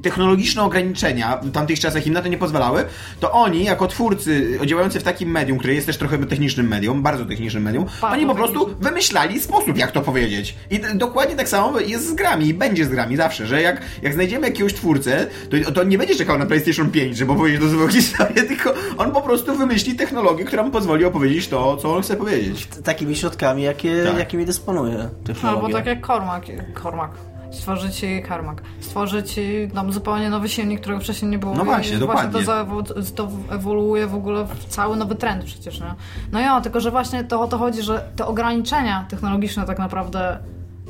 technologiczne 0.03 0.62
ograniczenia 0.62 1.36
w 1.43 1.53
tamtych 1.53 1.80
czasach 1.80 2.07
im 2.07 2.12
na 2.14 2.22
to 2.22 2.28
nie 2.28 2.38
pozwalały, 2.38 2.84
to 3.20 3.32
oni, 3.32 3.64
jako 3.64 3.86
twórcy 3.86 4.59
działający 4.66 5.01
w 5.01 5.03
takim 5.03 5.30
medium, 5.30 5.59
które 5.59 5.74
jest 5.74 5.86
też 5.86 5.97
trochę 5.99 6.18
technicznym 6.18 6.68
medium, 6.68 7.03
bardzo 7.03 7.24
technicznym 7.24 7.62
medium, 7.62 7.86
oni 8.03 8.26
po 8.26 8.34
prostu 8.34 8.74
wymyślali 8.80 9.41
sposób, 9.41 9.76
jak 9.76 9.93
to 9.93 10.01
powiedzieć. 10.01 10.57
I 10.70 10.80
dokładnie 10.95 11.36
tak 11.36 11.49
samo 11.49 11.80
jest 11.80 12.09
z 12.09 12.12
grami 12.12 12.47
i 12.47 12.55
będzie 12.55 12.84
z 12.84 12.88
grami 12.88 13.16
zawsze, 13.16 13.47
że 13.47 13.62
jak, 13.62 13.82
jak 14.03 14.14
znajdziemy 14.14 14.47
jakiegoś 14.47 14.74
twórcę, 14.74 15.26
to, 15.64 15.72
to 15.72 15.80
on 15.80 15.88
nie 15.88 15.99
będzie 15.99 16.14
czekał 16.16 16.38
na 16.38 16.47
PlayStation 16.47 16.91
5, 16.91 17.16
żeby 17.16 17.32
opowiedzieć 17.32 17.61
do 17.61 17.68
swoją 17.68 17.88
historię, 17.99 18.43
tylko 18.43 18.74
on 18.99 19.12
po 19.12 19.22
prostu 19.22 19.57
wymyśli 19.57 19.95
technologię, 19.95 20.45
która 20.45 20.62
mu 20.62 20.70
pozwoli 20.70 21.05
opowiedzieć 21.05 21.49
to, 21.49 21.76
co 21.76 21.97
on 21.97 22.03
chce 22.03 22.16
powiedzieć. 22.16 22.68
Takimi 22.84 23.16
środkami, 23.16 23.62
jakie, 23.62 24.05
Tak. 24.05 24.18
jakimi 24.18 24.47
dysponuje 24.47 25.09
technologia. 25.24 25.62
Albo 25.64 25.78
tak 25.78 25.86
jak 25.86 26.07
Cormac. 26.07 26.45
Cormac. 26.82 27.11
Stworzyć 27.51 27.97
ci 27.97 28.23
Carmack. 28.29 28.63
Stworzyć 28.81 29.41
tam 29.75 29.93
zupełnie 29.93 30.31
nowy 30.31 30.49
silnik, 30.49 30.81
którego 30.81 31.01
wcześniej 31.01 31.31
nie 31.31 31.39
było. 31.39 31.55
No 31.55 31.65
właśnie, 31.65 31.97
I 31.97 31.99
dokładnie. 31.99 32.33
to, 32.45 32.53
zaewo- 32.53 33.13
to 33.15 33.29
ewoluuje 33.51 34.07
w 34.07 34.15
ogóle 34.15 34.45
w 34.45 34.65
cały 34.65 34.97
nowy 34.97 35.15
trend 35.15 35.45
przecież, 35.45 35.81
nie? 35.81 35.95
No 36.33 36.41
ja, 36.41 36.61
tylko 36.61 36.81
że 36.81 36.91
właśnie 36.91 37.25
to 37.25 37.41
o 37.41 37.47
to 37.47 37.59
chodzi, 37.59 37.83
że 37.83 38.09
te 38.17 38.27
ograniczenia 38.27 39.07
technologiczne 39.09 39.65
tak 39.67 39.79
naprawdę 39.79 40.39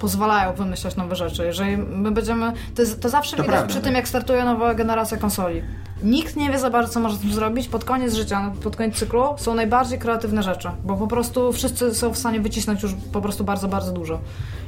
pozwalają 0.01 0.53
wymyślać 0.53 0.97
nowe 0.97 1.17
rzeczy. 1.17 1.45
Jeżeli 1.45 1.77
my 1.77 2.11
będziemy... 2.11 2.53
To, 2.75 2.83
jest, 2.83 3.03
to 3.03 3.09
zawsze 3.09 3.37
To 3.37 3.43
widać 3.43 3.53
prawda, 3.53 3.69
przy 3.69 3.77
tak. 3.77 3.85
tym, 3.85 3.95
jak 3.95 4.09
startuje 4.09 4.45
nowa 4.45 4.75
generacja 4.75 5.17
konsoli. 5.17 5.63
Nikt 6.03 6.37
nie 6.37 6.51
wie 6.51 6.59
za 6.59 6.71
bardzo, 6.71 6.93
co 6.93 7.01
może 7.01 7.17
z 7.17 7.21
tym 7.21 7.33
zrobić. 7.33 7.69
Pod 7.69 7.85
koniec 7.85 8.15
życia, 8.15 8.53
pod 8.63 8.77
koniec 8.77 8.97
cyklu 8.97 9.25
są 9.37 9.55
najbardziej 9.55 9.99
kreatywne 9.99 10.43
rzeczy, 10.43 10.69
bo 10.85 10.97
po 10.97 11.07
prostu 11.07 11.53
wszyscy 11.53 11.95
są 11.95 12.13
w 12.13 12.19
stanie 12.19 12.41
wycisnąć 12.41 12.83
już 12.83 12.93
po 13.13 13.21
prostu 13.21 13.45
bardzo, 13.45 13.69
bardzo 13.69 13.93
dużo. 13.93 14.21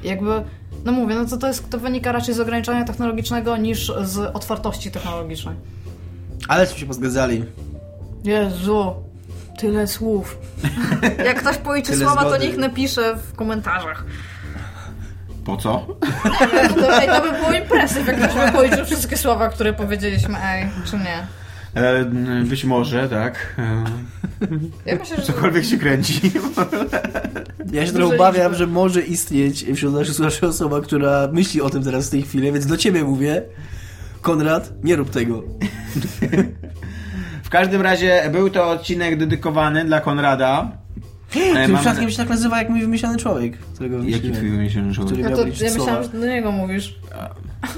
I 0.04 0.08
jakby, 0.08 0.44
no 0.84 0.92
mówię, 0.92 1.14
no 1.14 1.24
to, 1.24 1.36
to, 1.36 1.46
jest, 1.46 1.70
to 1.70 1.78
wynika 1.78 2.12
raczej 2.12 2.34
z 2.34 2.40
ograniczenia 2.40 2.84
technologicznego 2.84 3.56
niż 3.56 3.92
z 4.02 4.18
otwartości 4.36 4.90
technologicznej. 4.90 5.56
Ale 6.48 6.66
się 6.66 6.86
pozgadzali. 6.86 7.44
Jezu, 8.24 8.94
tyle 9.58 9.86
słów. 9.86 10.38
Jak 11.26 11.40
ktoś 11.40 11.56
policzy 11.56 11.96
słowa, 11.96 12.24
to 12.24 12.36
niech 12.36 12.56
napisze 12.56 13.16
w 13.16 13.36
komentarzach. 13.36 14.04
Po 15.44 15.56
co? 15.56 15.86
To, 16.80 17.00
ej, 17.02 17.08
to 17.08 17.20
by 17.22 17.32
było 17.38 17.52
impresyw, 17.52 18.06
jak 18.06 18.16
ktoś 18.16 18.46
by 18.46 18.52
policzył 18.52 18.84
wszystkie 18.84 19.16
słowa, 19.16 19.48
które 19.48 19.72
powiedzieliśmy, 19.72 20.36
ej, 20.44 20.68
czy 20.84 20.96
nie. 20.96 21.26
E, 21.82 22.04
być 22.44 22.64
może, 22.64 23.08
tak. 23.08 23.54
E, 23.58 23.84
Ja 24.86 24.96
myślę, 24.96 25.16
że... 25.16 25.22
cokolwiek 25.22 25.64
się 25.64 25.78
kręci. 25.78 26.20
Ja 27.72 27.86
się 27.86 27.92
trochę 27.92 28.14
obawiam, 28.14 28.54
że 28.54 28.66
może 28.66 29.00
istnieć 29.00 29.64
wśród 29.74 29.94
naszych 29.94 30.14
słuchaczy 30.14 30.46
osoba, 30.46 30.80
która 30.80 31.28
myśli 31.32 31.60
o 31.60 31.70
tym 31.70 31.84
teraz 31.84 32.08
w 32.08 32.10
tej 32.10 32.22
chwili, 32.22 32.52
więc 32.52 32.66
do 32.66 32.76
ciebie 32.76 33.04
mówię. 33.04 33.42
Konrad, 34.20 34.72
nie 34.84 34.96
rób 34.96 35.10
tego. 35.10 35.42
W 37.42 37.48
każdym 37.50 37.82
razie 37.82 38.22
był 38.32 38.50
to 38.50 38.70
odcinek 38.70 39.18
dedykowany 39.18 39.84
dla 39.84 40.00
Konrada. 40.00 40.70
E, 41.36 41.66
Tym 41.66 41.76
przypadkiem 41.76 42.10
się 42.10 42.16
tak 42.16 42.28
nazywa 42.28 42.58
jak 42.58 42.68
mój 42.68 42.80
wymyślony 42.80 43.16
człowiek, 43.18 43.58
którego 43.58 44.02
Jaki 44.02 44.30
twój 44.32 44.50
wymyślony 44.50 44.94
człowiek? 44.94 45.12
Który 45.12 45.28
miał 45.28 45.36
to, 45.38 45.46
ja 45.46 45.54
słowa. 45.70 45.78
myślałam, 45.78 46.02
że 46.02 46.08
do 46.20 46.26
niego 46.26 46.52
mówisz. 46.52 46.94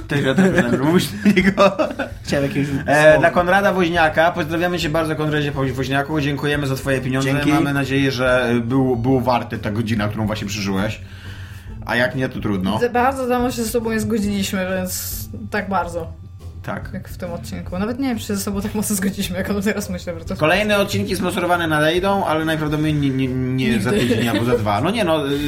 Też 0.08 0.24
ja 0.24 0.34
też 0.34 0.50
będę 0.62 0.78
mówić 0.78 1.08
do 1.24 1.30
niego. 1.30 1.76
Chciałem 2.22 2.44
jakiegoś 2.48 2.68
E, 2.86 3.18
dla 3.18 3.30
Konrada 3.30 3.72
Woźniaka. 3.72 4.32
Pozdrawiamy 4.32 4.78
cię 4.78 4.88
bardzo, 4.88 5.16
Konradzie 5.16 5.52
Woźniaku. 5.52 6.20
Dziękujemy 6.20 6.66
za 6.66 6.74
twoje 6.76 7.00
pieniądze. 7.00 7.30
Dzięki. 7.32 7.52
Mamy 7.52 7.72
nadzieję, 7.74 8.10
że 8.10 8.54
był, 8.64 8.96
był 8.96 9.20
warty 9.20 9.58
ta 9.58 9.70
godzina, 9.70 10.08
którą 10.08 10.26
właśnie 10.26 10.46
przeżyłeś. 10.46 11.00
A 11.86 11.96
jak 11.96 12.14
nie, 12.14 12.28
to 12.28 12.40
trudno. 12.40 12.78
Za 12.78 12.88
Bardzo 12.88 13.28
dawno 13.28 13.50
się 13.50 13.62
ze 13.62 13.68
sobą 13.70 13.92
nie 13.92 14.00
zgodziliśmy, 14.00 14.66
więc 14.76 15.14
tak 15.50 15.68
bardzo, 15.68 16.12
Tak. 16.64 16.90
jak 16.92 17.08
w 17.08 17.16
tym 17.16 17.32
odcinku. 17.32 17.78
Nawet 17.78 17.98
nie 17.98 18.08
wiem, 18.08 18.18
czy 18.18 18.24
się 18.24 18.36
ze 18.36 18.40
sobą 18.40 18.60
tak 18.60 18.74
mocno 18.74 18.96
zgodziliśmy, 18.96 19.38
jak 19.38 19.50
on 19.50 19.62
teraz 19.62 19.90
myślę, 19.90 20.12
to 20.12 20.36
Kolejne 20.36 20.78
odcinki 20.78 21.16
sponsorowane 21.16 21.66
nadejdą, 21.66 22.24
ale 22.24 22.44
najprawdopodobniej 22.44 22.94
nie, 22.94 23.10
nie, 23.10 23.28
nie 23.28 23.80
za 23.80 23.90
tydzień 23.90 24.28
albo 24.28 24.44
za 24.44 24.58
dwa. 24.58 24.80
No 24.80 24.90
nie 24.90 25.04
no, 25.04 25.28
y, 25.28 25.40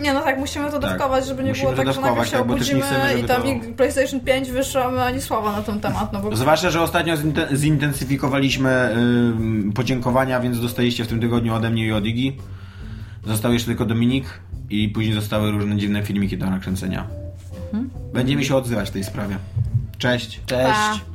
Nie, 0.00 0.12
no 0.12 0.20
tak, 0.20 0.38
musimy 0.38 0.70
to 0.70 0.78
dawkować, 0.78 1.26
żeby 1.26 1.42
nie 1.42 1.48
Musimy 1.48 1.72
było 1.72 1.76
tak, 1.84 1.94
że 1.94 2.00
dawkować, 2.00 2.28
się 2.28 2.32
tak, 2.32 2.42
obudzimy 2.42 2.80
chcemy, 2.80 3.20
i 3.20 3.24
tam 3.24 3.42
to- 3.42 3.48
PlayStation 3.76 4.20
5 4.20 4.50
wyszło, 4.50 4.84
a 4.84 5.04
ani 5.04 5.20
słowa 5.20 5.52
na 5.52 5.62
ten 5.62 5.80
temat, 5.80 6.12
no 6.12 6.20
bo... 6.20 6.36
Zwłaszcza, 6.36 6.70
że 6.70 6.82
ostatnio 6.82 7.14
zinte- 7.14 7.56
zintensyfikowaliśmy 7.56 8.70
ym, 8.70 9.72
podziękowania, 9.74 10.40
więc 10.40 10.60
dostaliście 10.60 11.04
w 11.04 11.08
tym 11.08 11.20
tygodniu 11.20 11.54
ode 11.54 11.70
mnie 11.70 11.86
i 11.86 11.92
od 11.92 12.06
Igi. 12.06 12.36
Został 13.26 13.52
jeszcze 13.52 13.66
tylko 13.66 13.84
Dominik 13.84 14.26
i 14.70 14.88
później 14.88 15.14
zostały 15.14 15.50
różne 15.50 15.76
dziwne 15.76 16.02
filmiki 16.02 16.38
do 16.38 16.50
nakręcenia. 16.50 17.06
Będziemy 18.12 18.44
się 18.44 18.56
odzywać 18.56 18.88
w 18.88 18.92
tej 18.92 19.04
sprawie. 19.04 19.38
Cześć. 19.98 20.40
Cześć. 20.46 20.70
Pa. 20.70 21.13